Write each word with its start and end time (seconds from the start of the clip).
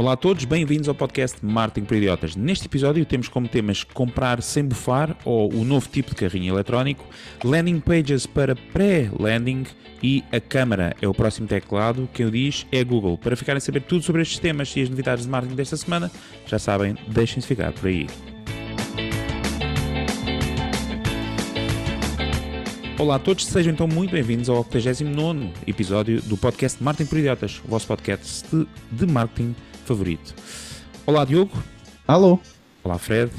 Olá 0.00 0.14
a 0.14 0.16
todos, 0.16 0.46
bem-vindos 0.46 0.88
ao 0.88 0.94
podcast 0.94 1.44
Marketing 1.44 1.84
para 1.84 1.96
Idiotas. 1.98 2.34
Neste 2.34 2.64
episódio 2.64 3.04
temos 3.04 3.28
como 3.28 3.46
temas 3.46 3.84
comprar 3.84 4.40
sem 4.40 4.64
bufar 4.64 5.14
ou 5.26 5.52
o 5.52 5.62
novo 5.62 5.90
tipo 5.90 6.08
de 6.08 6.16
carrinho 6.16 6.54
eletrónico, 6.54 7.04
landing 7.44 7.80
pages 7.80 8.24
para 8.24 8.56
pré-landing 8.56 9.66
e 10.02 10.24
a 10.32 10.40
câmara 10.40 10.96
é 11.02 11.06
o 11.06 11.12
próximo 11.12 11.46
teclado. 11.46 12.08
Quem 12.14 12.24
o 12.24 12.30
diz 12.30 12.66
é 12.72 12.82
Google. 12.82 13.18
Para 13.18 13.36
ficarem 13.36 13.58
a 13.58 13.60
saber 13.60 13.82
tudo 13.82 14.02
sobre 14.02 14.22
estes 14.22 14.38
temas 14.38 14.74
e 14.74 14.80
as 14.80 14.88
novidades 14.88 15.26
de 15.26 15.30
marketing 15.30 15.54
desta 15.54 15.76
semana, 15.76 16.10
já 16.46 16.58
sabem, 16.58 16.96
deixem-se 17.06 17.46
ficar 17.46 17.70
por 17.70 17.86
aí. 17.86 18.06
Olá 22.98 23.16
a 23.16 23.18
todos, 23.18 23.44
sejam 23.44 23.74
então 23.74 23.86
muito 23.86 24.12
bem-vindos 24.12 24.48
ao 24.48 24.58
89 24.58 25.50
episódio 25.66 26.22
do 26.22 26.38
podcast 26.38 26.82
Marketing 26.82 27.08
por 27.08 27.18
Idiotas, 27.18 27.60
o 27.66 27.68
vosso 27.68 27.86
podcast 27.86 28.46
de 28.90 29.06
marketing 29.06 29.54
favorito. 29.90 30.36
Olá 31.04 31.24
Diogo. 31.24 31.50
Alô. 32.06 32.38
Olá 32.84 32.96
Fred. 32.96 33.32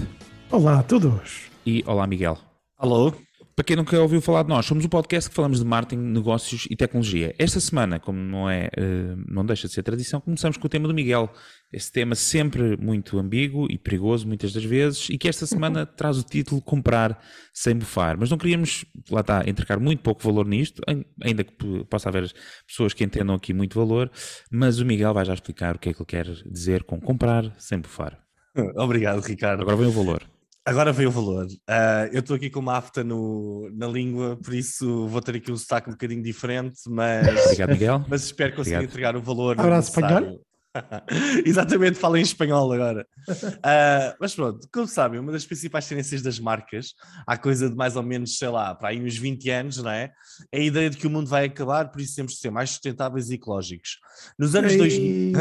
Olá 0.51 0.79
a 0.79 0.83
todos. 0.83 1.43
E 1.65 1.81
olá 1.87 2.05
Miguel. 2.05 2.37
Alô. 2.77 3.13
Para 3.61 3.67
quem 3.67 3.75
nunca 3.75 4.01
ouviu 4.01 4.19
falar 4.19 4.41
de 4.41 4.49
nós, 4.49 4.65
somos 4.65 4.83
o 4.85 4.89
podcast 4.89 5.29
que 5.29 5.35
falamos 5.35 5.59
de 5.59 5.65
marketing, 5.65 6.01
negócios 6.01 6.67
e 6.67 6.75
tecnologia. 6.75 7.35
Esta 7.37 7.59
semana, 7.59 7.99
como 7.99 8.17
não 8.17 8.49
é, 8.49 8.71
eh, 8.75 9.15
não 9.27 9.45
deixa 9.45 9.67
de 9.67 9.73
ser 9.75 9.83
tradição, 9.83 10.19
começamos 10.19 10.57
com 10.57 10.65
o 10.65 10.69
tema 10.69 10.87
do 10.87 10.95
Miguel. 10.95 11.31
Esse 11.71 11.91
tema 11.91 12.15
sempre 12.15 12.75
muito 12.77 13.19
ambíguo 13.19 13.67
e 13.69 13.77
perigoso 13.77 14.27
muitas 14.27 14.51
das 14.51 14.63
vezes 14.63 15.09
e 15.11 15.17
que 15.19 15.29
esta 15.29 15.45
semana 15.45 15.85
traz 15.85 16.17
o 16.17 16.23
título 16.23 16.59
Comprar 16.59 17.23
sem 17.53 17.75
bufar. 17.75 18.17
Mas 18.19 18.31
não 18.31 18.37
queríamos, 18.39 18.83
lá 19.11 19.21
está, 19.21 19.43
entregar 19.47 19.79
muito 19.79 20.01
pouco 20.01 20.23
valor 20.23 20.47
nisto, 20.47 20.81
ainda 21.23 21.43
que 21.43 21.53
possa 21.87 22.09
haver 22.09 22.33
pessoas 22.65 22.95
que 22.95 23.03
entendam 23.03 23.35
aqui 23.35 23.53
muito 23.53 23.77
valor, 23.77 24.09
mas 24.49 24.79
o 24.79 24.85
Miguel 24.87 25.13
vai 25.13 25.23
já 25.23 25.35
explicar 25.35 25.75
o 25.75 25.77
que 25.77 25.89
é 25.89 25.93
que 25.93 25.99
ele 25.99 26.07
quer 26.07 26.25
dizer 26.47 26.83
com 26.83 26.99
comprar 26.99 27.53
sem 27.59 27.77
bufar. 27.77 28.17
Obrigado, 28.75 29.21
Ricardo. 29.21 29.61
Agora 29.61 29.77
vem 29.77 29.85
o 29.85 29.91
valor. 29.91 30.27
Agora 30.63 30.93
veio 30.93 31.09
o 31.09 31.11
valor. 31.11 31.47
Uh, 31.47 32.07
eu 32.11 32.19
estou 32.19 32.35
aqui 32.35 32.49
com 32.49 32.59
uma 32.59 32.77
afta 32.77 33.03
no, 33.03 33.69
na 33.73 33.87
língua, 33.87 34.37
por 34.37 34.53
isso 34.53 35.07
vou 35.07 35.19
ter 35.19 35.37
aqui 35.37 35.51
um 35.51 35.57
sotaque 35.57 35.89
um 35.89 35.93
bocadinho 35.93 36.21
diferente, 36.21 36.81
mas, 36.87 37.27
Obrigado, 37.45 37.69
Miguel. 37.71 38.05
mas 38.09 38.23
espero 38.25 38.55
conseguir 38.55 38.75
Obrigado. 38.75 38.91
entregar 38.91 39.15
o 39.15 39.21
valor. 39.21 39.59
Abraço 39.59 39.89
espanhol? 39.89 40.39
Exatamente, 41.43 41.97
falo 41.97 42.15
em 42.15 42.21
espanhol 42.21 42.71
agora. 42.71 43.05
Uh, 43.27 44.15
mas 44.19 44.35
pronto, 44.35 44.67
como 44.71 44.87
sabem, 44.87 45.19
uma 45.19 45.31
das 45.31 45.45
principais 45.45 45.87
tendências 45.87 46.21
das 46.21 46.39
marcas, 46.39 46.93
há 47.25 47.37
coisa 47.37 47.67
de 47.67 47.75
mais 47.75 47.95
ou 47.95 48.03
menos, 48.03 48.37
sei 48.37 48.47
lá, 48.47 48.73
para 48.75 48.89
aí 48.89 49.03
uns 49.03 49.17
20 49.17 49.49
anos, 49.49 49.77
não 49.77 49.89
é? 49.89 50.11
É 50.51 50.59
a 50.59 50.63
ideia 50.63 50.89
de 50.91 50.95
que 50.95 51.07
o 51.07 51.09
mundo 51.09 51.27
vai 51.27 51.45
acabar, 51.45 51.89
por 51.89 51.99
isso 51.99 52.15
temos 52.15 52.33
de 52.33 52.39
ser 52.39 52.51
mais 52.51 52.69
sustentáveis 52.69 53.31
e 53.31 53.33
ecológicos. 53.33 53.97
Nos 54.37 54.55
anos 54.55 54.75
2000. 54.77 55.33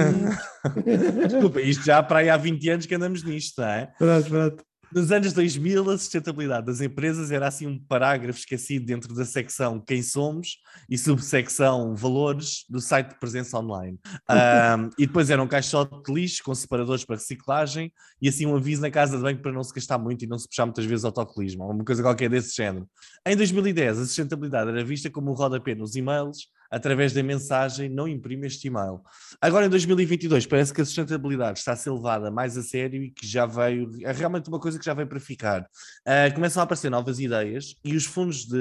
Desculpa, 1.28 1.60
isto 1.60 1.84
já 1.84 2.02
para 2.02 2.20
aí 2.20 2.30
há 2.30 2.38
20 2.38 2.70
anos 2.70 2.86
que 2.86 2.94
andamos 2.94 3.22
nisto, 3.22 3.60
não 3.60 3.68
é? 3.68 3.92
Verdade, 4.00 4.30
verdade. 4.30 4.69
Nos 4.92 5.12
anos 5.12 5.33
2000, 5.33 5.88
a 5.88 5.96
sustentabilidade 5.96 6.66
das 6.66 6.80
empresas 6.80 7.30
era 7.30 7.46
assim 7.46 7.64
um 7.64 7.78
parágrafo 7.78 8.41
esquecido 8.41 8.86
dentro 8.86 9.14
da 9.14 9.24
secção 9.24 9.78
Quem 9.80 10.02
Somos 10.02 10.58
e 10.88 10.98
subsecção 10.98 11.94
Valores 11.94 12.64
do 12.69 12.80
site 12.80 13.11
de 13.11 13.20
presença 13.20 13.56
online. 13.56 14.00
Um, 14.28 14.91
e 14.98 15.06
depois 15.06 15.30
era 15.30 15.41
um 15.41 15.46
caixote 15.46 16.02
de 16.02 16.12
lixo 16.12 16.42
com 16.42 16.52
separadores 16.52 17.05
para 17.05 17.14
reciclagem 17.14 17.92
e 18.20 18.28
assim 18.28 18.46
um 18.46 18.56
aviso 18.56 18.83
na 18.83 18.91
casa 18.91 19.16
de 19.16 19.22
banho 19.22 19.41
para 19.41 19.52
não 19.52 19.62
se 19.62 19.72
gastar 19.72 19.96
muito 19.96 20.24
e 20.24 20.28
não 20.28 20.38
se 20.38 20.48
puxar 20.48 20.66
muitas 20.66 20.84
vezes 20.84 21.05
autocolismo, 21.05 21.70
uma 21.70 21.84
coisa 21.84 22.02
qualquer 22.02 22.28
desse 22.28 22.56
género. 22.56 22.88
Em 23.24 23.36
2010, 23.36 23.98
a 23.98 24.05
sustentabilidade 24.05 24.70
era 24.70 24.84
vista 24.84 25.08
como 25.08 25.30
um 25.30 25.34
rodapé 25.34 25.72
nos 25.72 25.94
e-mails 25.94 26.48
através 26.70 27.12
da 27.12 27.22
mensagem 27.22 27.88
não 27.88 28.06
imprime 28.06 28.46
este 28.46 28.68
e-mail. 28.68 29.00
Agora 29.40 29.66
em 29.66 29.68
2022 29.68 30.46
parece 30.46 30.72
que 30.72 30.80
a 30.80 30.84
sustentabilidade 30.84 31.58
está 31.58 31.72
a 31.72 31.77
ser 31.77 31.90
levada 31.90 32.30
mais 32.30 32.56
a 32.56 32.62
sério 32.62 33.02
e 33.02 33.10
que 33.10 33.27
já 33.27 33.44
veio, 33.44 33.90
é 34.02 34.12
realmente 34.12 34.48
uma 34.48 34.61
coisa 34.61 34.78
que 34.78 34.84
já 34.84 34.95
veio 34.95 35.08
para 35.08 35.18
ficar. 35.18 35.62
Uh, 35.62 36.33
começam 36.34 36.61
a 36.61 36.64
aparecer 36.64 36.90
novas 36.90 37.18
ideias 37.18 37.74
e 37.84 37.96
os 37.96 38.05
fundos 38.05 38.46
de, 38.46 38.58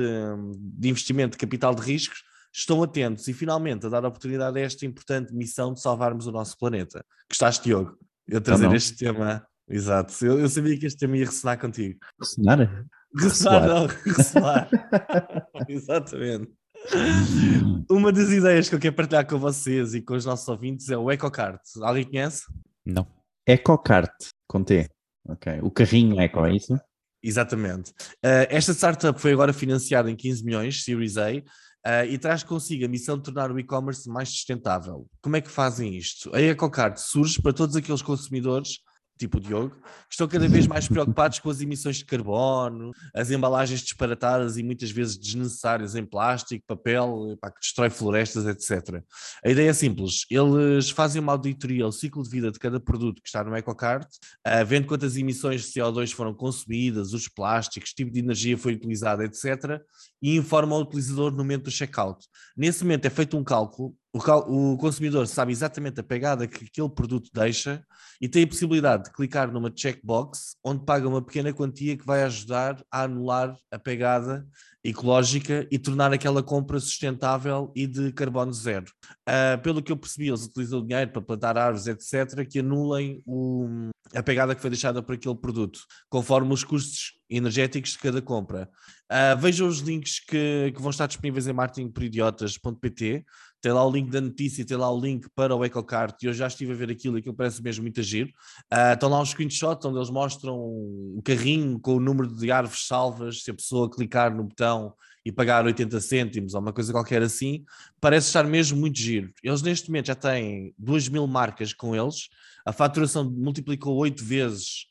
de 0.57 0.89
investimento 0.89 1.33
de 1.33 1.37
capital 1.37 1.75
de 1.75 1.81
riscos 1.81 2.23
estão 2.51 2.81
atentos 2.81 3.27
e 3.27 3.33
finalmente 3.33 3.85
a 3.85 3.89
dar 3.89 4.03
oportunidade 4.05 4.57
a 4.57 4.61
esta 4.61 4.85
importante 4.85 5.33
missão 5.33 5.73
de 5.73 5.81
salvarmos 5.81 6.25
o 6.25 6.31
nosso 6.31 6.57
planeta. 6.57 7.05
Gostaste, 7.29 7.63
Diogo? 7.63 7.97
Eu 8.27 8.41
trazer 8.41 8.71
este 8.73 8.95
tema. 8.95 9.45
Exato, 9.67 10.13
eu, 10.25 10.39
eu, 10.39 10.49
sabia 10.49 10.77
que 10.79 10.87
este 10.87 10.99
tema 10.99 11.15
ia 11.15 11.25
ressonar 11.25 11.59
contigo. 11.59 11.99
Ressonar? 12.19 12.85
Ressonar, 13.15 13.67
não, 13.67 13.85
ressonar. 13.85 14.69
Exatamente. 15.69 16.58
Uma 17.89 18.11
das 18.11 18.29
ideias 18.29 18.69
que 18.69 18.75
eu 18.75 18.79
quero 18.79 18.95
partilhar 18.95 19.27
com 19.27 19.37
vocês 19.37 19.93
e 19.93 20.01
com 20.01 20.13
os 20.13 20.25
nossos 20.25 20.47
ouvintes 20.47 20.89
é 20.89 20.97
o 20.97 21.11
EcoCart. 21.11 21.61
Alguém 21.81 22.05
conhece? 22.05 22.43
Não. 22.85 23.07
EcoCart, 23.47 24.13
com 24.47 24.63
T. 24.63 24.87
Ok. 25.27 25.59
O 25.61 25.71
carrinho 25.71 26.19
Eco, 26.19 26.45
é 26.45 26.55
isso? 26.55 26.79
Exatamente. 27.21 27.91
Uh, 28.23 28.47
esta 28.49 28.73
startup 28.73 29.19
foi 29.19 29.33
agora 29.33 29.53
financiada 29.53 30.09
em 30.09 30.15
15 30.15 30.43
milhões, 30.43 30.83
Series 30.83 31.17
A, 31.17 31.31
uh, 31.31 32.05
e 32.07 32.17
traz 32.17 32.43
consigo 32.43 32.85
a 32.85 32.87
missão 32.87 33.17
de 33.17 33.23
tornar 33.23 33.51
o 33.51 33.59
e-commerce 33.59 34.09
mais 34.09 34.29
sustentável. 34.29 35.07
Como 35.21 35.35
é 35.35 35.41
que 35.41 35.49
fazem 35.49 35.95
isto? 35.95 36.33
A 36.35 36.41
EcoCart 36.41 36.97
surge 36.97 37.41
para 37.41 37.53
todos 37.53 37.75
aqueles 37.75 38.01
consumidores 38.01 38.79
tipo 39.19 39.37
o 39.37 39.41
Diogo, 39.41 39.75
que 40.07 40.13
estão 40.13 40.27
cada 40.27 40.47
vez 40.47 40.65
mais 40.65 40.87
preocupados 40.87 41.39
com 41.39 41.49
as 41.49 41.59
emissões 41.59 41.97
de 41.97 42.05
carbono, 42.05 42.91
as 43.13 43.29
embalagens 43.29 43.81
disparatadas 43.81 44.57
e 44.57 44.63
muitas 44.63 44.89
vezes 44.89 45.17
desnecessárias 45.17 45.93
em 45.93 46.05
plástico, 46.05 46.63
papel, 46.65 47.37
que 47.41 47.59
destrói 47.59 47.89
florestas, 47.89 48.45
etc. 48.45 49.03
A 49.43 49.49
ideia 49.49 49.69
é 49.69 49.73
simples, 49.73 50.25
eles 50.31 50.89
fazem 50.89 51.21
uma 51.21 51.33
auditoria 51.33 51.83
ao 51.83 51.91
ciclo 51.91 52.23
de 52.23 52.29
vida 52.29 52.49
de 52.49 52.57
cada 52.57 52.79
produto 52.79 53.21
que 53.21 53.27
está 53.27 53.43
no 53.43 53.55
EcoCart, 53.55 54.07
uh, 54.07 54.65
vendo 54.65 54.87
quantas 54.87 55.17
emissões 55.17 55.63
de 55.63 55.67
CO2 55.67 56.13
foram 56.13 56.33
consumidas, 56.33 57.11
os 57.13 57.27
plásticos, 57.27 57.93
tipo 57.93 58.11
de 58.11 58.19
energia 58.19 58.57
foi 58.57 58.73
utilizada, 58.73 59.25
etc., 59.25 59.81
e 60.21 60.35
informam 60.35 60.79
o 60.79 60.81
utilizador 60.81 61.31
no 61.31 61.37
momento 61.37 61.65
do 61.65 61.71
checkout. 61.71 62.25
Nesse 62.55 62.83
momento 62.83 63.05
é 63.05 63.09
feito 63.09 63.37
um 63.37 63.43
cálculo 63.43 63.95
o, 64.11 64.73
o, 64.73 64.77
consumidor 64.77 65.27
sabe 65.27 65.51
exatamente 65.51 65.99
a 65.99 66.03
pegada 66.03 66.47
que 66.47 66.65
aquele 66.65 66.89
produto 66.89 67.29
deixa 67.31 67.85
e 68.19 68.27
tem 68.27 68.43
a 68.43 68.47
possibilidade 68.47 69.03
de 69.03 69.11
clicar 69.11 69.51
numa 69.51 69.71
checkbox 69.73 70.55
onde 70.63 70.83
paga 70.83 71.07
uma 71.07 71.21
pequena 71.21 71.53
quantia 71.53 71.95
que 71.95 72.05
vai 72.05 72.23
ajudar 72.23 72.83
a 72.91 73.03
anular 73.03 73.55
a 73.71 73.77
pegada 73.77 74.47
ecológica 74.83 75.67
e 75.69 75.77
tornar 75.77 76.13
aquela 76.13 76.41
compra 76.41 76.79
sustentável 76.79 77.71
e 77.75 77.85
de 77.85 78.11
carbono 78.13 78.53
zero. 78.53 78.91
Uh, 79.27 79.61
pelo 79.61 79.81
que 79.81 79.91
eu 79.91 79.97
percebi, 79.97 80.27
eles 80.27 80.45
utilizam 80.45 80.85
dinheiro 80.85 81.11
para 81.11 81.21
plantar 81.21 81.57
árvores, 81.57 81.87
etc., 81.87 82.47
que 82.47 82.59
anulem 82.59 83.21
o, 83.25 83.89
a 84.15 84.23
pegada 84.23 84.55
que 84.55 84.61
foi 84.61 84.69
deixada 84.69 85.03
por 85.03 85.15
aquele 85.15 85.35
produto, 85.35 85.79
conforme 86.09 86.53
os 86.53 86.63
custos 86.63 87.19
energéticos 87.29 87.91
de 87.91 87.99
cada 87.99 88.21
compra. 88.21 88.69
Uh, 89.11 89.37
vejam 89.39 89.67
os 89.67 89.79
links 89.79 90.19
que, 90.19 90.71
que, 90.73 90.81
vão 90.81 90.91
estar 90.91 91.07
disponíveis 91.07 91.47
em 91.47 91.53
marketingporidiotas.pt 91.53 93.25
tem 93.61 93.71
lá 93.71 93.85
o 93.85 93.91
link 93.91 94.09
da 94.09 94.21
notícia, 94.21 94.65
tem 94.65 94.77
lá 94.77 94.91
o 94.91 94.99
link 94.99 95.27
para 95.35 95.55
o 95.55 95.65
EcoCart 95.65 96.23
e 96.23 96.27
eu 96.27 96.33
já 96.33 96.47
estive 96.47 96.71
a 96.71 96.75
ver 96.75 96.89
aquilo 96.89 97.17
e 97.17 97.19
aquilo 97.19 97.35
parece 97.35 97.61
mesmo 97.61 97.83
muito 97.83 97.99
agir. 97.99 98.33
Uh, 98.71 98.93
estão 98.93 99.09
lá 99.09 99.21
uns 99.21 99.29
screenshots 99.29 99.85
onde 99.85 99.97
eles 99.97 100.09
mostram 100.09 100.55
o 100.57 101.21
carrinho 101.23 101.79
com 101.79 101.95
o 101.95 101.99
número 101.99 102.27
de 102.27 102.51
árvores 102.51 102.87
salvas, 102.87 103.43
se 103.43 103.51
a 103.51 103.53
pessoa 103.53 103.89
clicar 103.89 104.33
no 104.33 104.43
botão 104.43 104.93
e 105.25 105.31
pagar 105.31 105.65
80 105.65 105.99
cêntimos 105.99 106.53
ou 106.53 106.61
uma 106.61 106.71
coisa 106.71 106.93
qualquer 106.93 107.21
assim, 107.21 107.63
parece 107.99 108.27
estar 108.27 108.43
mesmo 108.45 108.79
muito 108.79 108.97
giro. 108.97 109.31
Eles 109.43 109.61
neste 109.61 109.89
momento 109.89 110.07
já 110.07 110.15
têm 110.15 110.73
2 110.77 111.09
mil 111.09 111.27
marcas 111.27 111.73
com 111.73 111.95
eles, 111.95 112.29
a 112.65 112.71
faturação 112.71 113.29
multiplicou 113.29 113.95
8 113.97 114.23
vezes 114.23 114.85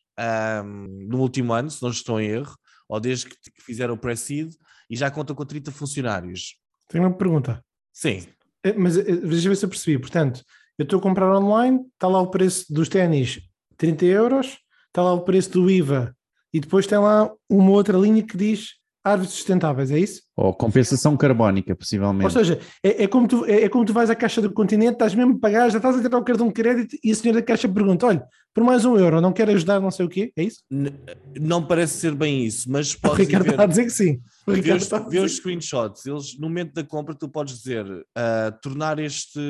um, 0.65 1.07
no 1.09 1.21
último 1.21 1.53
ano, 1.53 1.71
se 1.71 1.83
não 1.83 1.91
estou 1.91 2.21
em 2.21 2.29
erro, 2.29 2.55
ou 2.89 3.01
desde 3.01 3.27
que, 3.27 3.37
fizeram 3.61 3.95
o 3.95 3.99
pre-seed, 3.99 4.53
e 4.91 4.97
já 4.97 5.11
contam 5.11 5.37
com 5.37 5.45
30 5.45 5.71
funcionários. 5.71 6.57
Tenho 6.89 7.05
uma 7.05 7.17
pergunta. 7.17 7.63
Sim. 7.93 8.27
É, 8.65 8.73
mas 8.73 8.97
eh, 8.97 9.03
deixa 9.03 9.47
eu 9.47 9.51
ver 9.51 9.57
se 9.57 9.65
eu 9.65 9.69
percebi. 9.69 9.99
Portanto, 9.99 10.43
eu 10.77 10.85
estou 10.85 10.99
a 10.99 11.03
comprar 11.03 11.37
online, 11.37 11.81
está 11.95 12.09
lá 12.09 12.21
o 12.21 12.31
preço 12.31 12.73
dos 12.73 12.89
ténis 12.89 13.41
30 13.77 14.05
euros, 14.07 14.59
está 14.87 15.03
lá 15.03 15.13
o 15.13 15.23
preço 15.23 15.51
do 15.51 15.71
IVA 15.71 16.15
e 16.53 16.61
depois 16.61 16.87
tem 16.87 16.99
lá 16.99 17.31
uma 17.49 17.71
outra 17.71 17.97
linha 17.99 18.23
que 18.23 18.37
diz 18.37 18.78
árvores 19.05 19.33
sustentáveis, 19.33 19.91
é 19.91 19.99
isso? 19.99 20.23
Ou 20.37 20.53
compensação 20.55 21.17
carbónica, 21.17 21.75
possivelmente. 21.75 22.25
Ou 22.25 22.31
seja, 22.31 22.61
é, 22.83 23.05
é, 23.05 23.07
como 23.07 23.27
tu, 23.27 23.45
é, 23.45 23.65
é, 23.65 23.69
como 23.69 23.85
tu 23.85 23.93
vais 23.93 24.11
à 24.11 24.15
caixa 24.15 24.41
do 24.41 24.53
continente, 24.53 24.93
estás 24.93 25.15
mesmo 25.15 25.37
a 25.37 25.39
pagar, 25.39 25.71
já 25.71 25.79
estás 25.79 25.97
a 25.97 26.03
tirar 26.03 26.19
o 26.19 26.25
cartão 26.25 26.49
de 26.49 26.53
crédito 26.53 26.97
e 27.03 27.11
a 27.11 27.15
senhora 27.15 27.41
da 27.41 27.47
caixa 27.47 27.69
pergunta: 27.69 28.07
olha, 28.07 28.25
por 28.55 28.65
mais 28.65 28.85
um 28.85 28.97
euro, 28.97 29.21
não 29.21 29.33
quer 29.33 29.49
ajudar, 29.51 29.81
não 29.81 29.91
sei 29.91 30.07
o 30.07 30.09
quê, 30.09 30.33
é 30.37 30.43
isso? 30.43 30.63
N 30.71 30.93
não 31.41 31.65
parece 31.65 31.99
ser 31.99 32.15
bem 32.15 32.45
isso, 32.45 32.71
mas 32.71 32.95
pode 32.95 33.15
O 33.15 33.17
Ricardo 33.17 33.45
ver, 33.45 33.51
está 33.53 33.63
a 33.63 33.67
dizer 33.67 33.85
que 33.85 33.91
sim. 33.91 34.21
O 34.47 34.53
Ricardo 34.53 34.83
está 34.83 34.99
vê 34.99 35.21
os 35.21 35.37
screenshots, 35.37 36.07
eles, 36.07 36.39
no 36.39 36.49
momento 36.49 36.75
da 36.75 36.85
compra, 36.85 37.15
tu 37.15 37.29
podes 37.29 37.59
dizer 37.59 37.85
uh, 37.87 38.61
tornar 38.63 38.99
este, 38.99 39.41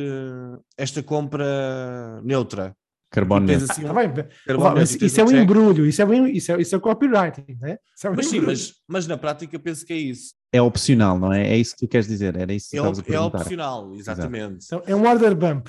esta 0.77 1.03
compra 1.03 2.21
neutra. 2.23 2.75
Carbono 3.11 3.51
assim, 3.51 3.83
tá 3.83 3.93
bem. 3.93 4.13
Carbono 4.47 4.83
isso 4.83 5.21
é 5.21 5.25
um 5.25 5.31
embrulho, 5.31 5.87
isso 5.87 6.03
é, 6.03 6.05
um, 6.05 6.27
isso 6.27 6.53
é, 6.53 6.61
isso 6.61 6.77
é 6.77 6.79
copywriting, 6.79 7.57
né? 7.61 7.79
É 8.03 8.11
um 8.11 8.15
mas 8.15 8.27
sim, 8.27 8.41
mas, 8.41 8.75
mas 8.87 9.07
na 9.07 9.17
prática 9.17 9.59
penso 9.59 9.85
que 9.87 9.93
é 9.93 9.97
isso. 9.97 10.35
É 10.53 10.61
opcional, 10.61 11.19
não 11.19 11.33
é? 11.33 11.49
É 11.49 11.57
isso 11.57 11.75
que 11.75 11.87
tu 11.87 11.91
queres 11.91 12.07
dizer, 12.07 12.37
era 12.37 12.53
isso 12.53 12.71
que 12.71 12.77
é, 12.77 12.83
op, 12.83 13.13
é 13.13 13.21
opcional, 13.21 13.95
exatamente. 13.95 14.67
Então, 14.67 14.83
é 14.87 14.95
um 14.95 15.07
order 15.07 15.35
bump, 15.35 15.69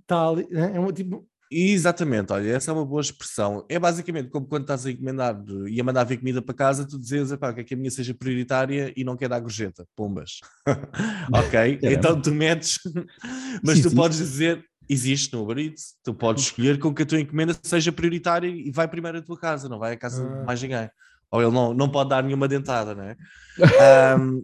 está 0.00 0.28
ali, 0.28 0.46
né? 0.50 0.72
é 0.74 0.80
um 0.80 0.90
tipo 0.90 1.26
Exatamente, 1.50 2.30
olha, 2.32 2.50
essa 2.50 2.70
é 2.70 2.74
uma 2.74 2.84
boa 2.84 3.00
expressão. 3.00 3.64
É 3.68 3.78
basicamente 3.78 4.28
como 4.28 4.46
quando 4.46 4.62
estás 4.62 4.84
a 4.84 4.90
encomendar 4.90 5.42
e 5.66 5.80
a 5.80 5.84
mandar 5.84 6.04
vir 6.04 6.18
comida 6.18 6.42
para 6.42 6.54
casa, 6.54 6.86
tu 6.86 6.98
dizes, 6.98 7.34
pá, 7.36 7.52
que 7.54 7.72
a 7.72 7.76
minha 7.76 7.90
seja 7.90 8.12
prioritária 8.12 8.92
e 8.94 9.02
não 9.02 9.16
quer 9.16 9.28
dar 9.28 9.40
gorjeta, 9.40 9.86
pombas. 9.96 10.40
ok? 11.32 11.78
então 11.82 12.20
tu 12.20 12.34
metes, 12.34 12.78
mas 13.64 13.80
tu 13.80 13.90
podes 13.94 14.18
dizer, 14.18 14.62
existe 14.88 15.32
no 15.34 15.42
Uber 15.42 15.58
Eats, 15.58 15.94
tu 16.02 16.14
podes 16.14 16.44
escolher 16.44 16.78
com 16.78 16.94
que 16.94 17.02
a 17.02 17.06
tua 17.06 17.20
encomenda 17.20 17.56
seja 17.62 17.92
prioritária 17.92 18.48
e 18.48 18.70
vai 18.70 18.88
primeiro 18.88 19.18
à 19.18 19.22
tua 19.22 19.38
casa, 19.38 19.68
não 19.68 19.78
vai 19.78 19.92
à 19.92 19.96
casa 19.96 20.22
de 20.24 20.32
Ah. 20.32 20.44
mais 20.44 20.62
ninguém. 20.62 20.88
Ou 21.30 21.42
ele 21.42 21.50
não, 21.50 21.74
não 21.74 21.90
pode 21.90 22.08
dar 22.08 22.22
nenhuma 22.22 22.48
dentada, 22.48 22.94
não 22.94 23.02
é? 23.04 23.16
Ahm, 24.14 24.40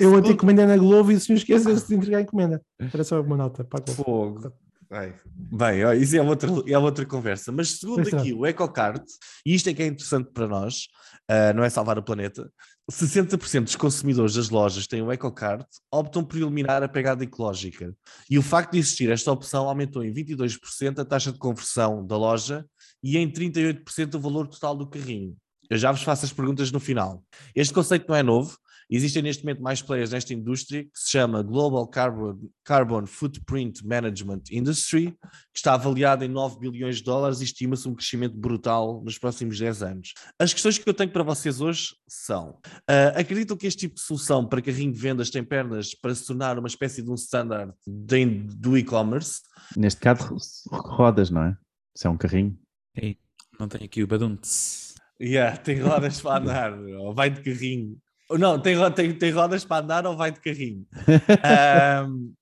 Eu 0.00 0.12
ontem 0.18 0.32
encomendei 0.32 0.66
na 0.66 0.76
Globo 0.76 1.12
e 1.12 1.20
se 1.20 1.30
me 1.30 1.38
esqueces 1.38 1.86
de 1.86 1.94
entregar 1.94 2.18
a 2.18 2.22
encomenda. 2.22 2.60
Era 2.92 3.04
só 3.04 3.20
uma 3.20 3.36
nota 3.36 3.62
para 3.64 3.84
a. 3.88 3.94
Fogo. 3.94 4.52
Bem, 4.90 5.14
bem, 5.34 5.84
ó, 5.84 5.92
isso 5.94 6.14
é 6.16 6.20
outra, 6.20 6.50
é 6.66 6.76
outra 6.76 7.06
conversa. 7.06 7.50
Mas 7.50 7.78
segundo 7.78 8.00
aqui 8.14 8.32
o 8.34 8.44
EcoCart, 8.44 9.04
e 9.46 9.54
isto 9.54 9.70
é 9.70 9.74
que 9.74 9.82
é 9.82 9.86
interessante 9.86 10.30
para 10.34 10.46
nós, 10.46 10.88
ah, 11.28 11.52
não 11.54 11.64
é 11.64 11.70
salvar 11.70 11.96
o 11.98 12.02
planeta, 12.02 12.50
60% 12.90 13.64
dos 13.64 13.76
consumidores 13.76 14.34
das 14.34 14.50
lojas 14.50 14.86
têm 14.86 15.02
o 15.02 15.12
EcoCart, 15.12 15.66
optam 15.90 16.24
por 16.24 16.36
eliminar 16.36 16.82
a 16.82 16.88
pegada 16.88 17.22
ecológica. 17.22 17.94
E 18.28 18.38
o 18.38 18.42
facto 18.42 18.72
de 18.72 18.78
existir 18.78 19.10
esta 19.10 19.30
opção 19.30 19.68
aumentou 19.68 20.04
em 20.04 20.12
22% 20.12 20.98
a 20.98 21.04
taxa 21.04 21.32
de 21.32 21.38
conversão 21.38 22.04
da 22.04 22.16
loja 22.16 22.66
e 23.02 23.16
em 23.16 23.30
38% 23.30 24.14
o 24.14 24.20
valor 24.20 24.48
total 24.48 24.76
do 24.76 24.88
carrinho. 24.88 25.36
Eu 25.70 25.78
já 25.78 25.90
vos 25.92 26.02
faço 26.02 26.24
as 26.24 26.32
perguntas 26.32 26.70
no 26.70 26.80
final. 26.80 27.24
Este 27.54 27.72
conceito 27.72 28.06
não 28.08 28.16
é 28.16 28.22
novo. 28.22 28.58
Existem 28.90 29.22
neste 29.22 29.44
momento 29.44 29.62
mais 29.62 29.80
players 29.80 30.10
nesta 30.10 30.34
indústria 30.34 30.84
que 30.84 30.90
se 30.94 31.10
chama 31.10 31.42
Global 31.42 31.86
Carbon, 31.86 32.38
Carbon 32.64 33.06
Footprint 33.06 33.82
Management 33.84 34.42
Industry, 34.50 35.12
que 35.22 35.56
está 35.58 35.74
avaliado 35.74 36.24
em 36.24 36.28
9 36.28 36.58
bilhões 36.58 36.96
de 36.96 37.04
dólares 37.04 37.40
e 37.40 37.44
estima-se 37.44 37.88
um 37.88 37.94
crescimento 37.94 38.36
brutal 38.36 39.02
nos 39.04 39.18
próximos 39.18 39.58
10 39.58 39.82
anos. 39.82 40.14
As 40.38 40.52
questões 40.52 40.78
que 40.78 40.88
eu 40.88 40.94
tenho 40.94 41.10
para 41.10 41.22
vocês 41.22 41.60
hoje 41.60 41.94
são: 42.08 42.58
ah, 42.88 43.08
acreditam 43.20 43.56
que 43.56 43.66
este 43.66 43.80
tipo 43.80 43.94
de 43.94 44.00
solução 44.02 44.46
para 44.46 44.60
carrinho 44.62 44.92
de 44.92 44.98
vendas 44.98 45.30
tem 45.30 45.42
pernas 45.44 45.94
para 45.94 46.14
se 46.14 46.26
tornar 46.26 46.58
uma 46.58 46.68
espécie 46.68 47.02
de 47.02 47.10
um 47.10 47.14
standard 47.14 47.72
de- 47.86 48.24
do 48.56 48.76
e-commerce? 48.76 49.40
Neste 49.76 50.00
caso, 50.00 50.34
rodas, 50.70 51.30
não 51.30 51.44
é? 51.44 51.56
Se 51.96 52.06
é 52.06 52.10
um 52.10 52.16
carrinho. 52.16 52.58
Ei, 52.94 53.16
não 53.58 53.68
tenho 53.68 53.84
aqui 53.84 54.02
o 54.02 54.06
Baduntz. 54.06 54.94
Yeah, 55.20 55.56
tem 55.56 55.80
rodas 55.80 56.20
para 56.20 56.38
andar, 56.42 56.72
ou 56.98 57.14
vai 57.14 57.30
de 57.30 57.40
carrinho. 57.42 57.96
Não, 58.38 58.58
tem, 58.60 58.76
tem, 58.92 59.12
tem 59.14 59.30
rodas 59.30 59.64
para 59.64 59.82
andar 59.84 60.06
ou 60.06 60.16
vai 60.16 60.30
de 60.32 60.40
carrinho. 60.40 60.86
Ahm, 61.44 62.32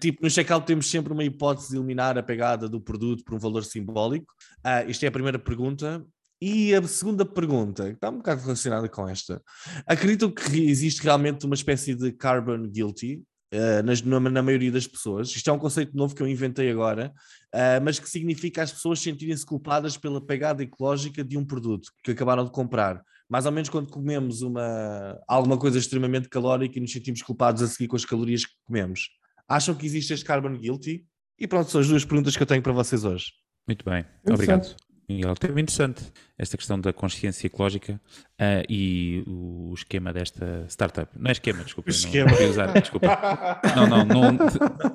tipo, 0.00 0.22
no 0.22 0.30
checkout 0.30 0.66
temos 0.66 0.90
sempre 0.90 1.12
uma 1.12 1.24
hipótese 1.24 1.70
de 1.70 1.76
eliminar 1.76 2.16
a 2.18 2.22
pegada 2.22 2.68
do 2.68 2.80
produto 2.80 3.24
por 3.24 3.34
um 3.34 3.38
valor 3.38 3.64
simbólico. 3.64 4.32
Ah, 4.62 4.84
isto 4.84 5.04
é 5.04 5.08
a 5.08 5.12
primeira 5.12 5.38
pergunta. 5.38 6.04
E 6.42 6.74
a 6.74 6.82
segunda 6.82 7.24
pergunta, 7.24 7.84
que 7.84 7.94
está 7.94 8.10
um 8.10 8.18
bocado 8.18 8.42
relacionada 8.42 8.88
com 8.88 9.08
esta. 9.08 9.40
Acreditam 9.86 10.30
que 10.30 10.68
existe 10.68 11.02
realmente 11.02 11.46
uma 11.46 11.54
espécie 11.54 11.94
de 11.94 12.12
carbon 12.12 12.68
guilty 12.68 13.22
ah, 13.52 13.82
nas- 13.82 14.02
na, 14.02 14.18
na 14.20 14.42
maioria 14.42 14.70
das 14.72 14.86
pessoas? 14.86 15.28
Isto 15.34 15.48
é 15.48 15.52
um 15.52 15.58
conceito 15.58 15.96
novo 15.96 16.14
que 16.14 16.22
eu 16.22 16.28
inventei 16.28 16.70
agora, 16.70 17.12
ah, 17.52 17.80
mas 17.82 17.98
que 17.98 18.08
significa 18.10 18.62
as 18.62 18.72
pessoas 18.72 19.00
sentirem-se 19.00 19.46
culpadas 19.46 19.96
pela 19.96 20.20
pegada 20.20 20.62
ecológica 20.62 21.24
de 21.24 21.38
um 21.38 21.44
produto 21.44 21.90
que 22.02 22.10
acabaram 22.10 22.44
de 22.44 22.50
comprar. 22.50 23.00
Mais 23.34 23.46
ou 23.46 23.50
menos 23.50 23.68
quando 23.68 23.90
comemos 23.90 24.42
uma, 24.42 25.20
alguma 25.26 25.58
coisa 25.58 25.76
extremamente 25.76 26.28
calórica 26.28 26.78
e 26.78 26.80
nos 26.80 26.92
sentimos 26.92 27.20
culpados 27.20 27.62
a 27.62 27.66
seguir 27.66 27.88
com 27.88 27.96
as 27.96 28.04
calorias 28.04 28.44
que 28.44 28.52
comemos. 28.64 29.08
Acham 29.48 29.74
que 29.74 29.84
existe 29.84 30.12
este 30.14 30.24
carbon 30.24 30.56
guilty? 30.56 31.04
E 31.36 31.48
pronto, 31.48 31.68
são 31.68 31.80
as 31.80 31.88
duas 31.88 32.04
perguntas 32.04 32.36
que 32.36 32.42
eu 32.44 32.46
tenho 32.46 32.62
para 32.62 32.72
vocês 32.72 33.02
hoje. 33.04 33.32
Muito 33.66 33.84
bem, 33.84 34.04
obrigado. 34.24 34.76
Miguel, 35.08 35.34
é 35.42 35.60
interessante 35.60 36.12
esta 36.38 36.56
questão 36.56 36.80
da 36.80 36.92
consciência 36.92 37.48
ecológica 37.48 38.00
ah, 38.38 38.62
e 38.68 39.24
o 39.26 39.74
esquema 39.74 40.12
desta 40.12 40.64
startup. 40.68 41.10
Não 41.18 41.28
é 41.28 41.32
esquema, 41.32 41.64
desculpa. 41.64 41.90
O 41.90 41.92
não- 41.92 41.98
esquema. 41.98 42.30
Não, 42.30 42.50
usar, 42.50 42.80
desculpa. 42.80 43.60
Não, 43.74 43.86
não, 43.88 44.04
não. 44.04 44.36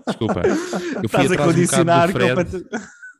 Desculpa. 0.08 0.44
Eu 0.48 1.10
fui 1.10 1.26
Estás 1.26 1.32
a 1.32 1.34
atrás 1.34 1.42
um 1.42 1.54
condicionar 1.54 2.14
bocado 2.14 2.44
do 2.46 2.50
Fred. 2.50 2.70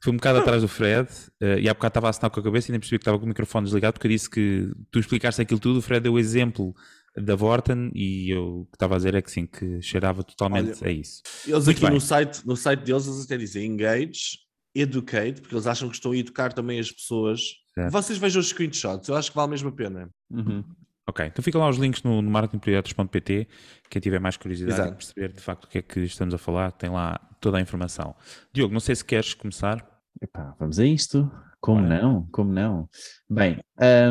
Fui 0.02 0.14
um 0.14 0.16
bocado 0.16 0.40
atrás 0.40 0.62
do 0.62 0.68
Fred 0.68 1.10
eh, 1.42 1.60
e 1.60 1.70
há 1.70 1.74
bocado 1.74 1.92
estava 1.92 2.08
a 2.08 2.10
assinar 2.10 2.32
com 2.32 2.40
a 2.40 2.44
cabeça 2.44 2.70
e 2.70 2.72
nem 2.72 2.80
percebi 2.80 2.98
que 2.98 3.04
estava 3.04 3.20
com 3.20 3.26
o 3.26 3.28
microfone 3.28 3.66
desligado 3.66 3.94
porque 3.94 4.08
eu 4.08 4.12
disse 4.12 4.30
que 4.30 4.72
tu 4.90 5.00
explicaste 5.00 5.42
aquilo 5.42 5.60
tudo, 5.60 5.80
o 5.80 5.82
Fred 5.82 6.02
deu 6.02 6.14
o 6.14 6.20
exemplo 6.20 6.74
da 7.18 7.36
Vorten 7.36 7.92
e 7.94 8.30
eu 8.34 8.62
o 8.62 8.66
que 8.66 8.76
estava 8.76 8.96
a 8.96 8.98
dizer 8.98 9.16
é 9.16 9.22
que 9.22 9.32
sim, 9.32 9.46
que 9.46 9.82
cheirava 9.82 10.24
totalmente 10.24 10.86
a 10.86 10.92
isso. 10.92 11.22
Eles 11.46 11.66
Muito 11.66 11.78
aqui 11.78 11.82
bem. 11.82 11.92
no 11.92 12.02
site, 12.02 12.48
no 12.48 12.56
site 12.56 12.82
deles 12.82 13.08
eles 13.08 13.26
até 13.26 13.38
dizem 13.38 13.66
engage, 13.66 14.40
educate, 14.74 15.42
porque 15.42 15.56
eles 15.56 15.68
acham 15.68 15.90
que 15.90 15.96
estão 15.96 16.12
a 16.12 16.18
educar 16.18 16.54
também 16.54 16.80
as 16.80 16.92
pessoas. 16.92 17.42
Certo. 17.74 17.92
Vocês 17.92 18.18
vejam 18.18 18.40
os 18.40 18.50
screenshots, 18.50 19.10
eu 19.10 19.16
acho 19.16 19.32
que 19.32 19.36
vale 19.36 19.52
mesmo 19.52 19.70
a 19.70 19.72
pena. 19.72 20.10
Uhum. 20.30 20.64
Ok, 21.10 21.26
então 21.26 21.44
ficam 21.44 21.60
lá 21.60 21.68
os 21.68 21.78
links 21.78 22.04
no, 22.04 22.22
no 22.22 22.30
marketingprojetos.pt. 22.30 23.48
Quem 23.90 24.00
tiver 24.00 24.20
mais 24.20 24.38
curiosidade 24.38 24.76
Exato. 24.76 24.94
em 24.94 24.96
perceber 24.96 25.34
de 25.34 25.42
facto 25.42 25.64
o 25.64 25.68
que 25.68 25.80
é 25.80 25.82
que 25.82 26.02
estamos 26.02 26.36
a 26.36 26.38
falar, 26.38 26.72
tem 26.72 26.88
lá 26.88 27.20
toda 27.42 27.58
a 27.58 27.62
informação. 27.62 28.16
Diogo, 28.54 28.72
não 28.72 28.80
sei 28.80 28.96
se 28.96 29.04
queres 29.04 29.34
começar. 29.34 29.84
Epá, 30.22 30.56
vamos 30.60 30.78
a 30.78 30.86
isto. 30.86 31.30
Como 31.60 31.84
Ora. 31.84 32.00
não? 32.00 32.28
Como 32.32 32.54
não? 32.54 32.88
Bem, 33.28 33.60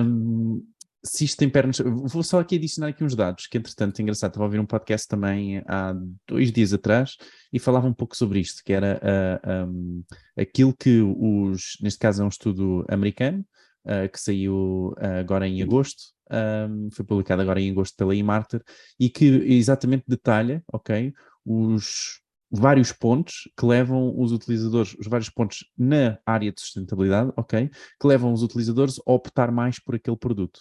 hum, 0.05 0.61
se 1.05 1.25
isto 1.25 1.39
tem 1.39 1.49
pernas. 1.49 1.79
Vou 1.79 2.25
só 2.25 2.41
aqui 2.41 2.57
adicionar 2.57 2.89
aqui 2.89 3.05
uns 3.05 3.15
dados, 3.15 3.47
que 3.47 3.59
entretanto, 3.59 4.03
engraçado, 4.03 4.31
estava 4.31 4.45
a 4.45 4.49
ouvir 4.49 4.59
um 4.59 4.67
podcast 4.67 5.07
também 5.07 5.63
há 5.69 5.95
dois 6.27 6.51
dias 6.51 6.73
atrás 6.73 7.17
e 7.53 7.61
falava 7.61 7.87
um 7.87 7.95
pouco 7.95 8.17
sobre 8.17 8.41
isto, 8.41 8.61
que 8.65 8.73
era 8.73 9.01
ah, 9.01 9.67
hum, 9.69 10.03
aquilo 10.37 10.75
que 10.77 11.01
os, 11.01 11.79
neste 11.81 12.01
caso 12.01 12.23
é 12.23 12.25
um 12.25 12.29
estudo 12.29 12.85
americano, 12.89 13.47
ah, 13.89 14.07
que 14.07 14.21
saiu 14.21 14.95
ah, 14.99 15.19
agora 15.21 15.49
em 15.49 15.63
agosto, 15.63 16.03
hum, 16.31 16.89
foi 16.93 17.05
publicado 17.05 17.41
agora 17.43 17.61
em 17.61 17.71
agosto 17.71 17.97
pela 17.97 18.15
eMarketer, 18.15 18.63
e 19.01 19.09
que 19.09 19.25
exatamente 19.25 20.05
detalha, 20.07 20.63
ok, 20.73 21.13
os 21.45 22.21
vários 22.51 22.93
pontos 22.93 23.49
que 23.59 23.65
levam 23.65 24.15
os 24.19 24.33
utilizadores, 24.33 24.95
os 24.99 25.07
vários 25.07 25.31
pontos 25.31 25.65
na 25.77 26.19
área 26.25 26.53
de 26.53 26.61
sustentabilidade, 26.61 27.33
ok, 27.37 27.71
que 28.01 28.07
levam 28.07 28.33
os 28.33 28.43
utilizadores 28.43 29.01
a 29.07 29.13
optar 29.13 29.51
mais 29.51 29.79
por 29.79 29.95
aquele 29.95 30.17
produto, 30.17 30.61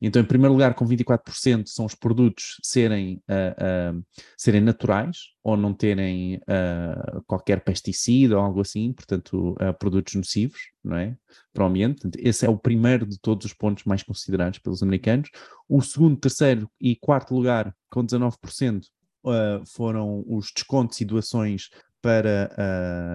Então, 0.00 0.20
em 0.20 0.24
primeiro 0.24 0.52
lugar, 0.52 0.74
com 0.74 0.84
24% 0.84 1.66
são 1.66 1.84
os 1.84 1.94
produtos 1.94 2.56
serem, 2.62 3.22
ah, 3.28 3.54
ah, 3.58 4.00
serem 4.36 4.60
naturais 4.60 5.16
ou 5.42 5.56
não 5.56 5.72
terem 5.72 6.40
ah, 6.46 7.20
qualquer 7.26 7.62
pesticida 7.62 8.36
ou 8.36 8.42
algo 8.42 8.60
assim, 8.60 8.92
portanto, 8.92 9.56
produtos 9.78 10.14
nocivos, 10.14 10.58
não 10.82 10.96
é? 10.96 11.16
Para 11.52 11.64
o 11.64 11.66
ambiente. 11.68 12.00
Portanto, 12.00 12.18
Esse 12.20 12.46
é 12.46 12.48
o 12.48 12.58
primeiro 12.58 13.06
de 13.06 13.18
todos 13.18 13.46
os 13.46 13.52
pontos 13.52 13.84
mais 13.84 14.02
considerados 14.02 14.58
pelos 14.58 14.82
americanos. 14.82 15.30
O 15.68 15.80
segundo, 15.80 16.18
terceiro 16.18 16.68
e 16.80 16.96
quarto 16.96 17.34
lugar, 17.34 17.74
com 17.90 18.04
19%, 18.04 18.82
uh, 19.24 19.64
foram 19.66 20.24
os 20.26 20.50
descontos 20.54 21.00
e 21.00 21.04
doações 21.04 21.68
para 22.00 22.50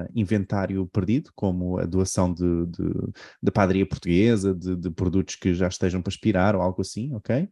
uh, 0.08 0.12
inventário 0.16 0.86
perdido, 0.88 1.32
como 1.36 1.78
a 1.80 1.86
doação 1.86 2.34
de, 2.34 2.66
de, 2.68 2.84
de 3.42 3.52
padaria 3.52 3.86
portuguesa, 3.86 4.54
de, 4.54 4.76
de 4.76 4.90
produtos 4.92 5.36
que 5.36 5.54
já 5.54 5.68
estejam 5.68 6.02
para 6.02 6.12
expirar 6.12 6.56
ou 6.56 6.62
algo 6.62 6.82
assim, 6.82 7.14
ok? 7.14 7.44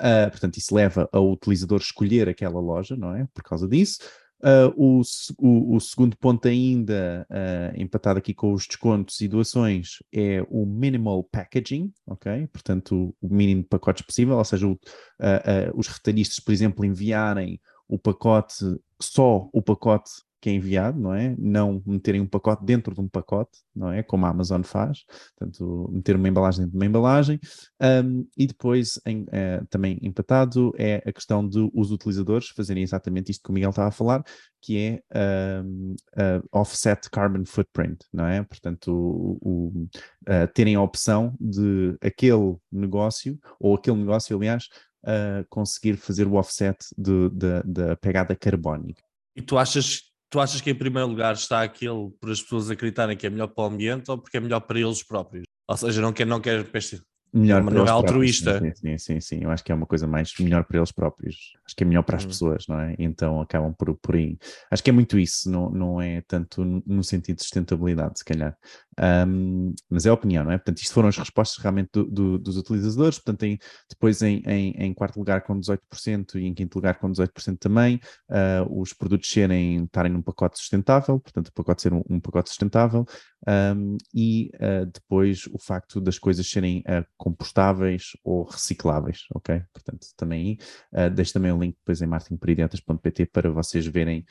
Uh, 0.00 0.30
portanto, 0.30 0.56
isso 0.58 0.74
leva 0.74 1.08
ao 1.12 1.30
utilizador 1.30 1.80
escolher 1.80 2.28
aquela 2.28 2.60
loja, 2.60 2.96
não 2.96 3.14
é? 3.14 3.26
Por 3.32 3.42
causa 3.42 3.66
disso. 3.68 3.98
Uh, 4.42 4.68
o, 4.76 5.02
o- 5.38 5.76
o 5.76 5.80
segundo 5.80 6.18
ponto 6.18 6.46
ainda, 6.46 7.26
uh, 7.30 7.80
empatado 7.80 8.18
aqui 8.18 8.34
com 8.34 8.52
os 8.52 8.66
descontos 8.66 9.18
e 9.22 9.28
doações, 9.28 10.02
é 10.12 10.44
o 10.50 10.66
minimal 10.66 11.24
packaging, 11.24 11.90
ok? 12.06 12.46
Portanto, 12.48 13.14
o 13.22 13.34
mínimo 13.34 13.62
de 13.62 13.68
pacotes 13.68 14.04
possível, 14.04 14.36
ou 14.36 14.44
seja, 14.44 14.66
o- 14.66 14.72
uh, 14.72 15.72
os 15.74 15.86
retalhistas, 15.88 16.40
por 16.40 16.52
exemplo, 16.52 16.84
enviarem 16.84 17.58
o 17.88 17.98
pacote, 17.98 18.64
só 19.00 19.48
o 19.50 19.62
pacote 19.62 20.10
que 20.44 20.50
é 20.50 20.52
enviado, 20.52 21.00
não 21.00 21.14
é? 21.14 21.34
Não 21.38 21.82
meterem 21.86 22.20
um 22.20 22.26
pacote 22.26 22.66
dentro 22.66 22.94
de 22.94 23.00
um 23.00 23.08
pacote, 23.08 23.60
não 23.74 23.90
é? 23.90 24.02
Como 24.02 24.26
a 24.26 24.28
Amazon 24.28 24.60
faz, 24.60 25.06
portanto, 25.38 25.88
meter 25.90 26.16
uma 26.16 26.28
embalagem 26.28 26.60
dentro 26.64 26.72
de 26.72 26.76
uma 26.76 26.84
embalagem. 26.84 27.40
Um, 27.80 28.26
e 28.36 28.46
depois, 28.46 29.00
em, 29.06 29.24
eh, 29.32 29.62
também 29.70 29.98
empatado, 30.02 30.70
é 30.76 31.02
a 31.06 31.12
questão 31.14 31.48
de 31.48 31.66
os 31.72 31.90
utilizadores 31.90 32.48
fazerem 32.48 32.82
exatamente 32.82 33.30
isto 33.30 33.42
que 33.42 33.48
o 33.48 33.54
Miguel 33.54 33.70
estava 33.70 33.88
a 33.88 33.90
falar, 33.90 34.22
que 34.60 34.76
é 34.78 35.62
um, 35.64 35.96
uh, 36.12 36.46
offset 36.52 37.08
carbon 37.08 37.46
footprint, 37.46 38.04
não 38.12 38.26
é? 38.26 38.42
Portanto, 38.42 38.92
o, 38.92 39.38
o, 39.40 39.88
uh, 40.28 40.46
terem 40.52 40.74
a 40.74 40.82
opção 40.82 41.34
de 41.40 41.96
aquele 42.02 42.54
negócio, 42.70 43.38
ou 43.58 43.76
aquele 43.76 43.96
negócio, 43.96 44.36
aliás, 44.36 44.68
uh, 45.04 45.46
conseguir 45.48 45.96
fazer 45.96 46.26
o 46.26 46.34
offset 46.34 46.76
da 46.98 47.96
pegada 47.96 48.36
carbónica. 48.36 49.02
E 49.36 49.42
tu 49.42 49.58
achas, 49.58 50.13
tu 50.34 50.40
achas 50.40 50.60
que 50.60 50.68
em 50.68 50.74
primeiro 50.74 51.06
lugar 51.08 51.32
está 51.34 51.62
aquele 51.62 52.10
por 52.20 52.28
as 52.28 52.42
pessoas 52.42 52.68
acreditarem 52.68 53.16
que 53.16 53.24
é 53.24 53.30
melhor 53.30 53.46
para 53.46 53.62
o 53.62 53.66
ambiente 53.68 54.10
ou 54.10 54.18
porque 54.18 54.36
é 54.36 54.40
melhor 54.40 54.58
para 54.62 54.80
eles 54.80 55.00
próprios? 55.00 55.44
Ou 55.68 55.76
seja, 55.76 56.02
não 56.02 56.12
quer, 56.12 56.26
não 56.26 56.40
quer 56.40 56.64
peste- 56.72 57.00
melhor 57.32 57.62
para 57.64 57.72
não 57.74 57.82
eles 57.82 57.90
é 57.90 57.92
altruísta. 57.92 58.58
Sim, 58.58 58.74
sim, 58.74 58.98
sim, 58.98 59.20
sim. 59.20 59.40
Eu 59.44 59.50
acho 59.52 59.62
que 59.62 59.70
é 59.70 59.74
uma 59.76 59.86
coisa 59.86 60.08
mais 60.08 60.32
melhor 60.40 60.64
para 60.64 60.78
eles 60.78 60.90
próprios. 60.90 61.36
Acho 61.64 61.76
que 61.76 61.84
é 61.84 61.86
melhor 61.86 62.02
para 62.02 62.16
as 62.16 62.24
Hum. 62.24 62.28
pessoas, 62.28 62.64
não 62.68 62.80
é? 62.80 62.96
Então 62.98 63.40
acabam 63.40 63.72
por, 63.72 63.96
por 63.96 64.16
aí. 64.16 64.36
Acho 64.72 64.82
que 64.82 64.90
é 64.90 64.92
muito 64.92 65.16
isso, 65.20 65.48
não, 65.48 65.70
não 65.70 66.00
é 66.00 66.20
tanto 66.26 66.64
no 66.64 67.04
sentido 67.04 67.36
de 67.36 67.42
sustentabilidade, 67.44 68.18
se 68.18 68.24
calhar. 68.24 68.56
Ahm, 68.98 69.72
mas 69.90 70.06
é 70.06 70.10
a 70.10 70.14
opinião, 70.14 70.44
não 70.44 70.52
é? 70.52 70.58
Portanto, 70.58 70.78
isto 70.78 70.92
foram 70.94 71.08
as 71.08 71.16
respostas 71.16 71.58
realmente 71.62 71.90
do- 71.92 72.04
do- 72.04 72.38
dos 72.38 72.56
utilizadores. 72.56 73.18
Portanto, 73.18 73.42
em- 73.44 73.58
depois 73.90 74.22
em, 74.22 74.42
em, 74.46 74.70
em 74.78 74.94
quarto 74.94 75.18
lugar 75.18 75.42
com 75.42 75.58
18% 75.58 76.38
e 76.38 76.46
em 76.46 76.54
quinto 76.54 76.76
lugar 76.78 76.98
com 76.98 77.10
18% 77.10 77.58
também, 77.58 78.00
ah, 78.30 78.66
os 78.70 78.92
produtos 78.92 79.30
serem, 79.30 79.84
estarem 79.84 80.12
num 80.12 80.22
pacote 80.22 80.58
sustentável, 80.58 81.18
portanto, 81.20 81.48
o 81.48 81.52
pacote 81.52 81.82
ser 81.82 81.92
um, 81.92 82.02
um 82.08 82.20
pacote 82.20 82.48
sustentável, 82.50 83.04
ahm, 83.46 83.96
e 84.14 84.50
ah, 84.60 84.84
depois 84.84 85.46
o 85.52 85.58
facto 85.58 86.00
das 86.00 86.18
coisas 86.18 86.48
serem 86.48 86.82
ah, 86.86 87.04
compostáveis 87.16 88.12
ou 88.22 88.44
recicláveis, 88.44 89.24
ok? 89.34 89.62
Portanto, 89.72 90.06
também 90.16 90.58
aí, 90.92 91.10
deixo 91.10 91.32
também 91.32 91.52
o 91.52 91.58
link 91.58 91.76
depois 91.76 92.00
em 92.02 92.06
marketingperidentas.pt 92.06 93.26
para 93.26 93.50
vocês 93.50 93.86
verem 93.86 94.24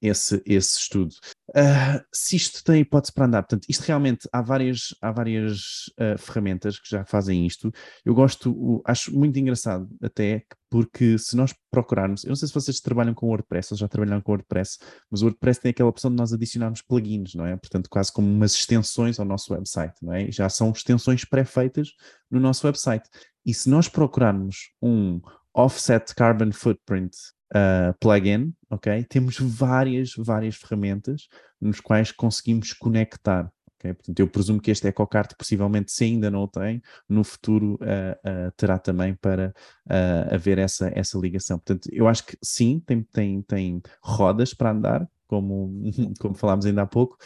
esse, 0.00 0.42
esse 0.46 0.78
estudo. 0.78 1.14
Ah, 1.54 2.02
se 2.12 2.36
isto 2.36 2.62
tem 2.64 2.80
hipótese 2.80 3.12
para 3.12 3.24
andar, 3.26 3.42
portanto, 3.42 3.64
isto 3.68 3.82
realmente 3.82 4.28
há 4.32 4.42
várias, 4.42 4.94
há 5.00 5.10
várias 5.12 5.84
ah, 5.98 6.18
ferramentas 6.18 6.78
que 6.78 6.88
já 6.90 7.04
fazem 7.04 7.46
isto. 7.46 7.72
Eu 8.04 8.14
gosto, 8.14 8.50
o- 8.52 8.82
acho 8.84 9.16
muito 9.16 9.38
engraçado 9.38 9.88
até, 10.02 10.40
que- 10.40 10.46
porque 10.68 11.16
se 11.18 11.36
nós 11.36 11.54
procurarmos, 11.70 12.24
eu 12.24 12.28
não 12.30 12.36
sei 12.36 12.48
se 12.48 12.54
vocês 12.54 12.80
trabalham 12.80 13.14
com 13.14 13.26
WordPress 13.28 13.72
ou 13.72 13.78
já 13.78 13.88
trabalharam 13.88 14.20
com 14.20 14.32
WordPress, 14.32 14.78
mas 15.10 15.22
o 15.22 15.26
WordPress 15.26 15.60
tem 15.60 15.70
aquela 15.70 15.88
opção 15.88 16.10
de 16.10 16.16
nós 16.16 16.32
adicionarmos 16.32 16.82
plugins, 16.82 17.34
não 17.34 17.46
é? 17.46 17.56
Portanto, 17.56 17.88
quase 17.88 18.12
como 18.12 18.28
umas 18.28 18.52
extensões 18.52 19.18
ao 19.18 19.24
nosso 19.24 19.54
website, 19.54 19.94
não 20.02 20.12
é? 20.12 20.30
Já 20.30 20.48
são 20.48 20.70
extensões 20.70 21.24
pré-feitas 21.24 21.88
no 22.30 22.40
nosso 22.40 22.66
website. 22.66 23.08
E 23.46 23.54
se 23.54 23.70
nós 23.70 23.88
procurarmos 23.88 24.72
um 24.82 25.20
offset 25.54 26.14
carbon 26.14 26.52
footprint 26.52 27.12
uh, 27.54 27.94
plugin, 28.00 28.54
ok? 28.70 29.04
Temos 29.04 29.38
várias, 29.38 30.12
várias 30.16 30.56
ferramentas 30.56 31.28
nos 31.60 31.80
quais 31.80 32.12
conseguimos 32.12 32.72
conectar. 32.72 33.50
ok? 33.78 33.94
Portanto, 33.94 34.20
eu 34.20 34.28
presumo 34.28 34.60
que 34.60 34.70
este 34.70 34.88
EcoCart, 34.88 35.34
possivelmente, 35.36 35.92
se 35.92 36.04
ainda 36.04 36.30
não 36.30 36.42
o 36.42 36.48
tem, 36.48 36.82
no 37.08 37.24
futuro 37.24 37.74
uh, 37.74 38.48
uh, 38.48 38.52
terá 38.56 38.78
também 38.78 39.14
para 39.14 39.54
uh, 39.86 40.34
haver 40.34 40.58
essa, 40.58 40.90
essa 40.94 41.18
ligação. 41.18 41.58
Portanto, 41.58 41.88
eu 41.92 42.08
acho 42.08 42.24
que 42.26 42.36
sim, 42.42 42.80
tem, 42.80 43.02
tem, 43.02 43.42
tem 43.42 43.82
rodas 44.02 44.54
para 44.54 44.70
andar, 44.70 45.08
como, 45.26 45.82
como 46.20 46.34
falámos 46.34 46.66
ainda 46.66 46.82
há 46.82 46.86
pouco, 46.86 47.16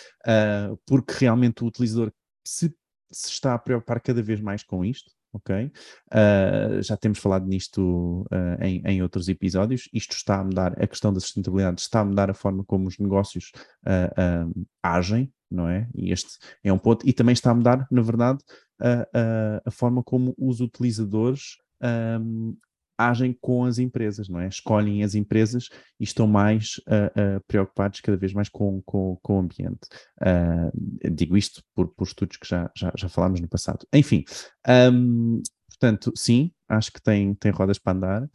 porque 0.87 1.15
realmente 1.19 1.63
o 1.63 1.67
utilizador 1.67 2.13
se, 2.45 2.75
se 3.11 3.29
está 3.29 3.55
a 3.55 3.59
preocupar 3.59 4.01
cada 4.01 4.23
vez 4.23 4.41
mais 4.41 4.63
com 4.63 4.85
isto, 4.85 5.11
ok? 5.33 5.67
Uh, 5.67 6.83
já 6.83 6.97
temos 6.97 7.19
falado 7.19 7.47
nisto 7.47 8.23
uh, 8.33 8.63
em, 8.63 8.83
em, 8.85 9.03
outros 9.03 9.29
episódios. 9.29 9.89
Isto 9.93 10.13
está 10.13 10.41
a 10.41 10.45
mudar, 10.45 10.73
a 10.83 10.87
questão 10.87 11.13
da 11.13 11.21
sustentabilidade 11.21 11.81
está 11.81 12.01
a 12.01 12.05
mudar 12.05 12.31
a 12.31 12.35
forma 12.35 12.65
como 12.65 12.89
os 12.89 12.99
negócios 12.99 13.53
uh, 13.87 14.67
agem, 14.83 15.33
não 15.51 15.69
é? 15.69 15.89
E 15.95 16.13
este 16.13 16.39
é 16.63 16.73
um 16.73 16.79
ponto. 16.79 17.07
E 17.09 17.13
também 17.13 17.33
está 17.33 17.51
a 17.51 17.55
mudar, 17.55 17.87
na 17.91 18.03
verdade, 18.03 18.39
a, 19.65 19.71
forma 19.71 20.03
como 20.03 20.35
os 20.39 20.61
utilizadores 20.61 21.59
um, 21.83 22.57
agem 23.01 23.37
com 23.41 23.65
as 23.65 23.79
empresas, 23.79 24.29
não 24.29 24.41
é? 24.41 24.49
Escolhem 24.49 25.03
as 25.03 25.15
empresas 25.15 25.69
e 25.99 26.05
estão 26.05 26.27
mais 26.27 26.77
uh, 26.87 27.39
uh, 27.39 27.45
preocupados 27.47 28.01
cada 28.01 28.17
vez 28.17 28.35
mais 28.35 28.49
com, 28.49 28.83
com, 28.83 29.19
com 29.23 29.37
o 29.37 29.39
ambiente. 29.41 29.89
Uh, 30.21 31.11
digo 31.11 31.37
isto 31.37 31.63
por, 31.75 31.89
por 31.89 32.07
estudos 32.07 32.37
que 32.37 32.47
já, 32.47 32.71
já, 32.77 32.93
já 32.97 33.09
falámos 33.09 33.41
no 33.41 33.49
passado. 33.49 33.87
Enfim, 33.93 34.25
um, 34.93 35.41
portanto, 35.69 36.13
sim, 36.15 36.53
acho 36.69 36.93
que 36.93 37.03
tem, 37.03 37.35
tem 37.35 37.51
rodas 37.51 37.79
para 37.79 37.97
andar. 37.97 38.29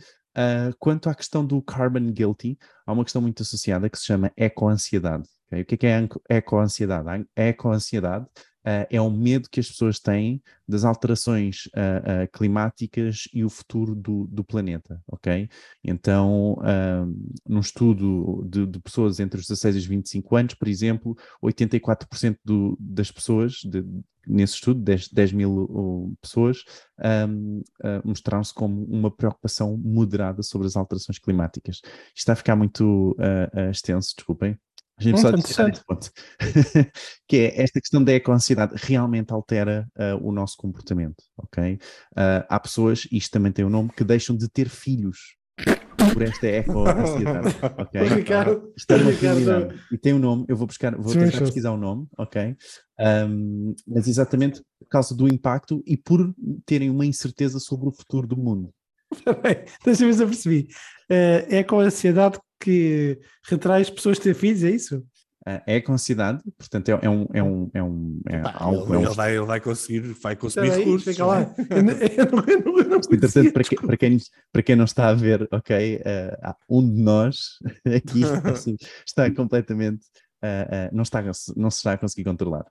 quanto 0.80 1.10
à 1.10 1.16
questão 1.16 1.46
do 1.46 1.62
carbon 1.62 2.12
guilty, 2.12 2.58
há 2.88 2.92
uma 2.92 3.04
questão 3.04 3.22
muito 3.22 3.44
associada 3.44 3.90
que 3.90 4.00
se 4.00 4.06
chama 4.06 4.32
eco-ansiedade. 4.36 5.30
Okay? 5.48 5.62
O 5.62 5.66
que 5.66 5.76
é, 5.76 5.78
que 5.78 5.88
é 5.88 6.38
eco-ansiedade? 6.38 7.08
A 7.08 7.42
eco-ansiedade 7.42 8.26
Uh, 8.66 8.82
é 8.90 9.00
um 9.00 9.12
medo 9.12 9.48
que 9.48 9.60
as 9.60 9.68
pessoas 9.68 10.00
têm 10.00 10.42
das 10.68 10.84
alterações 10.84 11.68
uh, 11.68 12.24
uh, 12.24 12.32
climáticas 12.34 13.30
e 13.32 13.44
o 13.44 13.50
futuro 13.50 13.94
do, 13.94 14.26
do 14.26 14.44
planeta, 14.44 15.00
ok? 15.08 15.48
Então, 15.84 16.58
num 17.48 17.60
estudo 17.60 18.44
de, 18.50 18.66
de, 18.66 18.80
pessoas 18.80 19.20
entre 19.20 19.40
os 19.40 19.46
16 19.46 19.76
e 19.76 19.80
os 19.80 19.86
25 19.86 20.36
anos, 20.36 20.54
por 20.56 20.68
exemplo, 20.68 21.16
84% 21.44 22.38
do, 22.44 22.76
das 22.80 23.12
pessoas, 23.12 23.60
de, 23.64 23.86
nesse 24.26 24.56
estudo, 24.56 24.82
10, 24.82 25.10
10 25.10 25.34
mil 25.34 26.18
pessoas, 26.20 26.64
um, 27.30 27.62
mostraram-se 28.04 28.54
como 28.54 28.84
uma 28.86 29.12
preocupação 29.12 29.78
moderada 29.78 30.42
sobre 30.42 30.66
as 30.66 30.76
alterações 30.76 31.20
climáticas. 31.20 31.78
Isto 31.78 32.18
está 32.18 32.34
a 32.34 32.38
ficar 32.38 32.56
muito 32.56 33.16
extenso, 33.70 34.16
desculpem. 34.16 34.58
A 34.98 35.04
gente 35.04 35.20
só 35.20 35.30
esse 35.68 35.84
ponto. 35.86 36.10
que 37.28 37.38
é 37.38 37.62
esta 37.62 37.82
questão 37.82 38.04
da 38.04 38.14
eco-ansiedade 38.14 38.76
realmente 38.78 39.34
altera 39.34 39.88
uh, 39.98 40.26
o 40.28 40.32
nosso 40.32 40.56
comportamento, 40.58 41.22
ok? 41.38 41.74
Uh, 41.74 42.46
há 42.48 42.60
pessoas, 42.60 43.06
isto 43.12 43.32
também 43.32 43.52
tem 43.52 43.66
um 43.66 43.70
nome, 43.70 43.90
que 43.90 44.04
deixam 44.04 44.38
de 44.38 44.48
ter 44.48 44.70
filhos 44.70 45.36
por 46.14 46.22
esta 46.22 46.48
eco-ansiedade, 46.48 47.56
ok? 47.78 48.02
Ricardo, 48.08 48.74
é 48.88 48.96
uma 48.96 49.12
realidade. 49.12 49.82
E 49.92 49.98
tem 49.98 50.14
um 50.14 50.20
nome, 50.20 50.46
eu 50.48 50.56
vou 50.56 50.68
buscar, 50.68 50.96
vou 50.96 51.14
tentar 51.14 51.40
pesquisar 51.40 51.72
o 51.72 51.76
um 51.76 51.80
nome, 51.80 52.08
ok? 52.18 52.56
Um, 53.00 53.76
mas 53.86 54.08
exatamente 54.08 54.62
por 54.80 54.88
causa 54.88 55.14
do 55.14 55.28
impacto 55.28 55.84
e 55.86 55.98
por 55.98 56.34
terem 56.66 56.90
uma 56.90 57.06
incerteza 57.06 57.60
sobre 57.60 57.90
o 57.90 57.92
futuro 57.92 58.28
do 58.28 58.38
mundo. 58.38 58.74
Bem, 59.44 59.66
deixa 59.84 60.04
eu 60.04 60.08
ver 60.08 60.14
se 60.14 60.24
eu 60.24 60.28
percebi. 60.28 60.68
Uh, 61.10 61.46
é 61.50 61.64
com 61.64 61.80
a 61.80 61.84
ansiedade 61.84 62.40
que 62.60 63.20
retrai 63.48 63.82
as 63.82 63.90
pessoas 63.90 64.20
ter 64.20 64.34
filhos, 64.34 64.64
é 64.64 64.72
isso? 64.72 65.04
Uh, 65.48 65.62
é 65.68 65.80
com 65.80 65.96
portanto, 66.58 66.90
é, 66.90 67.00
é 67.04 67.10
um. 67.10 67.28
É 67.32 67.44
um, 67.44 67.70
é 67.72 67.84
um, 67.84 68.22
é 68.28 68.40
Pá, 68.40 68.56
algo, 68.58 68.86
ele, 68.86 68.96
é 68.96 68.98
um... 68.98 69.06
ele, 69.06 69.14
vai, 69.14 69.38
ele 69.38 69.46
vai 69.46 69.60
conseguir, 69.60 70.00
vai 70.00 70.36
consumir 70.36 70.72
Aí, 70.72 70.80
recursos. 70.80 71.14
Fica 71.14 71.24
lá. 71.24 71.54
Eu 71.70 71.84
não, 71.84 71.94
eu 71.94 72.32
não, 72.32 72.44
eu 72.48 72.62
não, 72.62 72.80
eu 72.80 72.90
não 72.90 72.98
Entretanto, 72.98 73.54
para, 73.54 73.64
que, 73.64 73.76
para, 73.76 73.98
quem, 73.98 74.18
para 74.52 74.64
quem 74.64 74.76
não 74.76 74.86
está 74.86 75.10
a 75.10 75.14
ver, 75.14 75.48
ok, 75.52 75.98
uh, 75.98 76.54
um 76.68 76.92
de 76.92 77.00
nós 77.00 77.60
aqui 77.86 78.22
está 79.06 79.30
completamente. 79.30 80.04
Uh, 80.44 80.90
não, 80.92 81.04
está, 81.04 81.22
não 81.56 81.70
se 81.70 81.78
está 81.78 81.94
a 81.94 81.98
conseguir 81.98 82.24
controlar, 82.24 82.66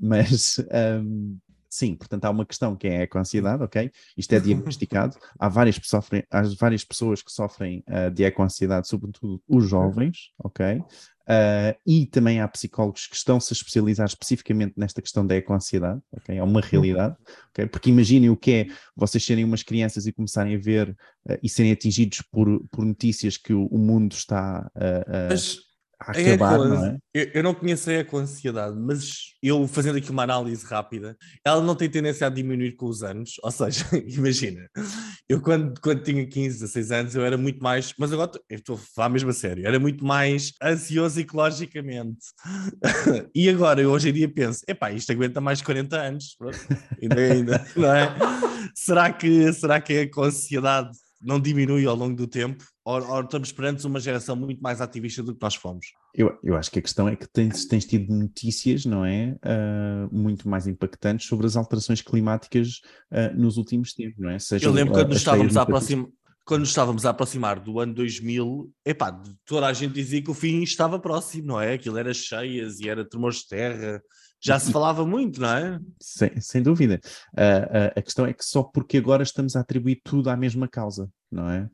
mas. 0.00 0.58
Um, 1.00 1.38
Sim, 1.68 1.94
portanto 1.94 2.24
há 2.24 2.30
uma 2.30 2.46
questão 2.46 2.76
que 2.76 2.86
é 2.86 2.98
a 2.98 3.00
eco-ansiedade, 3.02 3.62
ok? 3.62 3.90
Isto 4.16 4.34
é 4.34 4.40
diagnosticado. 4.40 5.16
há, 5.38 5.48
várias, 5.48 5.78
sofrem, 5.82 6.24
há 6.30 6.42
várias 6.58 6.84
pessoas 6.84 7.22
que 7.22 7.30
sofrem 7.30 7.84
uh, 7.88 8.10
de 8.10 8.24
eco-ansiedade, 8.24 8.88
sobretudo 8.88 9.42
os 9.48 9.68
jovens, 9.68 10.30
ok? 10.38 10.80
Uh, 11.28 11.74
e 11.84 12.06
também 12.06 12.40
há 12.40 12.46
psicólogos 12.46 13.08
que 13.08 13.16
estão-se 13.16 13.52
a 13.52 13.56
especializar 13.56 14.06
especificamente 14.06 14.74
nesta 14.76 15.02
questão 15.02 15.26
da 15.26 15.34
eco-ansiedade, 15.34 16.00
ok? 16.12 16.36
É 16.36 16.42
uma 16.42 16.60
realidade, 16.60 17.16
ok? 17.50 17.66
Porque 17.66 17.90
imaginem 17.90 18.30
o 18.30 18.36
que 18.36 18.52
é 18.52 18.66
vocês 18.94 19.24
serem 19.24 19.44
umas 19.44 19.62
crianças 19.62 20.06
e 20.06 20.12
começarem 20.12 20.54
a 20.54 20.58
ver 20.58 20.90
uh, 21.28 21.38
e 21.42 21.48
serem 21.48 21.72
atingidos 21.72 22.22
por, 22.30 22.64
por 22.70 22.84
notícias 22.84 23.36
que 23.36 23.52
o, 23.52 23.66
o 23.66 23.78
mundo 23.78 24.12
está 24.12 24.70
a, 24.74 25.28
Mas 25.28 25.65
a 25.98 26.10
acabar, 26.10 26.58
não 26.58 26.84
é? 26.84 26.98
Eu, 27.14 27.30
eu, 27.34 27.42
não 27.42 27.54
conheço 27.54 27.88
a 27.88 27.94
eco-ansiedade, 27.94 28.76
mas 28.78 29.34
eu 29.42 29.66
fazendo 29.66 29.96
aqui 29.96 30.10
uma 30.10 30.24
análise 30.24 30.64
rápida, 30.66 31.16
ela 31.44 31.62
não 31.62 31.74
tem 31.74 31.88
tendência 31.88 32.26
a 32.26 32.30
diminuir 32.30 32.72
com 32.72 32.86
os 32.86 33.02
anos. 33.02 33.34
Ou 33.42 33.50
seja, 33.50 33.84
imagina, 34.06 34.68
eu 35.28 35.40
quando, 35.40 35.80
quando 35.80 36.02
tinha 36.02 36.26
15, 36.26 36.60
16 36.60 36.90
anos, 36.90 37.14
eu 37.14 37.24
era 37.24 37.38
muito 37.38 37.62
mais, 37.62 37.94
mas 37.98 38.12
agora 38.12 38.32
estou 38.50 38.76
a 38.76 38.78
falar 38.94 39.08
mesmo 39.08 39.30
a 39.30 39.32
sério, 39.32 39.66
era 39.66 39.78
muito 39.78 40.04
mais 40.04 40.52
ansioso 40.62 41.18
ecologicamente. 41.18 42.26
e 43.34 43.48
agora, 43.48 43.80
eu 43.80 43.90
hoje 43.90 44.10
em 44.10 44.12
dia 44.12 44.28
penso, 44.28 44.62
epá, 44.68 44.92
isto 44.92 45.10
aguenta 45.12 45.40
mais 45.40 45.62
40 45.62 45.96
anos. 45.96 46.36
Pronto, 46.38 46.58
ainda, 47.00 47.16
ainda, 47.16 47.66
não 47.74 47.94
é? 47.94 48.14
Será 48.74 49.10
que, 49.10 49.52
será 49.54 49.80
que 49.80 49.92
a 49.94 50.02
eco-ansiedade 50.02 50.90
não 51.20 51.40
diminui 51.40 51.86
ao 51.86 51.96
longo 51.96 52.14
do 52.14 52.26
tempo? 52.26 52.64
Ou, 52.84 53.02
ou, 53.04 53.20
estamos 53.22 53.52
perante 53.52 53.86
uma 53.86 54.00
geração 54.00 54.36
muito 54.36 54.60
mais 54.60 54.80
ativista 54.80 55.22
do 55.22 55.34
que 55.34 55.42
nós 55.42 55.54
fomos? 55.54 55.86
Eu, 56.14 56.38
eu 56.42 56.56
acho 56.56 56.70
que 56.70 56.78
a 56.78 56.82
questão 56.82 57.08
é 57.08 57.16
que 57.16 57.26
tens, 57.28 57.66
tens 57.66 57.84
tido 57.84 58.12
notícias, 58.14 58.84
não 58.84 59.04
é? 59.04 59.36
Uh, 59.44 60.14
muito 60.14 60.48
mais 60.48 60.66
impactantes 60.66 61.26
sobre 61.26 61.46
as 61.46 61.56
alterações 61.56 62.00
climáticas 62.00 62.80
uh, 63.12 63.36
nos 63.36 63.56
últimos 63.56 63.92
tempos, 63.92 64.18
não 64.18 64.30
é? 64.30 64.36
Eu 64.62 64.72
lembro 64.72 64.94
quando 64.94 65.08
nos 65.08 65.18
estávamos 65.18 65.56
a 65.56 65.62
aproximar. 65.62 66.06
Quando 66.44 66.60
nos 66.60 66.68
estávamos 66.68 67.04
a 67.04 67.10
aproximar 67.10 67.58
do 67.58 67.80
ano 67.80 67.92
2000, 67.92 68.72
epá, 68.84 69.20
toda 69.44 69.66
a 69.66 69.72
gente 69.72 69.94
dizia 69.94 70.22
que 70.22 70.30
o 70.30 70.34
fim 70.34 70.62
estava 70.62 70.96
próximo, 70.96 71.48
não 71.48 71.60
é? 71.60 71.72
Aquilo 71.72 71.98
era 71.98 72.14
cheias 72.14 72.78
e 72.78 72.88
era 72.88 73.04
tremores 73.04 73.38
de 73.38 73.48
terra, 73.48 74.00
já 74.40 74.58
se 74.58 74.70
falava 74.72 75.04
muito, 75.06 75.40
não 75.40 75.48
é? 75.48 75.80
Sem, 76.00 76.40
sem 76.40 76.62
dúvida. 76.62 77.00
Uh, 77.32 77.92
a 77.98 78.02
questão 78.02 78.26
é 78.26 78.32
que 78.32 78.44
só 78.44 78.62
porque 78.62 78.98
agora 78.98 79.22
estamos 79.22 79.56
a 79.56 79.60
atribuir 79.60 80.00
tudo 80.04 80.30
à 80.30 80.36
mesma 80.36 80.68
causa, 80.68 81.08
não 81.30 81.48
é? 81.50 81.68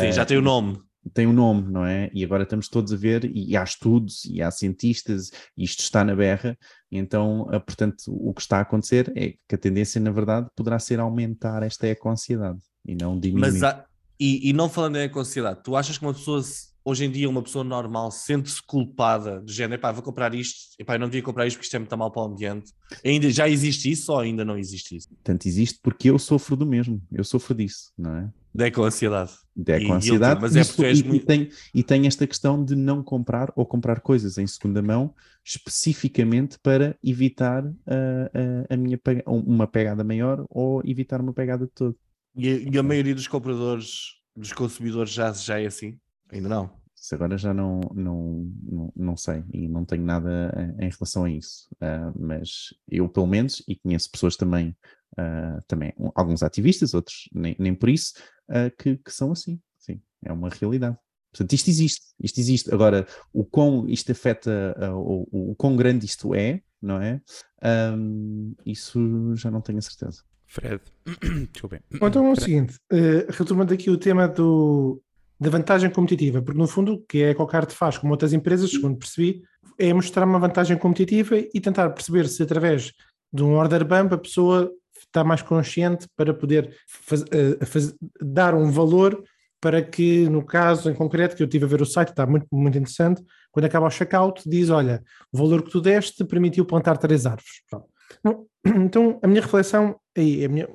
Sim, 0.00 0.12
já 0.12 0.24
tem 0.26 0.36
o 0.36 0.42
nome. 0.42 0.78
tem 1.14 1.26
um 1.26 1.32
nome, 1.32 1.70
não 1.72 1.86
é? 1.86 2.10
E 2.12 2.22
agora 2.24 2.42
estamos 2.42 2.68
todos 2.68 2.92
a 2.92 2.96
ver, 2.96 3.24
e 3.24 3.56
há 3.56 3.62
estudos, 3.64 4.24
e 4.26 4.42
há 4.42 4.50
cientistas, 4.50 5.30
e 5.56 5.64
isto 5.64 5.80
está 5.80 6.04
na 6.04 6.14
berra, 6.14 6.58
então, 6.92 7.46
portanto, 7.64 8.02
o 8.08 8.34
que 8.34 8.42
está 8.42 8.58
a 8.58 8.62
acontecer 8.62 9.10
é 9.16 9.34
que 9.48 9.54
a 9.54 9.58
tendência, 9.58 9.98
na 10.00 10.10
verdade, 10.10 10.48
poderá 10.54 10.78
ser 10.78 11.00
aumentar 11.00 11.62
esta 11.62 11.86
eco-ansiedade 11.86 12.58
e 12.84 12.94
não 12.94 13.18
diminuir. 13.18 13.52
Mas 13.52 13.62
há- 13.62 13.86
e, 14.18 14.50
e 14.50 14.52
não 14.52 14.68
falando 14.68 14.96
em 14.96 15.02
eco-ansiedade, 15.04 15.60
tu 15.64 15.74
achas 15.74 15.96
que 15.96 16.04
uma 16.04 16.12
pessoa, 16.12 16.42
se- 16.42 16.69
hoje 16.84 17.04
em 17.04 17.10
dia, 17.10 17.28
uma 17.28 17.42
pessoa 17.42 17.62
normal, 17.64 18.10
sente-se 18.10 18.60
culpada 18.66 19.40
de 19.44 19.52
género, 19.52 19.80
epá, 19.80 19.92
vou 19.92 20.02
comprar 20.02 20.34
isto, 20.34 20.58
epá, 20.78 20.94
eu 20.94 20.98
não 21.00 21.06
devia 21.08 21.22
comprar 21.22 21.46
isto 21.46 21.56
porque 21.56 21.66
isto 21.66 21.76
é 21.76 21.78
muito 21.78 21.96
mal 21.98 22.10
para 22.10 22.22
o 22.22 22.26
ambiente. 22.26 22.72
Ainda 23.04 23.30
já 23.30 23.48
existe 23.48 23.90
isso 23.90 24.12
ou 24.12 24.18
ainda 24.18 24.44
não 24.44 24.56
existe 24.58 24.96
isso? 24.96 25.08
Portanto, 25.08 25.46
existe 25.46 25.78
porque 25.82 26.10
eu 26.10 26.18
sofro 26.18 26.56
do 26.56 26.66
mesmo, 26.66 27.00
eu 27.12 27.24
sofro 27.24 27.54
disso, 27.54 27.92
não 27.96 28.14
é? 28.16 28.30
Da 28.52 28.66
eco-ansiedade. 28.66 29.30
Da 29.54 29.78
E- 29.78 29.84
eco-ansiedade, 29.84 30.40
e- 30.40 30.42
mas 30.42 30.56
é 30.56 30.64
porque 30.64 30.84
és 30.84 30.98
e, 30.98 31.02
e 31.02 31.04
muito- 31.08 31.26
tem, 31.26 31.48
e 31.72 31.82
tem 31.84 32.06
esta 32.06 32.26
questão 32.26 32.64
de 32.64 32.74
não 32.74 33.02
comprar 33.02 33.52
ou 33.54 33.64
comprar 33.64 34.00
coisas 34.00 34.38
em 34.38 34.46
segunda 34.46 34.82
mão, 34.82 35.14
especificamente 35.44 36.58
para 36.58 36.96
evitar 37.04 37.64
ah, 37.86 38.30
ah, 38.34 38.74
a 38.74 38.76
minha 38.76 38.98
pega- 38.98 39.22
uma 39.26 39.66
pegada 39.66 40.02
maior 40.02 40.44
ou 40.50 40.82
evitar 40.84 41.20
uma 41.20 41.32
pegada 41.32 41.66
de 41.66 41.72
todo. 41.72 41.96
E, 42.36 42.48
a- 42.48 42.70
e 42.74 42.78
a 42.78 42.82
maioria 42.82 43.14
dos 43.14 43.28
compradores, 43.28 44.16
dos 44.36 44.52
consumidores 44.52 45.12
já, 45.12 45.32
já 45.32 45.60
é 45.60 45.66
assim? 45.66 45.96
Ainda 46.32 46.48
não. 46.48 46.70
Isso 46.94 47.14
agora 47.14 47.38
já 47.38 47.54
não, 47.54 47.80
não, 47.94 48.46
não, 48.62 48.92
não 48.94 49.16
sei 49.16 49.42
e 49.54 49.66
não 49.66 49.86
tenho 49.86 50.04
nada 50.04 50.52
em, 50.78 50.84
em 50.86 50.90
relação 50.90 51.24
a 51.24 51.30
isso. 51.30 51.68
Ah, 51.80 52.12
mas 52.14 52.74
eu, 52.90 53.08
pelo 53.08 53.26
menos, 53.26 53.62
e 53.66 53.74
conheço 53.76 54.10
pessoas 54.10 54.36
também, 54.36 54.76
ah, 55.16 55.62
também 55.66 55.94
um- 55.98 56.10
alguns 56.14 56.42
ativistas, 56.42 56.92
outros 56.92 57.28
nem, 57.32 57.56
nem 57.58 57.74
por 57.74 57.88
isso, 57.88 58.12
ah, 58.50 58.70
que, 58.70 58.96
que 58.98 59.10
são 59.10 59.32
assim. 59.32 59.58
Sim, 59.78 60.00
é 60.22 60.30
uma 60.30 60.50
realidade. 60.50 60.96
Portanto, 61.32 61.52
isto 61.54 61.70
existe, 61.70 62.06
isto 62.22 62.38
existe. 62.38 62.74
Agora, 62.74 63.06
o 63.32 63.44
quão 63.44 63.88
isto 63.88 64.12
afeta, 64.12 64.74
o, 64.92 65.26
o, 65.30 65.50
o 65.52 65.54
quão 65.54 65.76
grande 65.76 66.04
isto 66.04 66.34
é, 66.34 66.60
não 66.82 67.00
é? 67.00 67.22
Ahm, 67.62 68.52
isso 68.66 69.34
já 69.36 69.50
não 69.50 69.60
tenho 69.62 69.78
a 69.78 69.82
certeza. 69.82 70.22
Fred, 70.46 70.82
desculpem. 71.52 71.80
Então 71.94 72.26
é 72.26 72.32
o 72.32 72.36
seguinte, 72.36 72.76
eh, 72.92 73.26
retomando 73.30 73.72
aqui 73.72 73.88
o 73.88 73.96
tema 73.96 74.26
do, 74.26 75.00
da 75.40 75.48
vantagem 75.50 75.90
competitiva, 75.90 76.42
porque 76.42 76.58
no 76.60 76.68
fundo 76.68 76.94
o 76.94 76.98
que 77.06 77.24
a 77.24 77.30
EcoCard 77.30 77.72
faz, 77.74 77.96
como 77.96 78.12
outras 78.12 78.32
empresas, 78.32 78.70
segundo 78.70 78.98
percebi, 78.98 79.42
é 79.78 79.92
mostrar 79.92 80.24
uma 80.26 80.38
vantagem 80.38 80.76
competitiva 80.76 81.36
e 81.38 81.60
tentar 81.60 81.88
perceber 81.90 82.28
se 82.28 82.42
através 82.42 82.92
de 83.32 83.42
um 83.42 83.54
order 83.54 83.84
bump 83.84 84.12
a 84.12 84.18
pessoa 84.18 84.70
está 84.98 85.24
mais 85.24 85.40
consciente 85.40 86.06
para 86.14 86.34
poder 86.34 86.76
faz- 86.86 87.24
eh, 87.32 87.64
faz- 87.64 87.94
dar 88.20 88.54
um 88.54 88.70
valor 88.70 89.22
para 89.60 89.82
que, 89.82 90.28
no 90.28 90.44
caso 90.44 90.90
em 90.90 90.94
concreto, 90.94 91.36
que 91.36 91.42
eu 91.42 91.46
estive 91.46 91.64
a 91.64 91.68
ver 91.68 91.82
o 91.82 91.86
site, 91.86 92.10
está 92.10 92.26
muito, 92.26 92.46
muito 92.52 92.78
interessante, 92.78 93.22
quando 93.50 93.66
acaba 93.66 93.86
o 93.86 93.90
checkout, 93.90 94.42
diz, 94.48 94.70
olha, 94.70 95.02
o 95.32 95.38
valor 95.38 95.62
que 95.62 95.70
tu 95.70 95.80
deste 95.80 96.24
permitiu 96.24 96.64
plantar 96.64 96.96
três 96.96 97.26
árvores. 97.26 97.62
Pronto. 97.68 97.89
Então, 98.62 99.18
a 99.22 99.26
minha 99.26 99.40
reflexão, 99.40 99.96
aí, 100.14 100.44
a 100.44 100.48
minha, 100.48 100.68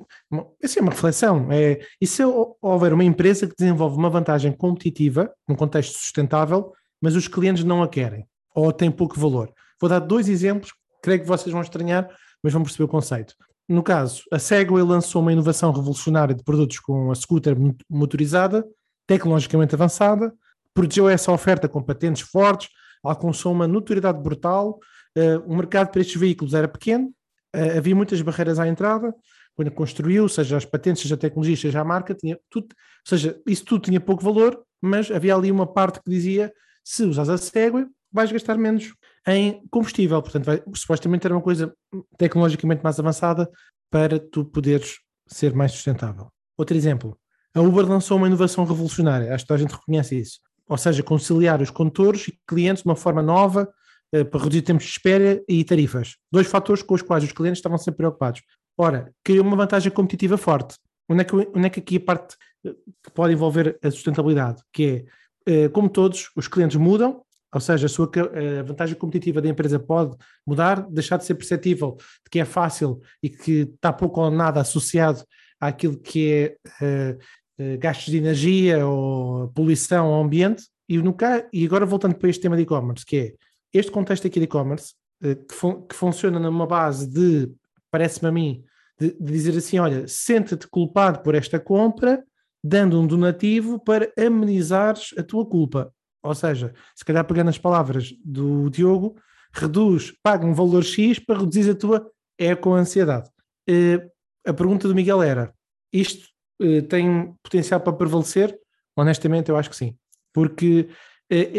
essa 0.60 0.80
é 0.80 0.82
uma 0.82 0.90
reflexão, 0.90 1.52
é, 1.52 1.80
e 2.00 2.06
se 2.06 2.24
hou- 2.24 2.58
houver 2.60 2.92
uma 2.92 3.04
empresa 3.04 3.46
que 3.46 3.54
desenvolve 3.56 3.96
uma 3.96 4.10
vantagem 4.10 4.50
competitiva, 4.50 5.32
num 5.48 5.54
contexto 5.54 5.96
sustentável, 5.96 6.72
mas 7.00 7.14
os 7.14 7.28
clientes 7.28 7.62
não 7.62 7.84
a 7.84 7.88
querem, 7.88 8.26
ou 8.52 8.72
têm 8.72 8.90
pouco 8.90 9.20
valor. 9.20 9.52
Vou 9.80 9.88
dar 9.88 10.00
dois 10.00 10.28
exemplos, 10.28 10.72
creio 11.00 11.20
que 11.20 11.28
vocês 11.28 11.52
vão 11.52 11.62
estranhar, 11.62 12.08
mas 12.42 12.52
vão 12.52 12.62
perceber 12.64 12.84
o 12.84 12.88
conceito. 12.88 13.34
No 13.68 13.84
caso, 13.84 14.22
a 14.32 14.38
Segway 14.40 14.82
lançou 14.82 15.22
uma 15.22 15.32
inovação 15.32 15.70
revolucionária 15.70 16.34
de 16.34 16.42
produtos 16.42 16.80
com 16.80 17.12
a 17.12 17.14
scooter 17.14 17.56
mo- 17.56 17.76
motorizada, 17.88 18.64
tecnologicamente 19.06 19.76
avançada, 19.76 20.34
protegeu 20.74 21.08
essa 21.08 21.30
oferta 21.30 21.68
com 21.68 21.80
patentes 21.80 22.22
fortes, 22.22 22.68
alcançou 23.02 23.52
uma 23.52 23.68
notoriedade 23.68 24.20
brutal, 24.20 24.80
eh, 25.16 25.38
o 25.46 25.54
mercado 25.54 25.90
para 25.92 26.00
estes 26.00 26.20
veículos 26.20 26.52
era 26.52 26.66
pequeno, 26.66 27.12
eh, 27.56 27.78
havia 27.78 27.96
muitas 27.96 28.20
barreiras 28.20 28.58
à 28.58 28.68
entrada, 28.68 29.14
quando 29.54 29.70
construiu, 29.70 30.28
seja 30.28 30.58
as 30.58 30.66
patentes, 30.66 31.02
seja 31.02 31.14
a 31.14 31.18
tecnologia, 31.18 31.56
seja 31.56 31.80
a 31.80 31.84
marca, 31.84 32.14
tinha 32.14 32.38
tudo, 32.50 32.66
ou 32.66 33.08
seja, 33.08 33.40
isso 33.46 33.64
tudo 33.64 33.84
tinha 33.84 33.98
pouco 33.98 34.22
valor, 34.22 34.62
mas 34.80 35.10
havia 35.10 35.34
ali 35.34 35.50
uma 35.50 35.66
parte 35.66 36.00
que 36.02 36.10
dizia, 36.10 36.52
se 36.84 37.04
usas 37.04 37.30
a 37.30 37.38
Segway, 37.38 37.86
vais 38.12 38.30
gastar 38.30 38.58
menos 38.58 38.92
em 39.26 39.62
combustível, 39.70 40.20
portanto, 40.20 40.44
vai, 40.44 40.62
supostamente 40.74 41.26
era 41.26 41.34
uma 41.34 41.40
coisa 41.40 41.74
tecnologicamente 42.18 42.84
mais 42.84 43.00
avançada 43.00 43.50
para 43.90 44.18
tu 44.18 44.44
poderes 44.44 44.98
ser 45.26 45.54
mais 45.54 45.72
sustentável. 45.72 46.28
Outro 46.58 46.76
exemplo, 46.76 47.18
a 47.54 47.60
Uber 47.62 47.88
lançou 47.88 48.18
uma 48.18 48.26
inovação 48.26 48.64
revolucionária, 48.66 49.34
acho 49.34 49.46
que 49.46 49.52
a 49.54 49.56
gente 49.56 49.72
reconhece 49.72 50.18
isso, 50.18 50.40
ou 50.68 50.76
seja, 50.76 51.02
conciliar 51.02 51.62
os 51.62 51.70
condutores 51.70 52.28
e 52.28 52.38
clientes 52.46 52.82
de 52.82 52.88
uma 52.88 52.96
forma 52.96 53.22
nova 53.22 53.66
para 54.10 54.42
reduzir 54.42 54.62
tempos 54.62 54.84
de 54.84 54.90
espera 54.90 55.42
e 55.48 55.64
tarifas. 55.64 56.16
Dois 56.30 56.46
fatores 56.46 56.82
com 56.82 56.94
os 56.94 57.02
quais 57.02 57.24
os 57.24 57.32
clientes 57.32 57.58
estavam 57.58 57.78
sempre 57.78 57.98
preocupados. 57.98 58.42
Ora, 58.78 59.12
criou 59.24 59.44
uma 59.44 59.56
vantagem 59.56 59.90
competitiva 59.90 60.36
forte. 60.36 60.76
Onde 61.08 61.22
é 61.22 61.24
que, 61.24 61.34
onde 61.34 61.66
é 61.66 61.70
que 61.70 61.80
aqui 61.80 61.96
a 61.96 62.00
parte 62.00 62.36
eh, 62.64 62.74
que 63.02 63.10
pode 63.12 63.32
envolver 63.32 63.78
a 63.82 63.90
sustentabilidade? 63.90 64.62
Que 64.72 65.06
é, 65.46 65.64
eh, 65.64 65.68
como 65.68 65.88
todos, 65.88 66.30
os 66.36 66.48
clientes 66.48 66.76
mudam, 66.76 67.22
ou 67.54 67.60
seja, 67.60 67.86
a, 67.86 67.88
sua, 67.88 68.10
a 68.58 68.62
vantagem 68.62 68.96
competitiva 68.96 69.40
da 69.40 69.48
empresa 69.48 69.78
pode 69.78 70.16
mudar, 70.46 70.86
deixar 70.90 71.16
de 71.16 71.24
ser 71.24 71.34
perceptível 71.36 71.96
de 71.96 72.30
que 72.30 72.40
é 72.40 72.44
fácil 72.44 73.00
e 73.22 73.30
que 73.30 73.60
está 73.74 73.92
pouco 73.92 74.20
ou 74.20 74.30
nada 74.30 74.60
associado 74.60 75.24
àquilo 75.60 75.96
que 75.98 76.32
é 76.32 76.56
eh, 76.82 77.18
eh, 77.58 77.76
gastos 77.78 78.12
de 78.12 78.18
energia 78.18 78.86
ou 78.86 79.48
poluição 79.48 80.06
ao 80.06 80.22
ambiente. 80.22 80.64
E, 80.88 80.98
no, 80.98 81.14
ca- 81.14 81.48
e 81.52 81.64
agora 81.64 81.86
voltando 81.86 82.14
para 82.14 82.28
este 82.28 82.42
tema 82.42 82.56
de 82.56 82.62
e-commerce, 82.62 83.06
que 83.06 83.16
é 83.16 83.34
este 83.78 83.90
contexto 83.90 84.26
aqui 84.26 84.38
de 84.38 84.44
e-commerce, 84.44 84.94
eh, 85.22 85.34
que, 85.34 85.54
fun- 85.54 85.82
que 85.86 85.94
funciona 85.94 86.38
numa 86.38 86.66
base 86.66 87.06
de, 87.08 87.52
parece-me 87.90 88.28
a 88.28 88.32
mim, 88.32 88.64
de, 88.98 89.12
de 89.12 89.32
dizer 89.32 89.56
assim: 89.56 89.78
olha, 89.78 90.06
sente-te 90.08 90.66
culpado 90.68 91.22
por 91.22 91.34
esta 91.34 91.58
compra, 91.60 92.24
dando 92.62 93.00
um 93.00 93.06
donativo 93.06 93.78
para 93.78 94.12
amenizares 94.18 95.14
a 95.18 95.22
tua 95.22 95.46
culpa. 95.46 95.92
Ou 96.22 96.34
seja, 96.34 96.74
se 96.94 97.04
calhar 97.04 97.24
pegando 97.24 97.50
as 97.50 97.58
palavras 97.58 98.12
do 98.24 98.68
Diogo, 98.68 99.16
reduz, 99.52 100.12
paga 100.22 100.44
um 100.44 100.52
valor 100.52 100.82
X 100.82 101.18
para 101.18 101.38
reduzir 101.38 101.70
a 101.70 101.74
tua 101.74 102.10
eco-ansiedade. 102.38 103.30
Eh, 103.68 104.00
a 104.44 104.52
pergunta 104.52 104.88
do 104.88 104.94
Miguel 104.94 105.22
era: 105.22 105.54
isto 105.92 106.28
eh, 106.60 106.82
tem 106.82 107.34
potencial 107.42 107.80
para 107.80 107.92
prevalecer? 107.92 108.58
Honestamente, 108.96 109.50
eu 109.50 109.56
acho 109.56 109.70
que 109.70 109.76
sim. 109.76 109.96
Porque, 110.32 110.88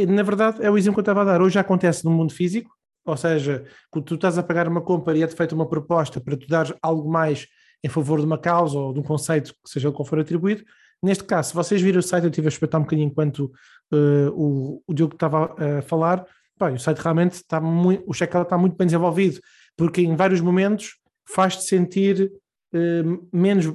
na 0.08 0.24
verdade, 0.24 0.64
é 0.64 0.72
o 0.72 0.78
exemplo 0.78 0.96
que 0.96 1.00
eu 1.00 1.12
estava 1.12 1.22
a 1.22 1.26
dar. 1.26 1.42
Hoje 1.42 1.56
já 1.56 1.62
acontece 1.62 2.06
no 2.06 2.12
mundo 2.12 2.34
físico, 2.34 2.72
ou 3.06 3.18
seja, 3.18 3.66
quando 3.90 4.06
tu 4.06 4.16
estás 4.16 4.38
a 4.38 4.44
pagar 4.44 4.68
uma 4.68 4.82
compra 4.82 5.18
e 5.18 5.24
é-te 5.24 5.36
feita 5.36 5.56
uma 5.56 5.68
proposta 5.68 6.20
para 6.20 6.38
tu 6.38 6.48
dar 6.48 6.76
algo 6.82 7.10
mais 7.10 7.48
em 7.84 7.90
favor 7.90 8.20
de 8.20 8.26
uma 8.26 8.38
causa 8.38 8.78
ou 8.78 8.94
de 8.94 9.00
um 9.00 9.04
conceito, 9.04 9.54
que 9.54 9.70
seja 9.70 9.92
qual 9.92 10.06
for 10.06 10.20
atribuído. 10.20 10.64
Neste 11.02 11.24
caso, 11.24 11.50
se 11.50 11.56
vocês 11.56 11.82
viram 11.82 12.00
o 12.00 12.04
site, 12.04 12.24
eu 12.24 12.30
estive 12.30 12.48
a 12.48 12.50
espreitar 12.50 12.82
um 12.82 12.84
bocadinho 12.84 13.08
enquanto 13.08 13.52
eh, 13.94 14.30
o, 14.34 14.82
o 14.86 14.94
Diogo 14.94 15.14
estava 15.14 15.56
a 15.78 15.82
falar, 15.84 16.26
o 16.60 16.80
site 16.80 16.98
realmente 16.98 17.34
está 17.34 17.62
muito, 17.62 18.04
o 18.08 18.14
checkout 18.14 18.46
está 18.46 18.58
muito 18.58 18.76
bem 18.76 18.88
desenvolvido, 18.88 19.40
porque 19.76 20.02
em 20.02 20.16
vários 20.16 20.42
momentos 20.42 20.98
faz-te 21.30 21.64
sentir 21.64 22.32
eh, 22.74 23.04
menos, 23.32 23.68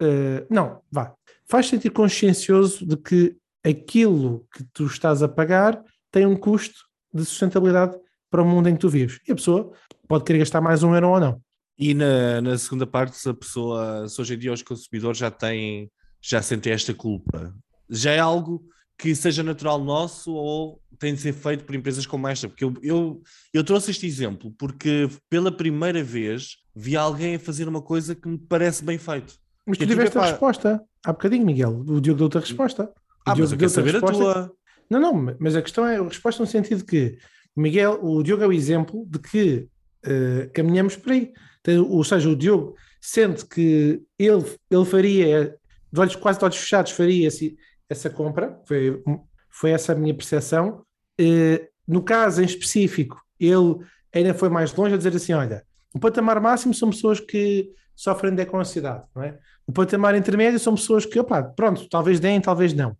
eh, 0.00 0.46
não, 0.48 0.80
vá, 0.90 1.12
faz-te 1.48 1.70
sentir 1.70 1.90
consciencioso 1.90 2.86
de 2.86 2.96
que 2.96 3.36
aquilo 3.64 4.46
que 4.52 4.64
tu 4.72 4.86
estás 4.86 5.22
a 5.22 5.28
pagar 5.28 5.82
tem 6.10 6.26
um 6.26 6.36
custo 6.36 6.84
de 7.12 7.24
sustentabilidade 7.24 7.96
para 8.30 8.42
o 8.42 8.46
mundo 8.46 8.68
em 8.68 8.74
que 8.74 8.80
tu 8.80 8.88
vives. 8.88 9.20
E 9.26 9.32
a 9.32 9.34
pessoa 9.34 9.72
pode 10.06 10.24
querer 10.24 10.40
gastar 10.40 10.60
mais 10.60 10.82
um 10.82 10.94
euro 10.94 11.10
ou 11.10 11.20
não. 11.20 11.42
E 11.78 11.94
na, 11.94 12.40
na 12.40 12.58
segunda 12.58 12.86
parte, 12.86 13.16
se 13.16 13.28
a 13.28 13.34
pessoa, 13.34 14.08
se 14.08 14.20
hoje 14.20 14.34
em 14.34 14.38
dia 14.38 14.52
os 14.52 14.62
consumidores 14.62 15.18
já 15.18 15.30
têm, 15.30 15.90
já 16.20 16.42
sentem 16.42 16.72
esta 16.72 16.92
culpa, 16.92 17.54
já 17.88 18.10
é 18.10 18.18
algo 18.18 18.64
que 18.98 19.14
seja 19.14 19.44
natural 19.44 19.78
nosso 19.78 20.32
ou 20.32 20.82
tem 20.98 21.14
de 21.14 21.20
ser 21.20 21.32
feito 21.32 21.64
por 21.64 21.74
empresas 21.76 22.04
como 22.04 22.26
esta? 22.26 22.48
Porque 22.48 22.64
eu, 22.64 22.74
eu, 22.82 23.22
eu 23.54 23.62
trouxe 23.62 23.92
este 23.92 24.06
exemplo 24.06 24.52
porque 24.58 25.08
pela 25.30 25.52
primeira 25.52 26.02
vez 26.02 26.56
vi 26.74 26.96
alguém 26.96 27.36
a 27.36 27.38
fazer 27.38 27.68
uma 27.68 27.80
coisa 27.80 28.14
que 28.14 28.28
me 28.28 28.36
parece 28.36 28.84
bem 28.84 28.98
feito. 28.98 29.34
Mas 29.64 29.78
tu 29.78 29.80
Que 29.80 29.86
tipo, 29.86 30.00
tiveste 30.00 30.18
a 30.18 30.22
resposta 30.22 30.82
há 31.04 31.12
bocadinho, 31.12 31.46
Miguel. 31.46 31.84
O 31.86 32.00
Diogo 32.00 32.18
deu-te 32.18 32.38
a 32.38 32.40
resposta. 32.40 32.92
Ah, 33.26 33.34
Diogo 33.34 33.40
mas 33.42 33.52
eu 33.52 33.58
quero 33.58 33.70
saber 33.70 33.96
a 33.96 34.00
tua. 34.00 34.52
Não, 34.90 35.00
não, 35.00 35.36
mas 35.38 35.54
a 35.56 35.62
questão 35.62 35.86
é 35.86 35.96
a 35.98 36.02
resposta 36.02 36.42
no 36.42 36.46
sentido 36.48 36.84
que 36.84 37.18
o 37.54 37.60
Miguel, 37.60 37.98
o 38.02 38.22
Diogo 38.22 38.42
é 38.42 38.46
o 38.46 38.52
exemplo 38.52 39.04
de 39.08 39.18
que 39.18 39.68
eh, 40.04 40.48
caminhamos 40.54 40.96
por 40.96 41.12
aí. 41.12 41.32
Então, 41.60 41.86
Ou 41.90 42.02
seja, 42.04 42.28
o 42.28 42.36
Diogo 42.36 42.74
sente 43.00 43.44
que 43.46 44.02
ele, 44.18 44.44
ele 44.70 44.84
faria, 44.84 45.54
de 45.92 46.00
olhos, 46.00 46.16
quase 46.16 46.38
de 46.38 46.44
olhos 46.44 46.56
fechados, 46.56 46.92
faria 46.92 47.26
esse- 47.28 47.56
essa 47.88 48.08
compra, 48.08 48.58
foi, 48.66 49.02
foi 49.50 49.70
essa 49.72 49.92
a 49.92 49.94
minha 49.94 50.14
percepção. 50.14 50.82
Eh, 51.20 51.68
no 51.86 52.02
caso 52.02 52.40
em 52.42 52.44
específico, 52.46 53.20
ele 53.40 53.76
ainda 54.14 54.32
foi 54.34 54.48
mais 54.48 54.72
longe 54.74 54.94
a 54.94 54.96
dizer 54.98 55.14
assim: 55.14 55.32
olha, 55.32 55.64
o 55.94 55.98
patamar 55.98 56.40
máximo 56.40 56.72
são 56.74 56.90
pessoas 56.90 57.18
que 57.20 57.70
sofrem 57.94 58.34
de 58.34 58.46
ansiedade, 58.54 59.04
não 59.14 59.22
é? 59.22 59.38
O 59.66 59.72
patamar 59.72 60.14
intermédio 60.14 60.58
são 60.60 60.74
pessoas 60.74 61.04
que, 61.04 61.18
opá, 61.18 61.42
pronto, 61.42 61.88
talvez 61.88 62.20
deem, 62.20 62.40
talvez 62.40 62.72
não. 62.72 62.96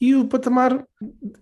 E 0.00 0.14
o 0.14 0.26
patamar 0.26 0.84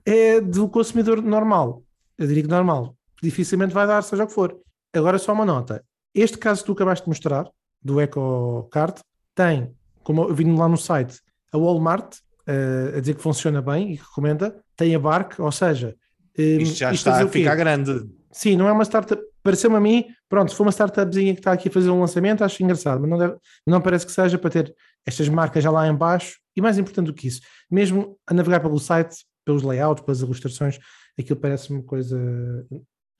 é 0.04 0.40
do 0.40 0.68
consumidor 0.68 1.22
normal. 1.22 1.82
Eu 2.16 2.26
diria 2.26 2.42
que 2.42 2.48
normal. 2.48 2.96
Dificilmente 3.22 3.74
vai 3.74 3.86
dar, 3.86 4.02
seja 4.02 4.24
o 4.24 4.26
que 4.26 4.32
for. 4.32 4.56
Agora, 4.92 5.18
só 5.18 5.32
uma 5.32 5.44
nota. 5.44 5.84
Este 6.14 6.38
caso 6.38 6.62
que 6.62 6.66
tu 6.66 6.72
acabaste 6.72 7.04
de 7.04 7.10
mostrar, 7.10 7.48
do 7.82 8.00
EcoCard, 8.00 9.00
tem, 9.34 9.72
como 10.02 10.24
eu 10.24 10.34
vi 10.34 10.44
lá 10.44 10.68
no 10.68 10.76
site, 10.76 11.20
a 11.52 11.58
Walmart 11.58 12.16
uh, 12.48 12.96
a 12.96 13.00
dizer 13.00 13.14
que 13.14 13.22
funciona 13.22 13.62
bem 13.62 13.92
e 13.92 13.98
que 13.98 14.04
recomenda, 14.04 14.56
tem 14.76 14.94
a 14.94 14.98
Bark, 14.98 15.38
ou 15.38 15.52
seja. 15.52 15.94
Um, 16.38 16.58
isto 16.58 16.76
já 16.76 16.92
isto 16.92 17.08
está 17.08 17.22
a 17.22 17.28
ficar 17.28 17.54
grande. 17.54 18.08
Sim, 18.32 18.56
não 18.56 18.68
é 18.68 18.72
uma 18.72 18.84
startup. 18.84 19.20
Pareceu-me 19.42 19.76
a 19.76 19.80
mim, 19.80 20.04
pronto, 20.28 20.50
se 20.50 20.56
for 20.56 20.64
uma 20.64 20.70
startupzinha 20.70 21.32
que 21.32 21.40
está 21.40 21.52
aqui 21.52 21.68
a 21.68 21.70
fazer 21.72 21.90
um 21.90 22.00
lançamento, 22.00 22.44
acho 22.44 22.62
engraçado, 22.62 23.00
mas 23.00 23.10
não, 23.10 23.18
deve, 23.18 23.36
não 23.66 23.80
parece 23.80 24.04
que 24.04 24.12
seja 24.12 24.36
para 24.36 24.50
ter 24.50 24.74
estas 25.06 25.28
marcas 25.28 25.62
já 25.62 25.70
lá 25.70 25.86
em 25.86 25.94
baixo 25.94 26.38
e 26.58 26.60
mais 26.60 26.76
importante 26.76 27.06
do 27.06 27.14
que 27.14 27.28
isso, 27.28 27.40
mesmo 27.70 28.18
a 28.26 28.34
navegar 28.34 28.58
pelo 28.58 28.80
site, 28.80 29.24
pelos 29.44 29.62
layouts, 29.62 30.04
pelas 30.04 30.20
ilustrações, 30.20 30.78
aquilo 31.16 31.38
parece-me 31.38 31.84
coisa. 31.84 32.18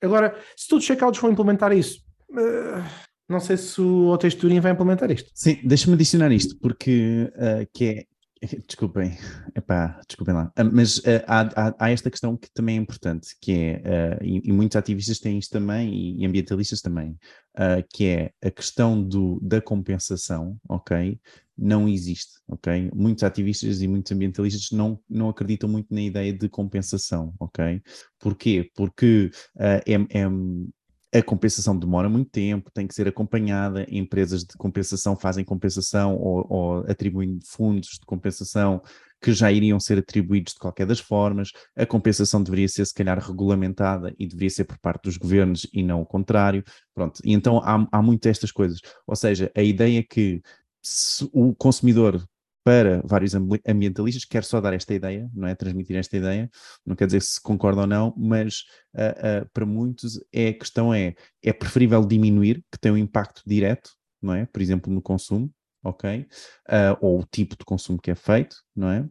Agora, 0.03 0.37
se 0.57 0.67
todos 0.69 0.83
os 0.83 0.87
checkouts 0.87 1.21
vão 1.21 1.31
implementar 1.31 1.73
isso, 1.73 2.01
uh, 2.31 2.85
não 3.29 3.39
sei 3.39 3.57
se 3.57 3.81
o 3.81 4.19
Texturing 4.19 4.59
vai 4.59 4.73
implementar 4.73 5.11
isto. 5.13 5.31
Sim, 5.35 5.61
deixa-me 5.65 5.95
adicionar 5.95 6.33
isto, 6.33 6.59
porque 6.59 7.31
uh, 7.37 7.69
que 7.73 7.85
é 7.85 8.05
Desculpem, 8.69 9.17
Epá, 9.53 10.01
desculpem 10.07 10.33
lá, 10.33 10.53
ah, 10.55 10.63
mas 10.63 10.99
uh, 10.99 11.25
há, 11.27 11.41
há, 11.41 11.75
há, 11.77 11.91
esta 11.91 12.09
questão 12.09 12.37
que 12.37 12.49
também 12.53 12.77
é 12.77 12.81
importante, 12.81 13.35
que 13.41 13.53
é, 13.53 14.17
e, 14.23 14.49
e, 14.49 14.53
muitos 14.53 14.77
ativistas 14.77 15.19
têm 15.19 15.41
isto 15.41 15.51
também, 15.51 15.93
e, 15.93 16.23
e 16.23 16.25
ambientalistas 16.27 16.81
também, 16.81 17.19
que 17.93 18.07
é 18.07 18.31
a 18.41 18.49
questão 18.49 19.03
do, 19.03 19.41
da 19.43 19.61
compensação, 19.61 20.57
ok? 20.69 21.19
Não 21.59 21.89
existe, 21.89 22.39
ok? 22.47 22.91
Muitos 22.95 23.25
ativistas 23.25 23.83
e 23.83 23.89
muitos 23.89 24.13
ambientalistas 24.13 24.71
não, 24.71 25.01
não 25.11 25.29
acreditam 25.29 25.69
muito 25.69 25.93
na 25.93 26.01
ideia 26.01 26.33
de 26.33 26.49
compensação, 26.49 27.35
ok? 27.41 27.83
Porquê? 28.19 28.71
Porque 28.77 29.31
é, 29.59 29.83
é 29.91 31.19
a 31.19 31.23
compensação 31.23 31.79
demora 31.79 32.09
muito 32.09 32.31
tempo, 32.31 32.71
tem 32.73 32.87
que 32.87 32.95
ser 32.95 33.09
acompanhada, 33.09 33.87
empresas 33.89 34.45
de 34.45 34.55
compensação 34.59 35.17
fazem 35.17 35.45
compensação 35.45 36.17
ou, 36.17 36.47
ou 36.49 36.79
atribuem 36.81 37.39
fundos 37.43 37.99
de 37.99 38.05
compensação 38.07 38.83
que 39.21 39.33
já 39.33 39.51
iriam 39.51 39.81
ser 39.81 39.99
atribuídos 39.99 40.53
de 40.53 40.61
qualquer 40.61 40.87
das 40.87 41.01
formas, 41.01 41.51
a 41.77 41.85
compensação 41.85 42.43
deveria 42.43 42.69
ser 42.69 42.85
se 42.87 42.95
calhar 42.95 43.19
regulamentada 43.19 44.15
e 44.19 44.27
deveria 44.27 44.51
ser 44.51 44.65
por 44.65 44.79
parte 44.79 45.05
dos 45.05 45.17
governos 45.17 45.67
e 45.73 45.83
não 45.83 46.03
o 46.03 46.07
contrário, 46.07 46.63
pronto, 46.95 47.21
e 47.25 47.33
então 47.33 47.59
há, 47.59 47.87
há 47.91 48.03
muito 48.03 48.29
estas 48.29 48.53
coisas, 48.53 48.81
ou 49.07 49.17
seja, 49.17 49.51
a 49.57 49.63
ideia 49.63 50.05
que 50.09 50.41
o 51.33 51.55
consumidor 51.55 52.23
para 52.69 53.01
vários 53.03 53.33
ambientalistas, 53.67 54.27
quero 54.27 54.45
só 54.45 54.61
dar 54.61 54.75
esta 54.75 54.93
ideia, 54.93 55.31
não 55.33 55.49
é? 55.49 55.55
Transmitir 55.55 55.97
esta 55.97 56.19
ideia, 56.19 56.51
não 56.85 56.95
quer 56.95 57.07
dizer 57.07 57.23
se 57.23 57.41
concorda 57.41 57.81
ou 57.81 57.87
não, 57.87 58.13
mas 58.15 58.65
uh, 58.95 59.45
uh, 59.45 59.51
para 59.55 59.65
muitos 59.65 60.21
é, 60.31 60.49
a 60.49 60.53
questão 60.53 60.93
é, 60.93 61.15
é 61.43 61.51
preferível 61.51 62.05
diminuir, 62.05 62.63
que 62.71 62.79
tem 62.79 62.93
um 62.93 62.97
impacto 62.99 63.43
direto, 63.47 63.93
não 64.21 64.35
é? 64.35 64.45
Por 64.45 64.61
exemplo, 64.61 64.93
no 64.93 65.01
consumo, 65.01 65.51
ok? 65.83 66.27
Uh, 66.69 66.99
ou 67.01 67.21
o 67.21 67.25
tipo 67.25 67.57
de 67.57 67.65
consumo 67.65 67.99
que 67.99 68.11
é 68.11 68.15
feito, 68.15 68.57
não 68.77 68.91
é? 68.91 69.09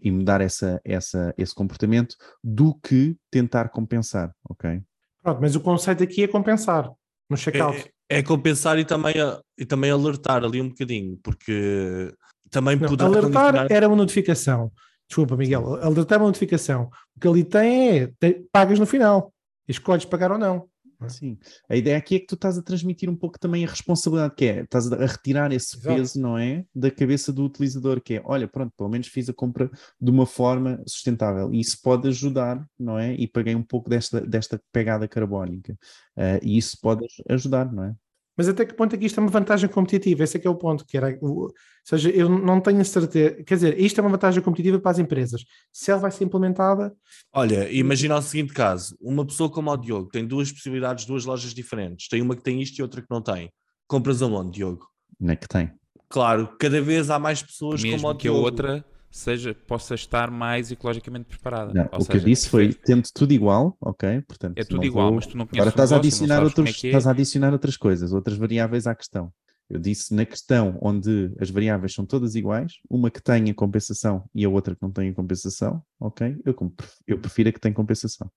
e 0.00 0.12
mudar 0.12 0.40
essa, 0.40 0.80
essa, 0.84 1.34
esse 1.36 1.52
comportamento, 1.52 2.14
do 2.40 2.72
que 2.72 3.16
tentar 3.32 3.68
compensar, 3.70 4.32
ok? 4.48 4.80
Pronto, 5.20 5.40
mas 5.40 5.56
o 5.56 5.60
conceito 5.60 6.04
aqui 6.04 6.22
é 6.22 6.28
compensar 6.28 6.88
no 7.28 7.36
checkout. 7.36 7.92
É, 8.08 8.22
compensar 8.22 8.78
e 8.78 8.84
também, 8.84 9.14
e 9.58 9.64
também 9.64 9.90
alertar 9.90 10.44
ali 10.44 10.60
um 10.60 10.68
bocadinho, 10.68 11.18
porque 11.22 12.12
também 12.50 12.76
não, 12.76 12.88
poderá 12.88 13.08
Alertar 13.08 13.30
condicionar... 13.32 13.66
era 13.70 13.88
uma 13.88 13.96
notificação. 13.96 14.70
Desculpa, 15.08 15.36
Miguel. 15.36 15.82
Alertar 15.82 16.18
é 16.18 16.20
uma 16.22 16.28
notificação. 16.28 16.90
O 17.16 17.20
que 17.20 17.28
ali 17.28 17.44
tem 17.44 18.00
é 18.00 18.10
pagas 18.52 18.78
no 18.78 18.86
final. 18.86 19.32
Escolhes 19.68 20.04
pagar 20.04 20.32
ou 20.32 20.38
não. 20.38 20.68
Sim. 21.08 21.38
A 21.68 21.76
ideia 21.76 21.96
aqui 21.96 22.16
é 22.16 22.18
que 22.18 22.26
tu 22.26 22.34
estás 22.34 22.58
a 22.58 22.62
transmitir 22.62 23.08
um 23.08 23.16
pouco 23.16 23.38
também 23.38 23.64
a 23.64 23.68
responsabilidade 23.68 24.34
que 24.34 24.44
é, 24.44 24.60
estás 24.62 24.90
a 24.92 25.06
retirar 25.06 25.52
esse 25.52 25.76
Exato. 25.76 25.96
peso, 25.96 26.20
não 26.20 26.36
é? 26.36 26.64
Da 26.74 26.90
cabeça 26.90 27.32
do 27.32 27.44
utilizador, 27.44 28.00
que 28.00 28.14
é, 28.14 28.22
olha, 28.24 28.48
pronto, 28.48 28.72
pelo 28.76 28.88
menos 28.88 29.08
fiz 29.08 29.28
a 29.28 29.34
compra 29.34 29.70
de 30.00 30.10
uma 30.10 30.26
forma 30.26 30.82
sustentável. 30.86 31.52
E 31.52 31.60
isso 31.60 31.78
pode 31.82 32.08
ajudar, 32.08 32.64
não 32.78 32.98
é? 32.98 33.14
E 33.14 33.26
paguei 33.26 33.54
um 33.54 33.62
pouco 33.62 33.88
desta, 33.88 34.20
desta 34.20 34.60
pegada 34.72 35.08
carbónica. 35.08 35.72
Uh, 36.16 36.38
e 36.42 36.56
isso 36.58 36.78
pode 36.80 37.06
ajudar, 37.28 37.72
não 37.72 37.84
é? 37.84 37.94
Mas 38.36 38.48
até 38.48 38.64
que 38.64 38.74
ponto 38.74 38.94
é 38.94 38.98
que 38.98 39.06
isto 39.06 39.18
é 39.18 39.22
uma 39.22 39.30
vantagem 39.30 39.68
competitiva? 39.68 40.24
Esse 40.24 40.36
é 40.36 40.40
que 40.40 40.46
é 40.46 40.50
o 40.50 40.54
ponto. 40.56 40.84
Que 40.84 40.96
era, 40.96 41.16
ou 41.20 41.52
seja, 41.84 42.10
eu 42.10 42.28
não 42.28 42.60
tenho 42.60 42.84
certeza. 42.84 43.42
Quer 43.44 43.54
dizer, 43.54 43.80
isto 43.80 43.98
é 43.98 44.02
uma 44.02 44.10
vantagem 44.10 44.42
competitiva 44.42 44.80
para 44.80 44.90
as 44.90 44.98
empresas. 44.98 45.44
Se 45.72 45.90
ela 45.90 46.00
vai 46.00 46.10
ser 46.10 46.24
implementada. 46.24 46.92
Olha, 47.32 47.70
imagina 47.72 48.16
o 48.16 48.22
seguinte 48.22 48.52
caso: 48.52 48.96
uma 49.00 49.24
pessoa 49.24 49.48
como 49.50 49.70
o 49.70 49.76
Diogo 49.76 50.08
tem 50.10 50.26
duas 50.26 50.50
possibilidades, 50.50 51.04
duas 51.04 51.24
lojas 51.24 51.54
diferentes. 51.54 52.08
Tem 52.08 52.20
uma 52.20 52.34
que 52.34 52.42
tem 52.42 52.60
isto 52.60 52.78
e 52.78 52.82
outra 52.82 53.00
que 53.00 53.10
não 53.10 53.22
tem. 53.22 53.50
Compras 53.86 54.22
aonde, 54.22 54.52
Diogo? 54.52 54.86
Não 55.20 55.32
é 55.32 55.36
que 55.36 55.46
tem. 55.46 55.70
Claro, 56.08 56.56
cada 56.58 56.80
vez 56.80 57.10
há 57.10 57.18
mais 57.18 57.42
pessoas 57.42 57.82
Mesmo 57.82 57.98
como 57.98 58.12
o 58.12 58.16
que 58.16 58.22
Diogo. 58.22 58.38
a 58.38 58.42
outra 58.42 58.84
seja, 59.14 59.54
possa 59.54 59.94
estar 59.94 60.30
mais 60.30 60.72
ecologicamente 60.72 61.26
preparada. 61.26 61.72
Não, 61.72 61.84
o 61.84 62.00
seja, 62.00 62.10
que 62.10 62.16
eu 62.16 62.20
disse 62.20 62.48
foi 62.48 62.74
tendo 62.74 63.04
tudo 63.14 63.32
igual, 63.32 63.76
ok? 63.80 64.20
Portanto, 64.22 64.58
é 64.58 64.64
tudo 64.64 64.84
igual, 64.84 65.06
vou... 65.06 65.14
mas 65.16 65.26
tu 65.26 65.36
não 65.36 65.46
conheces 65.46 65.60
Agora 65.60 65.70
estás, 65.70 65.92
a 65.92 65.96
adicionar 65.96 66.42
outros, 66.42 66.82
é, 66.82 66.86
é 66.86 66.90
estás 66.90 67.06
a 67.06 67.12
adicionar 67.12 67.52
outras 67.52 67.76
coisas, 67.76 68.12
outras 68.12 68.36
variáveis 68.36 68.88
à 68.88 68.94
questão. 68.94 69.32
Eu 69.70 69.78
disse 69.78 70.12
na 70.12 70.26
questão 70.26 70.78
onde 70.82 71.32
as 71.40 71.48
variáveis 71.48 71.94
são 71.94 72.04
todas 72.04 72.34
iguais, 72.34 72.72
uma 72.90 73.10
que 73.10 73.22
tenha 73.22 73.54
compensação 73.54 74.28
e 74.34 74.44
a 74.44 74.48
outra 74.48 74.74
que 74.74 74.82
não 74.82 74.90
tenha 74.90 75.14
compensação, 75.14 75.80
ok? 75.98 76.36
Eu, 76.44 76.54
eu 77.06 77.18
prefiro 77.18 77.48
a 77.48 77.52
que 77.52 77.60
tenha 77.60 77.74
compensação. 77.74 78.30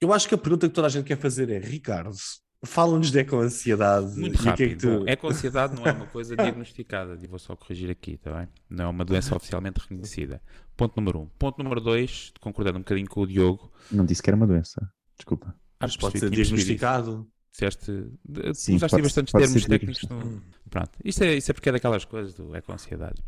Eu 0.00 0.12
acho 0.12 0.26
que 0.26 0.34
a 0.34 0.38
pergunta 0.38 0.66
que 0.68 0.74
toda 0.74 0.86
a 0.86 0.90
gente 0.90 1.04
quer 1.04 1.18
fazer 1.18 1.50
é, 1.50 1.58
Ricardo, 1.58 2.16
Fala-nos 2.64 3.10
de 3.10 3.18
eco-ansiedade. 3.18 4.18
Muito 4.18 4.36
rápido. 4.36 4.56
Que 4.56 4.62
é 4.62 4.68
que 4.68 4.76
tu... 4.76 5.08
Eco-ansiedade 5.08 5.74
não 5.74 5.86
é 5.86 5.92
uma 5.92 6.06
coisa 6.06 6.34
diagnosticada, 6.36 7.18
e 7.22 7.26
vou 7.26 7.38
só 7.38 7.54
corrigir 7.56 7.90
aqui, 7.90 8.16
tá 8.16 8.32
bem? 8.32 8.48
Não 8.68 8.84
é 8.84 8.88
uma 8.88 9.04
doença 9.04 9.34
oficialmente 9.36 9.80
reconhecida. 9.80 10.40
Ponto 10.76 10.96
número 10.96 11.20
um. 11.20 11.26
Ponto 11.38 11.62
número 11.62 11.80
dois, 11.80 12.32
concordando 12.40 12.78
um 12.78 12.82
bocadinho 12.82 13.08
com 13.08 13.20
o 13.20 13.26
Diogo. 13.26 13.70
Não 13.90 14.04
disse 14.04 14.22
que 14.22 14.30
era 14.30 14.36
uma 14.36 14.46
doença, 14.46 14.80
desculpa. 15.16 15.54
Ah, 15.78 15.86
Mas 15.86 15.96
pode 15.96 16.18
ser 16.18 16.30
diagnosticado. 16.30 17.26
Disseste, 17.54 18.10
Sim, 18.52 18.74
usaste 18.74 19.00
bastantes 19.00 19.32
termos 19.32 19.64
técnicos. 19.64 20.02
No... 20.10 20.42
Pronto, 20.68 20.90
isso 21.04 21.22
é, 21.22 21.36
isso 21.36 21.52
é 21.52 21.54
porque 21.54 21.68
é 21.68 21.72
daquelas 21.72 22.04
coisas 22.04 22.34
do 22.34 22.52
eco-ansiedade. 22.52 23.22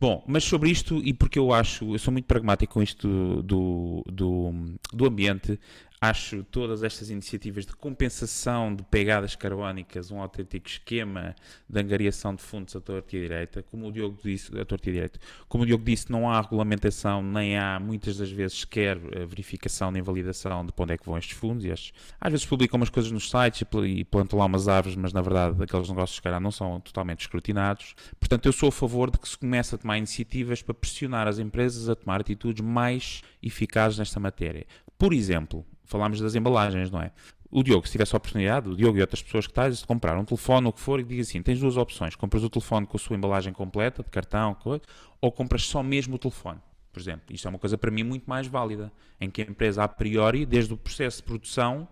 Bom, 0.00 0.24
mas 0.26 0.44
sobre 0.44 0.70
isto, 0.70 0.96
e 1.04 1.12
porque 1.12 1.38
eu 1.38 1.52
acho, 1.52 1.92
eu 1.92 1.98
sou 1.98 2.10
muito 2.10 2.24
pragmático 2.24 2.72
com 2.72 2.82
isto 2.82 3.42
do, 3.42 4.02
do, 4.10 4.54
do 4.94 5.04
ambiente, 5.04 5.60
Acho 5.98 6.44
todas 6.44 6.82
estas 6.82 7.08
iniciativas 7.08 7.64
de 7.64 7.74
compensação 7.74 8.74
de 8.74 8.82
pegadas 8.82 9.34
carbónicas 9.34 10.10
um 10.10 10.20
autêntico 10.20 10.68
esquema 10.68 11.34
de 11.68 11.80
angariação 11.80 12.34
de 12.34 12.42
fundos 12.42 12.76
à 12.76 12.80
torta 12.80 13.16
e 13.16 13.20
direita. 13.20 13.62
Como 13.62 13.88
o 13.88 13.92
Diogo 13.92 14.18
disse, 14.22 14.56
a 14.58 14.64
torta 14.66 14.90
direita. 14.90 15.18
Como 15.48 15.64
o 15.64 15.66
Diogo 15.66 15.82
disse, 15.82 16.12
não 16.12 16.30
há 16.30 16.38
regulamentação, 16.40 17.22
nem 17.22 17.56
há 17.56 17.80
muitas 17.80 18.18
das 18.18 18.30
vezes 18.30 18.60
sequer 18.60 18.98
eh, 19.12 19.24
verificação 19.24 19.90
nem 19.90 20.02
validação 20.02 20.66
de 20.66 20.72
para 20.72 20.82
onde 20.82 20.92
é 20.92 20.98
que 20.98 21.06
vão 21.06 21.16
estes 21.16 21.36
fundos. 21.36 21.64
E 21.64 21.72
às, 21.72 21.92
vezes 22.30 22.44
publicam 22.44 22.76
umas 22.76 22.90
coisas 22.90 23.10
nos 23.10 23.30
sites 23.30 23.62
e 23.86 24.04
plantam 24.04 24.38
lá 24.38 24.44
umas 24.44 24.68
árvores, 24.68 24.96
mas 24.96 25.14
na 25.14 25.22
verdade 25.22 25.62
aqueles 25.62 25.88
negócios, 25.88 26.20
cara, 26.20 26.38
não 26.38 26.50
são 26.50 26.78
totalmente 26.78 27.20
escrutinados. 27.20 27.94
Portanto, 28.20 28.44
eu 28.44 28.52
sou 28.52 28.68
a 28.68 28.72
favor 28.72 29.10
de 29.10 29.18
que 29.18 29.26
se 29.26 29.38
comece 29.38 29.74
a 29.74 29.78
tomar 29.78 29.96
iniciativas 29.96 30.60
para 30.60 30.74
pressionar 30.74 31.26
as 31.26 31.38
empresas 31.38 31.88
a 31.88 31.96
tomar 31.96 32.20
atitudes 32.20 32.62
mais 32.62 33.22
eficazes 33.42 33.98
nesta 33.98 34.20
matéria. 34.20 34.66
Por 34.98 35.14
exemplo, 35.14 35.64
falámos 35.86 36.20
das 36.20 36.34
embalagens, 36.34 36.90
não 36.90 37.00
é? 37.00 37.10
O 37.50 37.62
Diogo, 37.62 37.86
se 37.86 37.92
tivesse 37.92 38.14
a 38.14 38.18
oportunidade, 38.18 38.68
o 38.68 38.76
Diogo 38.76 38.98
e 38.98 39.00
outras 39.00 39.22
pessoas 39.22 39.46
que 39.46 39.52
tais, 39.52 39.78
de 39.78 39.86
comprar 39.86 40.18
um 40.18 40.24
telefone 40.24 40.66
ou 40.66 40.70
o 40.70 40.72
que 40.72 40.80
for, 40.80 41.00
e 41.00 41.04
diga 41.04 41.22
assim: 41.22 41.40
tens 41.40 41.60
duas 41.60 41.76
opções. 41.76 42.16
Compras 42.16 42.42
o 42.42 42.50
telefone 42.50 42.86
com 42.86 42.96
a 42.96 43.00
sua 43.00 43.16
embalagem 43.16 43.52
completa, 43.52 44.02
de 44.02 44.10
cartão, 44.10 44.54
coisa, 44.54 44.82
ou 45.20 45.30
compras 45.30 45.62
só 45.62 45.82
mesmo 45.82 46.16
o 46.16 46.18
telefone. 46.18 46.58
Por 46.92 47.00
exemplo, 47.00 47.24
isto 47.30 47.46
é 47.46 47.48
uma 47.48 47.58
coisa 47.58 47.78
para 47.78 47.90
mim 47.90 48.02
muito 48.02 48.28
mais 48.28 48.46
válida, 48.46 48.90
em 49.20 49.30
que 49.30 49.42
a 49.42 49.44
empresa, 49.44 49.84
a 49.84 49.88
priori, 49.88 50.44
desde 50.44 50.72
o 50.72 50.76
processo 50.76 51.18
de 51.18 51.22
produção, 51.24 51.86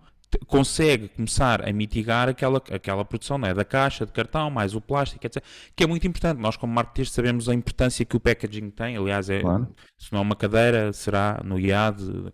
consegue 0.47 1.07
começar 1.09 1.67
a 1.67 1.71
mitigar 1.71 2.27
aquela, 2.27 2.57
aquela 2.71 3.05
produção 3.05 3.37
não 3.37 3.47
é? 3.47 3.53
da 3.53 3.63
caixa, 3.63 4.05
de 4.05 4.11
cartão, 4.11 4.49
mais 4.49 4.75
o 4.75 4.81
plástico, 4.81 5.25
etc. 5.25 5.43
Que 5.75 5.83
é 5.83 5.87
muito 5.87 6.05
importante. 6.07 6.39
Nós, 6.39 6.57
como 6.57 6.73
marketeers, 6.73 7.11
sabemos 7.11 7.47
a 7.47 7.53
importância 7.53 8.03
que 8.05 8.15
o 8.15 8.19
packaging 8.19 8.69
tem. 8.69 8.97
Aliás, 8.97 9.29
é, 9.29 9.41
claro. 9.41 9.67
Se 9.97 10.11
não 10.11 10.19
é 10.19 10.21
uma 10.21 10.35
cadeira, 10.35 10.91
será 10.91 11.41
no 11.43 11.59
IAD 11.59 12.03
uh, 12.03 12.31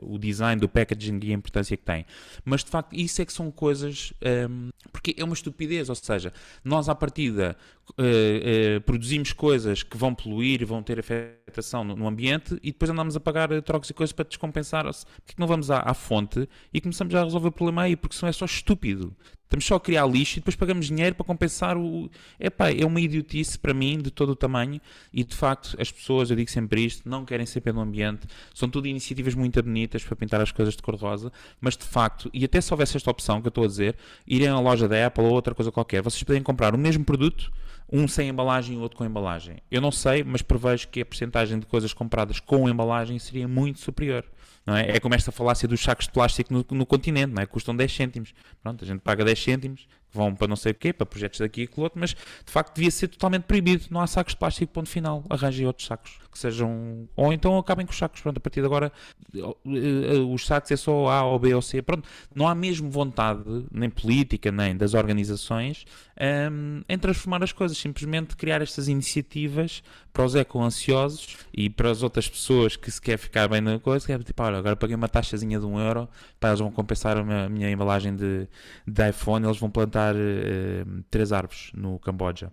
o 0.00 0.18
design 0.18 0.60
do 0.60 0.68
packaging 0.68 1.20
e 1.22 1.30
a 1.30 1.34
importância 1.34 1.76
que 1.76 1.84
tem. 1.84 2.06
Mas, 2.44 2.64
de 2.64 2.70
facto, 2.70 2.94
isso 2.94 3.20
é 3.20 3.26
que 3.26 3.32
são 3.32 3.50
coisas. 3.50 4.12
Um, 4.22 4.28
ehm, 4.28 4.70
porque 4.90 5.14
é 5.18 5.24
uma 5.24 5.34
estupidez. 5.34 5.88
Ou 5.88 5.94
seja, 5.94 6.32
nós, 6.64 6.88
à 6.88 6.94
partida, 6.94 7.56
uh, 7.90 8.02
uh, 8.02 8.80
produzimos 8.82 9.32
coisas 9.32 9.82
que 9.82 9.96
vão 9.96 10.14
poluir 10.14 10.64
vão 10.64 10.82
ter 10.82 10.98
afetação 10.98 11.84
no, 11.84 11.94
no 11.94 12.08
ambiente 12.08 12.58
e 12.62 12.72
depois 12.72 12.90
andamos 12.90 13.14
a 13.14 13.20
pagar 13.20 13.52
eh, 13.52 13.60
trocos 13.60 13.90
e 13.90 13.94
coisas 13.94 14.12
para 14.12 14.24
descompensar. 14.24 14.84
Porque 14.84 15.32
é 15.32 15.34
não 15.38 15.46
vamos 15.46 15.70
à, 15.70 15.80
à 15.80 15.94
fonte 15.94 16.48
e 16.72 16.80
começamos 16.80 17.14
a 17.14 17.24
resolver 17.24 17.48
o 17.48 17.52
problema 17.52 17.82
aí? 17.82 17.94
Porque 17.94 18.16
senão 18.16 18.30
é 18.30 18.32
só 18.32 18.44
estúpido. 18.44 19.14
Estamos 19.52 19.66
só 19.66 19.74
a 19.74 19.80
criar 19.80 20.06
lixo 20.06 20.38
e 20.38 20.40
depois 20.40 20.56
pagamos 20.56 20.86
dinheiro 20.86 21.14
para 21.14 21.26
compensar 21.26 21.76
o. 21.76 22.10
Epá, 22.40 22.70
é 22.72 22.86
uma 22.86 22.98
idiotice 22.98 23.58
para 23.58 23.74
mim 23.74 23.98
de 23.98 24.10
todo 24.10 24.30
o 24.30 24.34
tamanho 24.34 24.80
e 25.12 25.22
de 25.22 25.36
facto 25.36 25.76
as 25.78 25.92
pessoas, 25.92 26.30
eu 26.30 26.36
digo 26.36 26.50
sempre 26.50 26.82
isto, 26.86 27.06
não 27.06 27.22
querem 27.22 27.44
ser 27.44 27.60
pelo 27.60 27.78
ambiente. 27.78 28.26
São 28.54 28.66
tudo 28.66 28.88
iniciativas 28.88 29.34
muito 29.34 29.62
bonitas 29.62 30.02
para 30.02 30.16
pintar 30.16 30.40
as 30.40 30.50
coisas 30.50 30.74
de 30.74 30.82
cor-de-rosa, 30.82 31.30
mas 31.60 31.76
de 31.76 31.84
facto, 31.84 32.30
e 32.32 32.46
até 32.46 32.62
se 32.62 32.72
houvesse 32.72 32.96
esta 32.96 33.10
opção 33.10 33.42
que 33.42 33.48
eu 33.48 33.50
estou 33.50 33.64
a 33.64 33.66
dizer, 33.66 33.94
irem 34.26 34.48
à 34.48 34.58
loja 34.58 34.88
da 34.88 35.06
Apple 35.06 35.22
ou 35.22 35.32
outra 35.32 35.54
coisa 35.54 35.70
qualquer, 35.70 36.00
vocês 36.00 36.22
podem 36.22 36.42
comprar 36.42 36.74
o 36.74 36.78
mesmo 36.78 37.04
produto, 37.04 37.52
um 37.92 38.08
sem 38.08 38.30
embalagem 38.30 38.78
e 38.78 38.80
outro 38.80 38.96
com 38.96 39.04
embalagem. 39.04 39.58
Eu 39.70 39.82
não 39.82 39.92
sei, 39.92 40.24
mas 40.24 40.40
prevejo 40.40 40.88
que 40.88 41.02
a 41.02 41.04
porcentagem 41.04 41.58
de 41.58 41.66
coisas 41.66 41.92
compradas 41.92 42.40
com 42.40 42.66
embalagem 42.70 43.18
seria 43.18 43.46
muito 43.46 43.80
superior. 43.80 44.24
Não 44.64 44.76
é? 44.76 44.96
é 44.96 45.00
como 45.00 45.14
esta 45.14 45.32
falácia 45.32 45.66
dos 45.66 45.80
sacos 45.80 46.06
de 46.06 46.12
plástico 46.12 46.52
no, 46.52 46.64
no 46.70 46.86
continente, 46.86 47.32
não 47.32 47.42
é? 47.42 47.46
custam 47.46 47.74
10 47.74 47.94
cêntimos. 47.94 48.34
Pronto, 48.62 48.84
a 48.84 48.86
gente 48.86 49.00
paga 49.00 49.24
10 49.24 49.42
cêntimos, 49.42 49.88
vão 50.12 50.34
para 50.34 50.48
não 50.48 50.56
sei 50.56 50.72
o 50.72 50.74
quê, 50.74 50.92
para 50.92 51.06
projetos 51.06 51.40
daqui 51.40 51.62
e 51.62 51.64
aquilo 51.64 51.84
outro, 51.84 51.98
mas 51.98 52.10
de 52.10 52.52
facto 52.52 52.74
devia 52.74 52.90
ser 52.90 53.08
totalmente 53.08 53.44
proibido. 53.44 53.86
Não 53.90 54.00
há 54.00 54.06
sacos 54.06 54.34
de 54.34 54.38
plástico, 54.38 54.72
ponto 54.72 54.88
final. 54.88 55.24
Arranjem 55.30 55.66
outros 55.66 55.86
sacos 55.86 56.18
que 56.30 56.38
sejam. 56.38 57.08
Ou 57.16 57.32
então 57.32 57.56
acabem 57.58 57.86
com 57.86 57.92
os 57.92 57.98
sacos. 57.98 58.20
Pronto, 58.20 58.38
a 58.38 58.40
partir 58.40 58.60
de 58.60 58.66
agora 58.66 58.92
eh, 59.34 60.18
os 60.32 60.46
sacos 60.46 60.70
é 60.70 60.76
só 60.76 61.08
A 61.08 61.24
ou 61.24 61.38
B 61.38 61.54
ou 61.54 61.62
C. 61.62 61.82
Pronto, 61.82 62.08
não 62.34 62.48
há 62.48 62.54
mesmo 62.54 62.90
vontade, 62.90 63.42
nem 63.70 63.88
política, 63.90 64.50
nem 64.50 64.76
das 64.76 64.94
organizações, 64.94 65.84
um, 66.18 66.24
ehm, 66.24 66.82
em 66.88 66.98
transformar 66.98 67.42
as 67.42 67.52
coisas. 67.52 67.78
Simplesmente 67.78 68.36
criar 68.36 68.62
estas 68.62 68.88
iniciativas 68.88 69.82
para 70.12 70.24
os 70.24 70.34
eco-ansiosos 70.34 71.38
e 71.52 71.70
para 71.70 71.90
as 71.90 72.02
outras 72.02 72.28
pessoas 72.28 72.76
que 72.76 72.90
se 72.90 73.00
quer 73.00 73.18
ficar 73.18 73.48
bem 73.48 73.60
na 73.60 73.78
coisa, 73.78 74.04
que 74.04 74.12
é 74.12 74.18
tipo, 74.18 74.42
olha, 74.42 74.58
agora 74.58 74.76
paguei 74.76 74.94
uma 74.94 75.08
taxazinha 75.08 75.58
de 75.58 75.64
um 75.64 75.78
euro, 75.78 76.08
pá, 76.38 76.48
eles 76.48 76.60
vão 76.60 76.70
compensar 76.70 77.16
a 77.16 77.24
minha, 77.24 77.44
a 77.46 77.48
minha 77.48 77.70
embalagem 77.70 78.14
de, 78.14 78.46
de 78.86 79.08
iPhone, 79.08 79.46
eles 79.46 79.58
vão 79.58 79.70
plantar 79.70 80.01
uh, 80.10 81.04
três 81.10 81.32
árvores 81.32 81.70
no 81.74 81.98
Camboja. 81.98 82.52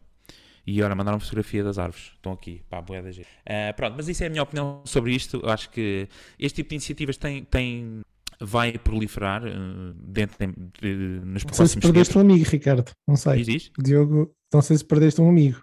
E 0.65 0.83
olha, 0.83 0.93
mandaram 0.93 1.19
fotografia 1.19 1.63
das 1.63 1.79
árvores. 1.79 2.11
Estão 2.15 2.31
aqui, 2.31 2.61
pá, 2.69 2.79
boé 2.81 3.01
da 3.01 3.11
gente. 3.11 3.27
Uh, 3.27 3.73
pronto, 3.75 3.95
mas 3.97 4.07
isso 4.07 4.23
é 4.23 4.27
a 4.27 4.29
minha 4.29 4.43
opinião 4.43 4.81
sobre 4.85 5.15
isto. 5.15 5.39
Eu 5.43 5.49
acho 5.49 5.69
que 5.71 6.07
este 6.37 6.57
tipo 6.57 6.69
de 6.69 6.75
iniciativas 6.75 7.17
tem, 7.17 7.43
tem 7.43 8.01
vai 8.39 8.77
proliferar 8.77 9.43
uh, 9.43 9.93
dentro 9.95 10.37
de, 10.37 10.53
de, 10.79 11.25
nos 11.25 11.43
próximos 11.43 11.45
Não 11.45 11.53
sei 11.53 11.67
se 11.67 11.79
perdeste 11.79 12.17
um 12.17 12.21
amigo, 12.21 12.49
Ricardo. 12.49 12.91
Não 13.07 13.15
sei. 13.15 13.37
Diz, 13.37 13.47
diz? 13.47 13.71
Diogo, 13.79 14.31
não 14.53 14.61
sei 14.61 14.77
se 14.77 14.85
perdeste 14.85 15.21
um 15.21 15.29
amigo. 15.29 15.61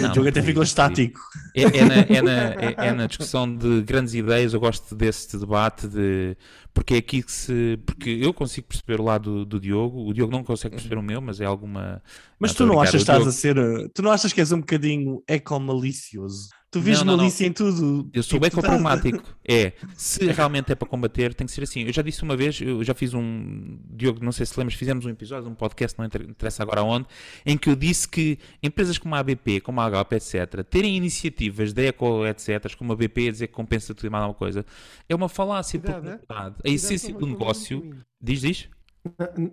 Não, 0.00 0.10
o 0.10 0.14
jogo 0.14 0.28
até 0.28 0.42
ficou 0.42 0.62
estático. 0.62 1.18
É, 1.56 1.62
é, 1.62 1.84
na, 1.84 1.94
é, 1.94 2.22
na, 2.22 2.32
é, 2.32 2.74
é, 2.88 2.92
na, 2.92 3.06
discussão 3.06 3.52
de 3.52 3.80
grandes 3.82 4.12
ideias, 4.12 4.52
eu 4.52 4.60
gosto 4.60 4.94
desse 4.94 5.38
debate 5.38 5.88
de 5.88 6.36
porque 6.78 6.94
é 6.94 6.98
aqui 6.98 7.24
que 7.24 7.32
se. 7.32 7.76
Porque 7.84 8.08
eu 8.08 8.32
consigo 8.32 8.68
perceber 8.68 9.00
o 9.00 9.04
lado 9.04 9.38
do, 9.38 9.44
do 9.44 9.60
Diogo, 9.60 10.08
o 10.08 10.14
Diogo 10.14 10.30
não 10.30 10.44
consegue 10.44 10.76
perceber 10.76 10.96
o 10.96 11.02
meu, 11.02 11.20
mas 11.20 11.40
é 11.40 11.44
alguma. 11.44 12.00
Mas 12.38 12.54
tu 12.54 12.64
não 12.64 12.80
achas 12.80 12.92
que 12.92 12.98
estás 12.98 13.18
Diogo... 13.18 13.30
a 13.30 13.32
ser. 13.32 13.90
Tu 13.92 14.00
não 14.00 14.12
achas 14.12 14.32
que 14.32 14.38
és 14.38 14.52
um 14.52 14.60
bocadinho 14.60 15.20
eco-malicioso? 15.26 16.50
Tu 16.70 16.80
vês 16.80 17.02
não, 17.02 17.16
malícia 17.16 17.46
em 17.46 17.52
tudo. 17.52 18.10
Eu 18.12 18.22
sou 18.22 18.38
tipo, 18.38 18.56
bem 18.56 18.62
pragmático. 18.62 19.22
É, 19.50 19.72
se 19.96 20.26
realmente 20.26 20.70
é 20.70 20.74
para 20.74 20.86
combater, 20.86 21.32
tem 21.32 21.46
que 21.46 21.52
ser 21.54 21.62
assim. 21.62 21.80
Eu 21.84 21.90
já 21.90 22.02
disse 22.02 22.22
uma 22.22 22.36
vez, 22.36 22.60
eu 22.60 22.84
já 22.84 22.92
fiz 22.92 23.14
um. 23.14 23.78
Diogo, 23.88 24.22
não 24.22 24.30
sei 24.30 24.44
se 24.44 24.58
lembras, 24.58 24.76
fizemos 24.76 25.06
um 25.06 25.08
episódio, 25.08 25.48
um 25.48 25.54
podcast, 25.54 25.98
não 25.98 26.04
interessa 26.04 26.62
agora 26.62 26.82
onde, 26.82 27.06
em 27.46 27.56
que 27.56 27.70
eu 27.70 27.74
disse 27.74 28.06
que 28.06 28.38
empresas 28.62 28.98
como 28.98 29.14
a 29.14 29.20
ABP, 29.20 29.62
como 29.62 29.80
a 29.80 29.88
HP, 30.04 30.16
etc., 30.16 30.62
terem 30.68 30.94
iniciativas 30.98 31.72
de 31.72 31.86
eco, 31.86 32.26
etc., 32.26 32.76
como 32.76 32.92
a 32.92 32.96
BP 32.96 33.28
a 33.28 33.30
dizer 33.30 33.46
que 33.46 33.54
compensa 33.54 33.94
tudo 33.94 34.06
e 34.06 34.10
mais 34.10 34.24
alguma 34.24 34.38
coisa, 34.38 34.66
é 35.08 35.14
uma 35.14 35.30
falácia, 35.30 35.80
porque, 35.80 36.08
é? 36.10 36.67
A 36.68 36.74
essência 36.74 37.14
do 37.14 37.26
negócio. 37.26 37.94
Diz, 38.20 38.40
diz. 38.40 38.68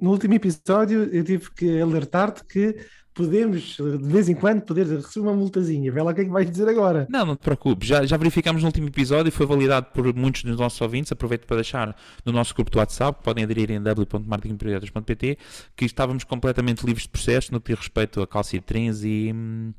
No 0.01 0.12
último 0.12 0.34
episódio, 0.34 1.04
eu 1.13 1.23
tive 1.23 1.49
que 1.51 1.80
alertar-te 1.80 2.43
que 2.43 2.75
podemos, 3.15 3.78
de 3.78 4.12
vez 4.12 4.28
em 4.28 4.36
quando, 4.36 4.62
poder 4.62 4.86
receber 4.86 5.21
uma 5.21 5.34
multazinha. 5.34 5.89
Vê 5.91 6.01
lá 6.01 6.12
o 6.12 6.13
que 6.13 6.21
é 6.21 6.25
que 6.25 6.30
vais 6.30 6.49
dizer 6.49 6.67
agora. 6.67 7.08
Não, 7.10 7.25
não 7.25 7.36
te 7.36 7.43
preocupes. 7.43 7.88
Já, 7.88 8.06
já 8.06 8.17
verificámos 8.17 8.62
no 8.62 8.67
último 8.67 8.88
episódio 8.88 9.30
e 9.30 9.32
foi 9.32 9.45
validado 9.45 9.88
por 9.93 10.13
muitos 10.13 10.43
dos 10.43 10.60
nossos 10.60 10.80
ouvintes. 10.82 11.12
Aproveito 11.12 11.47
para 11.47 11.56
deixar 11.56 11.95
no 12.25 12.34
nosso 12.34 12.54
grupo 12.54 12.69
do 12.69 12.78
WhatsApp, 12.78 13.23
podem 13.23 13.45
aderir 13.45 13.71
em 13.71 13.82
w.marketingprojetos.pt, 13.82 15.38
que 15.75 15.86
estávamos 15.86 16.25
completamente 16.25 16.86
livres 16.86 17.04
de 17.04 17.10
processo 17.10 17.54
no 17.54 17.62
que 17.62 17.71
diz 17.71 17.80
respeito 17.80 18.21
a 18.21 18.28
calcitrins 18.28 19.04
e. 19.04 19.32
Hum, 19.34 19.73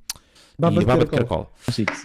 Baba, 0.59 0.77
e 0.77 0.79
de, 0.79 0.85
baba 0.87 1.05
de 1.05 1.11
caracol. 1.11 1.53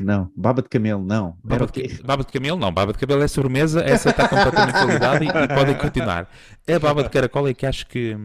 Não, 0.01 0.29
baba 0.35 0.61
de 0.61 0.67
camelo, 0.67 1.01
não. 1.01 1.37
Baba 1.41 1.67
de, 1.67 2.03
baba 2.03 2.23
de 2.23 2.31
camelo, 2.31 2.59
não. 2.59 2.71
Baba 2.71 2.91
de 2.91 2.99
camelo 2.99 3.23
é 3.23 3.27
sobremesa, 3.27 3.81
essa 3.81 4.09
está 4.09 4.27
completamente 4.29 4.73
validada 4.73 5.23
e, 5.23 5.27
e, 5.27 5.47
podem 5.47 5.75
continuar. 5.75 6.27
A 6.67 6.79
baba 6.79 7.03
de 7.03 7.09
caracol 7.09 7.47
é 7.47 7.53
que 7.53 7.65
acho 7.65 7.85
que 7.87 8.15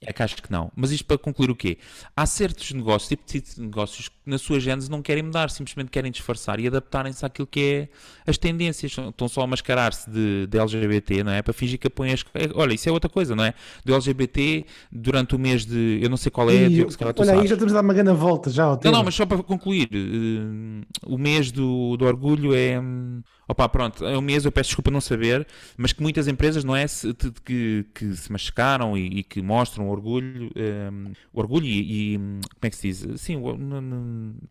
é 0.00 0.12
que 0.12 0.22
acho 0.22 0.42
que 0.42 0.50
não. 0.50 0.70
Mas 0.74 0.90
isto 0.90 1.04
para 1.04 1.18
concluir 1.18 1.50
o 1.50 1.54
quê? 1.54 1.78
Há 2.16 2.26
certos 2.26 2.72
negócios, 2.72 3.08
tipo 3.08 3.54
de 3.54 3.60
negócios, 3.60 4.08
que 4.08 4.16
na 4.26 4.38
sua 4.38 4.58
gênese 4.58 4.90
não 4.90 5.00
querem 5.00 5.22
mudar, 5.22 5.50
simplesmente 5.50 5.90
querem 5.90 6.10
disfarçar 6.10 6.58
e 6.58 6.66
adaptarem-se 6.66 7.24
àquilo 7.24 7.46
que 7.46 7.88
é 8.26 8.30
as 8.30 8.36
tendências. 8.36 8.96
Estão 8.96 9.28
só 9.28 9.42
a 9.42 9.46
mascarar-se 9.46 10.10
de, 10.10 10.46
de, 10.48 10.58
LGBT, 10.58 11.22
não 11.22 11.32
é? 11.32 11.42
Para 11.42 11.52
fingir 11.52 11.78
que 11.78 11.86
apoiam 11.86 12.14
as. 12.14 12.24
Olha, 12.54 12.74
isso 12.74 12.88
é 12.88 12.92
outra 12.92 13.08
coisa, 13.08 13.36
não 13.36 13.44
é? 13.44 13.54
Do 13.84 13.94
LGBT 13.94 14.64
durante 14.90 15.36
o 15.36 15.38
mês 15.38 15.64
de. 15.64 16.00
Eu 16.02 16.10
não 16.10 16.16
sei 16.16 16.30
qual 16.30 16.50
é. 16.50 16.68
E, 16.68 16.82
olha, 16.82 17.32
aí 17.40 17.46
já 17.46 17.54
estamos 17.54 17.72
a 17.72 17.76
dar 17.76 17.82
uma 17.82 17.94
grande 17.94 18.12
volta 18.12 18.50
já. 18.50 18.78
Não, 18.82 18.92
não, 18.92 19.04
mas 19.04 19.14
só 19.14 19.24
para 19.24 19.42
concluir 19.42 19.62
concluir, 19.62 19.88
uh, 19.92 21.14
o 21.14 21.16
mês 21.16 21.50
do, 21.50 21.96
do 21.96 22.04
orgulho 22.04 22.54
é. 22.54 22.78
Um, 22.78 23.22
opa, 23.52 23.68
pronto, 23.68 24.04
é 24.04 24.18
um 24.18 24.20
mês, 24.20 24.44
eu 24.44 24.52
peço 24.52 24.70
desculpa 24.70 24.90
não 24.90 25.00
saber, 25.00 25.46
mas 25.76 25.92
que 25.92 26.02
muitas 26.02 26.26
empresas, 26.26 26.64
não 26.64 26.74
é? 26.74 26.86
Se, 26.86 27.14
que, 27.44 27.86
que 27.94 28.16
se 28.16 28.32
machucaram 28.32 28.96
e, 28.96 29.20
e, 29.20 29.22
que 29.22 29.40
mostram 29.40 29.88
orgulho, 29.88 30.50
um, 30.92 31.12
orgulho 31.32 31.66
e, 31.66 32.14
e, 32.14 32.18
Como 32.18 32.40
é 32.62 32.70
que 32.70 32.76
se 32.76 32.88
diz? 32.88 33.20
Sim, 33.20 33.42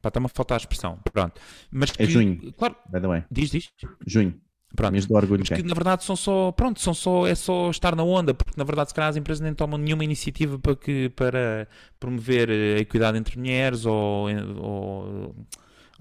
está-me 0.04 0.26
a 0.26 0.30
faltar 0.30 0.56
a 0.56 0.62
expressão. 0.62 1.00
Pronto. 1.12 1.40
Mas 1.70 1.92
é 1.92 1.94
que, 1.94 2.04
é 2.04 2.06
junho. 2.06 2.54
Claro. 2.54 2.76
By 2.90 3.02
the 3.02 3.08
way. 3.08 3.24
Diz, 3.30 3.52
diz. 3.52 3.70
Junho. 4.06 4.40
Pronto, 4.74 4.94
mês 4.94 5.06
do 5.06 5.16
orgulho 5.16 5.42
mas 5.42 5.50
que 5.50 5.68
na 5.68 5.74
verdade 5.74 6.06
são 6.06 6.16
só, 6.16 6.50
pronto, 6.54 6.80
são 6.80 6.94
só, 6.94 7.28
é 7.28 7.36
só 7.36 7.70
estar 7.70 7.94
na 7.94 8.04
onda, 8.04 8.34
porque 8.34 8.54
na 8.56 8.64
verdade 8.64 8.90
se 8.90 8.96
calhar 8.96 9.10
as 9.10 9.18
empresas 9.18 9.42
nem 9.42 9.54
tomam 9.54 9.78
nenhuma 9.78 10.06
iniciativa 10.06 10.58
para, 10.58 10.76
que, 10.78 11.10
para 11.10 11.68
promover 12.00 12.50
a 12.50 12.80
equidade 12.80 13.18
entre 13.18 13.38
mulheres 13.38 13.86
ou, 13.86 14.30
ou 14.62 15.36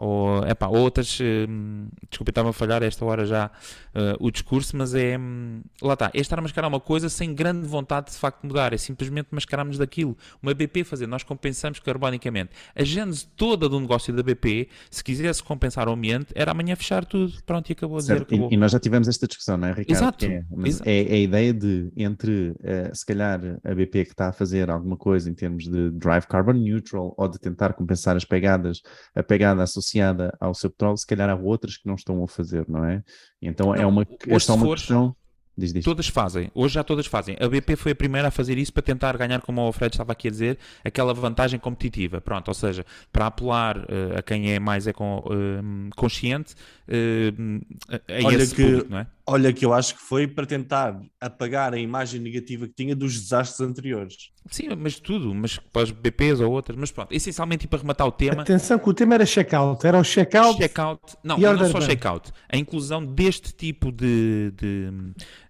ou 0.00 0.42
epá, 0.46 0.66
outras, 0.66 1.18
hum, 1.20 1.88
desculpa, 2.08 2.30
estava 2.30 2.48
a 2.48 2.52
falhar 2.54 2.82
a 2.82 2.86
esta 2.86 3.04
hora 3.04 3.26
já 3.26 3.48
uh, 3.94 4.16
o 4.18 4.30
discurso, 4.30 4.74
mas 4.74 4.94
é 4.94 5.18
hum, 5.18 5.60
lá 5.82 5.92
está, 5.92 6.10
é 6.14 6.20
estar 6.20 6.38
a 6.38 6.42
mascarar 6.42 6.68
uma 6.68 6.80
coisa 6.80 7.10
sem 7.10 7.34
grande 7.34 7.66
vontade 7.66 8.06
de, 8.06 8.12
de 8.12 8.18
facto 8.18 8.46
mudar, 8.46 8.72
é 8.72 8.78
simplesmente 8.78 9.28
mascararmos 9.30 9.76
daquilo. 9.76 10.16
Uma 10.42 10.54
BP 10.54 10.84
fazer, 10.84 11.06
nós 11.06 11.22
compensamos 11.22 11.80
carbonicamente. 11.80 12.50
A 12.74 12.82
gênese 12.82 13.26
toda 13.36 13.68
do 13.68 13.78
negócio 13.78 14.14
da 14.14 14.22
BP, 14.22 14.68
se 14.90 15.04
quisesse 15.04 15.42
compensar 15.42 15.86
o 15.86 15.92
ambiente, 15.92 16.28
era 16.34 16.52
amanhã 16.52 16.74
fechar 16.76 17.04
tudo, 17.04 17.34
pronto, 17.44 17.68
e 17.68 17.72
acabou 17.74 17.98
a 17.98 18.00
dizer. 18.00 18.22
Acabou. 18.22 18.48
E, 18.50 18.54
e, 18.54 18.56
nós 18.56 18.72
já 18.72 18.80
tivemos 18.80 19.06
esta 19.06 19.26
discussão, 19.26 19.58
não 19.58 19.68
é, 19.68 19.72
Ricardo? 19.72 19.90
Exato. 19.90 20.24
É, 20.24 20.44
Exato. 20.64 20.88
É, 20.88 21.02
é, 21.02 21.12
a 21.12 21.18
ideia 21.18 21.52
de 21.52 21.92
entre, 21.94 22.52
uh, 22.52 22.94
se 22.94 23.04
calhar, 23.04 23.38
a 23.62 23.74
BP 23.74 24.06
que 24.06 24.12
está 24.12 24.28
a 24.28 24.32
fazer 24.32 24.70
alguma 24.70 24.96
coisa 24.96 25.28
em 25.28 25.34
termos 25.34 25.64
de 25.64 25.90
drive 25.90 26.26
carbon 26.26 26.54
neutral 26.54 27.14
ou 27.18 27.28
de 27.28 27.38
tentar 27.38 27.74
compensar 27.74 28.16
as 28.16 28.24
pegadas, 28.24 28.80
a 29.14 29.22
pegada 29.22 29.62
associada 29.62 29.89
associada 29.90 30.37
ao 30.40 30.55
seu 30.55 30.70
petróleo, 30.70 30.96
se 30.96 31.07
calhar 31.07 31.29
há 31.29 31.35
outras 31.35 31.76
que 31.76 31.87
não 31.87 31.94
estão 31.94 32.22
a 32.22 32.29
fazer, 32.29 32.64
não 32.68 32.85
é? 32.85 33.03
Então 33.42 33.74
é 33.74 33.85
uma, 33.85 34.07
é 34.26 34.38
só 34.38 34.55
uma 34.55 34.74
questão. 34.74 35.16
Diz, 35.59 35.74
diz. 35.74 35.85
Todas 35.85 36.09
fazem, 36.09 36.50
hoje 36.55 36.74
já 36.74 36.83
todas 36.83 37.07
fazem. 37.07 37.37
A 37.38 37.46
BP 37.46 37.76
foi 37.76 37.92
a 37.92 37.94
primeira 37.94 38.29
a 38.29 38.31
fazer 38.31 38.57
isso 38.57 38.72
para 38.72 38.83
tentar 38.83 39.14
ganhar, 39.18 39.42
como 39.42 39.61
o 39.68 39.72
Fred 39.72 39.92
estava 39.92 40.12
aqui 40.12 40.29
a 40.29 40.31
dizer, 40.31 40.59
aquela 40.83 41.12
vantagem 41.12 41.61
competitiva. 41.61 42.18
Pronto, 42.20 42.48
ou 42.48 42.55
seja, 42.55 42.87
para 43.12 43.26
apelar 43.26 43.76
uh, 43.76 44.18
a 44.18 44.22
quem 44.22 44.53
é 44.53 44.59
mais 44.59 44.87
é 44.87 44.92
com, 44.92 45.18
uh, 45.18 45.94
consciente 45.96 46.55
uh, 46.88 47.61
a 47.90 48.26
olha 48.26 48.42
esse 48.42 48.55
que, 48.55 48.62
público, 48.62 48.90
não 48.90 48.98
é? 48.98 49.07
Olha 49.33 49.53
que 49.53 49.64
eu 49.64 49.73
acho 49.73 49.95
que 49.95 50.03
foi 50.03 50.27
para 50.27 50.45
tentar 50.45 51.01
apagar 51.21 51.73
a 51.73 51.79
imagem 51.79 52.21
negativa 52.21 52.66
que 52.66 52.75
tinha 52.75 52.97
dos 52.97 53.14
desastres 53.14 53.61
anteriores. 53.61 54.33
Sim, 54.51 54.69
mas 54.77 54.99
tudo, 54.99 55.33
mas 55.33 55.57
para 55.57 55.83
as 55.83 55.90
BPs 55.93 56.40
ou 56.40 56.51
outras, 56.51 56.77
mas 56.77 56.90
pronto, 56.90 57.12
essencialmente 57.12 57.69
para 57.69 57.79
rematar 57.79 58.07
o 58.09 58.11
tema. 58.11 58.43
Atenção 58.43 58.79
que 58.79 58.88
o 58.88 58.95
tema 58.95 59.14
era 59.14 59.25
checkout, 59.25 59.87
era 59.87 59.99
o 59.99 60.03
checkout. 60.03 60.57
Checkout, 60.57 61.16
não, 61.23 61.38
não 61.38 61.71
só 61.71 61.81
checkout, 61.81 62.33
a 62.49 62.57
inclusão 62.57 63.05
deste 63.05 63.53
tipo 63.53 63.93
de, 63.93 64.53
de, 64.57 64.90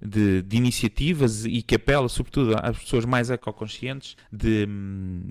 de, 0.02 0.42
de, 0.42 0.56
iniciativas 0.56 1.46
e 1.46 1.62
que 1.62 1.76
apela 1.76 2.08
sobretudo 2.08 2.54
às 2.60 2.78
pessoas 2.78 3.06
mais 3.06 3.30
ecoconscientes 3.30 4.16
de, 4.30 4.66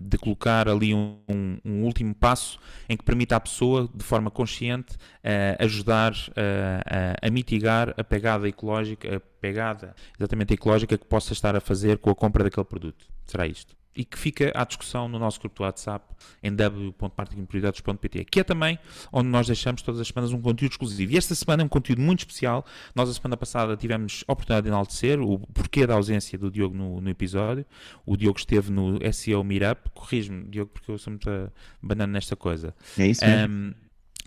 de 0.01 0.17
colocar 0.17 0.67
ali 0.67 0.95
um, 0.95 1.17
um, 1.29 1.57
um 1.63 1.83
último 1.83 2.15
passo 2.15 2.57
em 2.87 2.97
que 2.97 3.03
permita 3.03 3.35
à 3.35 3.39
pessoa, 3.39 3.87
de 3.93 4.03
forma 4.03 4.31
consciente, 4.31 4.95
uh, 4.95 5.63
ajudar 5.63 6.13
uh, 6.13 7.19
a, 7.21 7.27
a 7.27 7.29
mitigar 7.29 7.93
a 7.97 8.03
pegada 8.03 8.38
ecológica, 8.47 9.17
a 9.17 9.19
pegada 9.19 9.95
exatamente 10.17 10.53
ecológica 10.53 10.97
que 10.97 11.05
possa 11.05 11.33
estar 11.33 11.55
a 11.55 11.59
fazer 11.59 11.97
com 11.97 12.09
a 12.09 12.15
compra 12.15 12.43
daquele 12.43 12.65
produto 12.65 13.05
será 13.25 13.47
isto. 13.47 13.77
e 13.95 14.05
que 14.05 14.17
fica 14.17 14.51
à 14.55 14.63
discussão 14.63 15.09
no 15.09 15.19
nosso 15.19 15.39
grupo 15.39 15.57
do 15.57 15.63
WhatsApp 15.63 16.05
em 16.41 16.55
w.marketingprioridades.pt, 16.55 18.25
que 18.25 18.39
é 18.39 18.43
também 18.43 18.79
onde 19.11 19.27
nós 19.27 19.47
deixamos 19.47 19.81
todas 19.81 19.99
as 19.99 20.07
semanas 20.07 20.31
um 20.31 20.39
conteúdo 20.39 20.71
exclusivo. 20.71 21.11
E 21.11 21.17
esta 21.17 21.35
semana 21.35 21.63
é 21.63 21.65
um 21.65 21.67
conteúdo 21.67 22.01
muito 22.01 22.19
especial. 22.19 22.65
Nós, 22.95 23.09
a 23.09 23.13
semana 23.13 23.35
passada, 23.35 23.75
tivemos 23.75 24.23
a 24.27 24.31
oportunidade 24.31 24.65
de 24.65 24.69
enaltecer 24.69 25.19
o 25.19 25.39
porquê 25.39 25.85
da 25.85 25.95
ausência 25.95 26.37
do 26.37 26.49
Diogo 26.49 26.77
no, 26.77 27.01
no 27.01 27.09
episódio. 27.09 27.65
O 28.05 28.15
Diogo 28.15 28.39
esteve 28.39 28.71
no 28.71 28.99
SEO 29.11 29.43
Meetup. 29.43 29.89
Corrijo-me, 29.93 30.47
Diogo, 30.47 30.71
porque 30.71 30.91
eu 30.91 30.97
sou 30.97 31.11
muito 31.11 31.51
banana 31.81 32.13
nesta 32.13 32.35
coisa. 32.37 32.73
É 32.97 33.07
isso 33.07 33.25
mesmo. 33.25 33.53
Um, 33.53 33.73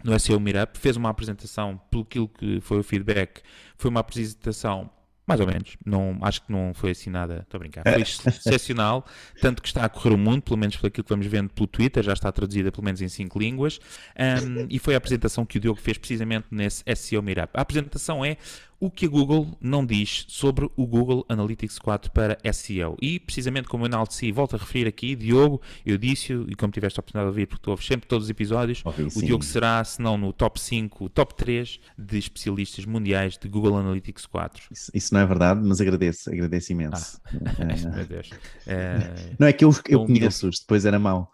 no 0.04 0.18
SEO 0.18 0.40
Meetup, 0.40 0.78
fez 0.78 0.96
uma 0.96 1.10
apresentação, 1.10 1.80
pelo 1.90 2.04
que 2.04 2.60
foi 2.60 2.78
o 2.78 2.82
feedback, 2.82 3.42
foi 3.76 3.90
uma 3.90 4.00
apresentação 4.00 4.90
mais 5.26 5.40
ou 5.40 5.46
menos. 5.46 5.76
Não, 5.84 6.18
acho 6.20 6.42
que 6.42 6.52
não 6.52 6.72
foi 6.74 6.90
assim 6.90 7.08
nada. 7.08 7.40
Estou 7.42 7.58
a 7.58 7.60
brincar. 7.60 7.82
Foi 7.84 8.02
excepcional. 8.02 9.06
Tanto 9.40 9.62
que 9.62 9.68
está 9.68 9.84
a 9.84 9.88
correr 9.88 10.14
o 10.14 10.18
mundo, 10.18 10.42
pelo 10.42 10.56
menos 10.56 10.76
pelo 10.76 10.88
aquilo 10.88 11.04
que 11.04 11.10
vamos 11.10 11.26
vendo 11.26 11.50
pelo 11.50 11.66
Twitter, 11.66 12.02
já 12.02 12.12
está 12.12 12.30
traduzida 12.32 12.72
pelo 12.72 12.84
menos 12.84 13.00
em 13.00 13.08
cinco 13.08 13.38
línguas. 13.38 13.78
Um, 14.18 14.66
e 14.68 14.78
foi 14.78 14.94
a 14.94 14.98
apresentação 14.98 15.46
que 15.46 15.58
o 15.58 15.60
Diogo 15.60 15.80
fez 15.80 15.96
precisamente 15.96 16.46
nesse 16.50 16.82
SEO 16.96 17.22
Meetup. 17.22 17.50
A 17.54 17.62
apresentação 17.62 18.24
é 18.24 18.36
o 18.82 18.90
que 18.90 19.06
a 19.06 19.08
Google 19.08 19.56
não 19.60 19.86
diz 19.86 20.24
sobre 20.26 20.68
o 20.76 20.84
Google 20.84 21.24
Analytics 21.28 21.78
4 21.78 22.10
para 22.10 22.36
SEO. 22.52 22.96
E, 23.00 23.20
precisamente 23.20 23.68
como 23.68 23.84
eu 23.84 23.86
enalteci, 23.86 24.32
volto 24.32 24.56
a 24.56 24.58
referir 24.58 24.88
aqui, 24.88 25.14
Diogo, 25.14 25.62
eu 25.86 25.96
disse 25.96 26.32
e 26.48 26.56
como 26.56 26.72
tiveste 26.72 26.98
a 26.98 27.00
oportunidade 27.00 27.26
de 27.26 27.28
ouvir, 27.28 27.46
porque 27.46 27.62
tu 27.62 27.70
ouves 27.70 27.86
sempre 27.86 28.08
todos 28.08 28.24
os 28.24 28.30
episódios, 28.30 28.82
okay, 28.84 29.04
o 29.04 29.10
sim. 29.10 29.26
Diogo 29.26 29.44
será, 29.44 29.84
se 29.84 30.02
não 30.02 30.18
no 30.18 30.32
top 30.32 30.60
5, 30.60 31.10
top 31.10 31.32
3 31.36 31.78
de 31.96 32.18
especialistas 32.18 32.84
mundiais 32.84 33.38
de 33.38 33.48
Google 33.48 33.76
Analytics 33.76 34.26
4. 34.26 34.64
Isso, 34.72 34.90
isso 34.92 35.14
não 35.14 35.20
é 35.20 35.26
verdade, 35.26 35.60
mas 35.62 35.80
agradeço, 35.80 36.28
agradeço 36.28 36.72
imenso. 36.72 37.20
Ah, 37.24 37.52
é... 37.60 37.86
Meu 37.94 38.04
Deus. 38.04 38.30
É... 38.66 39.34
Não 39.38 39.46
é 39.46 39.52
que 39.52 39.64
eu, 39.64 39.72
eu 39.88 40.04
conheço-os, 40.04 40.58
depois 40.58 40.84
era 40.84 40.98
mau. 40.98 41.30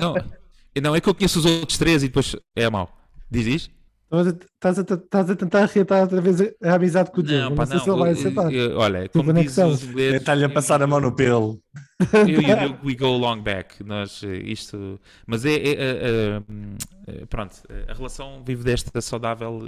Não, 0.00 0.14
não, 0.82 0.96
é 0.96 1.00
que 1.00 1.08
eu 1.08 1.14
conheço 1.14 1.38
os 1.38 1.44
outros 1.44 1.78
três 1.78 2.02
e 2.02 2.08
depois 2.08 2.34
é 2.56 2.68
mau. 2.68 2.92
Diz 3.30 3.46
isto? 3.46 3.75
Estás 4.08 4.78
a, 4.78 4.82
estás 4.82 5.30
a 5.30 5.34
tentar 5.34 5.66
reatar 5.66 6.02
outra 6.02 6.20
vez 6.20 6.40
a 6.62 6.74
amizade 6.74 7.10
com 7.10 7.20
o 7.20 7.22
Diogo. 7.24 7.50
Não, 7.50 7.56
não, 7.56 7.66
sei 7.66 7.76
não, 7.76 7.84
se 7.84 7.90
ele 7.90 7.98
vai 7.98 8.10
aceitar. 8.12 8.76
Olha, 8.76 9.08
como 9.08 9.32
diz 9.32 9.58
os 9.58 9.82
ingleses... 9.82 10.20
Está-lhe 10.20 10.44
a 10.44 10.48
passar 10.48 10.80
a 10.80 10.86
mão 10.86 11.00
no 11.00 11.10
pelo. 11.10 11.60
Eu 12.12 12.28
e 12.28 12.36
o 12.36 12.42
Diogo, 12.42 12.86
we 12.86 12.94
go 12.94 13.16
long 13.16 13.42
back. 13.42 13.82
Nós, 13.82 14.22
eh, 14.22 14.36
isto... 14.44 15.00
Mas 15.26 15.44
é... 15.44 15.54
é, 15.54 15.72
é, 15.72 16.42
é 17.08 17.26
pronto, 17.26 17.56
a 17.88 17.92
relação 17.94 18.44
vive 18.44 18.62
desta 18.62 19.00
saudável, 19.00 19.62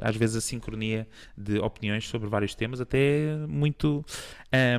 às 0.00 0.16
vezes 0.16 0.36
a 0.36 0.40
sincronia 0.40 1.06
de 1.36 1.58
opiniões 1.58 2.08
sobre 2.08 2.28
vários 2.28 2.54
temas, 2.54 2.80
até 2.80 3.36
muito... 3.46 4.04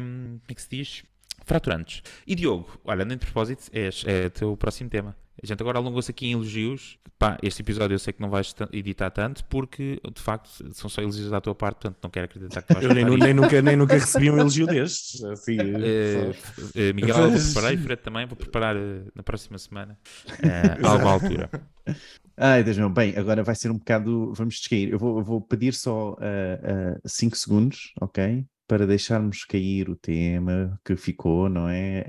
Um, 0.02 0.40
como 0.40 0.42
é 0.50 0.54
que 0.56 0.62
se 0.62 0.70
diz? 0.70 1.04
Fraturantes. 1.48 2.04
E 2.28 2.36
Diogo, 2.36 2.68
olha, 2.84 3.06
nem 3.06 3.18
de 3.18 3.26
propósito, 3.26 3.70
és, 3.72 4.04
é 4.06 4.26
o 4.26 4.30
teu 4.30 4.58
próximo 4.58 4.90
tema. 4.90 5.16
A 5.42 5.46
gente 5.46 5.62
agora 5.62 5.78
alongou-se 5.78 6.12
aqui 6.12 6.28
em 6.28 6.34
elogios. 6.34 7.00
Pá, 7.18 7.38
este 7.42 7.62
episódio 7.62 7.96
eu 7.96 8.00
sei 8.00 8.12
que 8.12 8.22
não 8.22 8.30
vais 8.30 8.54
editar 8.74 9.10
tanto, 9.10 9.46
porque 9.46 10.02
de 10.14 10.22
facto 10.22 10.50
são 10.74 10.90
só 10.90 11.02
elogios 11.02 11.30
da 11.30 11.40
tua 11.40 11.56
parte, 11.56 11.76
portanto 11.76 11.98
não 12.04 12.10
quero 12.10 12.26
acreditar 12.26 12.62
que 12.62 12.74
vais 12.74 12.86
Eu 12.86 12.94
nem, 12.94 13.06
nem, 13.06 13.34
nunca, 13.34 13.62
nem 13.62 13.78
nunca 13.78 13.94
recebi 13.94 14.30
um 14.30 14.38
elogio 14.38 14.68
destes. 14.68 15.24
Assim, 15.24 15.58
uh, 15.58 16.32
uh, 16.32 16.94
Miguel, 16.94 17.32
vou 17.32 17.40
preparar 17.40 17.74
e 17.74 17.78
Fred 17.78 18.02
também, 18.02 18.26
vou 18.28 18.36
preparar 18.36 18.76
uh, 18.76 19.12
na 19.16 19.24
próxima 19.24 19.58
semana 19.58 19.98
uh, 20.28 20.86
algo 20.86 21.08
à 21.08 21.12
altura. 21.12 21.50
Ai, 22.36 22.62
Deus 22.62 22.78
meu, 22.78 22.90
bem, 22.90 23.18
agora 23.18 23.42
vai 23.42 23.56
ser 23.56 23.72
um 23.72 23.78
bocado. 23.78 24.34
Vamos 24.34 24.56
descair. 24.56 24.90
Eu 24.90 25.00
vou, 25.00 25.18
eu 25.18 25.24
vou 25.24 25.40
pedir 25.40 25.74
só 25.74 26.16
5 27.06 27.36
segundos, 27.36 27.94
ok? 28.02 28.46
Para 28.68 28.86
deixarmos 28.86 29.46
cair 29.46 29.90
o 29.90 29.96
tema 29.96 30.80
que 30.84 30.96
ficou, 30.98 31.48
não 31.48 31.70
é? 31.70 32.00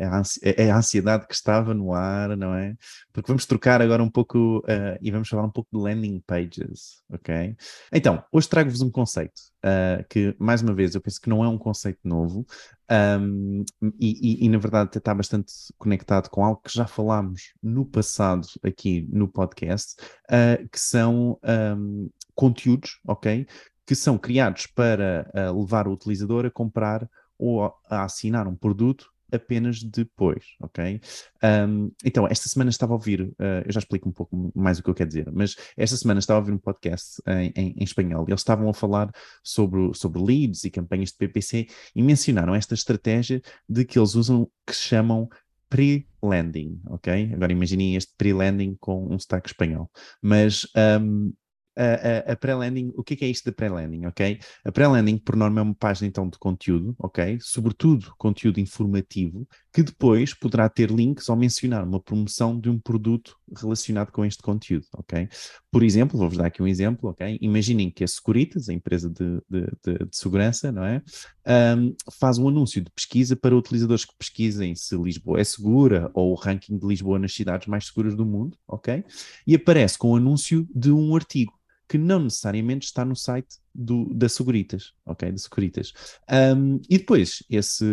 É, 0.43 0.65
é 0.65 0.71
a 0.71 0.77
ansiedade 0.77 1.27
que 1.27 1.35
estava 1.35 1.73
no 1.73 1.95
ar, 1.95 2.37
não 2.37 2.55
é? 2.55 2.75
Porque 3.13 3.29
vamos 3.29 3.47
trocar 3.47 3.81
agora 3.81 4.03
um 4.03 4.11
pouco 4.11 4.59
uh, 4.59 4.99
e 5.01 5.11
vamos 5.11 5.29
falar 5.29 5.45
um 5.45 5.51
pouco 5.51 5.69
de 5.73 5.81
landing 5.81 6.21
pages, 6.27 7.03
ok? 7.09 7.57
Então, 7.93 8.23
hoje 8.33 8.49
trago-vos 8.49 8.81
um 8.81 8.91
conceito 8.91 9.41
uh, 9.65 10.05
que, 10.09 10.35
mais 10.39 10.61
uma 10.61 10.75
vez, 10.75 10.95
eu 10.95 11.01
penso 11.01 11.21
que 11.21 11.29
não 11.29 11.45
é 11.45 11.49
um 11.49 11.59
conceito 11.59 12.01
novo 12.05 12.45
um, 12.91 13.65
e, 14.01 14.43
e, 14.43 14.47
e, 14.47 14.49
na 14.49 14.59
verdade, 14.59 14.97
está 14.97 15.15
bastante 15.15 15.53
conectado 15.77 16.31
com 16.31 16.45
algo 16.45 16.61
que 16.63 16.73
já 16.73 16.87
falámos 16.87 17.53
no 17.63 17.85
passado 17.85 18.47
aqui 18.65 19.07
no 19.13 19.29
podcast, 19.29 19.95
uh, 20.31 20.69
que 20.69 20.81
são 20.81 21.39
um, 21.77 22.11
conteúdos, 22.35 22.99
ok? 23.07 23.47
Que 23.89 23.95
são 23.95 24.19
criados 24.19 24.67
para 24.67 25.27
uh, 25.35 25.59
levar 25.59 25.89
o 25.89 25.93
utilizador 25.93 26.45
a 26.45 26.51
comprar 26.51 27.09
ou 27.39 27.73
a 27.89 28.05
assinar 28.05 28.47
um 28.47 28.55
produto 28.55 29.11
apenas 29.33 29.83
depois, 29.83 30.45
ok? 30.61 31.01
Um, 31.43 31.91
então, 32.05 32.27
esta 32.29 32.51
semana 32.51 32.69
estava 32.69 32.93
a 32.93 32.97
ouvir, 32.97 33.23
uh, 33.23 33.65
eu 33.65 33.73
já 33.73 33.79
explico 33.79 34.07
um 34.07 34.13
pouco 34.13 34.53
mais 34.55 34.79
o 34.79 34.83
que 34.83 34.91
eu 34.91 34.95
quero 34.95 35.09
dizer, 35.09 35.33
mas 35.33 35.57
esta 35.75 35.97
semana 35.97 36.21
estava 36.21 36.39
a 36.39 36.43
ouvir 36.43 36.53
um 36.53 36.59
podcast 36.59 37.23
em, 37.27 37.51
em, 37.57 37.75
em 37.79 37.83
espanhol 37.83 38.27
e 38.29 38.31
eles 38.31 38.43
estavam 38.43 38.69
a 38.69 38.75
falar 38.75 39.11
sobre, 39.43 39.91
sobre 39.95 40.21
leads 40.21 40.65
e 40.65 40.71
campanhas 40.71 41.09
de 41.09 41.17
PPC 41.17 41.67
e 41.97 42.03
mencionaram 42.03 42.55
esta 42.55 42.75
estratégia 42.75 43.41
de 43.67 43.87
que 43.87 43.99
eles 43.99 44.15
usam, 44.15 44.51
que 44.67 44.77
se 44.77 44.83
chamam 44.83 45.31
pre-landing, 45.71 46.79
ok? 46.89 47.33
Agora 47.33 47.53
imaginem 47.53 47.97
este 47.97 48.13
pre-landing 48.19 48.77
com 48.79 49.07
um 49.07 49.17
destaque 49.17 49.49
espanhol, 49.49 49.91
mas 50.21 50.67
um, 51.01 51.33
a, 51.79 52.31
a, 52.31 52.33
a 52.33 52.37
pré-landing, 52.37 52.93
o 52.97 53.05
que 53.05 53.15
é, 53.15 53.29
é 53.29 53.31
isto 53.31 53.45
de 53.45 53.53
pré-landing, 53.53 54.07
ok? 54.07 54.41
A 54.65 54.73
pré-landing, 54.73 55.19
por 55.19 55.37
norma, 55.37 55.61
é 55.61 55.63
uma 55.63 55.75
página 55.75 56.09
então 56.09 56.29
de 56.29 56.37
conteúdo, 56.37 56.95
ok? 56.99 57.39
Sobretudo 57.41 58.13
conteúdo 58.19 58.59
informativo, 58.59 59.47
que 59.73 59.83
depois 59.83 60.35
poderá 60.35 60.69
ter 60.69 60.91
links 60.91 61.29
ou 61.29 61.37
mencionar 61.37 61.85
uma 61.85 62.01
promoção 62.01 62.59
de 62.59 62.69
um 62.69 62.81
produto 62.81 63.37
relacionado 63.57 64.11
com 64.11 64.25
este 64.25 64.43
conteúdo, 64.43 64.87
ok? 64.93 65.29
Por 65.71 65.85
exemplo, 65.85 66.19
vou-vos 66.19 66.37
dar 66.37 66.47
aqui 66.47 66.61
um 66.61 66.67
exemplo, 66.67 67.11
ok? 67.11 67.39
Imaginem 67.41 67.91
que 67.91 68.03
a 68.03 68.09
Securitas, 68.09 68.69
a 68.69 68.73
empresa 68.75 69.09
de, 69.09 69.41
de, 69.49 69.67
de, 69.85 70.05
de 70.07 70.17
segurança, 70.17 70.73
não 70.73 70.85
é? 70.85 71.01
Um, 71.47 71.95
faz 72.19 72.39
um 72.39 72.49
anúncio 72.49 72.83
de 72.83 72.91
pesquisa 72.91 73.37
para 73.37 73.57
utilizadores 73.57 74.05
que 74.05 74.13
pesquisem 74.19 74.75
se 74.75 74.97
Lisboa 74.97 75.41
é 75.41 75.45
segura 75.45 76.11
ou 76.13 76.33
o 76.33 76.35
ranking 76.35 76.77
de 76.77 76.87
Lisboa 76.87 77.19
nas 77.19 77.33
cidades 77.33 77.69
mais 77.69 77.87
seguras 77.87 78.17
do 78.17 78.27
mundo, 78.27 78.59
ok? 78.67 79.05
E 79.47 79.55
aparece 79.55 79.97
com 79.97 80.11
o 80.11 80.17
anúncio 80.17 80.67
de 80.75 80.91
um 80.91 81.15
artigo 81.15 81.59
que 81.89 81.99
não 81.99 82.21
necessariamente 82.21 82.87
está 82.87 83.05
no 83.05 83.17
site 83.17 83.59
do, 83.79 84.13
da 84.13 84.29
Seguritas, 84.29 84.93
ok? 85.07 85.31
Da 85.31 85.39
Seguritas. 85.39 85.93
Um, 86.29 86.81
e 86.91 86.99
depois, 86.99 87.45
esse, 87.49 87.85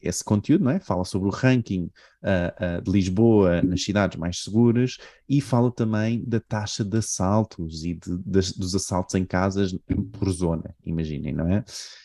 esse 0.00 0.22
conteúdo, 0.22 0.64
não 0.64 0.70
é? 0.70 0.78
Fala 0.78 1.04
sobre 1.04 1.28
o 1.28 1.32
ranking 1.32 1.90
uh, 2.22 2.78
uh, 2.78 2.82
de 2.82 2.90
Lisboa 2.90 3.60
nas 3.62 3.82
cidades 3.82 4.16
mais 4.16 4.38
seguras 4.44 4.96
e 5.28 5.40
fala 5.40 5.72
também 5.72 6.24
da 6.24 6.38
taxa 6.38 6.84
de 6.84 6.98
assaltos 6.98 7.84
e 7.84 7.94
de, 7.94 8.16
dos 8.24 8.74
assaltos 8.74 9.16
em 9.16 9.24
casas 9.24 9.76
por 10.12 10.30
zona, 10.30 10.74
imaginem, 10.84 11.34
não 11.34 11.48
é? 11.48 11.64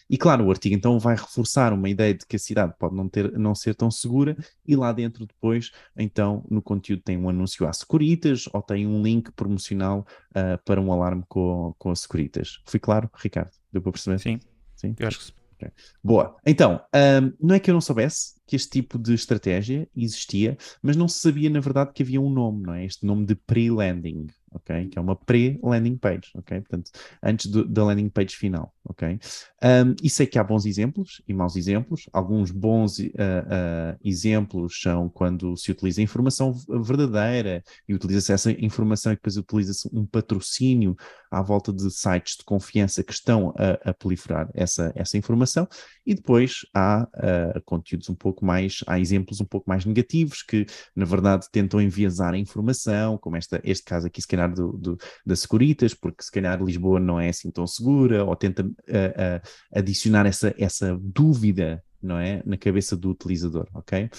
E 0.09 0.17
claro, 0.17 0.45
o 0.45 0.51
artigo 0.51 0.75
então 0.75 0.99
vai 0.99 1.15
reforçar 1.15 1.71
uma 1.73 1.89
ideia 1.89 2.13
de 2.13 2.25
que 2.25 2.35
a 2.35 2.39
cidade 2.39 2.73
pode 2.77 2.95
não, 2.95 3.07
ter, 3.07 3.31
não 3.31 3.55
ser 3.55 3.73
tão 3.73 3.89
segura 3.89 4.35
e 4.67 4.75
lá 4.75 4.91
dentro 4.91 5.25
depois, 5.25 5.71
então, 5.97 6.45
no 6.49 6.61
conteúdo 6.61 7.01
tem 7.01 7.17
um 7.17 7.29
anúncio 7.29 7.67
à 7.67 7.73
Securitas 7.73 8.47
ou 8.53 8.61
tem 8.61 8.85
um 8.85 9.01
link 9.01 9.31
promocional 9.31 10.05
uh, 10.31 10.61
para 10.65 10.81
um 10.81 10.91
alarme 10.91 11.23
com, 11.27 11.73
com 11.77 11.91
a 11.91 11.95
Securitas. 11.95 12.61
Fui 12.65 12.79
claro, 12.79 13.02
Ricardo? 13.15 13.51
Deu 13.71 13.81
para 13.81 13.91
perceber? 13.91 14.19
Sim, 14.19 14.39
Sim? 14.75 14.95
eu 14.99 15.07
acho 15.07 15.19
que 15.19 15.25
sim. 15.25 15.33
Okay. 15.55 15.71
Boa. 16.03 16.35
Então, 16.45 16.83
um, 16.93 17.33
não 17.39 17.55
é 17.55 17.59
que 17.59 17.69
eu 17.69 17.73
não 17.73 17.81
soubesse 17.81 18.33
que 18.45 18.55
este 18.55 18.69
tipo 18.69 18.97
de 18.97 19.13
estratégia 19.13 19.87
existia, 19.95 20.57
mas 20.81 20.95
não 20.95 21.07
se 21.07 21.19
sabia, 21.19 21.49
na 21.49 21.59
verdade, 21.59 21.91
que 21.93 22.03
havia 22.03 22.21
um 22.21 22.29
nome, 22.29 22.63
não 22.63 22.73
é? 22.73 22.85
Este 22.85 23.05
nome 23.05 23.25
de 23.25 23.35
pre-landing 23.35 24.27
ok? 24.53 24.87
Que 24.89 24.97
é 24.97 25.01
uma 25.01 25.15
pré-landing 25.15 25.97
page, 25.97 26.31
ok? 26.35 26.59
Portanto, 26.61 26.91
antes 27.21 27.47
da 27.47 27.83
landing 27.83 28.09
page 28.09 28.35
final, 28.35 28.73
ok? 28.85 29.19
Um, 29.63 29.95
e 30.01 30.09
sei 30.09 30.27
que 30.27 30.37
há 30.37 30.43
bons 30.43 30.65
exemplos 30.65 31.21
e 31.27 31.33
maus 31.33 31.55
exemplos. 31.55 32.07
Alguns 32.13 32.51
bons 32.51 32.99
uh, 32.99 33.03
uh, 33.03 33.99
exemplos 34.03 34.79
são 34.81 35.09
quando 35.09 35.55
se 35.57 35.71
utiliza 35.71 36.01
informação 36.01 36.53
verdadeira 36.83 37.63
e 37.87 37.93
utiliza-se 37.93 38.31
essa 38.31 38.51
informação 38.51 39.11
e 39.11 39.15
depois 39.15 39.37
utiliza-se 39.37 39.89
um 39.91 40.05
patrocínio 40.05 40.95
à 41.31 41.41
volta 41.41 41.73
de 41.73 41.89
sites 41.91 42.37
de 42.37 42.43
confiança 42.43 43.03
que 43.03 43.13
estão 43.13 43.53
a, 43.57 43.89
a 43.89 43.93
proliferar 43.93 44.49
essa, 44.53 44.91
essa 44.95 45.17
informação. 45.17 45.67
E 46.05 46.13
depois 46.13 46.59
há 46.73 47.07
uh, 47.07 47.61
conteúdos 47.65 48.09
um 48.09 48.15
pouco 48.15 48.32
mais, 48.41 48.79
há 48.87 48.99
exemplos 48.99 49.41
um 49.41 49.45
pouco 49.45 49.69
mais 49.69 49.85
negativos 49.85 50.41
que, 50.41 50.65
na 50.95 51.05
verdade, 51.05 51.47
tentam 51.51 51.81
enviesar 51.81 52.33
a 52.33 52.37
informação, 52.37 53.17
como 53.17 53.35
esta, 53.35 53.59
este 53.63 53.83
caso 53.83 54.07
aqui, 54.07 54.21
se 54.21 54.27
calhar 54.27 54.53
do, 54.53 54.71
do, 54.73 54.97
da 55.25 55.35
Securitas, 55.35 55.93
porque 55.93 56.23
se 56.23 56.31
calhar 56.31 56.63
Lisboa 56.63 56.99
não 56.99 57.19
é 57.19 57.29
assim 57.29 57.51
tão 57.51 57.67
segura, 57.67 58.23
ou 58.23 58.35
tenta 58.35 58.63
uh, 58.63 58.67
uh, 58.67 59.41
adicionar 59.73 60.25
essa, 60.25 60.53
essa 60.57 60.97
dúvida 61.01 61.83
não 62.03 62.17
é? 62.17 62.43
Na 62.45 62.57
cabeça 62.57 62.97
do 62.97 63.09
utilizador, 63.09 63.65
ok? 63.73 64.09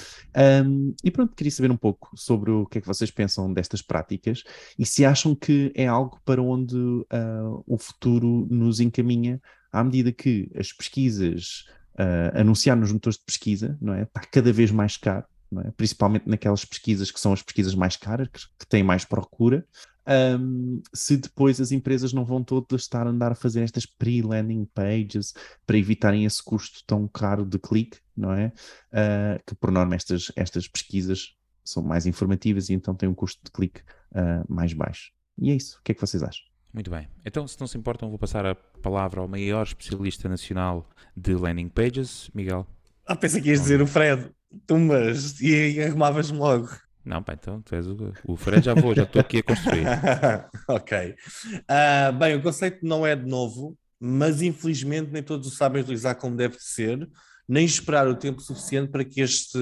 Um, 0.65 0.95
e 1.05 1.11
pronto, 1.11 1.35
queria 1.37 1.51
saber 1.51 1.71
um 1.71 1.77
pouco 1.77 2.11
sobre 2.17 2.51
o 2.51 2.65
que 2.65 2.79
é 2.79 2.81
que 2.81 2.87
vocês 2.87 3.11
pensam 3.11 3.53
destas 3.53 3.83
práticas 3.83 4.43
e 4.79 4.87
se 4.87 5.05
acham 5.05 5.35
que 5.35 5.71
é 5.75 5.87
algo 5.87 6.19
para 6.25 6.43
onde 6.43 6.77
uh, 6.77 7.63
o 7.67 7.77
futuro 7.77 8.49
nos 8.51 8.81
encaminha 8.81 9.41
à 9.71 9.85
medida 9.85 10.11
que 10.11 10.51
as 10.57 10.73
pesquisas 10.73 11.67
uh, 11.95 12.39
anunciar 12.39 12.77
nos 12.77 12.93
motores 12.93 13.19
de 13.19 13.25
pesquisa, 13.25 13.77
não 13.81 13.95
é? 13.95 14.03
Está 14.03 14.21
cada 14.21 14.53
vez 14.53 14.71
mais 14.71 14.97
caro, 14.97 15.25
é? 15.65 15.71
principalmente 15.73 16.29
naquelas 16.29 16.65
pesquisas 16.65 17.11
que 17.11 17.21
são 17.21 17.33
as 17.33 17.43
pesquisas 17.43 17.75
mais 17.75 17.97
caras, 17.97 18.29
que, 18.29 18.41
que 18.59 18.67
têm 18.67 18.83
mais 18.83 19.05
procura. 19.05 19.67
Um, 20.07 20.83
se 20.93 21.17
depois 21.17 21.61
as 21.61 21.73
empresas 21.73 22.13
não 22.13 22.27
vão 22.27 22.45
todas 22.45 22.83
estar 22.83 23.07
a 23.07 23.11
andar 23.11 23.33
a 23.33 23.35
fazer 23.35 23.63
estas 23.63 23.87
pre-landing 23.87 24.67
pages 24.75 25.33
para 25.67 25.79
evitarem 25.79 26.27
esse 26.27 26.43
custo 26.43 26.83
tão 26.87 27.09
caro 27.09 27.45
de 27.47 27.59
clique, 27.59 27.99
não 28.15 28.33
é? 28.33 28.53
Uh, 28.93 29.43
que 29.47 29.55
por 29.55 29.71
norma 29.71 29.95
estas, 29.95 30.31
estas 30.37 30.69
pesquisas 30.69 31.35
são 31.65 31.83
mais 31.83 32.05
informativas 32.05 32.69
e 32.69 32.75
então 32.75 32.95
têm 32.95 33.09
um 33.09 33.15
custo 33.15 33.41
de 33.43 33.51
clique 33.51 33.81
uh, 34.13 34.45
mais 34.53 34.75
baixo. 34.75 35.11
E 35.39 35.51
é 35.51 35.55
isso. 35.55 35.79
O 35.79 35.83
que 35.83 35.93
é 35.93 35.95
que 35.95 36.01
vocês 36.01 36.23
acham? 36.23 36.54
Muito 36.75 36.91
bem. 36.91 37.07
Então, 37.25 37.47
se 37.47 37.59
não 37.61 37.69
se 37.69 37.79
importam, 37.79 38.09
vou 38.09 38.19
passar 38.19 38.45
a 38.45 38.57
palavra 38.57 39.21
ao 39.21 39.29
maior 39.29 39.63
especialista 39.63 40.29
nacional 40.29 40.91
de 41.17 41.33
landing 41.33 41.69
pages, 41.69 42.29
Miguel. 42.35 42.67
Ah, 43.07 43.15
pensei 43.15 43.41
que 43.41 43.51
ias 43.51 43.61
dizer 43.61 43.81
o 43.81 43.87
Fred. 43.87 44.29
Tu, 44.67 44.77
mas, 44.77 45.41
e, 45.41 45.77
e 45.77 45.83
arrumavas-me 45.83 46.37
logo. 46.37 46.69
Não, 47.05 47.23
pá, 47.23 47.35
então 47.35 47.63
tu 47.63 47.77
és 47.77 47.87
o, 47.87 48.13
o 48.27 48.37
Fred, 48.37 48.65
já 48.65 48.75
vou, 48.75 48.93
já 48.93 49.05
estou 49.05 49.21
aqui 49.21 49.39
a 49.39 49.43
construir. 49.45 49.85
ok. 50.67 51.15
Uh, 51.49 52.19
bem, 52.19 52.35
o 52.35 52.43
conceito 52.43 52.85
não 52.85 53.07
é 53.07 53.15
de 53.15 53.29
novo, 53.29 53.79
mas 54.01 54.43
infelizmente 54.43 55.13
nem 55.13 55.23
todos 55.23 55.47
o 55.47 55.51
sabem 55.51 55.83
utilizar 55.83 56.17
como 56.17 56.35
deve 56.35 56.57
ser, 56.59 57.09
nem 57.47 57.65
esperar 57.65 58.09
o 58.09 58.17
tempo 58.17 58.41
suficiente 58.41 58.91
para 58.91 59.05
que 59.05 59.21
este 59.21 59.59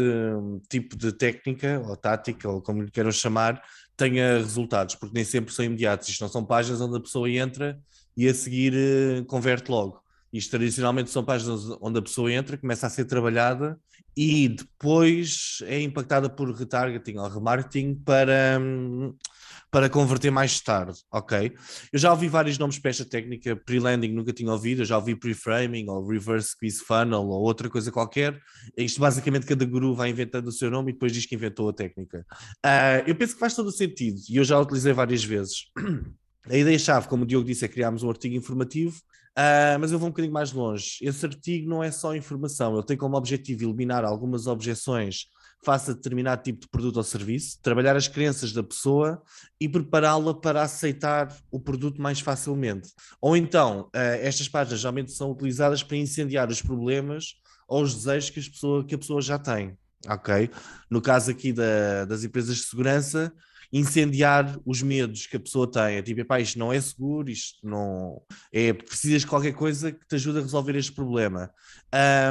tipo 0.70 0.96
de 0.96 1.12
técnica, 1.12 1.82
ou 1.84 1.96
tática, 1.96 2.48
ou 2.48 2.62
como 2.62 2.82
lhe 2.82 2.90
queiram 2.90 3.12
chamar, 3.12 3.60
tenha 3.96 4.38
resultados, 4.38 4.94
porque 4.94 5.14
nem 5.14 5.24
sempre 5.24 5.52
são 5.52 5.64
imediatos. 5.64 6.08
Isto 6.08 6.22
não 6.22 6.28
são 6.28 6.44
páginas 6.44 6.80
onde 6.80 6.96
a 6.96 7.00
pessoa 7.00 7.30
entra 7.30 7.78
e 8.16 8.28
a 8.28 8.34
seguir 8.34 8.74
uh, 8.74 9.24
converte 9.24 9.70
logo. 9.70 10.02
Isto 10.32 10.52
tradicionalmente 10.52 11.10
são 11.10 11.24
páginas 11.24 11.68
onde 11.80 11.98
a 11.98 12.02
pessoa 12.02 12.32
entra, 12.32 12.56
começa 12.56 12.86
a 12.86 12.90
ser 12.90 13.04
trabalhada 13.04 13.78
e 14.16 14.48
depois 14.48 15.58
é 15.66 15.80
impactada 15.80 16.28
por 16.28 16.50
retargeting 16.54 17.18
ou 17.18 17.28
remarketing 17.28 17.94
para, 17.94 18.58
hum, 18.60 19.14
para 19.72 19.88
converter 19.88 20.30
mais 20.30 20.60
tarde, 20.60 21.00
ok? 21.10 21.50
Eu 21.90 21.98
já 21.98 22.10
ouvi 22.10 22.28
vários 22.28 22.58
nomes 22.58 22.78
para 22.78 22.90
esta 22.90 23.06
técnica, 23.06 23.56
pre-landing 23.56 24.12
nunca 24.12 24.30
tinha 24.30 24.52
ouvido, 24.52 24.82
eu 24.82 24.84
já 24.84 24.98
ouvi 24.98 25.16
pre-framing 25.16 25.88
ou 25.88 26.06
reverse 26.06 26.50
squeeze 26.50 26.84
funnel 26.84 27.22
ou 27.22 27.40
outra 27.40 27.70
coisa 27.70 27.90
qualquer. 27.90 28.38
Isto 28.76 29.00
basicamente 29.00 29.46
cada 29.46 29.64
guru 29.64 29.94
vai 29.94 30.10
inventando 30.10 30.48
o 30.48 30.52
seu 30.52 30.70
nome 30.70 30.90
e 30.90 30.92
depois 30.92 31.10
diz 31.10 31.24
que 31.24 31.34
inventou 31.34 31.70
a 31.70 31.72
técnica. 31.72 32.26
Uh, 32.64 33.02
eu 33.06 33.14
penso 33.14 33.32
que 33.32 33.40
faz 33.40 33.54
todo 33.54 33.68
o 33.68 33.72
sentido 33.72 34.20
e 34.28 34.36
eu 34.36 34.44
já 34.44 34.56
a 34.56 34.60
utilizei 34.60 34.92
várias 34.92 35.24
vezes. 35.24 35.64
A 36.50 36.56
ideia-chave, 36.56 37.06
como 37.06 37.22
o 37.22 37.26
Diogo 37.26 37.46
disse, 37.46 37.64
é 37.64 37.68
criarmos 37.68 38.02
um 38.02 38.10
artigo 38.10 38.34
informativo, 38.34 38.96
uh, 39.38 39.78
mas 39.78 39.92
eu 39.92 39.98
vou 39.98 40.08
um 40.08 40.10
bocadinho 40.10 40.34
mais 40.34 40.50
longe. 40.52 40.96
Esse 41.00 41.24
artigo 41.24 41.68
não 41.68 41.84
é 41.84 41.92
só 41.92 42.16
informação, 42.16 42.74
ele 42.74 42.84
tem 42.84 42.96
como 42.96 43.16
objetivo 43.16 43.62
eliminar 43.62 44.04
algumas 44.04 44.48
objeções 44.48 45.28
faça 45.62 45.94
determinado 45.94 46.42
tipo 46.42 46.60
de 46.60 46.68
produto 46.68 46.96
ou 46.96 47.02
serviço, 47.02 47.58
trabalhar 47.62 47.96
as 47.96 48.08
crenças 48.08 48.52
da 48.52 48.62
pessoa 48.62 49.22
e 49.60 49.68
prepará-la 49.68 50.34
para 50.34 50.62
aceitar 50.62 51.34
o 51.50 51.60
produto 51.60 52.02
mais 52.02 52.20
facilmente. 52.20 52.90
Ou 53.20 53.36
então, 53.36 53.82
uh, 53.94 54.18
estas 54.20 54.48
páginas 54.48 54.80
geralmente 54.80 55.12
são 55.12 55.30
utilizadas 55.30 55.82
para 55.82 55.96
incendiar 55.96 56.48
os 56.50 56.60
problemas 56.60 57.36
ou 57.68 57.82
os 57.82 57.94
desejos 57.94 58.30
que, 58.30 58.50
pessoa, 58.50 58.84
que 58.84 58.94
a 58.94 58.98
pessoa 58.98 59.22
já 59.22 59.38
tem. 59.38 59.76
Ok? 60.08 60.50
No 60.90 61.00
caso 61.00 61.30
aqui 61.30 61.52
da, 61.52 62.04
das 62.04 62.24
empresas 62.24 62.56
de 62.56 62.64
segurança, 62.64 63.32
incendiar 63.72 64.58
os 64.64 64.82
medos 64.82 65.26
que 65.26 65.36
a 65.36 65.40
pessoa 65.40 65.70
tem. 65.70 65.96
É 65.96 66.02
tipo, 66.02 66.34
isto 66.36 66.58
não 66.58 66.72
é 66.72 66.80
seguro, 66.80 67.30
isto 67.30 67.66
não. 67.66 68.22
É, 68.52 68.72
precisas 68.72 69.22
de 69.22 69.26
qualquer 69.26 69.52
coisa 69.52 69.92
que 69.92 70.06
te 70.06 70.14
ajude 70.14 70.38
a 70.38 70.42
resolver 70.42 70.76
este 70.76 70.92
problema. 70.92 71.50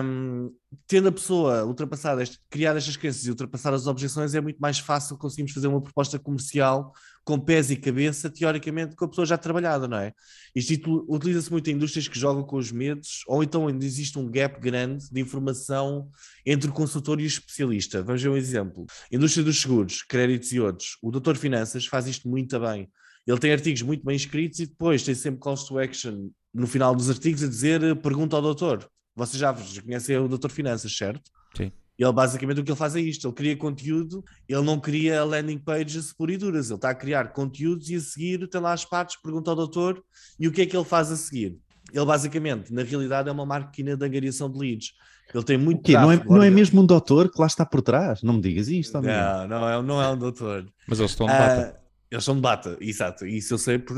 Um, 0.04 0.52
tendo 0.88 1.10
a 1.10 1.12
pessoa 1.12 1.66
ultrapassado, 1.66 2.22
este, 2.22 2.40
criar 2.50 2.76
estas 2.76 2.96
crenças 2.98 3.26
e 3.26 3.30
ultrapassar 3.30 3.74
as 3.74 3.88
objeções, 3.88 4.34
é 4.34 4.42
muito 4.42 4.60
mais 4.60 4.80
fácil 4.80 5.18
conseguirmos 5.18 5.54
fazer 5.54 5.68
uma 5.68 5.82
proposta 5.82 6.18
comercial 6.18 6.94
com 7.24 7.40
pés 7.40 7.70
e 7.70 7.76
cabeça, 7.76 8.30
teoricamente, 8.30 8.96
com 8.96 9.06
a 9.06 9.08
pessoa 9.08 9.26
já 9.26 9.38
trabalhada, 9.38 9.88
não 9.88 9.98
é? 9.98 10.14
Isto 10.56 11.06
utiliza-se 11.08 11.52
muito 11.52 11.70
em 11.70 11.74
indústrias 11.74 12.08
que 12.08 12.18
jogam 12.18 12.44
com 12.44 12.58
os 12.58 12.72
medos, 12.72 13.24
ou 13.28 13.44
então 13.44 13.68
ainda 13.68 13.86
existe 13.86 14.18
um 14.18 14.30
gap 14.30 14.60
grande 14.60 15.08
de 15.12 15.22
informação 15.22 16.10
entre 16.46 16.70
o 16.70 16.74
consultor 16.74 17.20
e 17.20 17.24
o 17.24 17.28
especialista. 17.28 18.02
Vamos 18.02 18.22
ver 18.22 18.30
um 18.30 18.38
exemplo. 18.38 18.86
Indústria 19.12 19.44
dos 19.44 19.62
seguros, 19.62 20.02
créditos 20.02 20.52
e 20.52 20.60
outros. 20.60 20.98
O 21.02 21.12
doutor 21.22 21.38
Finanças 21.38 21.86
faz 21.86 22.08
isto 22.08 22.28
muito 22.28 22.60
bem. 22.60 22.90
Ele 23.26 23.40
tem 23.40 23.52
artigos 23.52 23.82
muito 23.84 24.04
bem 24.04 24.16
escritos 24.16 24.60
e 24.60 24.66
depois 24.66 25.04
tem 25.04 25.14
sempre 25.14 25.40
calls 25.40 25.64
to 25.64 25.78
action 25.78 26.30
no 26.54 26.68
final 26.68 26.96
dos 26.96 27.10
artigos 27.10 27.44
a 27.44 27.48
dizer 27.48 27.96
pergunta 27.98 28.36
ao 28.36 28.42
doutor. 28.42 28.90
Vocês 29.16 29.40
já 29.40 29.54
conhecem 29.82 30.18
o 30.18 30.28
doutor 30.28 30.50
Finanças, 30.50 30.96
certo? 30.96 31.30
Sim. 31.56 31.72
Ele 31.98 32.12
basicamente 32.12 32.60
o 32.60 32.64
que 32.64 32.72
ele 32.72 32.78
faz 32.78 32.96
é 32.96 33.00
isto: 33.00 33.28
ele 33.28 33.36
cria 33.36 33.56
conteúdo, 33.56 34.24
ele 34.48 34.64
não 34.64 34.80
cria 34.80 35.24
landing 35.24 35.60
pages 35.60 36.12
por 36.12 36.32
e 36.32 36.38
duras, 36.38 36.70
ele 36.70 36.76
está 36.76 36.90
a 36.90 36.96
criar 36.96 37.32
conteúdos 37.32 37.90
e 37.90 37.96
a 37.96 38.00
seguir 38.00 38.48
tem 38.48 38.60
lá 38.60 38.74
as 38.74 38.84
partes, 38.84 39.22
pergunta 39.22 39.52
ao 39.52 39.56
doutor 39.56 40.04
e 40.40 40.48
o 40.48 40.52
que 40.52 40.64
é 40.64 40.66
que 40.66 40.76
ele 40.76 40.86
faz 40.86 41.12
a 41.12 41.16
seguir. 41.16 41.60
Ele 41.94 42.06
basicamente, 42.06 42.74
na 42.74 42.84
realidade, 42.84 43.30
é 43.30 43.32
uma 43.32 43.46
máquina 43.46 43.96
de 43.96 44.06
angariação 44.06 44.50
de 44.50 44.58
leads. 44.58 44.94
Ele 45.34 45.44
tem 45.44 45.58
muito 45.58 45.84
que 45.84 45.94
não, 45.94 46.12
é, 46.12 46.22
não 46.24 46.44
é 46.44 46.50
mesmo 46.50 46.82
um 46.82 46.86
doutor 46.86 47.32
que 47.32 47.40
lá 47.40 47.48
está 47.48 47.66
por 47.66 47.82
trás? 47.82 48.22
Não 48.22 48.34
me 48.34 48.42
digas 48.42 48.68
isto, 48.68 48.98
amigo. 48.98 49.14
Não, 49.14 49.48
não 49.48 49.70
é, 49.70 49.82
não 49.82 50.02
é 50.02 50.10
um 50.10 50.18
doutor. 50.18 50.66
Mas 50.88 51.00
eles 51.00 51.12
estão 51.12 51.28
de 51.28 51.34
bata. 51.34 51.81
Eles 52.12 52.26
são 52.26 52.36
de 52.36 52.42
bata, 52.42 52.78
exato. 52.82 53.26
Isso 53.26 53.54
eu 53.54 53.58
sei 53.58 53.80
por, 53.80 53.96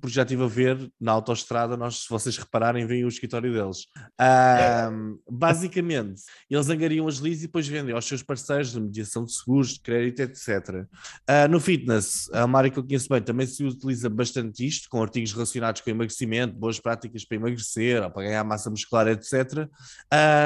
porque 0.00 0.14
já 0.14 0.22
estive 0.22 0.42
a 0.42 0.46
ver 0.46 0.90
na 0.98 1.12
autoestrada. 1.12 1.76
Nós, 1.76 2.04
se 2.04 2.08
vocês 2.08 2.38
repararem, 2.38 2.86
vem 2.86 3.04
o 3.04 3.08
escritório 3.08 3.52
deles. 3.52 3.86
Um, 4.90 5.18
basicamente, 5.30 6.22
eles 6.48 6.70
angariam 6.70 7.06
as 7.06 7.20
leads 7.20 7.42
e 7.42 7.46
depois 7.46 7.68
vendem 7.68 7.94
aos 7.94 8.06
seus 8.06 8.22
parceiros 8.22 8.72
de 8.72 8.80
mediação 8.80 9.26
de 9.26 9.34
seguros, 9.34 9.74
de 9.74 9.80
crédito, 9.80 10.20
etc. 10.20 10.48
Uh, 10.68 10.86
ah, 11.26 11.48
no 11.48 11.60
fitness, 11.60 12.30
a 12.32 12.50
área 12.56 12.70
que 12.70 12.78
eu 12.78 12.82
conheço 12.82 13.08
bem, 13.10 13.20
também 13.20 13.46
se 13.46 13.62
utiliza 13.62 14.08
bastante 14.08 14.66
isto, 14.66 14.88
com 14.88 15.02
artigos 15.02 15.32
relacionados 15.34 15.82
com 15.82 15.90
emagrecimento, 15.90 16.54
boas 16.54 16.80
práticas 16.80 17.26
para 17.26 17.36
emagrecer, 17.36 18.02
ou 18.02 18.10
para 18.10 18.22
ganhar 18.22 18.42
massa 18.42 18.70
muscular, 18.70 19.06
etc. 19.08 19.68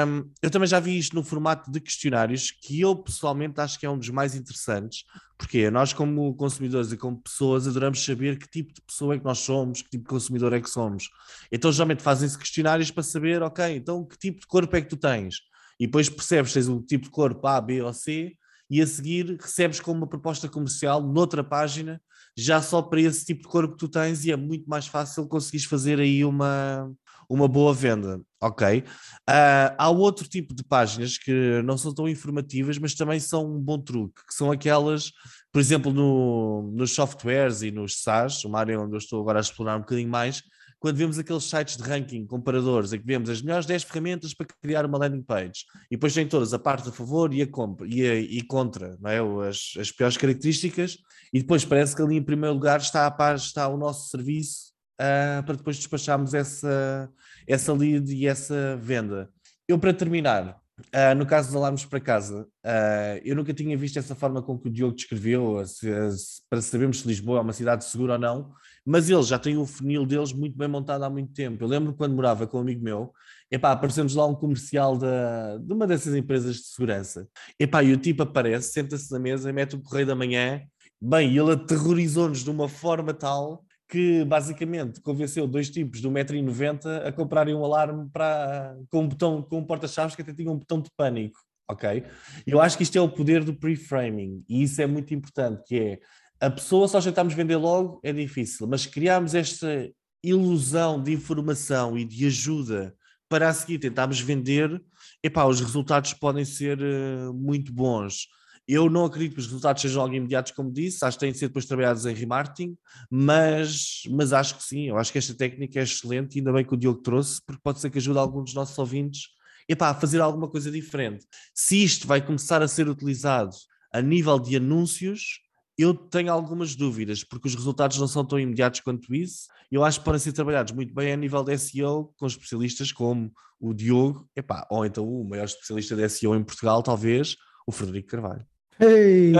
Um, 0.05 0.29
eu 0.41 0.51
também 0.51 0.67
já 0.67 0.81
vi 0.81 0.97
isto 0.97 1.15
no 1.15 1.23
formato 1.23 1.71
de 1.71 1.79
questionários, 1.79 2.51
que 2.51 2.81
eu 2.81 2.93
pessoalmente 2.93 3.61
acho 3.61 3.79
que 3.79 3.85
é 3.85 3.89
um 3.89 3.97
dos 3.97 4.09
mais 4.09 4.35
interessantes, 4.35 5.05
porque 5.37 5.69
nós, 5.69 5.91
como 5.91 6.33
consumidores 6.35 6.91
e 6.91 6.97
como 6.97 7.21
pessoas, 7.21 7.67
adoramos 7.67 8.03
saber 8.03 8.37
que 8.37 8.47
tipo 8.47 8.73
de 8.73 8.81
pessoa 8.81 9.15
é 9.15 9.19
que 9.19 9.25
nós 9.25 9.39
somos, 9.39 9.81
que 9.81 9.89
tipo 9.89 10.03
de 10.03 10.09
consumidor 10.09 10.53
é 10.53 10.61
que 10.61 10.69
somos. 10.69 11.09
Então, 11.51 11.71
geralmente 11.71 12.01
fazem-se 12.01 12.37
questionários 12.37 12.89
para 12.89 13.03
saber, 13.03 13.41
ok, 13.41 13.75
então 13.75 14.05
que 14.05 14.17
tipo 14.17 14.39
de 14.39 14.47
corpo 14.47 14.75
é 14.75 14.81
que 14.81 14.89
tu 14.89 14.97
tens? 14.97 15.37
E 15.79 15.85
depois 15.85 16.09
percebes 16.09 16.51
se 16.51 16.59
tens 16.59 16.69
o 16.69 16.81
tipo 16.81 17.05
de 17.05 17.11
corpo 17.11 17.45
A, 17.47 17.59
B 17.59 17.81
ou 17.81 17.93
C, 17.93 18.33
e 18.69 18.81
a 18.81 18.87
seguir 18.87 19.37
recebes 19.39 19.79
como 19.79 19.99
uma 19.99 20.07
proposta 20.07 20.47
comercial 20.47 21.01
noutra 21.01 21.43
página, 21.43 22.01
já 22.35 22.61
só 22.61 22.81
para 22.81 23.01
esse 23.01 23.25
tipo 23.25 23.43
de 23.43 23.47
corpo 23.47 23.73
que 23.73 23.79
tu 23.79 23.89
tens, 23.89 24.25
e 24.25 24.31
é 24.31 24.35
muito 24.35 24.69
mais 24.69 24.87
fácil 24.87 25.27
conseguires 25.27 25.65
fazer 25.65 25.99
aí 25.99 26.23
uma, 26.23 26.91
uma 27.29 27.47
boa 27.47 27.73
venda, 27.73 28.21
ok? 28.41 28.79
Uh, 28.79 29.73
há 29.77 29.89
outro 29.89 30.27
tipo 30.27 30.53
de 30.53 30.63
páginas 30.63 31.17
que 31.17 31.61
não 31.63 31.77
são 31.77 31.93
tão 31.93 32.07
informativas, 32.07 32.77
mas 32.77 32.93
também 32.93 33.19
são 33.19 33.45
um 33.45 33.59
bom 33.59 33.79
truque, 33.79 34.25
que 34.27 34.33
são 34.33 34.51
aquelas, 34.51 35.11
por 35.51 35.59
exemplo, 35.59 35.91
no, 35.91 36.71
nos 36.73 36.91
softwares 36.91 37.61
e 37.61 37.71
nos 37.71 38.01
SaaS, 38.01 38.43
uma 38.45 38.59
área 38.59 38.79
onde 38.79 38.93
eu 38.93 38.99
estou 38.99 39.21
agora 39.21 39.39
a 39.39 39.41
explorar 39.41 39.77
um 39.77 39.81
bocadinho 39.81 40.09
mais, 40.09 40.43
quando 40.79 40.97
vemos 40.97 41.17
aqueles 41.17 41.45
sites 41.45 41.77
de 41.77 41.83
ranking 41.83 42.27
comparadores, 42.27 42.93
em 42.93 42.99
que 42.99 43.05
vemos 43.05 43.29
as 43.29 43.41
melhores 43.41 43.65
10 43.65 43.83
ferramentas 43.83 44.33
para 44.35 44.45
criar 44.61 44.85
uma 44.85 44.99
landing 44.99 45.23
page, 45.23 45.65
e 45.89 45.95
depois 45.95 46.13
tem 46.13 46.27
todas 46.27 46.53
a 46.53 46.59
parte 46.59 46.89
a 46.89 46.91
favor 46.91 47.33
e 47.33 47.41
a, 47.41 47.47
compra, 47.47 47.87
e, 47.89 48.07
a, 48.07 48.15
e 48.15 48.41
contra, 48.43 48.95
não 49.01 49.09
é? 49.09 49.47
as, 49.49 49.73
as 49.79 49.91
piores 49.91 50.15
características, 50.15 50.97
e 51.33 51.39
depois 51.39 51.65
parece 51.65 51.95
que 51.95 52.01
ali 52.03 52.17
em 52.17 52.23
primeiro 52.23 52.53
lugar 52.53 52.79
está, 52.79 53.07
a 53.07 53.11
par, 53.11 53.35
está 53.35 53.67
o 53.67 53.77
nosso 53.77 54.09
serviço 54.09 54.74
uh, 54.99 55.43
para 55.43 55.55
depois 55.55 55.77
despacharmos 55.77 56.33
essa, 56.33 57.09
essa 57.47 57.73
lead 57.73 58.13
e 58.13 58.27
essa 58.27 58.77
venda. 58.77 59.29
Eu, 59.67 59.79
para 59.79 59.93
terminar, 59.93 60.57
uh, 60.79 61.15
no 61.15 61.25
caso 61.25 61.49
dos 61.49 61.55
alarmes 61.55 61.85
para 61.85 61.99
casa, 61.99 62.47
uh, 62.65 63.21
eu 63.23 63.35
nunca 63.35 63.53
tinha 63.53 63.77
visto 63.77 63.97
essa 63.97 64.15
forma 64.15 64.41
com 64.41 64.57
que 64.57 64.67
o 64.67 64.71
Diogo 64.71 64.95
descreveu, 64.95 65.65
se, 65.65 66.11
se, 66.11 66.41
para 66.49 66.61
sabermos 66.61 67.01
se 67.01 67.07
Lisboa 67.07 67.39
é 67.39 67.41
uma 67.41 67.53
cidade 67.53 67.85
segura 67.85 68.13
ou 68.13 68.19
não, 68.19 68.53
mas 68.85 69.09
eles 69.09 69.27
já 69.27 69.39
têm 69.39 69.57
o 69.57 69.65
funil 69.65 70.05
deles 70.05 70.31
muito 70.31 70.57
bem 70.57 70.67
montado 70.67 71.03
há 71.03 71.09
muito 71.09 71.33
tempo. 71.33 71.63
Eu 71.63 71.67
lembro 71.67 71.93
quando 71.93 72.15
morava 72.15 72.45
com 72.45 72.57
um 72.57 72.61
amigo 72.61 72.83
meu, 72.83 73.11
epá, 73.49 73.71
aparecemos 73.71 74.13
lá 74.13 74.25
um 74.27 74.35
comercial 74.35 74.97
da, 74.97 75.57
de 75.57 75.73
uma 75.73 75.87
dessas 75.87 76.13
empresas 76.13 76.57
de 76.57 76.63
segurança. 76.65 77.27
Epá, 77.59 77.83
e 77.83 77.91
o 77.91 77.97
tipo 77.97 78.21
aparece, 78.23 78.71
senta-se 78.71 79.11
na 79.11 79.17
mesa 79.17 79.51
mete 79.51 79.75
o 79.75 79.81
correio 79.81 80.05
da 80.05 80.15
manhã. 80.15 80.61
Bem, 81.01 81.35
ele 81.35 81.51
aterrorizou-nos 81.51 82.43
de 82.43 82.49
uma 82.49 82.69
forma 82.69 83.13
tal 83.13 83.64
que 83.87 84.23
basicamente 84.25 84.99
convenceu 85.01 85.47
dois 85.47 85.69
tipos 85.69 86.01
de 86.01 86.07
1,90m 86.07 87.07
a 87.07 87.11
comprarem 87.11 87.53
um 87.53 87.63
alarme 87.63 88.09
para, 88.11 88.75
com 88.89 89.03
um 89.03 89.07
botão, 89.07 89.41
com 89.41 89.59
um 89.59 89.63
porta-chaves 89.63 90.15
que 90.15 90.21
até 90.21 90.33
tinha 90.33 90.51
um 90.51 90.57
botão 90.57 90.81
de 90.81 90.89
pânico, 90.97 91.39
ok? 91.69 92.03
Eu 92.47 92.59
acho 92.59 92.77
que 92.77 92.83
isto 92.83 92.97
é 92.97 93.01
o 93.01 93.09
poder 93.09 93.43
do 93.43 93.53
pre-framing 93.53 94.43
e 94.49 94.63
isso 94.63 94.81
é 94.81 94.87
muito 94.87 95.13
importante, 95.13 95.63
que 95.67 95.79
é 95.79 95.99
a 96.39 96.49
pessoa 96.49 96.87
só 96.87 96.99
tentarmos 96.99 97.33
vender 97.33 97.55
logo 97.57 97.99
é 98.03 98.11
difícil, 98.11 98.67
mas 98.67 98.85
criarmos 98.85 99.35
esta 99.35 99.89
ilusão 100.23 101.01
de 101.01 101.13
informação 101.13 101.97
e 101.97 102.03
de 102.03 102.25
ajuda 102.25 102.95
para 103.29 103.49
a 103.49 103.53
seguir 103.53 103.79
tentarmos 103.79 104.19
vender, 104.19 104.81
epá, 105.23 105.45
os 105.45 105.61
resultados 105.61 106.13
podem 106.13 106.45
ser 106.45 106.79
uh, 106.79 107.33
muito 107.33 107.73
bons. 107.73 108.27
Eu 108.67 108.89
não 108.89 109.05
acredito 109.05 109.33
que 109.33 109.39
os 109.39 109.45
resultados 109.45 109.81
sejam 109.81 110.01
logo 110.01 110.15
imediatos, 110.15 110.51
como 110.51 110.71
disse, 110.71 111.05
acho 111.05 111.17
que 111.17 111.25
têm 111.25 111.31
de 111.31 111.37
ser 111.37 111.47
depois 111.47 111.65
trabalhados 111.65 112.05
em 112.05 112.13
remarketing, 112.15 112.75
mas, 113.11 114.01
mas 114.09 114.33
acho 114.33 114.55
que 114.55 114.63
sim, 114.63 114.87
eu 114.87 114.97
acho 114.97 115.11
que 115.11 115.19
esta 115.19 115.35
técnica 115.35 115.79
é 115.79 115.83
excelente 115.83 116.35
e 116.35 116.39
ainda 116.39 116.51
bem 116.51 116.65
que 116.65 116.73
o 116.73 116.77
Diogo 116.77 117.01
trouxe, 117.01 117.39
porque 117.45 117.61
pode 117.63 117.79
ser 117.79 117.91
que 117.91 117.99
ajude 117.99 118.17
alguns 118.17 118.45
dos 118.45 118.53
nossos 118.55 118.77
ouvintes 118.77 119.35
epá, 119.67 119.89
a 119.89 119.93
fazer 119.93 120.21
alguma 120.21 120.47
coisa 120.47 120.71
diferente. 120.71 121.25
Se 121.53 121.83
isto 121.83 122.07
vai 122.07 122.25
começar 122.25 122.61
a 122.61 122.67
ser 122.67 122.87
utilizado 122.87 123.55
a 123.91 124.01
nível 124.01 124.39
de 124.39 124.55
anúncios, 124.55 125.41
eu 125.77 125.93
tenho 125.93 126.31
algumas 126.31 126.75
dúvidas, 126.75 127.23
porque 127.23 127.47
os 127.47 127.55
resultados 127.55 127.97
não 127.97 128.07
são 128.07 128.25
tão 128.25 128.39
imediatos 128.39 128.79
quanto 128.79 129.13
isso. 129.13 129.47
Eu 129.71 129.83
acho 129.83 129.99
que 129.99 130.05
podem 130.05 130.19
ser 130.19 130.31
trabalhados 130.31 130.73
muito 130.73 130.93
bem 130.93 131.11
a 131.11 131.17
nível 131.17 131.43
de 131.43 131.57
SEO, 131.57 132.13
com 132.17 132.25
especialistas 132.25 132.91
como 132.91 133.31
o 133.59 133.73
Diogo, 133.73 134.29
epá, 134.35 134.65
ou 134.69 134.85
então 134.85 135.07
o 135.07 135.27
maior 135.27 135.45
especialista 135.45 135.95
de 135.95 136.07
SEO 136.09 136.35
em 136.35 136.43
Portugal, 136.43 136.81
talvez, 136.81 137.35
o 137.67 137.71
Frederico 137.71 138.09
Carvalho. 138.09 138.45
Ei, 138.79 139.33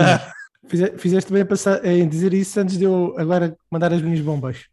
fizeste 0.98 1.32
bem 1.32 1.42
a 1.42 1.46
passar, 1.46 1.84
em 1.84 2.08
dizer 2.08 2.32
isso 2.34 2.58
antes 2.58 2.78
de 2.78 2.84
eu 2.84 3.14
agora 3.18 3.56
mandar 3.70 3.92
as 3.92 4.02
minhas 4.02 4.20
bombas. 4.20 4.66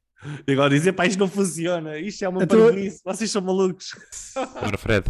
E 0.47 0.53
agora 0.53 0.69
dizer, 0.69 0.93
pá, 0.93 1.05
isto 1.05 1.19
não 1.19 1.27
funciona, 1.27 1.97
isto 1.99 2.23
é 2.23 2.29
uma 2.29 2.43
então, 2.43 2.59
parvoíce, 2.59 3.01
vocês 3.03 3.29
são 3.29 3.41
malucos. 3.41 3.93
Ora, 4.55 4.77
Fred. 4.77 5.05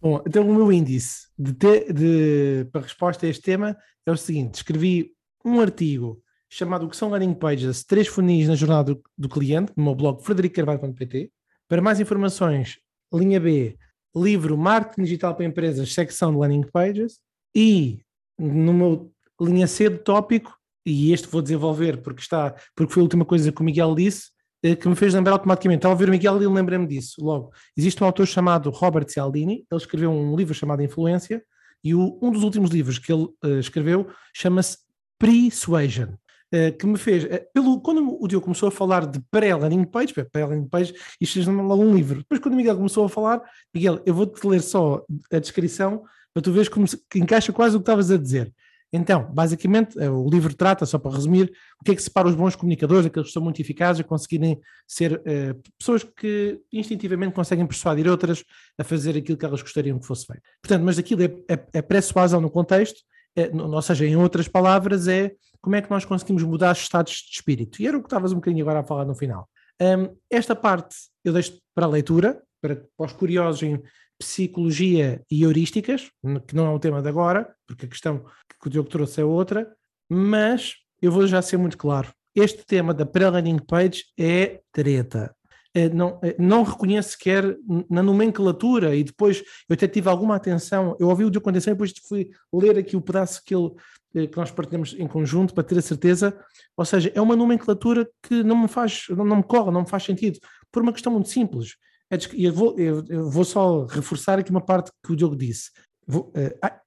Bom, 0.00 0.22
então 0.26 0.48
o 0.48 0.54
meu 0.54 0.72
índice 0.72 1.28
de, 1.38 1.52
te, 1.52 1.92
de, 1.92 2.66
para 2.72 2.80
resposta 2.80 3.26
a 3.26 3.28
este 3.28 3.42
tema 3.42 3.76
é 4.06 4.10
o 4.10 4.16
seguinte: 4.16 4.54
escrevi 4.54 5.12
um 5.44 5.60
artigo 5.60 6.22
chamado 6.48 6.86
O 6.86 6.88
que 6.88 6.96
são 6.96 7.10
landing 7.10 7.34
pages, 7.34 7.84
três 7.84 8.08
funis 8.08 8.48
na 8.48 8.54
jornada 8.54 8.94
do, 8.94 9.02
do 9.16 9.28
cliente, 9.28 9.72
no 9.76 9.84
meu 9.84 9.94
blog 9.94 10.22
fredericocarvalho.pt. 10.24 11.30
Para 11.68 11.82
mais 11.82 12.00
informações, 12.00 12.78
linha 13.12 13.38
B, 13.38 13.76
livro 14.16 14.56
Marketing 14.56 15.02
Digital 15.02 15.34
para 15.34 15.44
Empresas, 15.44 15.92
secção 15.92 16.32
de 16.32 16.38
landing 16.38 16.66
pages. 16.72 17.20
E 17.54 18.00
no 18.40 18.72
meu 18.72 19.12
linha 19.40 19.66
C 19.66 19.88
de 19.88 19.98
tópico, 19.98 20.56
e 20.84 21.12
este 21.12 21.28
vou 21.28 21.42
desenvolver 21.42 22.02
porque 22.02 22.22
está, 22.22 22.54
porque 22.74 22.92
foi 22.92 23.02
a 23.02 23.04
última 23.04 23.24
coisa 23.24 23.52
que 23.52 23.60
o 23.60 23.64
Miguel 23.64 23.94
disse, 23.94 24.30
eh, 24.62 24.74
que 24.74 24.88
me 24.88 24.94
fez 24.94 25.14
lembrar 25.14 25.32
automaticamente. 25.32 25.78
Estava 25.78 25.94
a 25.94 25.98
ver 25.98 26.08
o 26.08 26.10
Miguel 26.10 26.42
e 26.42 26.46
lembrei-me 26.46 26.86
disso 26.86 27.22
logo. 27.24 27.50
Existe 27.76 28.02
um 28.02 28.06
autor 28.06 28.26
chamado 28.26 28.70
Robert 28.70 29.08
Cialdini, 29.08 29.64
ele 29.70 29.80
escreveu 29.80 30.10
um 30.10 30.34
livro 30.36 30.54
chamado 30.54 30.82
Influência, 30.82 31.42
e 31.82 31.94
o, 31.94 32.18
um 32.20 32.30
dos 32.30 32.42
últimos 32.42 32.70
livros 32.70 32.98
que 32.98 33.12
ele 33.12 33.24
uh, 33.44 33.58
escreveu 33.58 34.08
chama-se 34.34 34.78
Persuasion. 35.18 36.08
Uh, 36.52 36.76
que 36.76 36.84
me 36.84 36.98
fez, 36.98 37.24
pelo, 37.54 37.80
quando 37.80 38.18
o 38.20 38.26
Diogo 38.26 38.44
começou 38.44 38.68
a 38.68 38.72
falar 38.72 39.06
de 39.06 39.20
pré-landing 39.30 39.84
page, 39.84 40.12
pré-landing 40.12 40.68
page, 40.68 40.92
isto 41.20 41.48
logo 41.48 41.82
um 41.82 41.94
livro. 41.94 42.18
Depois, 42.18 42.40
quando 42.40 42.54
o 42.54 42.56
Miguel 42.56 42.76
começou 42.76 43.04
a 43.04 43.08
falar, 43.08 43.40
Miguel, 43.72 44.02
eu 44.04 44.12
vou-te 44.12 44.44
ler 44.46 44.60
só 44.60 45.04
a 45.32 45.38
descrição 45.38 46.02
para 46.32 46.42
tu 46.42 46.52
veres 46.52 46.68
como 46.68 46.86
se, 46.86 47.00
encaixa 47.14 47.52
quase 47.52 47.76
o 47.76 47.80
que 47.80 47.82
estavas 47.82 48.10
a 48.10 48.16
dizer. 48.16 48.52
Então, 48.92 49.32
basicamente, 49.32 49.96
eh, 50.00 50.10
o 50.10 50.28
livro 50.28 50.52
trata, 50.52 50.84
só 50.84 50.98
para 50.98 51.14
resumir, 51.14 51.52
o 51.80 51.84
que 51.84 51.92
é 51.92 51.94
que 51.94 52.02
separa 52.02 52.28
os 52.28 52.34
bons 52.34 52.56
comunicadores, 52.56 53.06
aqueles 53.06 53.28
que 53.28 53.32
são 53.32 53.42
muito 53.42 53.60
eficazes 53.60 54.00
a 54.00 54.04
conseguirem 54.04 54.60
ser 54.86 55.12
uh, 55.12 55.62
pessoas 55.78 56.02
que 56.02 56.60
instintivamente 56.72 57.32
conseguem 57.32 57.64
persuadir 57.66 58.08
outras 58.08 58.44
a 58.76 58.82
fazer 58.82 59.16
aquilo 59.16 59.38
que 59.38 59.44
elas 59.44 59.62
gostariam 59.62 59.98
que 59.98 60.06
fosse 60.06 60.26
feito. 60.26 60.42
Portanto, 60.60 60.84
mas 60.84 60.98
aquilo 60.98 61.22
é, 61.22 61.26
é, 61.48 61.66
é 61.74 61.82
persuasão 61.82 62.40
no 62.40 62.50
contexto, 62.50 63.00
é, 63.36 63.48
no, 63.50 63.72
ou 63.72 63.82
seja, 63.82 64.04
em 64.04 64.16
outras 64.16 64.48
palavras, 64.48 65.06
é 65.06 65.32
como 65.60 65.76
é 65.76 65.82
que 65.82 65.90
nós 65.90 66.04
conseguimos 66.04 66.42
mudar 66.42 66.72
os 66.72 66.78
estados 66.78 67.12
de 67.12 67.32
espírito. 67.32 67.80
E 67.80 67.86
era 67.86 67.96
o 67.96 68.00
que 68.00 68.06
estavas 68.06 68.32
um 68.32 68.36
bocadinho 68.36 68.64
agora 68.64 68.80
a 68.80 68.84
falar 68.84 69.04
no 69.04 69.14
final. 69.14 69.48
Um, 69.80 70.16
esta 70.28 70.56
parte 70.56 70.96
eu 71.24 71.32
deixo 71.32 71.58
para 71.74 71.86
a 71.86 71.88
leitura, 71.88 72.42
para, 72.60 72.76
para 72.76 73.06
os 73.06 73.12
curiosos 73.12 73.62
em 73.62 73.80
psicologia 74.20 75.22
e 75.30 75.42
heurísticas, 75.42 76.10
que 76.46 76.54
não 76.54 76.66
é 76.66 76.70
o 76.70 76.78
tema 76.78 77.00
de 77.00 77.08
agora, 77.08 77.50
porque 77.66 77.86
a 77.86 77.88
questão 77.88 78.22
que 78.60 78.66
o 78.66 78.70
Diogo 78.70 78.90
trouxe 78.90 79.22
é 79.22 79.24
outra, 79.24 79.66
mas 80.10 80.74
eu 81.00 81.10
vou 81.10 81.26
já 81.26 81.40
ser 81.40 81.56
muito 81.56 81.78
claro. 81.78 82.12
Este 82.34 82.64
tema 82.66 82.92
da 82.92 83.06
pré-landing 83.06 83.58
page 83.58 84.04
é 84.18 84.60
treta. 84.70 85.34
É, 85.72 85.88
não, 85.88 86.18
é, 86.22 86.36
não 86.38 86.64
reconheço 86.64 87.12
sequer 87.12 87.56
na 87.88 88.02
nomenclatura 88.02 88.94
e 88.94 89.04
depois 89.04 89.42
eu 89.68 89.74
até 89.74 89.86
tive 89.88 90.08
alguma 90.08 90.36
atenção, 90.36 90.96
eu 90.98 91.08
ouvi 91.08 91.24
o 91.24 91.30
Diogo 91.30 91.44
com 91.44 91.50
atenção 91.50 91.72
e 91.72 91.74
depois 91.74 91.94
fui 92.06 92.30
ler 92.52 92.76
aqui 92.76 92.96
o 92.96 93.00
pedaço 93.00 93.40
que, 93.44 93.54
ele, 93.54 93.70
eh, 94.14 94.26
que 94.26 94.36
nós 94.36 94.50
partilhamos 94.50 94.94
em 94.98 95.06
conjunto 95.06 95.54
para 95.54 95.62
ter 95.62 95.78
a 95.78 95.82
certeza, 95.82 96.36
ou 96.76 96.84
seja, 96.84 97.10
é 97.14 97.20
uma 97.20 97.36
nomenclatura 97.36 98.06
que 98.20 98.42
não 98.42 98.56
me 98.56 98.68
faz, 98.68 99.06
não 99.10 99.36
me 99.36 99.42
corre, 99.44 99.70
não 99.70 99.82
me 99.82 99.88
faz 99.88 100.02
sentido, 100.02 100.40
por 100.72 100.82
uma 100.82 100.92
questão 100.92 101.12
muito 101.12 101.28
simples. 101.28 101.76
É 102.10 102.18
eu 102.34 102.52
vou, 102.52 102.76
eu 102.78 103.30
vou 103.30 103.44
só 103.44 103.86
reforçar 103.86 104.38
aqui 104.38 104.50
uma 104.50 104.60
parte 104.60 104.90
que 105.04 105.12
o 105.12 105.16
Diogo 105.16 105.36
disse. 105.36 105.70
Vou, 106.06 106.32
uh, 106.36 106.80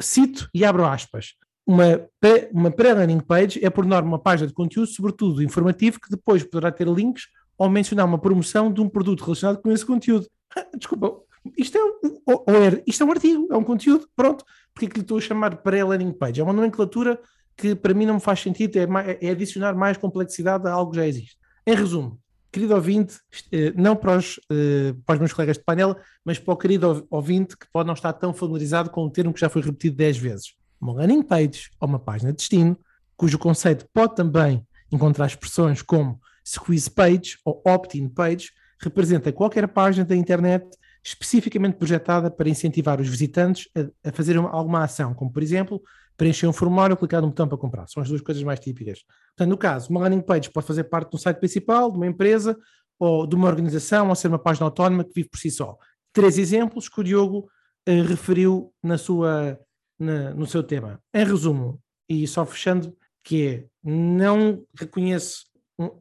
cito 0.00 0.48
e 0.54 0.64
abro 0.64 0.84
aspas. 0.84 1.34
Uma, 1.66 2.08
uma 2.52 2.70
pré-landing 2.70 3.20
page 3.20 3.64
é, 3.64 3.70
por 3.70 3.84
norma, 3.84 4.08
uma 4.08 4.18
página 4.18 4.48
de 4.48 4.54
conteúdo, 4.54 4.88
sobretudo 4.88 5.42
informativo, 5.42 6.00
que 6.00 6.10
depois 6.10 6.42
poderá 6.42 6.72
ter 6.72 6.88
links 6.88 7.24
ou 7.56 7.68
mencionar 7.68 8.06
uma 8.06 8.18
promoção 8.18 8.72
de 8.72 8.80
um 8.80 8.88
produto 8.88 9.22
relacionado 9.22 9.60
com 9.60 9.70
esse 9.70 9.84
conteúdo. 9.84 10.26
Desculpa, 10.76 11.20
isto 11.56 11.76
é, 11.76 11.80
ou, 12.26 12.44
ou 12.46 12.54
é, 12.54 12.82
isto 12.86 13.02
é 13.02 13.06
um 13.06 13.10
artigo, 13.10 13.48
é 13.50 13.56
um 13.56 13.64
conteúdo, 13.64 14.08
pronto. 14.16 14.44
Porque 14.72 14.86
é 14.86 14.88
que 14.88 14.96
lhe 14.96 15.02
estou 15.02 15.18
a 15.18 15.20
chamar 15.20 15.56
pré-landing 15.56 16.12
page? 16.12 16.40
É 16.40 16.44
uma 16.44 16.52
nomenclatura 16.52 17.20
que 17.56 17.74
para 17.74 17.94
mim 17.94 18.06
não 18.06 18.14
me 18.14 18.20
faz 18.20 18.40
sentido, 18.40 18.76
é, 18.76 18.86
é 19.20 19.30
adicionar 19.30 19.74
mais 19.74 19.96
complexidade 19.98 20.66
a 20.66 20.72
algo 20.72 20.92
que 20.92 20.96
já 20.96 21.06
existe. 21.06 21.36
Em 21.66 21.74
resumo, 21.74 22.18
querido 22.52 22.74
ouvinte, 22.74 23.18
eh, 23.52 23.72
não 23.76 23.94
para 23.94 24.16
os, 24.16 24.40
eh, 24.50 24.94
para 25.06 25.14
os 25.14 25.18
meus 25.18 25.32
colegas 25.32 25.56
de 25.56 25.64
painel, 25.64 25.96
mas 26.24 26.38
para 26.38 26.54
o 26.54 26.56
querido 26.56 27.06
ouvinte 27.10 27.56
que 27.56 27.66
pode 27.72 27.86
não 27.86 27.94
estar 27.94 28.12
tão 28.12 28.32
familiarizado 28.34 28.90
com 28.90 29.04
um 29.04 29.10
termo 29.10 29.32
que 29.32 29.40
já 29.40 29.48
foi 29.48 29.62
repetido 29.62 29.96
10 29.96 30.18
vezes. 30.18 30.54
Uma 30.80 30.94
landing 30.94 31.22
page 31.22 31.70
ou 31.78 31.88
uma 31.88 31.98
página 31.98 32.32
de 32.32 32.38
destino, 32.38 32.76
cujo 33.16 33.38
conceito 33.38 33.86
pode 33.92 34.16
também 34.16 34.66
encontrar 34.90 35.26
expressões 35.26 35.82
como 35.82 36.20
squeeze 36.44 36.90
page 36.90 37.38
ou 37.44 37.62
opt-in 37.64 38.08
page, 38.08 38.50
representa 38.80 39.32
qualquer 39.32 39.68
página 39.68 40.04
da 40.04 40.16
internet 40.16 40.66
especificamente 41.02 41.76
projetada 41.76 42.30
para 42.30 42.48
incentivar 42.48 43.00
os 43.00 43.08
visitantes 43.08 43.68
a, 43.74 44.08
a 44.08 44.12
fazer 44.12 44.38
uma, 44.38 44.50
alguma 44.50 44.84
ação, 44.84 45.14
como 45.14 45.32
por 45.32 45.42
exemplo 45.42 45.82
preencher 46.20 46.46
um 46.46 46.52
formulário 46.52 46.92
ou 46.92 46.98
clicar 46.98 47.22
no 47.22 47.28
botão 47.28 47.48
para 47.48 47.56
comprar. 47.56 47.88
São 47.88 48.02
as 48.02 48.08
duas 48.10 48.20
coisas 48.20 48.42
mais 48.42 48.60
típicas. 48.60 49.02
Portanto, 49.28 49.48
no 49.48 49.56
caso, 49.56 49.88
uma 49.88 50.00
landing 50.00 50.20
page 50.20 50.50
pode 50.50 50.66
fazer 50.66 50.84
parte 50.84 51.08
de 51.08 51.16
um 51.16 51.18
site 51.18 51.38
principal, 51.38 51.90
de 51.90 51.96
uma 51.96 52.06
empresa 52.06 52.58
ou 52.98 53.26
de 53.26 53.34
uma 53.34 53.48
organização, 53.48 54.10
ou 54.10 54.14
ser 54.14 54.28
uma 54.28 54.38
página 54.38 54.66
autónoma 54.66 55.02
que 55.02 55.14
vive 55.14 55.30
por 55.30 55.38
si 55.38 55.50
só. 55.50 55.78
Três 56.12 56.36
exemplos 56.36 56.90
que 56.90 57.00
o 57.00 57.02
Diogo 57.02 57.48
eh, 57.86 58.02
referiu 58.02 58.70
na 58.82 58.98
sua, 58.98 59.58
na, 59.98 60.34
no 60.34 60.46
seu 60.46 60.62
tema. 60.62 61.02
Em 61.14 61.24
resumo, 61.24 61.80
e 62.06 62.26
só 62.26 62.44
fechando, 62.44 62.94
que 63.24 63.46
é, 63.46 63.64
não 63.82 64.62
reconheço 64.78 65.46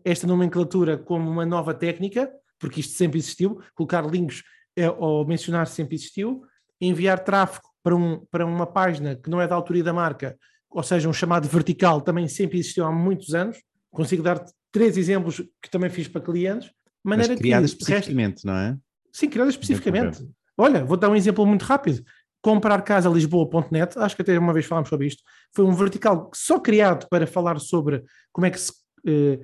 esta 0.03 0.28
nomenclatura 0.28 0.97
como 0.97 1.32
uma 1.32 1.45
nova 1.45 1.74
técnica, 1.74 2.30
porque 2.59 2.82
isto 2.82 2.91
sempre 2.91 3.20
existiu, 3.20 3.61
colocar 3.74 4.05
links 4.05 4.43
é, 4.76 4.89
ou 4.89 5.26
mencionar 5.26 5.67
sempre 5.67 5.95
existiu, 5.95 6.43
enviar 6.82 7.24
tráfego 7.24 7.68
para, 7.84 7.96
um, 7.96 8.26
para 8.32 8.46
uma 8.46 8.68
página 8.68 9.16
que 9.16 9.30
não 9.30 9.42
é 9.42 9.48
da 9.48 9.56
autoria 9.56 9.84
da 9.84 9.94
marca, 9.94 10.38
ou 10.70 10.84
seja, 10.84 11.10
um 11.10 11.14
chamado 11.14 11.48
vertical, 11.48 12.02
também 12.02 12.28
sempre 12.28 12.60
existiu 12.60 12.86
há 12.86 12.92
muitos 12.92 13.34
anos. 13.34 13.58
Consigo 13.92 14.22
dar 14.22 14.44
três 14.72 14.98
exemplos 14.98 15.42
que 15.62 15.70
também 15.70 15.90
fiz 15.90 16.08
para 16.08 16.22
clientes. 16.22 16.70
Maneira 17.04 17.34
Mas 17.34 17.42
criada 17.42 17.66
especificamente, 17.66 18.46
não 18.46 18.54
é? 18.54 18.78
Sim, 19.12 19.30
criada 19.30 19.50
especificamente. 19.50 20.28
Olha, 20.58 20.84
vou 20.84 20.98
dar 20.98 21.10
um 21.10 21.16
exemplo 21.16 21.46
muito 21.46 21.64
rápido. 21.64 22.04
Comprar 22.42 22.82
casa 22.84 23.10
Lisboa.net, 23.10 23.98
acho 23.98 24.16
que 24.16 24.22
até 24.22 24.38
uma 24.38 24.54
vez 24.54 24.66
falámos 24.66 24.90
sobre 24.90 25.08
isto, 25.08 25.24
foi 25.54 25.66
um 25.66 25.74
vertical 25.74 26.30
só 26.34 26.60
criado 26.60 27.08
para 27.10 27.26
falar 27.26 27.60
sobre 27.60 28.04
como 28.32 28.46
é 28.46 28.52
que 28.52 28.60
se. 28.60 28.72
Eh, 29.06 29.40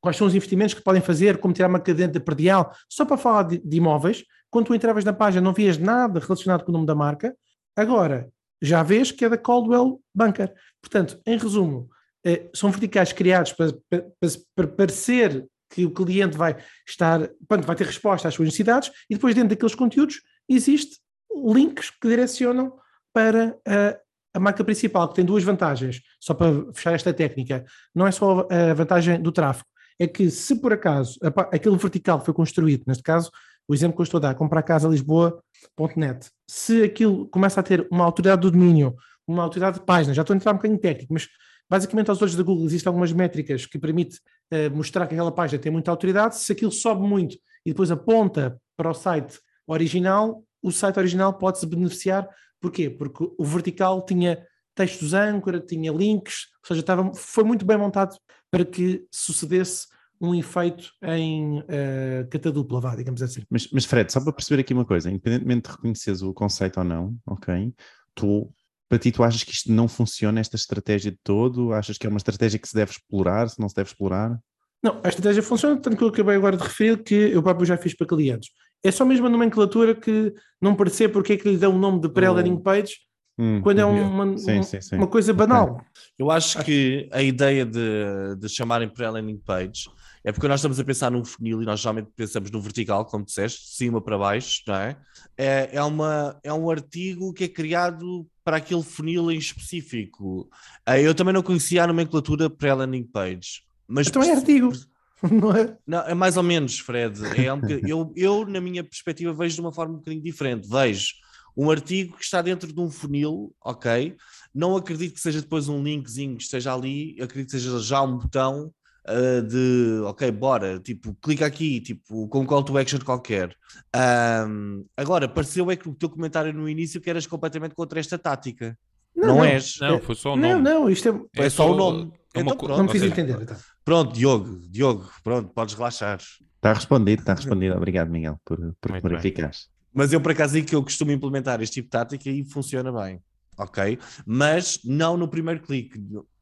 quais 0.00 0.16
são 0.16 0.26
os 0.26 0.34
investimentos 0.34 0.74
que 0.74 0.82
podem 0.82 1.02
fazer, 1.02 1.38
como 1.38 1.52
tirar 1.52 1.68
uma 1.68 1.80
cadente 1.80 2.20
predial, 2.20 2.72
só 2.88 3.04
para 3.04 3.16
falar 3.16 3.42
de, 3.44 3.58
de 3.58 3.76
imóveis, 3.76 4.24
quando 4.50 4.66
tu 4.66 4.74
entravas 4.74 5.04
na 5.04 5.12
página 5.12 5.42
não 5.42 5.52
vias 5.52 5.78
nada 5.78 6.20
relacionado 6.20 6.64
com 6.64 6.70
o 6.70 6.74
nome 6.74 6.86
da 6.86 6.94
marca, 6.94 7.36
agora 7.74 8.30
já 8.60 8.82
vês 8.82 9.12
que 9.12 9.24
é 9.24 9.28
da 9.28 9.36
Caldwell 9.36 10.00
Banker. 10.14 10.52
Portanto, 10.80 11.20
em 11.26 11.36
resumo, 11.36 11.88
eh, 12.24 12.48
são 12.54 12.70
verticais 12.70 13.12
criados 13.12 13.52
para, 13.52 13.72
para, 13.88 14.06
para, 14.54 14.66
parecer 14.68 15.46
que 15.70 15.84
o 15.84 15.90
cliente 15.90 16.36
vai 16.36 16.56
estar, 16.88 17.28
pronto, 17.46 17.66
vai 17.66 17.76
ter 17.76 17.86
resposta 17.86 18.28
às 18.28 18.34
suas 18.34 18.46
necessidades 18.46 18.90
e 19.10 19.14
depois 19.14 19.34
dentro 19.34 19.50
daqueles 19.50 19.74
conteúdos 19.74 20.22
existe 20.48 20.98
links 21.44 21.90
que 21.90 22.08
direcionam 22.08 22.72
para 23.12 23.56
a, 23.66 23.98
a 24.34 24.40
marca 24.40 24.64
principal, 24.64 25.08
que 25.08 25.14
tem 25.14 25.24
duas 25.24 25.42
vantagens, 25.42 26.00
só 26.20 26.34
para 26.34 26.72
fechar 26.72 26.94
esta 26.94 27.12
técnica. 27.12 27.64
Não 27.94 28.06
é 28.06 28.10
só 28.10 28.46
a 28.50 28.74
vantagem 28.74 29.20
do 29.20 29.32
tráfego, 29.32 29.68
é 29.98 30.06
que 30.06 30.30
se 30.30 30.60
por 30.60 30.72
acaso 30.72 31.18
aquele 31.52 31.76
vertical 31.76 32.24
foi 32.24 32.34
construído, 32.34 32.84
neste 32.86 33.02
caso, 33.02 33.30
o 33.68 33.74
exemplo 33.74 33.96
que 33.96 34.00
eu 34.00 34.04
estou 34.04 34.18
a 34.18 34.20
dar, 34.22 34.34
comprar 34.34 34.62
casa 34.62 34.88
Lisboa.net, 34.88 36.30
se 36.48 36.82
aquilo 36.82 37.26
começa 37.28 37.60
a 37.60 37.62
ter 37.62 37.86
uma 37.90 38.04
autoridade 38.04 38.42
do 38.42 38.50
domínio, 38.50 38.94
uma 39.26 39.42
autoridade 39.42 39.80
de 39.80 39.84
página, 39.84 40.14
já 40.14 40.22
estou 40.22 40.34
a 40.34 40.36
entrar 40.36 40.52
um 40.52 40.56
bocadinho 40.56 40.80
técnico, 40.80 41.12
mas 41.12 41.28
basicamente 41.68 42.10
aos 42.10 42.22
olhos 42.22 42.36
da 42.36 42.42
Google 42.42 42.66
existem 42.66 42.88
algumas 42.88 43.12
métricas 43.12 43.66
que 43.66 43.78
permitem 43.78 44.18
uh, 44.52 44.74
mostrar 44.74 45.06
que 45.06 45.14
aquela 45.14 45.32
página 45.32 45.60
tem 45.60 45.72
muita 45.72 45.90
autoridade, 45.90 46.36
se 46.36 46.52
aquilo 46.52 46.70
sobe 46.70 47.02
muito 47.02 47.36
e 47.64 47.70
depois 47.70 47.90
aponta 47.90 48.60
para 48.76 48.90
o 48.90 48.94
site 48.94 49.40
original, 49.66 50.44
o 50.62 50.70
site 50.70 50.98
original 50.98 51.34
pode-se 51.34 51.66
beneficiar. 51.66 52.28
Porquê? 52.60 52.88
Porque 52.88 53.24
o 53.36 53.44
vertical 53.44 54.04
tinha 54.04 54.44
textos 54.74 55.12
âncora, 55.14 55.60
tinha 55.60 55.90
links, 55.90 56.46
ou 56.62 56.68
seja, 56.68 56.80
estava, 56.80 57.12
foi 57.14 57.42
muito 57.42 57.64
bem 57.64 57.76
montado 57.76 58.16
para 58.50 58.64
que 58.64 59.04
sucedesse 59.10 59.86
um 60.20 60.34
efeito 60.34 60.92
em 61.02 61.60
uh, 61.60 62.28
catadupla, 62.30 62.80
vá, 62.80 62.96
digamos 62.96 63.22
assim. 63.22 63.42
Mas, 63.50 63.68
mas 63.70 63.84
Fred, 63.84 64.12
só 64.12 64.20
para 64.20 64.32
perceber 64.32 64.60
aqui 64.60 64.72
uma 64.72 64.84
coisa, 64.84 65.10
independentemente 65.10 65.68
de 65.68 65.76
reconheceres 65.76 66.22
o 66.22 66.32
conceito 66.32 66.78
ou 66.78 66.84
não, 66.84 67.16
ok? 67.26 67.72
Tu, 68.14 68.50
para 68.88 68.98
ti, 68.98 69.12
tu 69.12 69.22
achas 69.22 69.44
que 69.44 69.52
isto 69.52 69.70
não 69.70 69.88
funciona, 69.88 70.40
esta 70.40 70.56
estratégia 70.56 71.10
de 71.10 71.18
todo? 71.22 71.72
Achas 71.72 71.98
que 71.98 72.06
é 72.06 72.10
uma 72.10 72.18
estratégia 72.18 72.58
que 72.58 72.68
se 72.68 72.74
deve 72.74 72.92
explorar, 72.92 73.48
se 73.48 73.60
não 73.60 73.68
se 73.68 73.74
deve 73.74 73.90
explorar? 73.90 74.38
Não, 74.82 75.00
a 75.02 75.08
estratégia 75.08 75.42
funciona, 75.42 75.76
tanto 75.76 75.96
que 75.96 76.04
eu 76.04 76.08
acabei 76.08 76.36
agora 76.36 76.56
de 76.56 76.62
referir 76.62 77.02
que 77.02 77.14
eu 77.14 77.42
próprio 77.42 77.66
já 77.66 77.76
fiz 77.76 77.94
para 77.94 78.06
clientes. 78.06 78.50
É 78.84 78.90
só 78.90 79.04
mesmo 79.04 79.26
a 79.26 79.30
nomenclatura 79.30 79.94
que 79.94 80.32
não 80.60 80.74
percebe 80.76 81.12
porque 81.12 81.32
é 81.32 81.36
que 81.36 81.48
lhe 81.48 81.56
dão 81.56 81.74
o 81.74 81.78
nome 81.78 82.00
de 82.00 82.08
pré-landing 82.08 82.62
page 82.62 82.94
hum, 83.38 83.60
quando 83.62 83.80
é 83.80 83.84
uma, 83.84 84.38
sim, 84.38 84.62
sim, 84.62 84.80
sim. 84.80 84.96
uma 84.96 85.08
coisa 85.08 85.32
banal. 85.34 85.72
Okay. 85.72 85.84
Eu 86.18 86.30
acho 86.30 86.62
que 86.62 87.08
a 87.10 87.22
ideia 87.22 87.64
de, 87.66 88.36
de 88.38 88.48
chamarem 88.48 88.88
pré-landing 88.88 89.38
page 89.38 89.88
é 90.26 90.32
porque 90.32 90.48
nós 90.48 90.58
estamos 90.58 90.80
a 90.80 90.84
pensar 90.84 91.08
num 91.08 91.24
funil 91.24 91.62
e 91.62 91.64
nós 91.64 91.78
geralmente 91.78 92.10
pensamos 92.16 92.50
no 92.50 92.60
vertical, 92.60 93.04
como 93.04 93.24
disseste, 93.24 93.64
de 93.64 93.76
cima 93.76 94.00
para 94.00 94.18
baixo, 94.18 94.60
não 94.66 94.74
é? 94.74 94.96
É, 95.38 95.70
é, 95.74 95.82
uma, 95.84 96.36
é 96.42 96.52
um 96.52 96.68
artigo 96.68 97.32
que 97.32 97.44
é 97.44 97.48
criado 97.48 98.26
para 98.42 98.56
aquele 98.56 98.82
funil 98.82 99.30
em 99.30 99.38
específico. 99.38 100.50
Eh, 100.84 101.02
eu 101.02 101.14
também 101.14 101.32
não 101.32 101.44
conhecia 101.44 101.84
a 101.84 101.86
nomenclatura 101.86 102.50
pré-landing 102.50 103.04
page. 103.04 103.62
Mas 103.86 104.08
então 104.08 104.20
é 104.20 104.32
artigo. 104.32 104.72
Não 105.30 105.56
é? 105.56 105.78
Não, 105.86 106.00
é 106.00 106.12
mais 106.12 106.36
ou 106.36 106.42
menos, 106.42 106.78
Fred. 106.80 107.20
É 107.40 107.52
um 107.54 107.60
eu, 107.86 108.12
eu, 108.16 108.46
na 108.46 108.60
minha 108.60 108.82
perspectiva, 108.82 109.32
vejo 109.32 109.54
de 109.54 109.60
uma 109.60 109.72
forma 109.72 109.94
um 109.94 109.98
bocadinho 109.98 110.22
diferente. 110.22 110.68
Vejo 110.68 111.14
um 111.56 111.70
artigo 111.70 112.16
que 112.16 112.24
está 112.24 112.42
dentro 112.42 112.72
de 112.72 112.80
um 112.80 112.90
funil, 112.90 113.54
ok? 113.64 114.16
Não 114.52 114.76
acredito 114.76 115.14
que 115.14 115.20
seja 115.20 115.40
depois 115.40 115.68
um 115.68 115.82
linkzinho 115.82 116.36
que 116.36 116.42
esteja 116.42 116.74
ali, 116.74 117.16
acredito 117.22 117.52
que 117.52 117.60
seja 117.60 117.78
já 117.78 118.02
um 118.02 118.18
botão 118.18 118.72
uh, 119.08 119.42
de 119.42 120.00
ok, 120.04 120.30
bora, 120.30 120.78
tipo, 120.78 121.16
clica 121.22 121.46
aqui, 121.46 121.80
tipo, 121.80 122.28
com 122.28 122.40
um 122.40 122.46
call 122.46 122.62
to 122.62 122.76
action 122.76 122.98
qualquer. 123.00 123.56
Um, 123.94 124.84
agora, 124.96 125.28
pareceu 125.28 125.70
é 125.70 125.76
que 125.76 125.88
o 125.88 125.94
teu 125.94 126.08
comentário 126.08 126.52
no 126.52 126.68
início 126.68 127.00
que 127.00 127.10
eras 127.10 127.26
completamente 127.26 127.74
contra 127.74 128.00
esta 128.00 128.18
tática. 128.18 128.76
Não, 129.14 129.28
não, 129.28 129.36
não 129.36 129.44
és. 129.44 129.78
Não, 129.80 129.98
foi 130.00 130.14
só 130.14 130.34
o 130.34 130.36
nome. 130.36 130.54
Não, 130.54 130.60
não, 130.60 130.90
isto 130.90 131.08
é, 131.08 131.42
é, 131.42 131.46
é 131.46 131.50
só, 131.50 131.72
o 131.72 131.74
nome. 131.74 132.12
É 132.34 132.40
então, 132.40 132.56
pronto, 132.56 132.76
não 132.76 132.84
me 132.84 132.90
fiz 132.90 133.02
entender. 133.02 133.38
Então. 133.40 133.56
Pronto, 133.84 134.12
Diogo, 134.12 134.60
Diogo, 134.68 135.10
pronto, 135.24 135.48
podes 135.54 135.74
relaxar. 135.74 136.18
Está 136.56 136.72
respondido, 136.72 137.22
está 137.22 137.34
respondido. 137.34 137.76
Obrigado, 137.76 138.10
Miguel, 138.10 138.38
por, 138.44 138.58
por 138.80 139.00
clarificares. 139.00 139.68
Mas 139.94 140.12
eu, 140.12 140.20
por 140.20 140.32
acaso, 140.32 140.52
digo 140.52 140.66
que 140.66 140.74
eu 140.74 140.82
costumo 140.82 141.10
implementar 141.12 141.62
este 141.62 141.74
tipo 141.74 141.86
de 141.86 141.90
tática 141.92 142.28
e 142.28 142.44
funciona 142.44 142.92
bem, 142.92 143.18
ok? 143.56 143.98
Mas 144.26 144.80
não 144.84 145.16
no 145.16 145.26
primeiro 145.26 145.62
clique. 145.62 145.98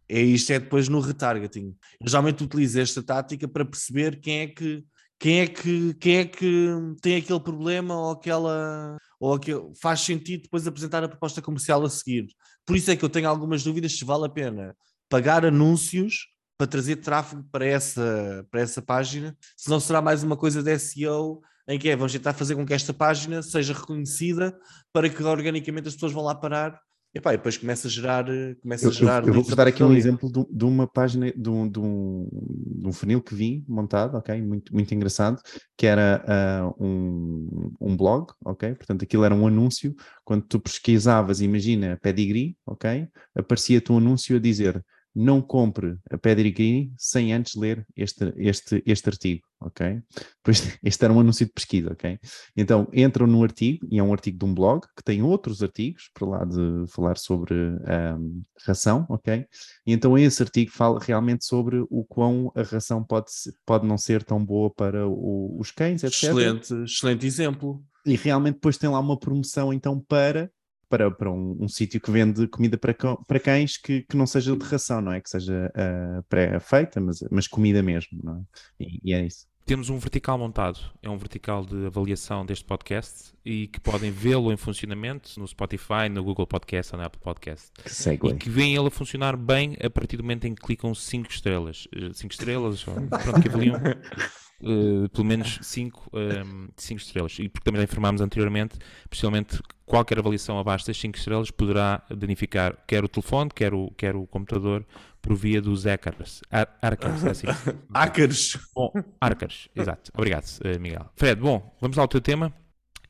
É 0.08 0.20
isto 0.20 0.52
é 0.52 0.58
depois 0.58 0.88
no 0.88 1.00
retargeting. 1.00 1.74
Eu 2.00 2.08
geralmente 2.08 2.44
utilizo 2.44 2.80
esta 2.80 3.02
tática 3.02 3.48
para 3.48 3.64
perceber 3.64 4.20
quem 4.20 4.40
é 4.40 4.46
que 4.46 4.84
quem 5.18 5.40
é 5.40 5.46
que 5.46 5.94
quem 5.94 6.16
é 6.16 6.24
que 6.24 6.68
tem 7.00 7.16
aquele 7.16 7.40
problema 7.40 7.96
ou 7.96 8.12
aquela 8.12 8.98
ou 9.18 9.34
aquele, 9.34 9.72
faz 9.80 10.00
sentido 10.00 10.42
depois 10.42 10.66
apresentar 10.66 11.02
a 11.02 11.08
proposta 11.08 11.40
comercial 11.40 11.82
a 11.84 11.90
seguir. 11.90 12.26
Por 12.66 12.76
isso 12.76 12.90
é 12.90 12.96
que 12.96 13.04
eu 13.04 13.08
tenho 13.08 13.28
algumas 13.28 13.62
dúvidas 13.62 13.96
se 13.96 14.04
vale 14.04 14.26
a 14.26 14.28
pena 14.28 14.76
pagar 15.08 15.44
anúncios 15.46 16.26
para 16.56 16.66
trazer 16.66 16.96
tráfego 16.96 17.44
para 17.50 17.64
essa, 17.66 18.46
para 18.50 18.60
essa 18.60 18.80
página, 18.80 19.36
se 19.56 19.68
não 19.68 19.80
será 19.80 20.00
mais 20.00 20.22
uma 20.22 20.36
coisa 20.36 20.62
de 20.62 20.78
SEO 20.78 21.40
em 21.68 21.78
que 21.78 21.88
é, 21.88 21.96
vamos 21.96 22.12
tentar 22.12 22.34
fazer 22.34 22.54
com 22.54 22.66
que 22.66 22.74
esta 22.74 22.92
página 22.92 23.42
seja 23.42 23.72
reconhecida 23.72 24.56
para 24.92 25.08
que 25.08 25.22
organicamente 25.22 25.88
as 25.88 25.94
pessoas 25.94 26.12
vão 26.12 26.22
lá 26.22 26.34
parar 26.34 26.78
e 27.14 27.20
pá, 27.20 27.30
depois 27.30 27.56
começa 27.56 27.86
a 27.86 27.90
gerar. 27.90 28.26
Começa 28.60 28.86
eu, 28.86 28.90
a 28.90 28.92
gerar 28.92 29.22
eu, 29.22 29.28
eu 29.32 29.42
vou 29.42 29.54
dar 29.54 29.68
aqui 29.68 29.84
um 29.84 29.92
exemplo 29.92 30.30
de, 30.32 30.44
de, 30.50 30.64
uma 30.64 30.86
página, 30.86 31.32
de 31.32 31.48
um, 31.48 31.68
de, 31.68 31.78
um, 31.78 32.28
de 32.80 32.88
um 32.88 32.92
funil 32.92 33.22
que 33.22 33.36
vi 33.36 33.64
montado, 33.68 34.16
ok? 34.16 34.42
Muito, 34.42 34.74
muito 34.74 34.92
engraçado, 34.92 35.40
que 35.76 35.86
era 35.86 36.24
uh, 36.76 36.84
um, 36.84 37.72
um 37.80 37.96
blog, 37.96 38.32
ok? 38.44 38.74
Portanto, 38.74 39.04
aquilo 39.04 39.24
era 39.24 39.32
um 39.34 39.46
anúncio. 39.46 39.94
Quando 40.24 40.42
tu 40.42 40.58
pesquisavas, 40.58 41.40
imagina 41.40 41.96
pedigree, 42.02 42.56
ok? 42.66 43.06
Aparecia-te 43.36 43.92
um 43.92 43.98
anúncio 43.98 44.36
a 44.36 44.40
dizer 44.40 44.84
não 45.14 45.40
compre 45.40 45.96
a 46.10 46.18
Pedigree 46.18 46.92
sem 46.98 47.32
antes 47.32 47.54
ler 47.54 47.86
este, 47.96 48.32
este, 48.36 48.82
este 48.84 49.08
artigo, 49.08 49.42
ok? 49.60 50.02
Pois 50.42 50.76
este 50.82 51.04
era 51.04 51.12
um 51.14 51.20
anúncio 51.20 51.46
de 51.46 51.52
pesquisa, 51.52 51.92
ok? 51.92 52.18
Então 52.56 52.88
entram 52.92 53.26
no 53.26 53.42
artigo, 53.42 53.86
e 53.90 53.98
é 53.98 54.02
um 54.02 54.12
artigo 54.12 54.38
de 54.38 54.44
um 54.44 54.52
blog 54.52 54.82
que 54.96 55.04
tem 55.04 55.22
outros 55.22 55.62
artigos 55.62 56.10
para 56.12 56.26
lá 56.26 56.44
de 56.44 56.90
falar 56.90 57.16
sobre 57.16 57.54
um, 57.54 58.42
ração, 58.66 59.06
ok? 59.08 59.46
E 59.86 59.92
então 59.92 60.18
esse 60.18 60.42
artigo 60.42 60.72
fala 60.72 60.98
realmente 61.00 61.44
sobre 61.44 61.84
o 61.88 62.04
quão 62.04 62.50
a 62.56 62.62
ração 62.62 63.04
pode, 63.04 63.30
pode 63.64 63.86
não 63.86 63.96
ser 63.96 64.24
tão 64.24 64.44
boa 64.44 64.70
para 64.70 65.06
o, 65.06 65.56
os 65.60 65.70
cães, 65.70 66.02
etc. 66.02 66.14
Excelente, 66.14 66.74
excelente 66.82 67.26
exemplo. 67.26 67.82
E 68.04 68.16
realmente 68.16 68.54
depois 68.54 68.76
tem 68.76 68.90
lá 68.90 69.00
uma 69.00 69.18
promoção 69.18 69.72
então 69.72 69.98
para 69.98 70.50
para, 70.88 71.10
para 71.10 71.30
um, 71.30 71.56
um 71.60 71.68
sítio 71.68 72.00
que 72.00 72.10
vende 72.10 72.46
comida 72.48 72.76
para, 72.76 72.94
para 72.94 73.40
cães 73.40 73.76
que, 73.76 74.02
que 74.02 74.16
não 74.16 74.26
seja 74.26 74.56
de 74.56 74.64
ração, 74.64 75.00
não 75.00 75.12
é? 75.12 75.20
Que 75.20 75.30
seja 75.30 75.72
uh, 75.74 76.22
pré-feita, 76.24 77.00
mas, 77.00 77.22
mas 77.30 77.46
comida 77.46 77.82
mesmo, 77.82 78.18
não 78.22 78.36
é? 78.36 78.84
E, 78.84 79.00
e, 79.04 79.14
é 79.14 79.24
isso. 79.24 79.46
Temos 79.66 79.88
um 79.88 79.96
vertical 79.96 80.36
montado, 80.36 80.78
é 81.02 81.08
um 81.08 81.16
vertical 81.16 81.64
de 81.64 81.86
avaliação 81.86 82.44
deste 82.44 82.66
podcast 82.66 83.32
e 83.42 83.66
que 83.66 83.80
podem 83.80 84.10
vê-lo 84.10 84.52
em 84.52 84.58
funcionamento 84.58 85.40
no 85.40 85.48
Spotify, 85.48 86.10
no 86.10 86.22
Google 86.22 86.46
Podcast 86.46 86.92
ou 86.92 86.98
na 86.98 87.06
Apple 87.06 87.20
Podcast. 87.22 87.70
Que 87.82 87.90
segue. 87.90 88.28
E 88.28 88.34
que 88.34 88.50
vem 88.50 88.76
ele 88.76 88.88
a 88.88 88.90
funcionar 88.90 89.38
bem 89.38 89.74
a 89.82 89.88
partir 89.88 90.18
do 90.18 90.22
momento 90.22 90.46
em 90.46 90.54
que 90.54 90.60
clicam 90.60 90.94
5 90.94 91.30
estrelas. 91.30 91.88
5 91.90 91.96
eh, 91.96 92.28
estrelas, 92.30 92.84
pronto, 92.84 93.40
que 93.40 93.48
avaliam 93.48 93.80
uh, 94.64 95.08
pelo 95.08 95.24
menos 95.24 95.58
5 95.62 96.10
um, 96.12 96.18
ehm, 96.18 96.96
estrelas. 96.96 97.38
E 97.38 97.48
porque 97.48 97.64
também 97.64 97.80
já 97.80 97.84
informámos 97.84 98.20
anteriormente, 98.20 98.76
especialmente 99.02 99.60
qualquer 99.86 100.18
avaliação 100.18 100.58
abaixo 100.58 100.86
das 100.86 100.96
5 100.96 101.18
estrelas 101.18 101.50
poderá 101.50 102.02
danificar 102.10 102.76
quer 102.86 103.04
o 103.04 103.08
telefone, 103.08 103.50
quer 103.54 103.74
o, 103.74 103.90
quer 103.96 104.16
o 104.16 104.26
computador, 104.26 104.84
por 105.20 105.34
via 105.34 105.60
dos 105.60 105.84
hackers. 105.84 106.42
Ar 106.50 106.76
hackers, 106.82 107.24
é 107.24 107.30
assim. 107.30 107.46
hackers. 107.94 108.58
Bom, 108.74 108.92
hackers, 109.22 109.68
exato. 109.74 110.10
Obrigado, 110.14 110.44
uh, 110.44 110.80
Miguel. 110.80 111.10
Fred, 111.16 111.40
bom, 111.40 111.74
vamos 111.80 111.98
ao 111.98 112.08
teu 112.08 112.20
tema, 112.20 112.52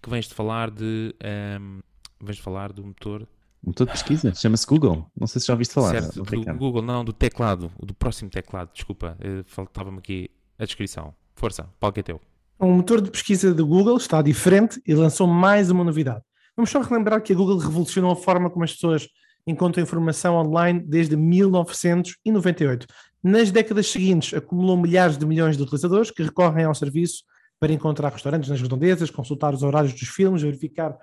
que 0.02 0.10
vens 0.10 0.26
de 0.28 0.34
falar 0.34 0.70
de... 0.70 1.14
Um, 1.22 1.26
ehm, 1.26 1.80
vens 2.20 2.36
de 2.36 2.42
falar 2.42 2.72
do 2.72 2.84
motor 2.84 3.26
motor 3.66 3.86
de 3.86 3.92
pesquisa, 3.92 4.34
chama-se 4.34 4.66
Google. 4.66 5.10
Não 5.18 5.26
sei 5.26 5.40
se 5.40 5.46
já 5.46 5.54
ouviste 5.54 5.74
falar. 5.74 5.90
Certo, 5.90 6.22
do 6.22 6.54
Google, 6.54 6.82
não, 6.82 7.04
do 7.04 7.12
teclado, 7.12 7.72
do 7.82 7.94
próximo 7.94 8.30
teclado, 8.30 8.70
desculpa, 8.72 9.16
faltava-me 9.46 9.98
aqui 9.98 10.30
a 10.58 10.64
descrição. 10.64 11.14
Força, 11.34 11.68
palco 11.78 12.00
é 12.00 12.02
teu. 12.02 12.20
O 12.58 12.66
motor 12.66 13.00
de 13.00 13.10
pesquisa 13.10 13.52
do 13.52 13.66
Google 13.66 13.96
está 13.96 14.22
diferente 14.22 14.80
e 14.86 14.94
lançou 14.94 15.26
mais 15.26 15.70
uma 15.70 15.84
novidade. 15.84 16.22
Vamos 16.56 16.70
só 16.70 16.80
relembrar 16.80 17.20
que 17.22 17.32
a 17.32 17.36
Google 17.36 17.58
revolucionou 17.58 18.12
a 18.12 18.16
forma 18.16 18.48
como 18.48 18.64
as 18.64 18.72
pessoas 18.72 19.08
encontram 19.46 19.82
informação 19.82 20.36
online 20.36 20.80
desde 20.80 21.16
1998. 21.16 22.86
Nas 23.22 23.50
décadas 23.50 23.88
seguintes, 23.88 24.32
acumulou 24.34 24.76
milhares 24.76 25.18
de 25.18 25.26
milhões 25.26 25.56
de 25.56 25.62
utilizadores 25.62 26.10
que 26.10 26.22
recorrem 26.22 26.64
ao 26.64 26.74
serviço 26.74 27.24
para 27.58 27.72
encontrar 27.72 28.12
restaurantes 28.12 28.48
nas 28.48 28.60
redondezas, 28.60 29.10
consultar 29.10 29.52
os 29.54 29.62
horários 29.62 29.92
dos 29.92 30.08
filmes, 30.08 30.42
verificar 30.42 30.96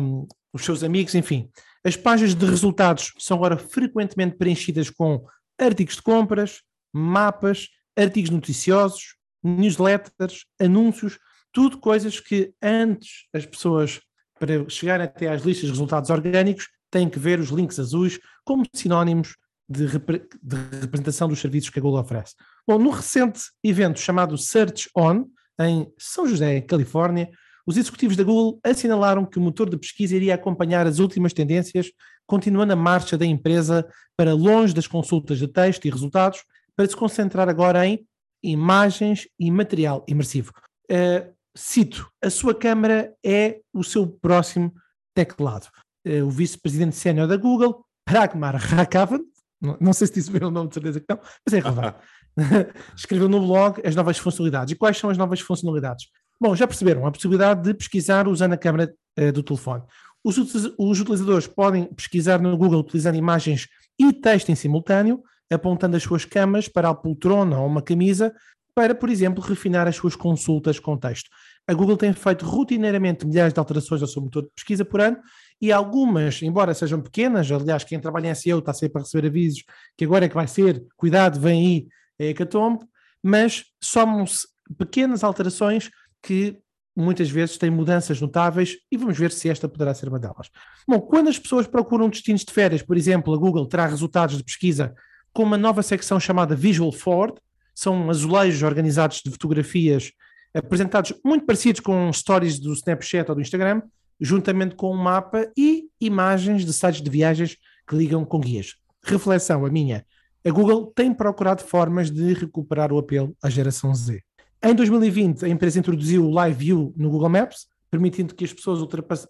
um, 0.00 0.26
os 0.52 0.64
seus 0.64 0.82
amigos, 0.82 1.14
enfim. 1.14 1.48
As 1.84 1.96
páginas 1.96 2.34
de 2.34 2.44
resultados 2.44 3.12
são 3.18 3.36
agora 3.36 3.56
frequentemente 3.56 4.36
preenchidas 4.36 4.90
com 4.90 5.24
artigos 5.58 5.96
de 5.96 6.02
compras, 6.02 6.62
mapas, 6.92 7.68
artigos 7.96 8.30
noticiosos, 8.30 9.14
newsletters, 9.42 10.46
anúncios, 10.60 11.18
tudo 11.52 11.78
coisas 11.78 12.20
que 12.20 12.52
antes 12.62 13.26
as 13.32 13.44
pessoas, 13.46 14.00
para 14.38 14.68
chegarem 14.68 15.04
até 15.04 15.28
às 15.28 15.42
listas 15.42 15.66
de 15.66 15.72
resultados 15.72 16.10
orgânicos, 16.10 16.68
têm 16.90 17.08
que 17.08 17.18
ver 17.18 17.40
os 17.40 17.50
links 17.50 17.78
azuis 17.78 18.18
como 18.44 18.64
sinónimos 18.74 19.36
de, 19.68 19.86
repre 19.86 20.26
de 20.42 20.56
representação 20.80 21.28
dos 21.28 21.40
serviços 21.40 21.70
que 21.70 21.78
a 21.78 21.82
Google 21.82 22.00
oferece. 22.00 22.34
Bom, 22.66 22.78
no 22.78 22.90
recente 22.90 23.40
evento 23.62 24.00
chamado 24.00 24.36
Search 24.36 24.90
On, 24.96 25.24
em 25.60 25.92
São 25.98 26.26
José, 26.26 26.60
Califórnia, 26.62 27.30
os 27.66 27.76
executivos 27.76 28.16
da 28.16 28.24
Google 28.24 28.58
assinalaram 28.64 29.24
que 29.24 29.38
o 29.38 29.40
motor 29.40 29.70
de 29.70 29.76
pesquisa 29.76 30.16
iria 30.16 30.34
acompanhar 30.34 30.86
as 30.86 30.98
últimas 30.98 31.32
tendências, 31.32 31.92
continuando 32.26 32.72
a 32.72 32.76
marcha 32.76 33.16
da 33.16 33.26
empresa 33.26 33.86
para 34.16 34.34
longe 34.34 34.74
das 34.74 34.86
consultas 34.86 35.38
de 35.38 35.46
texto 35.46 35.84
e 35.84 35.90
resultados, 35.90 36.42
para 36.74 36.88
se 36.88 36.96
concentrar 36.96 37.48
agora 37.48 37.86
em 37.86 38.04
imagens 38.42 39.28
e 39.38 39.50
material 39.50 40.04
imersivo. 40.08 40.52
Uh, 40.90 41.32
cito, 41.56 42.10
a 42.22 42.30
sua 42.30 42.54
câmara 42.54 43.14
é 43.24 43.60
o 43.72 43.82
seu 43.84 44.06
próximo 44.06 44.72
teclado. 45.14 45.68
Uh, 46.06 46.24
o 46.24 46.30
vice-presidente 46.30 46.96
sénior 46.96 47.28
da 47.28 47.36
Google, 47.36 47.84
Pragmar 48.04 48.56
Rakavan, 48.56 49.20
não, 49.60 49.76
não, 49.80 49.92
sei 49.92 50.06
se 50.06 50.14
disse 50.14 50.30
bem 50.30 50.42
o 50.42 50.50
nome, 50.50 50.68
de 50.68 50.74
certeza 50.74 51.00
que 51.00 51.06
não, 51.08 51.18
mas 51.18 51.52
é 51.52 51.60
relevante, 51.60 51.98
escreveu 52.96 53.28
no 53.28 53.46
blog 53.46 53.80
as 53.84 53.94
novas 53.94 54.16
funcionalidades. 54.18 54.72
E 54.72 54.76
quais 54.76 54.96
são 54.96 55.10
as 55.10 55.18
novas 55.18 55.40
funcionalidades? 55.40 56.06
Bom, 56.40 56.56
já 56.56 56.66
perceberam 56.66 57.06
a 57.06 57.12
possibilidade 57.12 57.62
de 57.62 57.74
pesquisar 57.74 58.26
usando 58.26 58.54
a 58.54 58.56
câmera 58.56 58.92
uh, 59.18 59.32
do 59.32 59.42
telefone. 59.42 59.82
Os, 60.24 60.36
os, 60.38 61.00
utilizadores 61.00 61.46
podem 61.46 61.86
pesquisar 61.94 62.40
no 62.40 62.56
Google 62.56 62.80
utilizando 62.80 63.16
imagens 63.16 63.68
e 63.98 64.12
texto 64.12 64.50
em 64.50 64.54
simultâneo, 64.54 65.22
apontando 65.50 65.96
as 65.96 66.02
suas 66.02 66.24
camas 66.24 66.68
para 66.68 66.88
a 66.88 66.94
poltrona 66.94 67.58
ou 67.58 67.66
uma 67.66 67.82
camisa, 67.82 68.32
para, 68.74 68.94
por 68.94 69.10
exemplo, 69.10 69.42
refinar 69.42 69.86
as 69.86 69.96
suas 69.96 70.14
consultas 70.14 70.78
com 70.78 70.96
texto. 70.96 71.28
A 71.66 71.74
Google 71.74 71.96
tem 71.96 72.12
feito 72.12 72.44
rotineiramente 72.44 73.26
milhares 73.26 73.52
de 73.52 73.58
alterações 73.58 74.00
ao 74.00 74.08
seu 74.08 74.22
motor 74.22 74.44
de 74.44 74.50
pesquisa 74.54 74.84
por 74.84 75.00
ano 75.00 75.18
e 75.60 75.70
algumas, 75.70 76.40
embora 76.42 76.72
sejam 76.72 77.00
pequenas, 77.00 77.50
aliás, 77.50 77.84
quem 77.84 78.00
trabalha 78.00 78.28
em 78.28 78.34
SEO 78.34 78.60
está 78.60 78.72
sempre 78.72 79.00
a 79.00 79.04
receber 79.04 79.28
avisos 79.28 79.64
que 79.96 80.04
agora 80.04 80.24
é 80.24 80.28
que 80.28 80.34
vai 80.34 80.46
ser, 80.46 80.84
cuidado, 80.96 81.38
vem 81.38 81.60
aí, 81.60 81.88
é 82.18 82.30
hecatombe, 82.30 82.84
mas 83.22 83.64
somam-se 83.82 84.46
pequenas 84.78 85.22
alterações 85.22 85.90
que 86.22 86.58
muitas 86.96 87.30
vezes 87.30 87.56
têm 87.56 87.70
mudanças 87.70 88.20
notáveis 88.20 88.76
e 88.90 88.96
vamos 88.96 89.18
ver 89.18 89.30
se 89.30 89.48
esta 89.48 89.68
poderá 89.68 89.94
ser 89.94 90.08
uma 90.08 90.18
delas. 90.18 90.50
Bom, 90.88 91.00
quando 91.00 91.28
as 91.28 91.38
pessoas 91.38 91.66
procuram 91.66 92.08
destinos 92.08 92.44
de 92.44 92.52
férias, 92.52 92.82
por 92.82 92.96
exemplo, 92.96 93.32
a 93.34 93.36
Google 93.36 93.66
terá 93.66 93.86
resultados 93.86 94.36
de 94.36 94.44
pesquisa 94.44 94.94
com 95.32 95.42
uma 95.42 95.58
nova 95.58 95.82
secção 95.82 96.18
chamada 96.18 96.54
Visual 96.54 96.92
Forward, 96.92 97.40
são 97.74 98.10
azulejos 98.10 98.62
organizados 98.62 99.22
de 99.24 99.30
fotografias 99.30 100.12
apresentados 100.54 101.14
muito 101.24 101.46
parecidos 101.46 101.80
com 101.80 102.12
stories 102.12 102.58
do 102.58 102.72
Snapchat 102.72 103.28
ou 103.28 103.36
do 103.36 103.40
Instagram, 103.40 103.82
juntamente 104.20 104.74
com 104.74 104.92
um 104.92 104.96
mapa 104.96 105.50
e 105.56 105.84
imagens 106.00 106.64
de 106.64 106.72
sites 106.72 107.00
de 107.00 107.10
viagens 107.10 107.56
que 107.88 107.96
ligam 107.96 108.24
com 108.24 108.40
guias. 108.40 108.74
Reflexão, 109.02 109.64
a 109.64 109.70
minha. 109.70 110.04
A 110.44 110.50
Google 110.50 110.92
tem 110.94 111.12
procurado 111.12 111.62
formas 111.62 112.10
de 112.10 112.32
recuperar 112.32 112.92
o 112.92 112.98
apelo 112.98 113.36
à 113.42 113.48
geração 113.48 113.94
Z. 113.94 114.22
Em 114.62 114.74
2020, 114.74 115.44
a 115.44 115.48
empresa 115.48 115.78
introduziu 115.78 116.26
o 116.26 116.30
Live 116.30 116.58
View 116.58 116.94
no 116.96 117.10
Google 117.10 117.30
Maps, 117.30 117.66
permitindo 117.90 118.34
que 118.34 118.44
as 118.44 118.52
pessoas 118.52 118.80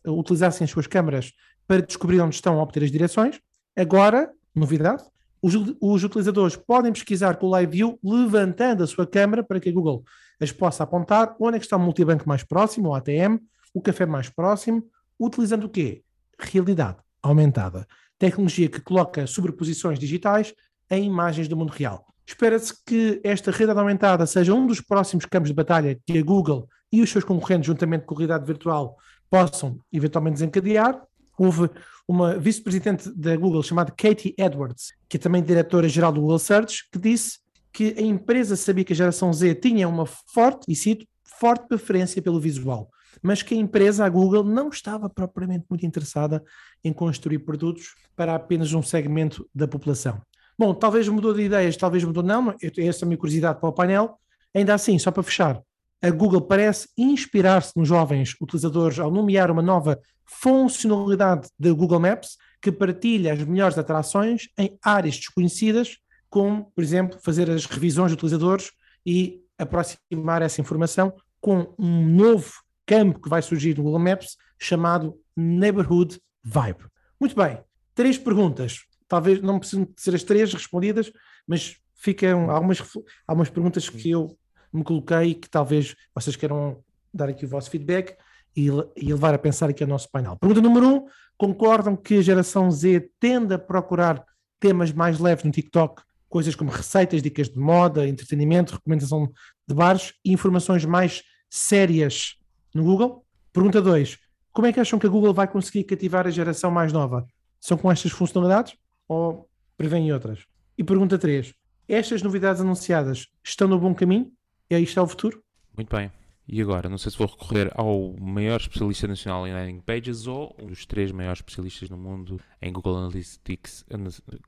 utilizassem 0.06 0.64
as 0.64 0.70
suas 0.70 0.86
câmaras 0.86 1.32
para 1.66 1.82
descobrir 1.82 2.20
onde 2.20 2.34
estão 2.34 2.58
a 2.58 2.62
obter 2.62 2.82
as 2.82 2.90
direções. 2.90 3.38
Agora, 3.76 4.30
novidade, 4.54 5.04
os, 5.42 5.54
os, 5.80 6.04
utilizadores 6.04 6.56
podem 6.56 6.92
pesquisar 6.92 7.36
com 7.36 7.46
o 7.46 7.50
Live 7.50 7.72
View 7.72 7.98
levantando 8.02 8.82
a 8.82 8.86
sua 8.86 9.06
câmera 9.06 9.42
para 9.42 9.58
que 9.58 9.68
a 9.68 9.72
Google 9.72 10.04
as 10.40 10.52
possa 10.52 10.84
apontar 10.84 11.36
onde 11.38 11.56
é 11.56 11.58
que 11.58 11.66
está 11.66 11.76
o 11.76 11.80
multibanco 11.80 12.28
mais 12.28 12.42
próximo, 12.42 12.90
o 12.90 12.94
ATM, 12.94 13.38
o 13.74 13.80
café 13.80 14.06
mais 14.06 14.28
próximo, 14.28 14.84
utilizando 15.18 15.64
o 15.64 15.68
quê? 15.68 16.02
Realidade 16.38 16.98
aumentada. 17.22 17.86
Tecnologia 18.18 18.68
que 18.68 18.80
coloca 18.80 19.26
sobreposições 19.26 19.98
digitais 19.98 20.54
em 20.90 21.04
imagens 21.04 21.48
do 21.48 21.56
mundo 21.56 21.70
real. 21.70 22.06
Espera-se 22.26 22.74
que 22.84 23.20
esta 23.24 23.50
realidade 23.50 23.80
aumentada 23.80 24.26
seja 24.26 24.54
um 24.54 24.66
dos 24.66 24.80
próximos 24.80 25.26
campos 25.26 25.48
de 25.48 25.54
batalha 25.54 25.98
que 26.06 26.18
a 26.18 26.22
Google 26.22 26.68
e 26.92 27.02
os 27.02 27.10
seus 27.10 27.24
concorrentes, 27.24 27.66
juntamente 27.66 28.04
com 28.04 28.14
a 28.14 28.18
realidade 28.18 28.46
virtual, 28.46 28.96
possam 29.28 29.78
eventualmente 29.92 30.34
desencadear. 30.34 31.00
Houve 31.40 31.70
uma 32.06 32.38
vice-presidente 32.38 33.10
da 33.16 33.34
Google 33.34 33.62
chamada 33.62 33.90
Katie 33.90 34.34
Edwards, 34.36 34.92
que 35.08 35.16
é 35.16 35.20
também 35.20 35.42
diretora-geral 35.42 36.12
do 36.12 36.20
Google 36.20 36.38
Search, 36.38 36.86
que 36.92 36.98
disse 36.98 37.38
que 37.72 37.94
a 37.96 38.02
empresa 38.02 38.56
sabia 38.56 38.84
que 38.84 38.92
a 38.92 38.96
geração 38.96 39.32
Z 39.32 39.54
tinha 39.54 39.88
uma 39.88 40.04
forte, 40.04 40.66
e 40.68 40.76
cito, 40.76 41.06
forte 41.38 41.66
preferência 41.66 42.20
pelo 42.20 42.38
visual 42.38 42.90
mas 43.22 43.42
que 43.42 43.54
a 43.54 43.56
empresa, 43.56 44.04
a 44.04 44.08
Google, 44.08 44.44
não 44.44 44.68
estava 44.68 45.08
propriamente 45.08 45.64
muito 45.68 45.84
interessada 45.84 46.42
em 46.82 46.92
construir 46.92 47.40
produtos 47.40 47.94
para 48.16 48.34
apenas 48.34 48.72
um 48.72 48.82
segmento 48.82 49.48
da 49.54 49.66
população. 49.66 50.20
Bom, 50.58 50.74
talvez 50.74 51.08
mudou 51.08 51.34
de 51.34 51.42
ideias, 51.42 51.76
talvez 51.76 52.04
mudou 52.04 52.22
não, 52.22 52.54
essa 52.78 53.04
é 53.04 53.04
a 53.04 53.06
minha 53.06 53.18
curiosidade 53.18 53.58
para 53.58 53.68
o 53.68 53.72
painel. 53.72 54.18
Ainda 54.54 54.74
assim, 54.74 54.98
só 54.98 55.10
para 55.10 55.22
fechar, 55.22 55.60
a 56.02 56.10
Google 56.10 56.40
parece 56.40 56.88
inspirar-se 56.96 57.72
nos 57.76 57.88
jovens 57.88 58.34
utilizadores 58.40 58.98
ao 58.98 59.10
nomear 59.10 59.50
uma 59.50 59.62
nova 59.62 59.98
funcionalidade 60.30 61.48
da 61.58 61.72
Google 61.72 62.00
Maps 62.00 62.38
que 62.62 62.70
partilha 62.70 63.32
as 63.32 63.42
melhores 63.42 63.76
atrações 63.76 64.48
em 64.56 64.78
áreas 64.82 65.16
desconhecidas, 65.16 65.98
como, 66.28 66.70
por 66.74 66.84
exemplo, 66.84 67.18
fazer 67.20 67.50
as 67.50 67.64
revisões 67.66 68.10
de 68.10 68.14
utilizadores 68.14 68.70
e 69.04 69.42
aproximar 69.58 70.42
essa 70.42 70.60
informação 70.60 71.12
com 71.40 71.74
um 71.78 72.06
novo 72.06 72.52
campo 72.86 73.20
que 73.20 73.28
vai 73.28 73.42
surgir 73.42 73.76
no 73.76 73.84
Google 73.84 73.98
Maps 73.98 74.36
chamado 74.58 75.18
Neighborhood 75.36 76.20
Vibe. 76.44 76.84
Muito 77.18 77.34
bem, 77.34 77.58
três 77.94 78.16
perguntas. 78.16 78.84
Talvez 79.08 79.42
não 79.42 79.58
precisem 79.58 79.88
ser 79.96 80.14
as 80.14 80.22
três 80.22 80.52
respondidas, 80.52 81.10
mas 81.46 81.76
ficam 81.94 82.50
algumas, 82.50 82.80
algumas 83.26 83.50
perguntas 83.50 83.88
que 83.88 84.10
eu 84.10 84.38
me 84.72 84.84
coloquei 84.84 85.34
que 85.34 85.50
talvez 85.50 85.96
vocês 86.14 86.36
queiram 86.36 86.82
dar 87.12 87.28
aqui 87.28 87.44
o 87.44 87.48
vosso 87.48 87.70
feedback 87.70 88.16
e, 88.56 88.68
e 88.96 89.12
levar 89.12 89.34
a 89.34 89.38
pensar 89.38 89.70
aqui 89.70 89.84
o 89.84 89.86
nosso 89.86 90.10
painel. 90.10 90.36
Pergunta 90.36 90.60
número 90.60 90.88
um: 90.88 91.06
concordam 91.36 91.96
que 91.96 92.18
a 92.18 92.22
geração 92.22 92.70
Z 92.70 93.10
tende 93.18 93.54
a 93.54 93.58
procurar 93.58 94.24
temas 94.58 94.92
mais 94.92 95.18
leves 95.18 95.44
no 95.44 95.50
TikTok, 95.50 96.02
coisas 96.28 96.54
como 96.54 96.70
receitas, 96.70 97.22
dicas 97.22 97.48
de 97.48 97.58
moda, 97.58 98.06
entretenimento, 98.06 98.74
recomendação 98.74 99.30
de 99.66 99.74
bares 99.74 100.14
e 100.24 100.32
informações 100.32 100.84
mais 100.84 101.22
sérias 101.48 102.36
no 102.74 102.84
Google. 102.84 103.24
Pergunta 103.52 103.80
2. 103.80 104.18
Como 104.52 104.66
é 104.66 104.72
que 104.72 104.80
acham 104.80 104.98
que 104.98 105.06
a 105.06 105.10
Google 105.10 105.32
vai 105.32 105.48
conseguir 105.48 105.84
cativar 105.84 106.26
a 106.26 106.30
geração 106.30 106.70
mais 106.70 106.92
nova? 106.92 107.26
São 107.60 107.76
com 107.76 107.90
estas 107.90 108.12
funcionalidades 108.12 108.74
ou 109.08 109.48
prevêem 109.76 110.12
outras? 110.12 110.44
E 110.76 110.84
pergunta 110.84 111.18
3. 111.18 111.54
Estas 111.88 112.22
novidades 112.22 112.60
anunciadas 112.60 113.28
estão 113.42 113.66
no 113.66 113.78
bom 113.78 113.94
caminho? 113.94 114.30
E 114.68 114.74
aí 114.74 114.84
está 114.84 115.02
o 115.02 115.08
futuro? 115.08 115.42
Muito 115.76 115.94
bem. 115.94 116.10
E 116.52 116.60
agora, 116.60 116.88
não 116.88 116.98
sei 116.98 117.12
se 117.12 117.18
vou 117.18 117.28
recorrer 117.28 117.70
ao 117.76 118.12
maior 118.18 118.60
especialista 118.60 119.06
nacional 119.06 119.46
em 119.46 119.52
landing 119.52 119.80
pages 119.80 120.26
ou 120.26 120.52
um 120.58 120.66
dos 120.66 120.84
três 120.84 121.12
maiores 121.12 121.38
especialistas 121.38 121.88
no 121.88 121.96
mundo 121.96 122.40
em 122.60 122.72
Google 122.72 122.96
Analytics 122.96 123.86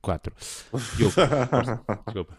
4. 0.01 0.35
Desculpa. 0.99 2.39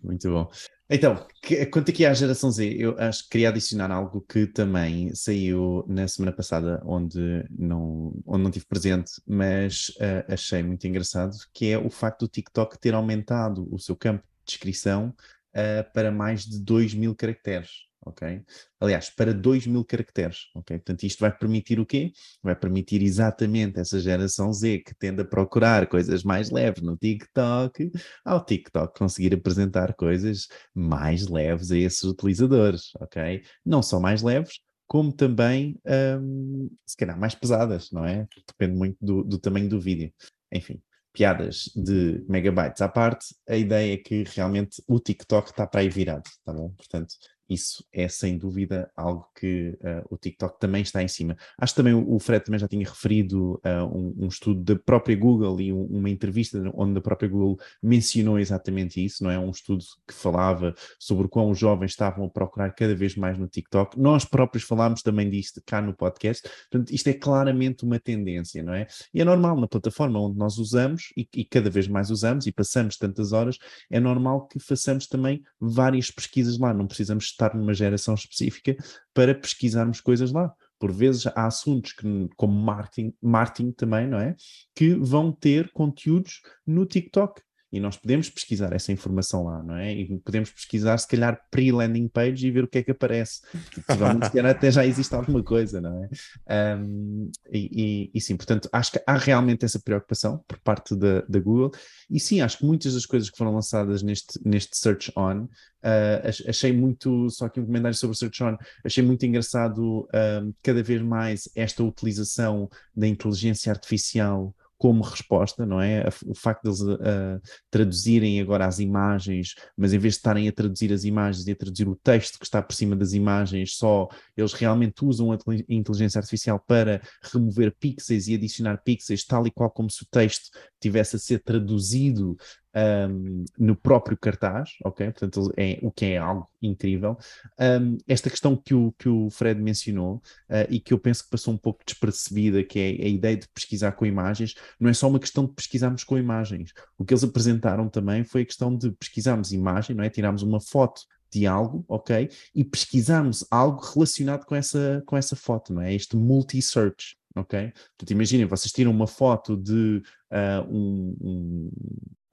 Muito 0.00 0.30
bom. 0.30 0.48
Então, 0.88 1.26
que, 1.42 1.66
quanto 1.66 1.90
aqui 1.90 2.06
à 2.06 2.14
geração 2.14 2.52
Z, 2.52 2.72
eu 2.78 2.96
acho 3.00 3.24
que 3.24 3.30
queria 3.30 3.48
adicionar 3.48 3.90
algo 3.90 4.20
que 4.20 4.46
também 4.46 5.12
saiu 5.12 5.84
na 5.88 6.06
semana 6.06 6.30
passada, 6.30 6.80
onde 6.86 7.44
não, 7.50 8.14
onde 8.24 8.44
não 8.44 8.50
tive 8.52 8.66
presente, 8.66 9.10
mas 9.26 9.88
uh, 9.96 10.32
achei 10.32 10.62
muito 10.62 10.86
engraçado, 10.86 11.36
que 11.52 11.72
é 11.72 11.76
o 11.76 11.90
facto 11.90 12.20
do 12.20 12.28
TikTok 12.28 12.78
ter 12.78 12.94
aumentado 12.94 13.66
o 13.74 13.78
seu 13.80 13.96
campo 13.96 14.22
de 14.22 14.52
descrição 14.52 15.12
uh, 15.52 15.92
para 15.92 16.12
mais 16.12 16.44
de 16.46 16.60
2 16.60 16.94
mil 16.94 17.12
caracteres 17.12 17.89
ok? 18.04 18.42
Aliás, 18.80 19.10
para 19.10 19.32
2 19.32 19.66
mil 19.66 19.84
caracteres, 19.84 20.50
ok? 20.54 20.78
Portanto, 20.78 21.04
isto 21.04 21.20
vai 21.20 21.36
permitir 21.36 21.78
o 21.78 21.86
quê? 21.86 22.12
Vai 22.42 22.56
permitir 22.56 23.02
exatamente 23.02 23.78
essa 23.78 24.00
geração 24.00 24.52
Z 24.52 24.78
que 24.80 24.94
tende 24.94 25.22
a 25.22 25.24
procurar 25.24 25.86
coisas 25.86 26.22
mais 26.22 26.50
leves 26.50 26.82
no 26.82 26.96
TikTok, 26.96 27.90
ao 28.24 28.44
TikTok 28.44 28.98
conseguir 28.98 29.34
apresentar 29.34 29.94
coisas 29.94 30.48
mais 30.74 31.28
leves 31.28 31.70
a 31.70 31.78
esses 31.78 32.02
utilizadores, 32.02 32.90
ok? 32.96 33.42
Não 33.64 33.82
só 33.82 34.00
mais 34.00 34.22
leves, 34.22 34.60
como 34.86 35.12
também, 35.12 35.78
um, 36.20 36.68
se 36.84 36.96
calhar, 36.96 37.18
mais 37.18 37.34
pesadas, 37.34 37.92
não 37.92 38.04
é? 38.04 38.26
Depende 38.48 38.76
muito 38.76 38.96
do, 39.00 39.22
do 39.22 39.38
tamanho 39.38 39.68
do 39.68 39.80
vídeo. 39.80 40.12
Enfim, 40.52 40.82
piadas 41.12 41.70
de 41.76 42.24
megabytes 42.28 42.82
à 42.82 42.88
parte, 42.88 43.34
a 43.48 43.56
ideia 43.56 43.94
é 43.94 43.96
que 43.96 44.24
realmente 44.24 44.82
o 44.86 44.98
TikTok 44.98 45.50
está 45.50 45.66
para 45.66 45.80
aí 45.80 45.88
virado, 45.88 46.28
tá 46.44 46.52
bom? 46.52 46.70
Portanto, 46.70 47.14
isso 47.50 47.84
é 47.92 48.08
sem 48.08 48.38
dúvida 48.38 48.90
algo 48.96 49.28
que 49.40 49.78
uh, 49.80 50.06
o 50.10 50.18
TikTok 50.18 50.60
também 50.60 50.82
está 50.82 51.02
em 51.02 51.08
cima. 51.08 51.34
Acho 51.56 51.72
que 51.72 51.76
também 51.78 51.94
o, 51.94 52.18
Fred 52.18 52.44
também 52.44 52.60
já 52.60 52.68
tinha 52.68 52.86
referido 52.86 53.54
uh, 53.64 53.86
um, 53.90 54.24
um, 54.24 54.28
estudo 54.28 54.62
da 54.62 54.78
própria 54.78 55.16
Google 55.16 55.58
e 55.62 55.72
um, 55.72 55.84
uma 55.84 56.10
entrevista 56.10 56.62
onde 56.74 56.98
a 56.98 57.00
própria 57.00 57.28
Google 57.28 57.58
mencionou 57.82 58.38
exatamente 58.38 59.02
isso, 59.02 59.24
não 59.24 59.30
é? 59.30 59.38
Um 59.38 59.50
estudo 59.50 59.82
que 60.06 60.12
falava 60.12 60.74
sobre 60.98 61.24
o 61.24 61.28
quão 61.28 61.50
os 61.50 61.58
jovens 61.58 61.92
estavam 61.92 62.26
a 62.26 62.28
procurar 62.28 62.70
cada 62.74 62.94
vez 62.94 63.16
mais 63.16 63.38
no 63.38 63.48
TikTok. 63.48 63.98
Nós 63.98 64.26
próprios 64.26 64.64
falámos 64.64 65.00
também 65.00 65.30
disto 65.30 65.62
cá 65.64 65.80
no 65.80 65.94
podcast. 65.94 66.46
Portanto, 66.70 66.92
isto 66.92 67.08
é 67.08 67.14
claramente 67.14 67.82
uma 67.82 67.98
tendência, 67.98 68.62
não 68.62 68.74
é? 68.74 68.86
E 69.14 69.22
é 69.22 69.24
normal 69.24 69.58
na 69.58 69.66
plataforma 69.66 70.20
onde 70.20 70.36
nós 70.36 70.58
usamos 70.58 71.14
e, 71.16 71.26
e 71.34 71.46
cada 71.46 71.70
vez 71.70 71.88
mais 71.88 72.10
usamos 72.10 72.46
e 72.46 72.52
passamos 72.52 72.98
tantas 72.98 73.32
horas, 73.32 73.56
é 73.90 73.98
normal 73.98 74.46
que 74.48 74.60
façamos 74.60 75.06
também 75.06 75.42
várias 75.58 76.10
pesquisas 76.10 76.58
lá. 76.58 76.74
Não 76.74 76.86
precisamos 76.86 77.24
estar 77.24 77.54
numa 77.54 77.72
geração 77.72 78.12
específica 78.14 78.76
para 79.20 79.34
pesquisarmos 79.34 80.00
coisas 80.00 80.32
lá. 80.32 80.50
Por 80.78 80.90
vezes 80.90 81.26
há 81.26 81.44
assuntos 81.44 81.92
que, 81.92 82.26
como 82.38 82.54
marketing, 82.54 83.12
marketing 83.20 83.72
também, 83.72 84.08
não 84.08 84.18
é? 84.18 84.34
Que 84.74 84.94
vão 84.94 85.30
ter 85.30 85.70
conteúdos 85.72 86.40
no 86.66 86.86
TikTok. 86.86 87.42
E 87.72 87.78
nós 87.78 87.96
podemos 87.96 88.28
pesquisar 88.28 88.72
essa 88.72 88.90
informação 88.90 89.44
lá, 89.44 89.62
não 89.62 89.76
é? 89.76 89.92
E 89.94 90.18
podemos 90.18 90.50
pesquisar, 90.50 90.98
se 90.98 91.06
calhar, 91.06 91.40
pre-landing 91.50 92.08
page 92.08 92.46
e 92.46 92.50
ver 92.50 92.64
o 92.64 92.68
que 92.68 92.78
é 92.78 92.82
que 92.82 92.90
aparece. 92.90 93.42
Provavelmente, 93.86 94.26
se 94.26 94.32
calhar, 94.32 94.50
até 94.50 94.70
já 94.70 94.84
existe 94.84 95.14
alguma 95.14 95.42
coisa, 95.42 95.80
não 95.80 96.04
é? 96.04 96.76
Um, 96.76 97.30
e, 97.50 97.70
e, 97.72 98.10
e, 98.12 98.20
sim, 98.20 98.36
portanto, 98.36 98.68
acho 98.72 98.92
que 98.92 99.02
há 99.06 99.16
realmente 99.16 99.64
essa 99.64 99.78
preocupação 99.78 100.42
por 100.48 100.58
parte 100.58 100.96
da, 100.96 101.20
da 101.22 101.38
Google. 101.38 101.70
E 102.10 102.18
sim, 102.18 102.40
acho 102.40 102.58
que 102.58 102.66
muitas 102.66 102.94
das 102.94 103.06
coisas 103.06 103.30
que 103.30 103.38
foram 103.38 103.54
lançadas 103.54 104.02
neste, 104.02 104.40
neste 104.44 104.76
Search 104.76 105.12
On, 105.16 105.44
uh, 105.44 106.48
achei 106.48 106.72
muito, 106.72 107.30
só 107.30 107.46
aqui 107.46 107.60
um 107.60 107.66
comentário 107.66 107.96
sobre 107.96 108.14
o 108.14 108.18
Search 108.18 108.42
On, 108.42 108.56
achei 108.84 109.04
muito 109.04 109.24
engraçado 109.24 110.00
uh, 110.00 110.54
cada 110.62 110.82
vez 110.82 111.00
mais 111.02 111.48
esta 111.54 111.84
utilização 111.84 112.68
da 112.96 113.06
inteligência 113.06 113.70
artificial 113.70 114.52
como 114.80 115.02
resposta, 115.02 115.66
não 115.66 115.78
é? 115.78 116.08
O 116.24 116.34
facto 116.34 116.62
deles 116.62 116.80
uh, 116.80 117.38
traduzirem 117.70 118.40
agora 118.40 118.64
as 118.64 118.78
imagens, 118.78 119.54
mas 119.76 119.92
em 119.92 119.98
vez 119.98 120.14
de 120.14 120.18
estarem 120.20 120.48
a 120.48 120.52
traduzir 120.52 120.90
as 120.90 121.04
imagens 121.04 121.46
e 121.46 121.52
a 121.52 121.54
traduzir 121.54 121.86
o 121.86 121.94
texto 121.94 122.38
que 122.38 122.46
está 122.46 122.62
por 122.62 122.74
cima 122.74 122.96
das 122.96 123.12
imagens, 123.12 123.76
só 123.76 124.08
eles 124.34 124.54
realmente 124.54 125.04
usam 125.04 125.32
a 125.32 125.38
inteligência 125.68 126.18
artificial 126.18 126.58
para 126.66 127.02
remover 127.30 127.76
pixels 127.78 128.26
e 128.26 128.34
adicionar 128.34 128.78
pixels, 128.82 129.22
tal 129.22 129.46
e 129.46 129.50
qual 129.50 129.70
como 129.70 129.90
se 129.90 130.02
o 130.02 130.06
texto 130.10 130.48
tivesse 130.80 131.16
a 131.16 131.18
ser 131.18 131.40
traduzido 131.40 132.34
um, 132.74 133.44
no 133.58 133.74
próprio 133.74 134.16
cartaz, 134.16 134.70
ok? 134.84 135.06
Portanto, 135.10 135.52
é, 135.56 135.78
o 135.82 135.90
que 135.90 136.06
é 136.06 136.18
algo 136.18 136.48
incrível. 136.62 137.16
Um, 137.58 137.98
esta 138.06 138.30
questão 138.30 138.56
que 138.56 138.74
o, 138.74 138.92
que 138.98 139.08
o 139.08 139.30
Fred 139.30 139.60
mencionou 139.60 140.16
uh, 140.48 140.66
e 140.68 140.78
que 140.78 140.92
eu 140.92 140.98
penso 140.98 141.24
que 141.24 141.30
passou 141.30 141.54
um 141.54 141.58
pouco 141.58 141.82
despercebida, 141.84 142.62
que 142.62 142.78
é 142.78 143.04
a 143.04 143.08
ideia 143.08 143.36
de 143.36 143.48
pesquisar 143.48 143.92
com 143.92 144.06
imagens, 144.06 144.54
não 144.78 144.90
é 144.90 144.92
só 144.92 145.08
uma 145.08 145.18
questão 145.18 145.46
de 145.46 145.52
pesquisarmos 145.52 146.04
com 146.04 146.18
imagens. 146.18 146.72
O 146.98 147.04
que 147.04 147.12
eles 147.12 147.24
apresentaram 147.24 147.88
também 147.88 148.24
foi 148.24 148.42
a 148.42 148.46
questão 148.46 148.76
de 148.76 148.90
pesquisarmos 148.92 149.52
imagem, 149.52 149.96
não 149.96 150.04
é? 150.04 150.10
Tirarmos 150.10 150.42
uma 150.42 150.60
foto 150.60 151.02
de 151.32 151.46
algo, 151.46 151.84
ok? 151.88 152.28
E 152.54 152.64
pesquisarmos 152.64 153.46
algo 153.50 153.80
relacionado 153.80 154.44
com 154.44 154.54
essa, 154.54 155.02
com 155.06 155.16
essa 155.16 155.36
foto, 155.36 155.72
não 155.72 155.82
é? 155.82 155.94
Este 155.94 156.16
multi-search, 156.16 157.16
ok? 157.36 157.72
Portanto, 157.96 158.10
imaginem, 158.10 158.46
vocês 158.46 158.72
tiram 158.72 158.90
uma 158.90 159.06
foto 159.06 159.56
de 159.56 160.02
uh, 160.30 160.68
um, 160.68 161.16
um, 161.20 161.70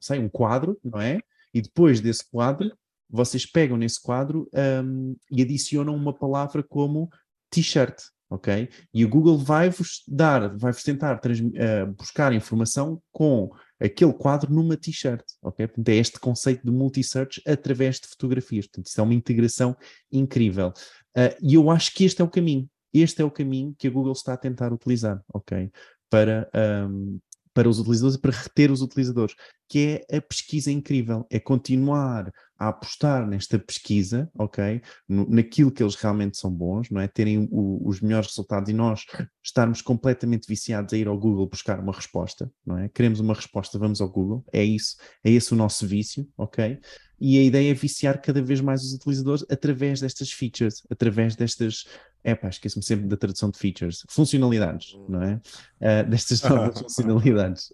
sei, 0.08 0.20
um 0.20 0.30
quadro, 0.30 0.78
não 0.84 1.00
é? 1.00 1.20
E 1.54 1.62
depois 1.62 2.00
desse 2.00 2.30
quadro, 2.30 2.72
vocês 3.10 3.46
pegam 3.46 3.78
nesse 3.78 4.02
quadro 4.02 4.50
um, 4.84 5.16
e 5.32 5.42
adicionam 5.42 5.96
uma 5.96 6.14
palavra 6.14 6.62
como 6.62 7.10
t-shirt, 7.50 7.98
ok? 8.30 8.70
E 8.94 9.06
o 9.06 9.10
Google 9.10 9.38
vai-vos 9.38 10.04
dar, 10.08 10.56
vai-vos 10.58 10.84
tentar 10.84 11.16
uh, 11.16 11.94
buscar 11.94 12.34
informação 12.34 13.02
com 13.12 13.50
aquele 13.80 14.14
quadro 14.14 14.54
numa 14.54 14.76
t-shirt, 14.76 15.24
ok? 15.42 15.68
Portanto, 15.68 15.90
é 15.90 15.96
este 15.96 16.20
conceito 16.20 16.66
de 16.66 16.72
multi-search 16.72 17.42
através 17.48 18.00
de 18.00 18.08
fotografias. 18.08 18.68
Portanto, 18.68 18.88
isso 18.88 19.00
é 19.00 19.04
uma 19.04 19.14
integração 19.14 19.76
incrível. 20.12 20.70
Uh, 21.16 21.36
e 21.42 21.54
eu 21.54 21.70
acho 21.72 21.94
que 21.94 22.04
este 22.04 22.22
é 22.22 22.26
o 22.26 22.30
caminho. 22.30 22.70
Este 22.94 23.22
é 23.22 23.26
o 23.26 23.32
caminho 23.32 23.76
que 23.78 23.88
a 23.88 23.92
Google 23.92 24.14
está 24.14 24.34
a 24.34 24.38
tentar 24.38 24.74
utilizar, 24.74 25.22
ok? 25.34 25.72
Para, 26.10 26.50
um, 26.90 27.20
para 27.58 27.68
os 27.68 27.80
utilizadores 27.80 28.16
e 28.16 28.22
para 28.22 28.32
reter 28.38 28.70
os 28.70 28.84
utilizadores, 28.84 29.34
que 29.68 30.06
é 30.08 30.18
a 30.18 30.22
pesquisa 30.22 30.72
incrível, 30.72 31.26
é 31.28 31.40
continuar 31.40 32.32
a 32.56 32.68
apostar 32.68 33.28
nesta 33.28 33.58
pesquisa, 33.58 34.30
ok? 34.38 34.80
No, 35.10 35.28
naquilo 35.28 35.72
que 35.72 35.82
eles 35.82 35.96
realmente 35.96 36.38
são 36.38 36.52
bons, 36.52 36.92
não 36.92 37.02
é? 37.02 37.08
Terem 37.08 37.50
o, 37.52 37.82
os 37.84 38.00
melhores 38.00 38.28
resultados 38.28 38.70
e 38.70 38.74
nós 38.74 39.06
estarmos 39.44 39.82
completamente 39.82 40.48
viciados 40.48 40.94
a 40.94 40.98
ir 40.98 41.08
ao 41.08 41.18
Google 41.18 41.50
buscar 41.50 41.80
uma 41.80 41.94
resposta, 41.94 42.48
não 42.64 42.78
é? 42.78 42.90
Queremos 42.90 43.20
uma 43.20 43.34
resposta, 43.34 43.80
vamos 43.80 44.02
ao 44.02 44.10
Google, 44.10 44.46
é 44.54 44.64
isso, 44.64 44.96
é 45.24 45.32
esse 45.32 45.52
o 45.52 45.56
nosso 45.56 45.88
vício, 45.88 46.30
ok? 46.38 46.80
E 47.20 47.40
a 47.40 47.44
ideia 47.44 47.72
é 47.72 47.74
viciar 47.74 48.22
cada 48.22 48.42
vez 48.42 48.62
mais 48.62 48.84
os 48.84 48.94
utilizadores 48.94 49.44
através 49.50 50.00
destas 50.00 50.32
features, 50.32 50.84
através 50.92 51.36
destas 51.36 51.86
é 52.24 52.36
pá, 52.36 52.50
esqueço-me 52.50 52.84
sempre 52.84 53.08
da 53.08 53.16
tradução 53.16 53.50
de 53.50 53.58
features, 53.58 54.04
funcionalidades, 54.10 54.94
hum. 54.94 55.06
não 55.10 55.24
é? 55.24 55.42
Uh, 55.80 56.10
destas 56.10 56.42
novas 56.42 56.80
funcionalidades. 56.82 57.74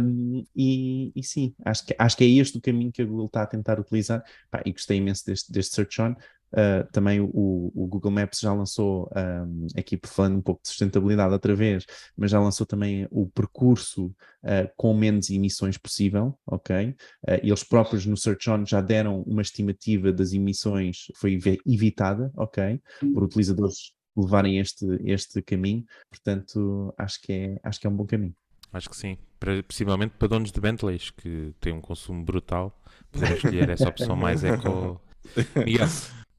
Um, 0.00 0.44
e, 0.54 1.12
e, 1.14 1.22
sim, 1.22 1.54
acho 1.64 1.86
que, 1.86 1.96
acho 1.98 2.16
que 2.16 2.24
é 2.24 2.28
este 2.28 2.58
o 2.58 2.60
caminho 2.60 2.92
que 2.92 3.02
a 3.02 3.04
Google 3.04 3.26
está 3.26 3.42
a 3.42 3.46
tentar 3.46 3.80
utilizar. 3.80 4.22
Pá, 4.50 4.62
e 4.64 4.72
gostei 4.72 4.98
imenso 4.98 5.24
deste, 5.26 5.50
deste 5.50 5.74
Search 5.74 6.00
On. 6.00 6.14
Uh, 6.52 6.90
também 6.92 7.20
o, 7.20 7.30
o, 7.74 7.86
Google 7.86 8.12
Maps 8.12 8.40
já 8.40 8.52
lançou, 8.52 9.10
um, 9.16 9.66
aqui 9.76 9.98
falando 10.04 10.38
um 10.38 10.40
pouco 10.40 10.62
de 10.62 10.68
sustentabilidade 10.68 11.32
outra 11.32 11.54
vez, 11.54 11.84
mas 12.16 12.30
já 12.30 12.40
lançou 12.40 12.66
também 12.66 13.06
o 13.10 13.26
percurso 13.26 14.06
uh, 14.06 14.70
com 14.76 14.94
menos 14.94 15.28
emissões 15.28 15.76
possível, 15.76 16.38
ok? 16.46 16.90
Uh, 16.90 17.40
eles 17.42 17.64
próprios 17.64 18.06
no 18.06 18.16
Search 18.16 18.48
On 18.48 18.64
já 18.64 18.80
deram 18.80 19.22
uma 19.22 19.42
estimativa 19.42 20.12
das 20.12 20.32
emissões, 20.32 21.06
foi 21.16 21.38
evitada, 21.66 22.30
ok? 22.36 22.80
Por 23.12 23.24
utilizadores 23.24 23.92
levarem 24.16 24.58
este, 24.58 24.86
este 25.04 25.42
caminho, 25.42 25.84
portanto 26.08 26.94
acho 26.96 27.20
que, 27.20 27.32
é, 27.32 27.60
acho 27.62 27.80
que 27.80 27.86
é 27.86 27.90
um 27.90 27.96
bom 27.96 28.06
caminho. 28.06 28.34
Acho 28.72 28.88
que 28.88 28.96
sim, 28.96 29.18
para, 29.38 29.62
possivelmente 29.62 30.14
para 30.18 30.28
donos 30.28 30.50
de 30.50 30.60
Bentleys 30.60 31.10
que 31.10 31.54
têm 31.60 31.72
um 31.72 31.80
consumo 31.80 32.24
brutal, 32.24 32.78
podemos 33.10 33.36
escolher 33.36 33.68
essa 33.70 33.88
opção 33.88 34.16
mais 34.16 34.42
eco. 34.42 35.00
Miguel, 35.56 35.86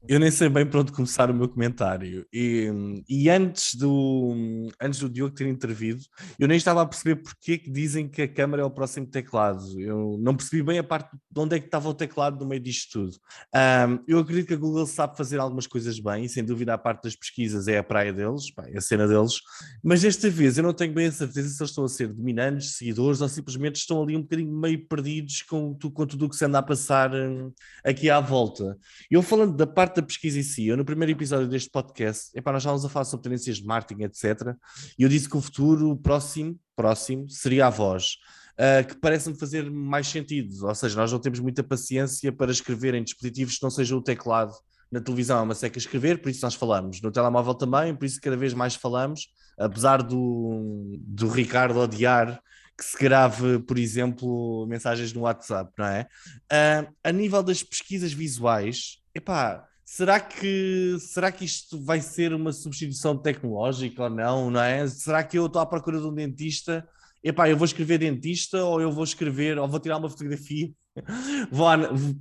eu 0.06 0.20
nem 0.20 0.30
sei 0.30 0.48
bem 0.48 0.64
para 0.64 0.80
onde 0.80 0.92
começar 0.92 1.30
o 1.30 1.34
meu 1.34 1.48
comentário. 1.48 2.24
E, 2.32 2.70
e 3.08 3.28
antes, 3.28 3.74
do, 3.74 4.68
antes 4.80 5.00
do 5.00 5.08
Diogo 5.08 5.34
ter 5.34 5.46
intervido, 5.48 6.00
eu 6.38 6.46
nem 6.46 6.56
estava 6.56 6.82
a 6.82 6.86
perceber 6.86 7.16
porque 7.16 7.58
que 7.58 7.70
dizem 7.70 8.08
que 8.08 8.22
a 8.22 8.28
câmera 8.28 8.62
é 8.62 8.64
o 8.64 8.70
próximo 8.70 9.06
teclado. 9.06 9.80
Eu 9.80 10.16
não 10.20 10.36
percebi 10.36 10.62
bem 10.62 10.78
a 10.78 10.84
parte 10.84 11.10
de 11.12 11.40
onde 11.40 11.56
é 11.56 11.58
que 11.58 11.66
estava 11.66 11.88
o 11.88 11.94
teclado 11.94 12.38
no 12.38 12.48
meio 12.48 12.60
disto 12.60 12.92
tudo. 12.92 13.16
Um, 13.54 13.98
eu 14.06 14.18
acredito 14.18 14.46
que 14.46 14.54
a 14.54 14.58
Google 14.58 14.86
sabe 14.86 15.16
fazer 15.16 15.38
algumas 15.38 15.66
coisas 15.66 15.98
bem, 15.98 16.24
e 16.24 16.28
sem 16.28 16.44
dúvida 16.44 16.74
a 16.74 16.78
parte 16.78 17.04
das 17.04 17.16
pesquisas 17.16 17.66
é 17.66 17.78
a 17.78 17.82
praia 17.82 18.12
deles, 18.12 18.44
é 18.68 18.78
a 18.78 18.80
cena 18.80 19.06
deles. 19.06 19.34
Mas 19.82 20.02
desta 20.02 20.30
vez 20.30 20.58
eu 20.58 20.64
não 20.64 20.72
tenho 20.72 20.92
bem 20.94 21.06
a 21.06 21.12
certeza 21.12 21.48
se 21.48 21.60
eles 21.60 21.70
estão 21.70 21.84
a 21.84 21.88
ser 21.88 22.08
dominantes, 22.08 22.76
seguidores, 22.76 23.20
ou 23.20 23.28
simplesmente 23.28 23.76
estão 23.76 24.02
ali 24.02 24.16
um 24.16 24.22
bocadinho 24.22 24.52
meio 24.52 24.86
perdidos 24.86 25.42
com, 25.42 25.74
com 25.74 26.06
tudo 26.06 26.26
o 26.26 26.28
que 26.28 26.36
se 26.36 26.44
anda 26.44 26.58
a 26.58 26.62
passar 26.62 27.12
um, 27.14 27.52
aqui 27.84 28.08
à 28.08 28.20
volta. 28.20 28.78
Eu 29.10 29.22
falando 29.22 29.56
da 29.56 29.66
parte 29.66 29.87
da 29.96 30.02
pesquisa 30.02 30.38
em 30.38 30.42
si, 30.42 30.66
eu 30.66 30.76
no 30.76 30.84
primeiro 30.84 31.12
episódio 31.12 31.48
deste 31.48 31.70
podcast, 31.70 32.30
epá, 32.34 32.52
nós 32.52 32.62
estávamos 32.62 32.84
a 32.84 32.88
falar 32.88 33.04
sobre 33.04 33.24
tendências 33.24 33.58
de 33.58 33.64
marketing, 33.64 34.04
etc. 34.04 34.54
E 34.98 35.02
eu 35.02 35.08
disse 35.08 35.28
que 35.28 35.36
o 35.36 35.40
futuro 35.40 35.96
próximo, 35.96 36.58
próximo 36.74 37.28
seria 37.28 37.66
a 37.66 37.70
voz. 37.70 38.16
Uh, 38.54 38.84
que 38.86 38.96
parece-me 38.96 39.38
fazer 39.38 39.70
mais 39.70 40.08
sentido. 40.08 40.66
Ou 40.66 40.74
seja, 40.74 40.96
nós 40.96 41.12
não 41.12 41.20
temos 41.20 41.38
muita 41.38 41.62
paciência 41.62 42.32
para 42.32 42.50
escrever 42.50 42.92
em 42.94 43.04
dispositivos 43.04 43.56
que 43.56 43.62
não 43.62 43.70
sejam 43.70 43.98
o 43.98 44.02
teclado. 44.02 44.52
Na 44.90 45.00
televisão 45.00 45.38
é 45.38 45.42
uma 45.42 45.54
seca 45.54 45.78
escrever, 45.78 46.20
por 46.20 46.28
isso 46.28 46.44
nós 46.44 46.54
falamos. 46.54 47.00
No 47.00 47.12
telemóvel 47.12 47.54
também, 47.54 47.94
por 47.94 48.04
isso 48.04 48.20
cada 48.20 48.36
vez 48.36 48.52
mais 48.54 48.74
falamos. 48.74 49.28
Apesar 49.56 50.02
do, 50.02 50.98
do 50.98 51.28
Ricardo 51.28 51.78
odiar 51.78 52.40
que 52.78 52.84
se 52.84 52.96
grave, 52.96 53.58
por 53.58 53.76
exemplo, 53.76 54.64
mensagens 54.68 55.12
no 55.12 55.22
WhatsApp, 55.22 55.72
não 55.76 55.86
é? 55.86 56.06
Uh, 56.52 56.94
a 57.02 57.10
nível 57.10 57.42
das 57.42 57.60
pesquisas 57.60 58.12
visuais, 58.12 59.02
epá, 59.12 59.67
Será 59.90 60.20
que, 60.20 60.98
será 61.00 61.32
que 61.32 61.46
isto 61.46 61.82
vai 61.82 62.02
ser 62.02 62.34
uma 62.34 62.52
substituição 62.52 63.16
tecnológica 63.16 64.02
ou 64.02 64.10
não, 64.10 64.50
não 64.50 64.60
é? 64.60 64.86
Será 64.86 65.24
que 65.24 65.38
eu 65.38 65.46
estou 65.46 65.62
à 65.62 65.66
procura 65.66 65.98
de 65.98 66.06
um 66.06 66.14
dentista? 66.14 66.86
Epá, 67.24 67.48
eu 67.48 67.56
vou 67.56 67.64
escrever 67.64 67.96
dentista 67.96 68.62
ou 68.62 68.82
eu 68.82 68.92
vou 68.92 69.02
escrever, 69.02 69.58
ou 69.58 69.66
vou 69.66 69.80
tirar 69.80 69.96
uma 69.96 70.10
fotografia, 70.10 70.70
vou, 71.50 71.66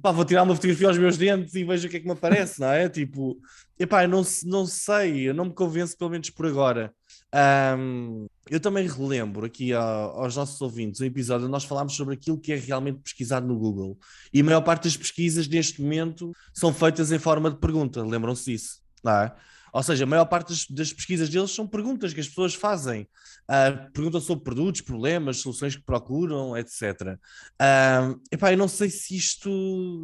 pá, 0.01 0.11
vou 0.13 0.23
tirar 0.23 0.43
uma 0.43 0.55
fotografia 0.55 0.87
aos 0.87 0.97
meus 0.97 1.17
dentes 1.17 1.53
e 1.55 1.65
vejo 1.65 1.87
o 1.87 1.91
que 1.91 1.97
é 1.97 1.99
que 1.99 2.05
me 2.05 2.13
aparece, 2.13 2.61
não 2.61 2.71
é? 2.71 2.87
Tipo, 2.87 3.37
epá, 3.77 4.05
eu 4.05 4.09
não, 4.09 4.23
não 4.45 4.65
sei, 4.65 5.29
eu 5.29 5.33
não 5.33 5.45
me 5.45 5.53
convenço 5.53 5.97
pelo 5.97 6.09
menos 6.09 6.29
por 6.29 6.45
agora. 6.45 6.93
Um, 7.33 8.25
eu 8.49 8.59
também 8.59 8.87
relembro 8.87 9.45
aqui 9.45 9.73
aos 9.73 10.35
nossos 10.35 10.61
ouvintes 10.61 11.01
um 11.01 11.05
episódio 11.05 11.43
onde 11.43 11.51
nós 11.51 11.65
falámos 11.65 11.93
sobre 11.93 12.13
aquilo 12.13 12.39
que 12.39 12.53
é 12.53 12.55
realmente 12.55 12.99
pesquisado 12.99 13.45
no 13.45 13.57
Google. 13.57 13.97
E 14.33 14.39
a 14.39 14.43
maior 14.43 14.61
parte 14.61 14.83
das 14.83 14.95
pesquisas 14.95 15.47
neste 15.47 15.81
momento 15.81 16.31
são 16.53 16.73
feitas 16.73 17.11
em 17.11 17.19
forma 17.19 17.51
de 17.51 17.57
pergunta. 17.57 18.03
Lembram-se 18.03 18.51
disso? 18.51 18.79
Não 19.03 19.11
é? 19.11 19.35
Ou 19.73 19.83
seja, 19.83 20.03
a 20.03 20.07
maior 20.07 20.25
parte 20.25 20.49
das, 20.49 20.65
das, 20.67 20.93
pesquisas 20.93 21.29
deles 21.29 21.51
são 21.51 21.67
perguntas 21.67 22.13
que 22.13 22.19
as 22.19 22.27
pessoas 22.27 22.53
fazem. 22.53 23.07
Uh, 23.49 23.91
perguntam 23.91 24.19
sobre 24.19 24.43
produtos, 24.43 24.81
problemas, 24.81 25.37
soluções 25.37 25.75
que 25.75 25.81
procuram, 25.81 26.57
etc. 26.57 27.17
Uh, 27.61 28.19
epá, 28.31 28.51
eu 28.51 28.57
não 28.57 28.67
sei 28.67 28.89
se 28.89 29.15
isto. 29.15 29.49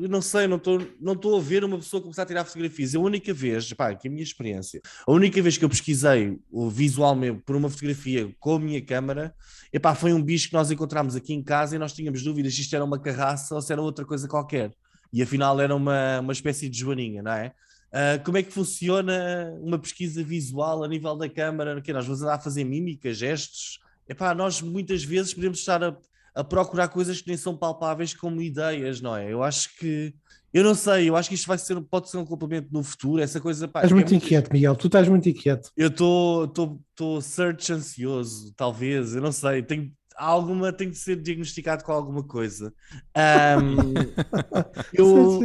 Eu 0.02 0.10
não 0.10 0.22
sei, 0.22 0.48
não 0.48 0.58
estou 0.58 0.82
não 1.00 1.38
a 1.38 1.42
ver 1.42 1.64
uma 1.64 1.78
pessoa 1.78 2.02
começar 2.02 2.24
a 2.24 2.26
tirar 2.26 2.46
fotografias. 2.46 2.96
A 2.96 3.00
única 3.00 3.34
vez, 3.34 3.72
epá, 3.72 3.94
que 3.96 4.08
é 4.08 4.10
a 4.10 4.12
minha 4.12 4.24
experiência, 4.24 4.82
a 5.06 5.12
única 5.12 5.42
vez 5.42 5.58
que 5.58 5.66
eu 5.66 5.70
pesquisei 5.70 6.40
visualmente 6.72 7.42
por 7.46 7.56
uma 7.56 7.70
fotografia 7.70 8.34
com 8.40 8.56
a 8.56 8.60
minha 8.60 8.82
câmera, 8.82 9.34
epá, 9.72 9.96
foi 9.96 10.14
um 10.14 10.22
bicho 10.22 10.48
que 10.48 10.54
nós 10.54 10.72
encontramos 10.72 11.16
aqui 11.16 11.34
em 11.34 11.44
casa 11.44 11.76
e 11.76 11.80
nós 11.80 11.94
tínhamos 11.94 12.24
dúvidas 12.24 12.54
se 12.56 12.62
isto 12.62 12.76
era 12.76 12.86
uma 12.86 13.00
carraça 13.00 13.56
ou 13.56 13.62
se 13.62 13.72
era 13.72 13.82
outra 13.82 14.06
coisa 14.06 14.28
qualquer. 14.28 14.72
E 15.12 15.22
afinal 15.22 15.60
era 15.62 15.76
uma, 15.76 16.20
uma 16.22 16.34
espécie 16.34 16.68
de 16.68 16.80
joaninha, 16.80 17.22
não 17.22 17.32
é? 17.32 17.54
Uh, 17.94 18.24
como 18.24 18.40
é 18.40 18.44
que 18.44 18.52
funciona 18.52 19.54
uma 19.62 19.78
pesquisa 19.78 20.24
visual 20.24 20.84
a 20.84 20.88
nível 20.88 21.16
da 21.16 21.30
câmara? 21.30 21.80
Que 21.80 21.94
nós 21.94 22.06
vamos 22.06 22.24
andar 22.24 22.36
a 22.36 22.40
fazer 22.40 22.64
mímica, 22.64 23.14
gestos? 23.14 23.80
Epá, 24.10 24.34
nós 24.34 24.62
muitas 24.62 25.04
vezes 25.04 25.32
podemos 25.32 25.60
estar 25.60 25.84
a, 25.84 25.96
a 26.34 26.44
procurar 26.44 26.88
coisas 26.88 27.22
que 27.22 27.28
nem 27.28 27.38
são 27.38 27.56
palpáveis 27.56 28.14
como 28.16 28.42
ideias, 28.42 29.00
não 29.00 29.16
é? 29.16 29.32
Eu 29.32 29.44
acho 29.44 29.78
que 29.78 30.14
eu 30.54 30.64
não 30.64 30.76
sei, 30.76 31.10
eu 31.10 31.16
acho 31.16 31.30
que 31.30 31.36
isto 31.36 31.48
vai 31.48 31.58
ser, 31.58 31.82
pode 31.82 32.10
ser 32.10 32.18
um 32.18 32.26
complemento 32.26 32.68
no 32.72 32.84
futuro, 32.84 33.22
essa 33.22 33.42
coisa. 33.42 33.68
Pá, 33.68 33.80
Estás 33.80 33.92
é 33.92 33.96
muito 33.96 34.14
inquieto, 34.14 34.54
Miguel. 34.54 34.76
Tu 34.76 34.86
estás 34.86 35.08
muito 35.08 35.28
inquieto. 35.28 35.72
Eu 35.76 35.88
estou 35.88 37.22
search 37.22 37.74
ansioso, 37.74 38.54
talvez, 38.56 39.16
eu 39.16 39.22
não 39.22 39.32
sei. 39.32 39.64
Tenho, 39.64 39.92
alguma 40.16 40.72
tem 40.72 40.90
de 40.90 40.98
ser 40.98 41.22
diagnosticado 41.22 41.84
com 41.84 41.92
alguma 41.92 42.24
coisa. 42.24 42.74
Um, 43.16 43.94
eu, 44.92 45.40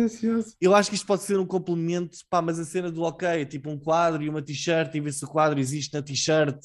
eu 0.61 0.75
acho 0.75 0.89
que 0.89 0.97
isto 0.97 1.07
pode 1.07 1.23
ser 1.23 1.39
um 1.39 1.47
complemento, 1.47 2.19
pá, 2.31 2.41
mas 2.41 2.59
a 2.59 2.65
cena 2.65 2.91
do 2.91 3.03
ok, 3.03 3.45
tipo 3.45 3.69
um 3.71 3.79
quadro 3.79 4.23
e 4.23 4.29
uma 4.29 4.41
t-shirt, 4.41 4.95
e 4.95 5.01
ver 5.01 5.13
se 5.13 5.25
o 5.25 5.29
quadro 5.29 5.61
existe 5.61 5.93
na 5.93 6.03
t-shirt. 6.03 6.59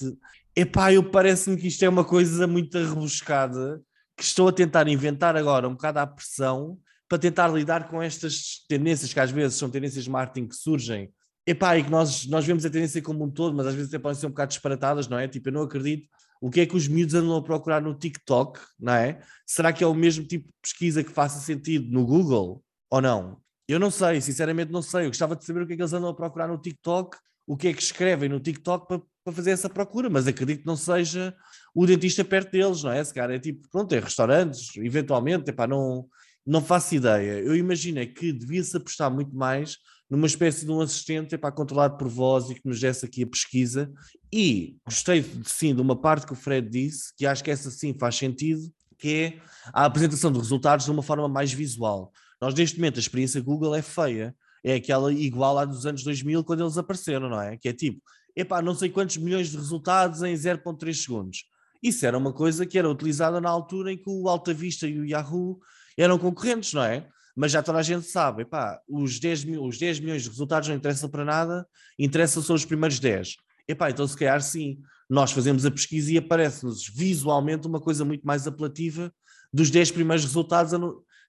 Epá, 0.56 0.94
eu 0.94 1.04
parece-me 1.04 1.58
que 1.58 1.68
isto 1.68 1.84
é 1.84 1.90
uma 1.90 2.06
coisa 2.06 2.48
muito 2.48 2.78
rebuscada 2.78 3.82
que 4.16 4.24
estou 4.24 4.48
a 4.48 4.52
tentar 4.52 4.88
inventar 4.88 5.36
agora, 5.36 5.68
um 5.68 5.74
bocado 5.74 6.00
à 6.00 6.08
pressão, 6.08 6.78
para 7.10 7.18
tentar 7.18 7.48
lidar 7.48 7.88
com 7.90 8.02
estas 8.02 8.64
tendências 8.68 9.14
que 9.14 9.20
às 9.20 9.32
vezes 9.32 9.58
são 9.58 9.70
tendências 9.70 10.04
de 10.04 10.10
marketing 10.10 10.48
que 10.48 10.56
surgem. 10.56 11.12
Epá, 11.46 11.78
e 11.78 11.84
que 11.84 11.90
nós, 11.90 12.26
nós 12.28 12.46
vemos 12.46 12.66
a 12.66 12.70
tendência 12.70 13.02
como 13.02 13.26
um 13.26 13.30
todo, 13.30 13.56
mas 13.56 13.68
às 13.68 13.76
vezes 13.76 13.90
até 13.90 14.00
podem 14.00 14.18
ser 14.18 14.28
um 14.28 14.30
bocado 14.30 14.50
disparatadas, 14.50 15.08
não 15.08 15.20
é? 15.20 15.28
Tipo, 15.28 15.50
eu 15.50 15.54
não 15.54 15.64
acredito. 15.64 16.08
O 16.44 16.50
que 16.50 16.60
é 16.60 16.66
que 16.66 16.76
os 16.76 16.90
miúdos 16.90 17.16
andam 17.16 17.38
a 17.38 17.42
procurar 17.42 17.82
no 17.82 17.98
TikTok, 17.98 18.60
não 18.78 18.94
é? 18.94 19.22
Será 19.48 19.72
que 19.72 19.82
é 19.82 19.88
o 19.88 19.94
mesmo 19.94 20.26
tipo 20.26 20.46
de 20.50 20.54
pesquisa 20.62 21.02
que 21.02 21.10
faça 21.10 21.40
sentido 21.40 21.90
no 21.90 22.06
Google 22.06 22.62
ou 22.92 23.02
não? 23.02 23.38
Eu 23.66 23.80
não 23.80 23.90
sei, 23.90 24.20
sinceramente 24.20 24.70
não 24.70 24.82
sei. 24.82 25.06
Eu 25.06 25.08
gostava 25.08 25.38
de 25.38 25.46
saber 25.46 25.62
o 25.62 25.66
que 25.66 25.72
é 25.72 25.76
que 25.78 25.82
eles 25.82 25.94
andam 25.94 26.10
a 26.10 26.14
procurar 26.14 26.50
no 26.50 26.58
TikTok, 26.58 27.18
o 27.48 27.56
que 27.56 27.70
é 27.70 27.74
que 27.74 27.82
escrevem 27.82 28.28
no 28.28 28.42
TikTok 28.42 28.90
para, 28.90 29.02
para 29.24 29.34
fazer 29.34 29.52
essa 29.52 29.70
procura, 29.70 30.10
mas 30.10 30.28
acredito 30.28 30.60
que 30.60 30.68
não 30.68 30.76
seja 30.76 31.34
o 31.74 31.86
dentista 31.86 32.26
perto 32.26 32.52
deles, 32.52 32.84
não 32.84 32.92
é? 32.92 33.00
Esse 33.00 33.14
cara 33.14 33.34
é 33.34 33.40
tipo, 33.40 33.66
pronto, 33.70 33.96
é 33.96 34.00
restaurantes, 34.02 34.76
eventualmente, 34.76 35.50
epá, 35.50 35.66
não, 35.66 36.10
não 36.46 36.62
faço 36.62 36.94
ideia. 36.94 37.40
Eu 37.40 37.56
imaginei 37.56 38.08
que 38.08 38.34
devia-se 38.34 38.76
apostar 38.76 39.10
muito 39.10 39.34
mais 39.34 39.78
numa 40.14 40.28
espécie 40.28 40.64
de 40.64 40.72
um 40.72 40.80
assistente 40.80 41.36
para 41.40 41.52
controlado 41.52 41.98
por 41.98 42.08
voz 42.08 42.48
e 42.48 42.54
que 42.54 42.62
nos 42.64 42.80
desse 42.80 43.04
aqui 43.04 43.24
a 43.24 43.28
pesquisa. 43.28 43.92
E 44.32 44.78
gostei 44.86 45.26
sim 45.44 45.74
de 45.74 45.82
uma 45.82 45.96
parte 45.96 46.28
que 46.28 46.34
o 46.34 46.36
Fred 46.36 46.70
disse, 46.70 47.12
que 47.18 47.26
acho 47.26 47.44
que 47.44 47.50
essa 47.50 47.72
sim 47.72 47.96
faz 47.98 48.16
sentido, 48.16 48.62
que 49.00 49.10
é 49.10 49.40
a 49.74 49.86
apresentação 49.86 50.32
de 50.32 50.38
resultados 50.38 50.86
de 50.86 50.92
uma 50.92 51.02
forma 51.02 51.28
mais 51.28 51.52
visual. 51.52 52.12
Nós, 52.40 52.54
neste 52.54 52.78
momento, 52.78 52.98
a 52.98 53.00
experiência 53.00 53.42
Google 53.42 53.74
é 53.74 53.82
feia. 53.82 54.36
É 54.64 54.76
aquela 54.76 55.12
igual 55.12 55.58
à 55.58 55.66
dos 55.66 55.84
anos 55.88 56.04
2000, 56.04 56.44
quando 56.44 56.62
eles 56.62 56.78
apareceram, 56.78 57.28
não 57.28 57.42
é? 57.42 57.58
Que 57.58 57.70
é 57.70 57.74
tipo, 57.74 58.00
epá, 58.36 58.62
não 58.62 58.76
sei 58.76 58.90
quantos 58.90 59.18
milhões 59.18 59.50
de 59.50 59.58
resultados 59.58 60.22
em 60.22 60.36
0.3 60.36 60.94
segundos. 60.94 61.46
Isso 61.82 62.06
era 62.06 62.16
uma 62.16 62.32
coisa 62.32 62.68
que 62.68 62.78
era 62.78 62.88
utilizada 62.88 63.42
na 63.42 63.50
altura 63.50 63.92
em 63.92 63.98
que 63.98 64.12
o 64.12 64.30
Alta 64.30 64.54
Vista 64.54 64.88
e 64.88 65.00
o 65.00 65.06
Yahoo 65.06 65.60
eram 65.98 66.20
concorrentes, 66.20 66.72
não 66.72 66.84
é? 66.84 67.10
Mas 67.36 67.52
já 67.52 67.64
toda 67.64 67.80
a 67.80 67.84
gente 67.84 68.06
sabe, 68.08 68.44
epá, 68.44 68.80
os, 68.88 69.20
10 69.20 69.46
mil, 69.46 69.64
os 69.64 69.78
10 69.78 70.00
milhões 70.00 70.24
de 70.24 70.30
resultados 70.30 70.70
não 70.70 70.76
interessam 70.76 71.10
para 71.10 71.26
nada, 71.26 71.68
interessam 71.98 72.44
só 72.44 72.54
os 72.54 72.66
primeiros 72.66 73.00
10. 73.00 73.36
Epá, 73.68 73.90
então 73.90 74.08
se 74.08 74.16
calhar 74.16 74.42
sim, 74.42 74.80
nós 75.10 75.32
fazemos 75.32 75.66
a 75.66 75.72
pesquisa 75.72 76.12
e 76.12 76.18
aparece-nos 76.18 76.88
visualmente 76.88 77.68
uma 77.68 77.80
coisa 77.80 78.06
muito 78.06 78.26
mais 78.26 78.46
apelativa 78.46 79.12
dos 79.52 79.70
10 79.70 79.92
primeiros 79.92 80.24
resultados, 80.24 80.74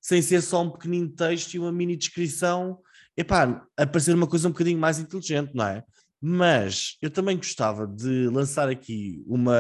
sem 0.01 0.21
ser 0.21 0.43
só 0.43 0.63
um 0.63 0.71
pequenino 0.71 1.09
texto 1.09 1.55
e 1.55 1.59
uma 1.59 1.73
mini 1.73 1.97
descrição, 1.97 2.79
epá, 3.17 3.67
aparecer 3.77 4.15
uma 4.15 4.27
coisa 4.27 4.49
um 4.49 4.53
bocadinho 4.53 4.79
mais 4.79 4.99
inteligente, 4.99 5.53
não 5.55 5.67
é? 5.67 5.85
Mas 6.21 6.97
eu 7.03 7.11
também 7.11 7.37
gostava 7.37 7.87
de 7.87 8.29
lançar 8.29 8.69
aqui 8.69 9.23
uma, 9.27 9.57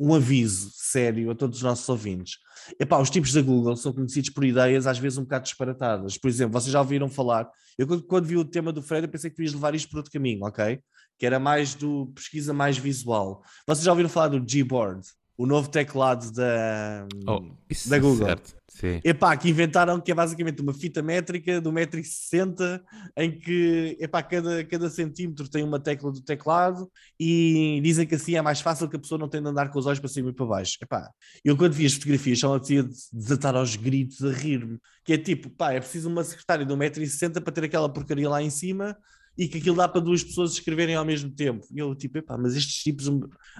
um 0.00 0.14
aviso 0.14 0.70
sério 0.72 1.30
a 1.30 1.34
todos 1.34 1.58
os 1.58 1.62
nossos 1.62 1.86
ouvintes. 1.86 2.38
Epá, 2.80 2.98
os 2.98 3.10
tipos 3.10 3.34
da 3.34 3.42
Google 3.42 3.76
são 3.76 3.92
conhecidos 3.92 4.30
por 4.30 4.44
ideias 4.44 4.86
às 4.86 4.98
vezes 4.98 5.18
um 5.18 5.22
bocado 5.22 5.44
disparatadas. 5.44 6.16
Por 6.16 6.28
exemplo, 6.28 6.58
vocês 6.58 6.72
já 6.72 6.80
ouviram 6.80 7.08
falar, 7.08 7.48
eu 7.76 7.86
quando, 7.86 8.02
quando 8.04 8.24
vi 8.24 8.36
o 8.38 8.44
tema 8.44 8.72
do 8.72 8.82
Fred 8.82 9.04
eu 9.04 9.10
pensei 9.10 9.28
que 9.28 9.36
tu 9.36 9.42
ias 9.42 9.52
levar 9.52 9.74
isto 9.74 9.90
por 9.90 9.98
outro 9.98 10.10
caminho, 10.10 10.44
ok? 10.44 10.80
Que 11.18 11.26
era 11.26 11.38
mais 11.38 11.74
do 11.74 12.06
pesquisa 12.14 12.54
mais 12.54 12.78
visual. 12.78 13.42
Vocês 13.66 13.84
já 13.84 13.92
ouviram 13.92 14.08
falar 14.08 14.28
do 14.28 14.40
Gboard? 14.40 15.06
O 15.36 15.46
novo 15.46 15.68
teclado 15.68 16.30
da, 16.32 17.06
oh, 17.26 17.40
da 17.86 17.98
Google. 17.98 18.26
Certo. 18.26 18.56
Sim. 18.80 18.98
Epá, 19.04 19.36
que 19.36 19.50
inventaram 19.50 20.00
que 20.00 20.10
é 20.10 20.14
basicamente 20.14 20.62
uma 20.62 20.72
fita 20.72 21.02
métrica 21.02 21.60
do 21.60 21.70
1,60m 21.70 22.80
em 23.14 23.38
que 23.38 23.94
epá, 24.00 24.22
cada, 24.22 24.64
cada 24.64 24.88
centímetro 24.88 25.50
tem 25.50 25.62
uma 25.62 25.78
tecla 25.78 26.10
do 26.10 26.22
teclado 26.22 26.90
e 27.18 27.78
dizem 27.84 28.06
que 28.06 28.14
assim 28.14 28.36
é 28.36 28.42
mais 28.42 28.62
fácil 28.62 28.88
que 28.88 28.96
a 28.96 28.98
pessoa 28.98 29.18
não 29.18 29.28
tenha 29.28 29.42
de 29.42 29.50
andar 29.50 29.70
com 29.70 29.78
os 29.78 29.84
olhos 29.84 30.00
para 30.00 30.08
cima 30.08 30.30
e 30.30 30.32
para 30.32 30.46
baixo. 30.46 30.78
Epá, 30.80 31.10
eu 31.44 31.58
quando 31.58 31.74
vi 31.74 31.84
as 31.84 31.92
fotografias 31.92 32.38
só 32.38 32.58
tinha 32.58 32.82
de 32.82 32.94
desatar 33.12 33.54
aos 33.54 33.76
gritos 33.76 34.24
a 34.24 34.32
rir-me, 34.32 34.78
que 35.04 35.12
é 35.12 35.18
tipo, 35.18 35.50
pá, 35.50 35.74
é 35.74 35.80
preciso 35.80 36.08
uma 36.08 36.24
secretária 36.24 36.64
de 36.64 36.72
1,60m 36.72 37.42
para 37.42 37.52
ter 37.52 37.64
aquela 37.64 37.92
porcaria 37.92 38.30
lá 38.30 38.42
em 38.42 38.48
cima 38.48 38.96
e 39.36 39.46
que 39.46 39.58
aquilo 39.58 39.76
dá 39.76 39.88
para 39.88 40.00
duas 40.00 40.24
pessoas 40.24 40.52
escreverem 40.52 40.94
ao 40.94 41.04
mesmo 41.04 41.30
tempo. 41.30 41.66
E 41.70 41.78
eu, 41.78 41.94
tipo, 41.94 42.18
epá, 42.18 42.36
mas 42.38 42.56
estes 42.56 42.82
tipos 42.82 43.06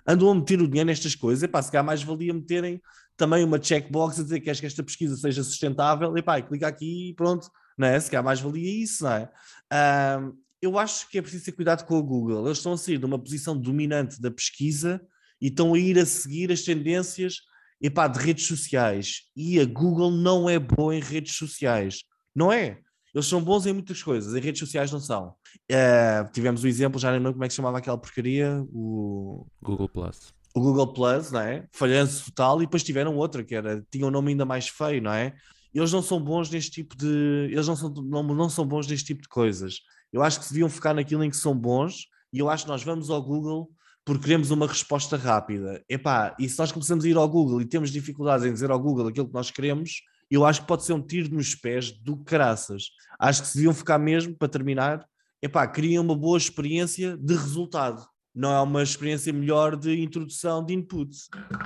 andam 0.06 0.30
a 0.30 0.34
meter 0.34 0.60
o 0.60 0.66
dinheiro 0.66 0.86
nestas 0.86 1.14
coisas, 1.14 1.42
epá, 1.42 1.60
se 1.62 1.70
calhar 1.70 1.84
mais 1.84 2.02
valia 2.02 2.32
meterem 2.32 2.80
também 3.20 3.44
uma 3.44 3.62
checkbox 3.62 4.18
a 4.18 4.22
dizer 4.22 4.38
que 4.38 4.46
queres 4.46 4.60
que 4.60 4.66
esta 4.66 4.82
pesquisa 4.82 5.14
seja 5.14 5.44
sustentável, 5.44 6.16
e 6.16 6.22
pá, 6.22 6.40
clica 6.40 6.66
aqui 6.66 7.10
e 7.10 7.14
pronto, 7.14 7.50
não 7.76 7.86
é? 7.86 8.00
Se 8.00 8.10
calhar 8.10 8.24
mais 8.24 8.40
valia 8.40 8.82
isso, 8.82 9.04
não 9.04 9.12
é? 9.12 9.30
Um, 10.18 10.32
eu 10.62 10.78
acho 10.78 11.06
que 11.10 11.18
é 11.18 11.22
preciso 11.22 11.44
ter 11.44 11.52
cuidado 11.52 11.84
com 11.84 11.98
o 11.98 12.02
Google. 12.02 12.46
Eles 12.46 12.56
estão 12.56 12.72
a 12.72 12.78
sair 12.78 12.96
de 12.96 13.04
uma 13.04 13.18
posição 13.18 13.54
dominante 13.56 14.20
da 14.22 14.30
pesquisa 14.30 15.02
e 15.38 15.48
estão 15.48 15.74
a 15.74 15.78
ir 15.78 15.98
a 15.98 16.06
seguir 16.06 16.50
as 16.50 16.62
tendências 16.62 17.42
epá, 17.80 18.08
de 18.08 18.18
redes 18.18 18.46
sociais. 18.46 19.24
E 19.36 19.60
a 19.60 19.66
Google 19.66 20.10
não 20.10 20.48
é 20.48 20.58
boa 20.58 20.96
em 20.96 21.00
redes 21.00 21.36
sociais. 21.36 22.02
Não 22.34 22.50
é? 22.50 22.78
Eles 23.14 23.26
são 23.26 23.42
bons 23.42 23.66
em 23.66 23.74
muitas 23.74 24.02
coisas, 24.02 24.34
em 24.34 24.40
redes 24.40 24.60
sociais 24.60 24.90
não 24.90 25.00
são. 25.00 25.34
Uh, 25.70 26.30
tivemos 26.32 26.64
o 26.64 26.68
exemplo, 26.68 26.98
já 26.98 27.10
nem 27.10 27.18
lembro 27.18 27.34
como 27.34 27.44
é 27.44 27.48
que 27.48 27.52
se 27.52 27.56
chamava 27.56 27.78
aquela 27.78 27.98
porcaria, 27.98 28.64
o 28.72 29.46
Google 29.60 29.88
Plus. 29.88 30.32
O 30.54 30.60
Google 30.60 30.92
Plus, 30.92 31.30
não 31.30 31.40
é? 31.40 31.66
Falhanço 31.72 32.26
total, 32.26 32.60
e 32.60 32.66
depois 32.66 32.82
tiveram 32.82 33.16
outra 33.16 33.44
que 33.44 33.54
era, 33.54 33.84
tinha 33.90 34.06
um 34.06 34.10
nome 34.10 34.32
ainda 34.32 34.44
mais 34.44 34.68
feio, 34.68 35.00
não 35.00 35.12
é? 35.12 35.34
Eles 35.72 35.92
não 35.92 36.02
são 36.02 36.20
bons 36.20 36.50
neste 36.50 36.70
tipo 36.70 36.96
de. 36.96 37.48
Eles 37.50 37.66
não 37.68 37.76
são, 37.76 37.88
não, 37.90 38.22
não 38.22 38.48
são 38.50 38.66
bons 38.66 38.86
neste 38.86 39.06
tipo 39.06 39.22
de 39.22 39.28
coisas. 39.28 39.78
Eu 40.12 40.22
acho 40.22 40.40
que 40.40 40.44
se 40.44 40.52
deviam 40.52 40.68
focar 40.68 40.94
naquilo 40.94 41.22
em 41.22 41.30
que 41.30 41.36
são 41.36 41.56
bons, 41.56 42.06
e 42.32 42.40
eu 42.40 42.48
acho 42.50 42.64
que 42.64 42.70
nós 42.70 42.82
vamos 42.82 43.10
ao 43.10 43.22
Google 43.22 43.70
porque 44.04 44.24
queremos 44.24 44.50
uma 44.50 44.66
resposta 44.66 45.16
rápida. 45.16 45.84
Epá, 45.88 46.34
e 46.38 46.48
se 46.48 46.58
nós 46.58 46.72
começamos 46.72 47.04
a 47.04 47.08
ir 47.08 47.16
ao 47.16 47.28
Google 47.28 47.60
e 47.60 47.66
temos 47.66 47.90
dificuldades 47.90 48.44
em 48.44 48.52
dizer 48.52 48.70
ao 48.70 48.80
Google 48.80 49.06
aquilo 49.06 49.28
que 49.28 49.34
nós 49.34 49.50
queremos, 49.50 50.02
eu 50.30 50.44
acho 50.44 50.62
que 50.62 50.66
pode 50.66 50.84
ser 50.84 50.94
um 50.94 51.02
tiro 51.02 51.32
nos 51.32 51.54
pés 51.54 51.92
do 51.92 52.16
caraças. 52.16 52.90
Acho 53.18 53.42
que 53.42 53.48
se 53.48 53.54
deviam 53.54 53.74
ficar 53.74 53.98
mesmo, 53.98 54.34
para 54.34 54.48
terminar, 54.48 55.06
epá, 55.42 55.66
criam 55.66 56.02
uma 56.02 56.16
boa 56.16 56.38
experiência 56.38 57.16
de 57.16 57.34
resultado. 57.34 58.04
Não 58.34 58.52
é 58.52 58.60
uma 58.60 58.82
experiência 58.82 59.32
melhor 59.32 59.76
de 59.76 60.00
introdução 60.00 60.64
de 60.64 60.74
input. 60.74 61.10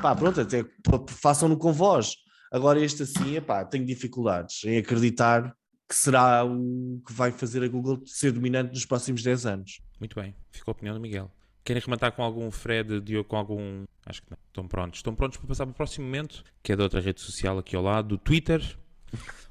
Pá, 0.01 0.15
pronto, 0.15 0.41
até 0.41 0.65
façam-no 1.09 1.57
com 1.57 1.73
voz. 1.73 2.17
Agora 2.51 2.81
este 2.81 3.03
assim, 3.03 3.37
epá, 3.37 3.65
tenho 3.65 3.85
dificuldades 3.85 4.65
em 4.65 4.79
acreditar 4.79 5.55
que 5.89 5.95
será 5.95 6.45
o 6.45 7.01
que 7.07 7.13
vai 7.13 7.31
fazer 7.31 7.63
a 7.63 7.69
Google 7.69 8.01
ser 8.07 8.33
dominante 8.33 8.73
nos 8.73 8.87
próximos 8.87 9.23
10 9.23 9.47
anos. 9.47 9.81
Muito 9.99 10.19
bem, 10.19 10.35
ficou 10.51 10.73
a 10.73 10.75
opinião 10.75 10.95
do 10.95 11.01
Miguel. 11.01 11.31
Querem 11.65 11.83
rematar 11.83 12.13
com 12.13 12.23
algum 12.23 12.51
Fred, 12.51 13.01
Diogo, 13.01 13.29
com 13.29 13.37
algum. 13.37 13.85
Acho 14.05 14.23
que 14.23 14.31
não. 14.31 14.39
Estão 14.47 14.69
prontos. 14.69 14.99
Estão 14.99 15.15
prontos 15.15 15.39
para 15.39 15.49
passar 15.49 15.65
para 15.65 15.73
o 15.73 15.75
próximo 15.75 16.05
momento, 16.05 16.45
que 16.63 16.73
é 16.73 16.77
de 16.77 16.83
outra 16.83 17.01
rede 17.01 17.21
social 17.21 17.59
aqui 17.59 17.75
ao 17.75 17.83
lado, 17.83 18.09
do 18.09 18.19
Twitter, 18.19 18.79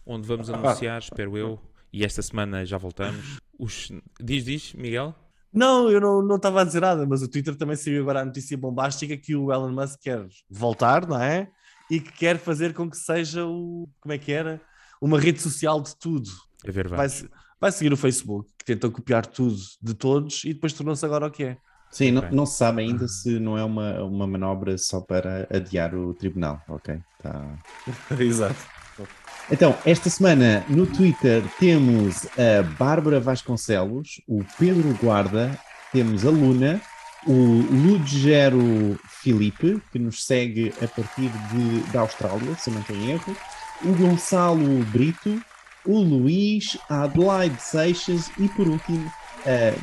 onde 0.05 0.27
vamos 0.27 0.49
anunciar, 0.49 1.01
espero 1.01 1.37
eu, 1.37 1.59
e 1.91 2.05
esta 2.05 2.21
semana 2.21 2.65
já 2.65 2.77
voltamos. 2.77 3.39
Os... 3.57 3.91
Diz, 4.19 4.45
diz, 4.45 4.73
Miguel? 4.73 5.15
Não, 5.53 5.89
eu 5.89 6.01
não, 6.01 6.21
não 6.21 6.37
estava 6.37 6.61
a 6.61 6.63
dizer 6.63 6.81
nada, 6.81 7.05
mas 7.05 7.21
o 7.21 7.27
Twitter 7.27 7.55
também 7.55 7.75
saiu 7.75 8.01
agora 8.01 8.21
a 8.21 8.25
notícia 8.25 8.57
bombástica 8.57 9.15
que 9.15 9.35
o 9.35 9.53
Elon 9.53 9.71
Musk 9.71 9.99
quer 10.01 10.25
voltar, 10.49 11.07
não 11.07 11.21
é? 11.21 11.47
E 11.91 11.99
que 11.99 12.11
quer 12.11 12.39
fazer 12.39 12.73
com 12.73 12.89
que 12.89 12.97
seja 12.97 13.45
o. 13.45 13.87
Como 14.01 14.13
é 14.13 14.17
que 14.17 14.31
era? 14.31 14.59
Uma 14.99 15.19
rede 15.19 15.41
social 15.41 15.81
de 15.81 15.95
tudo. 15.97 16.29
A 16.67 16.71
ver, 16.71 16.87
vai, 16.87 17.07
vai 17.59 17.71
seguir 17.71 17.93
o 17.93 17.97
Facebook, 17.97 18.49
que 18.57 18.65
tentou 18.65 18.89
copiar 18.89 19.25
tudo 19.25 19.57
de 19.81 19.93
todos 19.93 20.43
e 20.45 20.53
depois 20.53 20.73
tornou-se 20.73 21.05
agora 21.05 21.27
o 21.27 21.31
que 21.31 21.43
é. 21.43 21.57
Sim, 21.91 22.17
okay. 22.17 22.29
não, 22.29 22.37
não, 22.37 22.45
se 22.47 22.57
sabe 22.57 22.81
ainda 22.81 23.07
se 23.07 23.39
não 23.39 23.55
é 23.55 23.63
uma, 23.63 24.01
uma 24.01 24.25
manobra 24.25 24.75
só 24.79 24.99
para 24.99 25.47
adiar 25.51 25.93
o 25.93 26.13
tribunal, 26.15 26.59
ok? 26.67 26.99
Tá... 27.21 27.59
Exato. 28.19 28.72
Então, 29.51 29.77
esta 29.85 30.09
semana 30.09 30.65
no 30.69 30.85
Twitter 30.85 31.43
temos 31.59 32.25
a 32.37 32.63
Bárbara 32.77 33.19
Vasconcelos, 33.19 34.21
o 34.27 34.43
Pedro 34.57 34.97
Guarda, 35.01 35.59
temos 35.91 36.25
a 36.25 36.29
Luna, 36.29 36.81
o 37.27 37.33
Ludgero 37.33 38.99
Filipe, 39.21 39.81
que 39.91 39.99
nos 39.99 40.25
segue 40.25 40.73
a 40.81 40.87
partir 40.87 41.29
de, 41.29 41.91
da 41.91 42.01
Austrália, 42.01 42.55
se 42.55 42.71
não 42.71 42.81
tem 42.83 43.11
erro, 43.11 43.35
o 43.83 43.93
Gonçalo 43.93 44.83
Brito, 44.85 45.41
o 45.85 45.99
Luís, 45.99 46.77
a 46.89 47.03
Adelaide 47.03 47.61
Seixas 47.61 48.31
e, 48.39 48.47
por 48.49 48.67
último, 48.67 49.11
Uh, 49.43 49.75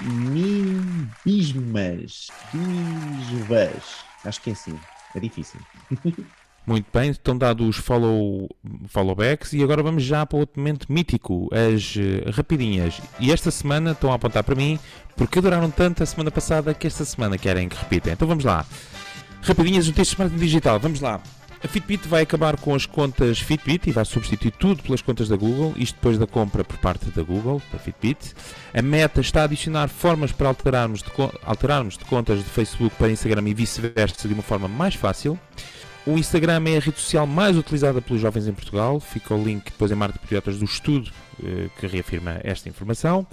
Mimbismas. 1.23 2.31
Bisvas. 2.51 4.05
Acho 4.25 4.41
que 4.41 4.51
é 4.51 4.53
assim. 4.55 4.79
É 5.15 5.21
difícil. 5.21 5.61
Muito 6.71 6.87
bem, 6.95 7.11
estão 7.11 7.37
dados 7.37 7.69
os 7.69 7.77
follow, 7.79 8.49
followbacks 8.87 9.53
e 9.55 9.61
agora 9.61 9.83
vamos 9.83 10.05
já 10.05 10.25
para 10.25 10.39
outro 10.39 10.61
momento 10.61 10.87
mítico, 10.89 11.49
as 11.53 11.97
uh, 11.97 12.31
rapidinhas. 12.31 13.03
E 13.19 13.33
esta 13.33 13.51
semana 13.51 13.91
estão 13.91 14.13
a 14.13 14.15
apontar 14.15 14.45
para 14.45 14.55
mim 14.55 14.79
porque 15.17 15.41
adoraram 15.41 15.69
tanto 15.69 16.05
a 16.05 16.07
semana 16.07 16.31
passada 16.31 16.73
que 16.73 16.87
esta 16.87 17.05
semana 17.05 17.37
querem 17.37 17.69
que 17.69 17.77
repita. 17.77 18.13
Então 18.13 18.29
vamos 18.29 18.45
lá. 18.45 18.65
Rapidinhas 19.43 19.89
notícias 19.89 20.11
de 20.11 20.19
marketing 20.21 20.41
digital, 20.41 20.79
vamos 20.79 21.01
lá. 21.01 21.21
A 21.61 21.67
Fitbit 21.67 22.07
vai 22.07 22.23
acabar 22.23 22.57
com 22.57 22.73
as 22.73 22.87
contas 22.87 23.41
Fitbit 23.41 23.91
e 23.91 23.93
vai 23.93 24.05
substituir 24.05 24.53
tudo 24.53 24.81
pelas 24.81 25.03
contas 25.03 25.29
da 25.29 25.35
Google, 25.35 25.75
isto 25.77 25.97
depois 25.97 26.19
da 26.19 26.27
compra 26.27 26.63
por 26.63 26.79
parte 26.79 27.07
da 27.11 27.23
Google, 27.25 27.61
da 27.73 27.81
Fitbit. 27.81 28.33
A 28.73 28.81
Meta 28.81 29.21
está 29.21 29.41
a 29.41 29.45
adicionar 29.45 29.89
formas 29.89 30.31
para 30.31 30.47
alterarmos 30.47 31.03
de, 31.03 31.11
alterarmos 31.45 31.99
de 31.99 32.05
contas 32.05 32.39
de 32.39 32.45
Facebook 32.49 32.95
para 32.95 33.11
Instagram 33.11 33.49
e 33.49 33.55
vice-versa 33.55 34.29
de 34.29 34.35
uma 34.35 34.43
forma 34.45 34.69
mais 34.69 34.95
fácil. 34.95 35.37
O 36.07 36.17
Instagram 36.17 36.65
é 36.67 36.77
a 36.79 36.81
rede 36.81 36.99
social 36.99 37.27
mais 37.27 37.57
utilizada 37.57 38.01
pelos 38.01 38.23
jovens 38.23 38.47
em 38.47 38.53
Portugal. 38.53 38.99
Fica 39.01 39.35
o 39.35 39.43
link 39.43 39.67
depois 39.67 39.93
em 39.93 39.97
Patriotas 39.97 40.59
do 40.59 40.65
estudo 40.65 41.11
eh, 41.43 41.69
que 41.79 41.87
reafirma 41.87 42.41
esta 42.43 42.69
informação. 42.69 43.27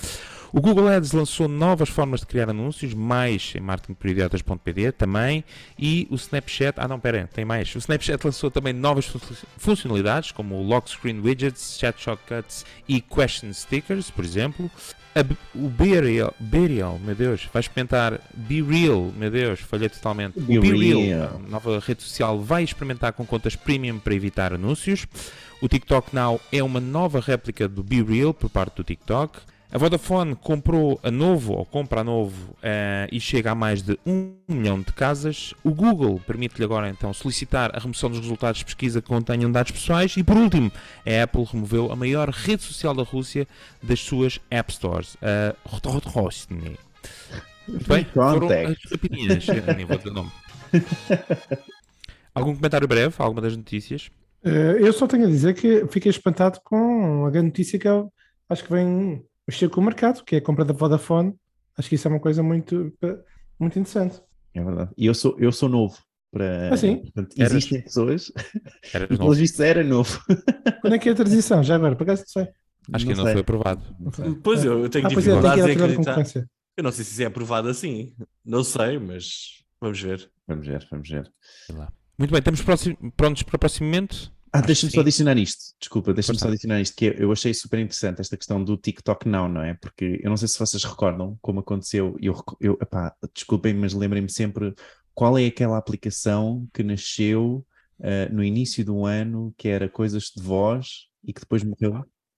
O 0.51 0.61
Google 0.61 0.87
Ads 0.87 1.11
lançou 1.11 1.47
novas 1.47 1.89
formas 1.89 2.21
de 2.21 2.25
criar 2.25 2.49
anúncios, 2.49 2.93
mais 2.93 3.53
em 3.55 3.59
marketingperidiotas.pd 3.59 4.93
também, 4.93 5.43
e 5.77 6.07
o 6.09 6.15
Snapchat, 6.15 6.79
ah 6.79 6.87
não, 6.87 6.99
pera, 6.99 7.29
tem 7.33 7.43
mais. 7.43 7.73
O 7.75 7.77
Snapchat 7.77 8.23
lançou 8.25 8.49
também 8.49 8.71
novas 8.71 9.11
funcionalidades, 9.57 10.31
como 10.31 10.61
Lock 10.61 10.89
Screen 10.89 11.19
Widgets, 11.19 11.77
Chat 11.77 12.01
Shortcuts 12.01 12.65
e 12.87 13.01
Question 13.01 13.51
Stickers, 13.53 14.09
por 14.09 14.23
exemplo. 14.23 14.71
A, 15.17 15.57
o 15.57 15.67
Burial, 15.67 16.31
Burial, 16.39 16.99
meu 16.99 17.15
Deus, 17.15 17.49
vai 17.51 17.61
experimentar 17.61 18.21
Be 18.35 18.61
Real, 18.61 19.11
meu 19.17 19.31
Deus, 19.31 19.59
falhei 19.61 19.89
totalmente. 19.89 20.39
Be, 20.39 20.59
Be 20.59 20.71
Real, 20.71 20.99
Real, 20.99 21.41
nova 21.49 21.79
rede 21.79 22.03
social, 22.03 22.39
vai 22.39 22.63
experimentar 22.63 23.13
com 23.13 23.25
contas 23.25 23.55
premium 23.55 23.97
para 23.97 24.13
evitar 24.13 24.53
anúncios. 24.53 25.07
O 25.59 25.67
TikTok 25.67 26.13
Now 26.13 26.39
é 26.51 26.61
uma 26.61 26.79
nova 26.79 27.19
réplica 27.19 27.67
do 27.67 27.81
Be 27.81 28.03
Real 28.03 28.31
por 28.31 28.47
parte 28.47 28.75
do 28.75 28.83
TikTok. 28.83 29.39
A 29.69 29.77
Vodafone 29.77 30.33
comprou 30.33 30.97
a 31.03 31.11
novo, 31.11 31.53
ou 31.53 31.65
compra 31.65 31.99
a 31.99 32.03
novo, 32.03 32.51
uh, 32.53 33.07
e 33.11 33.19
chega 33.19 33.51
a 33.51 33.55
mais 33.55 33.81
de 33.81 33.99
1 34.05 34.35
milhão 34.47 34.79
de 34.79 34.93
casas. 34.93 35.53
O 35.61 35.71
Google 35.71 36.21
permite-lhe 36.25 36.63
agora 36.63 36.89
então 36.89 37.13
solicitar 37.13 37.75
a 37.75 37.79
remoção 37.79 38.09
dos 38.09 38.19
resultados 38.19 38.59
de 38.59 38.65
pesquisa 38.65 39.01
que 39.01 39.09
contenham 39.09 39.51
dados 39.51 39.73
pessoais. 39.73 40.15
E 40.15 40.23
por 40.23 40.37
último, 40.37 40.71
a 41.05 41.23
Apple 41.23 41.43
removeu 41.43 41.91
a 41.91 41.97
maior 41.97 42.29
rede 42.29 42.63
social 42.63 42.93
da 42.93 43.03
Rússia 43.03 43.45
das 43.83 43.99
suas 43.99 44.39
App 44.49 44.71
Stores, 44.71 45.17
a 45.21 45.53
Rotrosny. 45.67 46.77
Muito 47.67 47.89
bem, 47.89 48.05
foram 48.05 48.47
as 48.47 48.77
rapidinhas, 48.89 49.45
nem 49.75 49.85
vou 49.85 49.97
dizer 49.97 50.09
o 50.11 50.13
nome. 50.13 50.31
Algum 52.33 52.55
comentário 52.55 52.87
breve? 52.87 53.13
Alguma 53.17 53.41
das 53.41 53.57
notícias? 53.57 54.09
Uh, 54.45 54.79
eu 54.79 54.93
só 54.93 55.07
tenho 55.07 55.25
a 55.25 55.29
dizer 55.29 55.55
que 55.55 55.85
fiquei 55.87 56.09
espantado 56.09 56.61
com 56.63 57.25
a 57.25 57.29
grande 57.29 57.47
notícia 57.47 57.77
que 57.77 57.87
eu 57.87 58.09
acho 58.49 58.63
que 58.63 58.71
vem 58.71 59.21
mexer 59.47 59.69
com 59.69 59.81
o 59.81 59.83
mercado, 59.83 60.23
que 60.23 60.35
é 60.35 60.39
a 60.39 60.41
compra 60.41 60.65
da 60.65 60.73
Vodafone. 60.73 61.33
Acho 61.77 61.89
que 61.89 61.95
isso 61.95 62.07
é 62.07 62.11
uma 62.11 62.19
coisa 62.19 62.41
muito, 62.43 62.91
muito 63.59 63.79
interessante. 63.79 64.21
É 64.53 64.63
verdade. 64.63 64.91
E 64.97 65.05
eu 65.05 65.13
sou, 65.13 65.35
eu 65.39 65.51
sou 65.51 65.69
novo. 65.69 65.97
Para... 66.31 66.73
Ah, 66.73 66.77
sim? 66.77 66.97
Portanto, 66.97 67.35
existem 67.37 67.81
pessoas. 67.81 68.31
Pelo 69.07 69.33
visto 69.33 69.61
era 69.61 69.83
novo. 69.83 70.19
Quando 70.81 70.93
é 70.93 70.99
que 70.99 71.09
é 71.09 71.11
a 71.11 71.15
transição? 71.15 71.63
Já 71.63 71.75
agora, 71.75 71.95
por 71.95 72.03
acaso 72.03 72.21
não 72.23 72.27
sei. 72.27 72.47
Acho 72.93 73.05
Não 73.05 73.11
que 73.13 73.17
não 73.17 73.23
sei. 73.25 73.33
foi 73.33 73.41
aprovado. 73.41 73.83
Pois 74.43 74.63
eu, 74.63 74.79
eu 74.83 74.89
tenho 74.89 75.05
Ah, 75.07 75.11
é, 75.11 75.15
dificuldades 75.15 75.63
que 75.65 75.71
em 75.71 75.73
acreditar. 75.73 76.23
Eu 76.77 76.83
não 76.83 76.91
sei 76.91 77.03
se 77.05 77.11
isso 77.11 77.21
é 77.21 77.25
aprovado 77.25 77.67
assim. 77.69 78.13
Não 78.45 78.63
sei, 78.63 78.97
mas 78.99 79.63
vamos 79.81 80.01
ver. 80.01 80.29
Vamos 80.47 80.65
ver, 80.67 80.87
vamos 80.89 81.09
ver. 81.09 81.31
Muito 82.17 82.31
bem, 82.31 82.39
estamos 82.39 82.61
próximo- 82.61 82.97
prontos 83.15 83.43
para 83.43 83.55
o 83.55 83.59
próximo 83.59 83.87
momento? 83.87 84.31
Ah, 84.51 84.61
deixa-me 84.61 84.89
que 84.89 84.95
só 84.95 85.01
adicionar 85.01 85.37
isto. 85.37 85.75
Desculpa, 85.79 86.13
deixa-me 86.13 86.39
só 86.39 86.47
adicionar 86.47 86.81
isto, 86.81 86.95
que 86.95 87.15
eu 87.17 87.31
achei 87.31 87.53
super 87.53 87.79
interessante 87.79 88.21
esta 88.21 88.37
questão 88.37 88.63
do 88.63 88.77
TikTok 88.77 89.27
não, 89.27 89.47
não 89.47 89.61
é? 89.61 89.73
Porque 89.73 90.19
eu 90.23 90.29
não 90.29 90.37
sei 90.37 90.47
se 90.47 90.57
vocês 90.57 90.83
recordam 90.83 91.37
como 91.41 91.59
aconteceu, 91.59 92.15
eu, 92.21 92.35
eu 92.59 92.77
epá, 92.81 93.13
desculpem, 93.33 93.73
mas 93.73 93.93
lembrem-me 93.93 94.29
sempre 94.29 94.73
qual 95.13 95.37
é 95.37 95.45
aquela 95.45 95.77
aplicação 95.77 96.67
que 96.73 96.83
nasceu 96.83 97.65
ah, 98.01 98.29
no 98.31 98.43
início 98.43 98.85
do 98.85 99.05
ano, 99.05 99.53
que 99.57 99.67
era 99.67 99.89
coisas 99.89 100.31
de 100.35 100.41
voz 100.41 101.07
e 101.23 101.33
que 101.33 101.41
depois 101.41 101.63
morreu. 101.63 101.91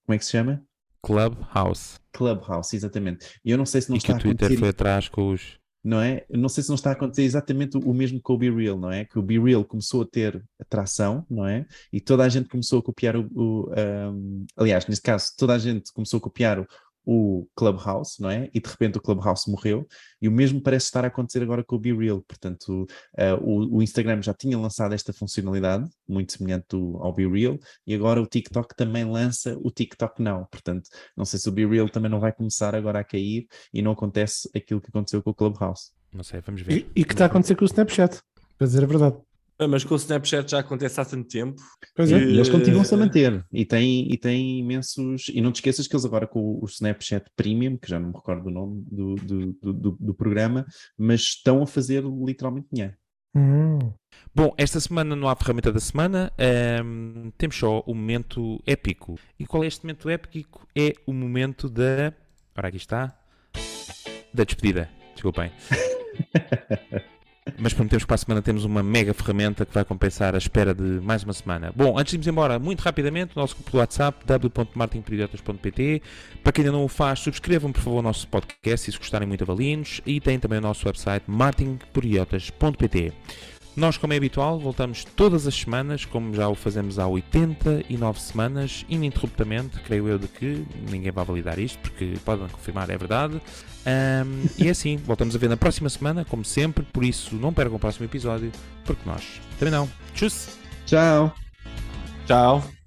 Como 0.05 0.15
é 0.15 0.17
que 0.17 0.25
se 0.25 0.31
chama? 0.31 0.63
Clubhouse. 1.01 1.99
Clubhouse, 2.11 2.75
exatamente. 2.75 3.39
E 3.43 3.51
eu 3.51 3.57
não 3.57 3.65
sei 3.65 3.81
se 3.81 3.89
não 3.89 3.97
E 3.97 3.99
que 3.99 4.05
está 4.05 4.15
o 4.15 4.17
a 4.17 4.19
Twitter 4.19 4.57
foi 4.57 4.69
atrás 4.69 5.07
com 5.07 5.31
os. 5.31 5.59
Não 5.83 6.01
é? 6.01 6.25
Não 6.29 6.49
sei 6.49 6.63
se 6.63 6.69
não 6.69 6.75
está 6.75 6.89
a 6.89 6.93
acontecer 6.93 7.23
exatamente 7.23 7.77
o 7.77 7.93
mesmo 7.93 8.21
com 8.21 8.33
o 8.33 8.37
Be 8.37 8.49
Real, 8.49 8.77
não 8.77 8.91
é? 8.91 9.05
Que 9.05 9.17
o 9.17 9.21
Be 9.21 9.39
Real 9.39 9.63
começou 9.63 10.01
a 10.01 10.05
ter 10.05 10.43
atração, 10.59 11.25
não 11.29 11.45
é? 11.45 11.65
E 11.91 12.01
toda 12.01 12.23
a 12.23 12.29
gente 12.29 12.49
começou 12.49 12.79
a 12.79 12.83
copiar 12.83 13.15
o. 13.15 13.27
o, 13.33 13.69
um, 14.11 14.45
aliás, 14.57 14.85
neste 14.87 15.03
caso, 15.03 15.31
toda 15.37 15.53
a 15.53 15.59
gente 15.59 15.91
começou 15.93 16.17
a 16.17 16.21
copiar 16.21 16.59
o, 16.59 16.67
o 17.11 17.47
Clubhouse, 17.55 18.21
não 18.21 18.29
é? 18.29 18.49
E 18.53 18.59
de 18.59 18.69
repente 18.69 18.99
o 18.99 19.01
Clubhouse 19.01 19.49
morreu. 19.49 19.87
E 20.21 20.27
o 20.27 20.31
mesmo 20.31 20.61
parece 20.61 20.85
estar 20.85 21.03
a 21.03 21.07
acontecer 21.07 21.41
agora 21.41 21.63
com 21.63 21.75
o 21.75 21.79
Be 21.79 21.91
Real. 21.91 22.21
Portanto, 22.21 22.83
uh, 23.17 23.35
o, 23.41 23.77
o 23.77 23.81
Instagram 23.81 24.21
já 24.21 24.33
tinha 24.33 24.59
lançado 24.59 24.93
esta 24.93 25.11
funcionalidade, 25.11 25.89
muito 26.07 26.33
semelhante 26.33 26.67
do- 26.69 26.97
ao 26.97 27.11
Be 27.11 27.27
Real, 27.27 27.57
e 27.87 27.95
agora 27.95 28.21
o 28.21 28.27
TikTok 28.27 28.75
também 28.75 29.05
lança 29.05 29.57
o 29.63 29.71
TikTok 29.71 30.21
Now. 30.21 30.45
Portanto, 30.51 30.87
não 31.17 31.25
sei 31.25 31.39
se 31.39 31.49
o 31.49 31.51
Be 31.51 31.65
Real 31.65 31.89
também 31.89 32.11
não 32.11 32.19
vai 32.19 32.31
começar 32.31 32.75
agora 32.75 32.99
a 32.99 33.03
cair 33.03 33.47
e 33.73 33.81
não 33.81 33.93
acontece 33.93 34.47
aquilo 34.55 34.79
que 34.79 34.89
aconteceu 34.89 35.23
com 35.23 35.31
o 35.31 35.33
Clubhouse. 35.33 35.89
Não 36.13 36.23
sei, 36.23 36.41
vamos 36.41 36.61
ver. 36.61 36.77
E, 36.77 37.01
e 37.01 37.03
que 37.03 37.13
está 37.13 37.25
a 37.25 37.27
acontecer 37.27 37.55
com 37.55 37.63
o 37.63 37.65
Snapchat, 37.65 38.21
para 38.57 38.67
dizer 38.67 38.83
a 38.83 38.87
verdade. 38.87 39.17
Ah, 39.61 39.67
Mas 39.67 39.83
com 39.83 39.93
o 39.93 39.97
Snapchat 39.97 40.49
já 40.51 40.59
acontece 40.59 41.01
há 41.01 41.05
tanto 41.05 41.27
tempo. 41.27 41.61
Pois 41.95 42.11
é. 42.11 42.17
E- 42.17 42.29
E 42.31 42.35
eles 42.35 42.47
continuam-se 42.49 42.93
a 42.93 42.97
Eh, 42.97 42.99
manter 43.01 43.45
e 43.51 43.65
têm, 43.65 44.11
e 44.11 44.17
têm 44.17 44.59
imensos. 44.59 45.27
E 45.33 45.41
não 45.41 45.51
te 45.51 45.55
esqueças 45.57 45.85
que 45.87 45.93
eles 45.95 46.05
agora 46.05 46.25
com 46.25 46.59
o 46.61 46.65
Snapchat 46.65 47.29
Premium, 47.35 47.75
que 47.77 47.89
já 47.89 47.99
não 47.99 48.07
me 48.09 48.15
recordo 48.15 48.43
do 48.45 48.51
nome 48.51 48.83
do, 48.89 49.15
do, 49.15 49.53
do, 49.61 49.73
do- 49.73 49.97
do 49.99 50.13
programa, 50.13 50.65
mas 50.97 51.21
estão 51.21 51.61
a 51.61 51.67
fazer 51.67 52.03
literalmente 52.03 52.67
dinheiro. 52.71 52.95
Hum. 53.35 53.77
Bom, 54.33 54.53
esta 54.57 54.79
semana 54.79 55.15
não 55.15 55.27
há 55.27 55.35
ferramenta 55.35 55.71
da 55.71 55.79
semana, 55.79 56.31
ehm, 56.37 57.29
temos 57.37 57.55
só 57.57 57.81
o 57.85 57.93
momento 57.93 58.61
épico. 58.65 59.19
E 59.37 59.45
qual 59.45 59.63
é 59.63 59.67
este 59.67 59.83
momento 59.83 60.09
épico? 60.09 60.65
É 60.75 60.93
o 61.05 61.13
momento 61.13 61.69
da. 61.69 62.13
Ora, 62.57 62.69
aqui 62.69 62.77
está. 62.77 63.13
Da 64.33 64.43
despedida. 64.45 64.89
Desculpem. 65.13 65.51
Mas 67.57 67.73
prometemos 67.73 68.03
que 68.03 68.07
para 68.07 68.15
a 68.15 68.17
semana 68.17 68.41
temos 68.41 68.63
uma 68.65 68.83
mega 68.83 69.13
ferramenta 69.13 69.65
que 69.65 69.73
vai 69.73 69.83
compensar 69.85 70.35
a 70.35 70.37
espera 70.37 70.73
de 70.73 70.83
mais 70.83 71.23
uma 71.23 71.33
semana. 71.33 71.71
Bom, 71.75 71.97
antes 71.97 72.11
de 72.11 72.17
irmos 72.17 72.27
embora, 72.27 72.59
muito 72.59 72.81
rapidamente, 72.81 73.33
o 73.35 73.39
nosso 73.39 73.55
grupo 73.55 73.71
do 73.71 73.77
WhatsApp, 73.77 74.25
w.marketingperidiotas.pt. 74.25 76.01
Para 76.43 76.53
quem 76.53 76.65
ainda 76.65 76.77
não 76.77 76.85
o 76.85 76.87
faz, 76.87 77.19
subscrevam 77.19 77.71
por 77.71 77.81
favor 77.81 77.99
o 77.99 78.01
nosso 78.01 78.27
podcast, 78.27 78.91
se 78.91 78.97
gostarem 78.97 79.27
muito 79.27 79.43
avaliem-nos. 79.43 80.01
E 80.05 80.19
tem 80.19 80.39
também 80.39 80.59
o 80.59 80.61
nosso 80.61 80.85
website, 80.87 81.23
marketingperidiotas.pt. 81.27 83.13
Nós, 83.75 83.97
como 83.97 84.13
é 84.13 84.17
habitual, 84.17 84.59
voltamos 84.59 85.03
todas 85.03 85.47
as 85.47 85.55
semanas, 85.55 86.03
como 86.03 86.33
já 86.33 86.49
o 86.49 86.55
fazemos 86.55 86.99
há 86.99 87.07
89 87.07 88.19
semanas, 88.19 88.85
ininterruptamente, 88.89 89.79
creio 89.79 90.07
eu 90.07 90.19
de 90.19 90.27
que 90.27 90.65
ninguém 90.89 91.11
vai 91.11 91.23
validar 91.23 91.57
isto, 91.59 91.79
porque 91.79 92.15
podem 92.25 92.47
confirmar, 92.47 92.89
é 92.89 92.97
verdade. 92.97 93.41
Ahm, 93.85 94.47
e 94.57 94.67
é 94.67 94.71
assim, 94.71 94.97
voltamos 94.97 95.35
a 95.35 95.39
ver 95.39 95.49
na 95.49 95.57
próxima 95.57 95.89
semana, 95.89 96.25
como 96.25 96.43
sempre, 96.43 96.83
por 96.91 97.03
isso 97.03 97.35
não 97.35 97.53
percam 97.53 97.75
o 97.75 97.79
próximo 97.79 98.05
episódio, 98.05 98.51
porque 98.83 99.07
nós 99.07 99.39
também 99.57 99.71
não. 99.71 99.89
Tchau! 100.13 100.29
Tchau! 100.85 101.33
Tchau. 102.25 102.78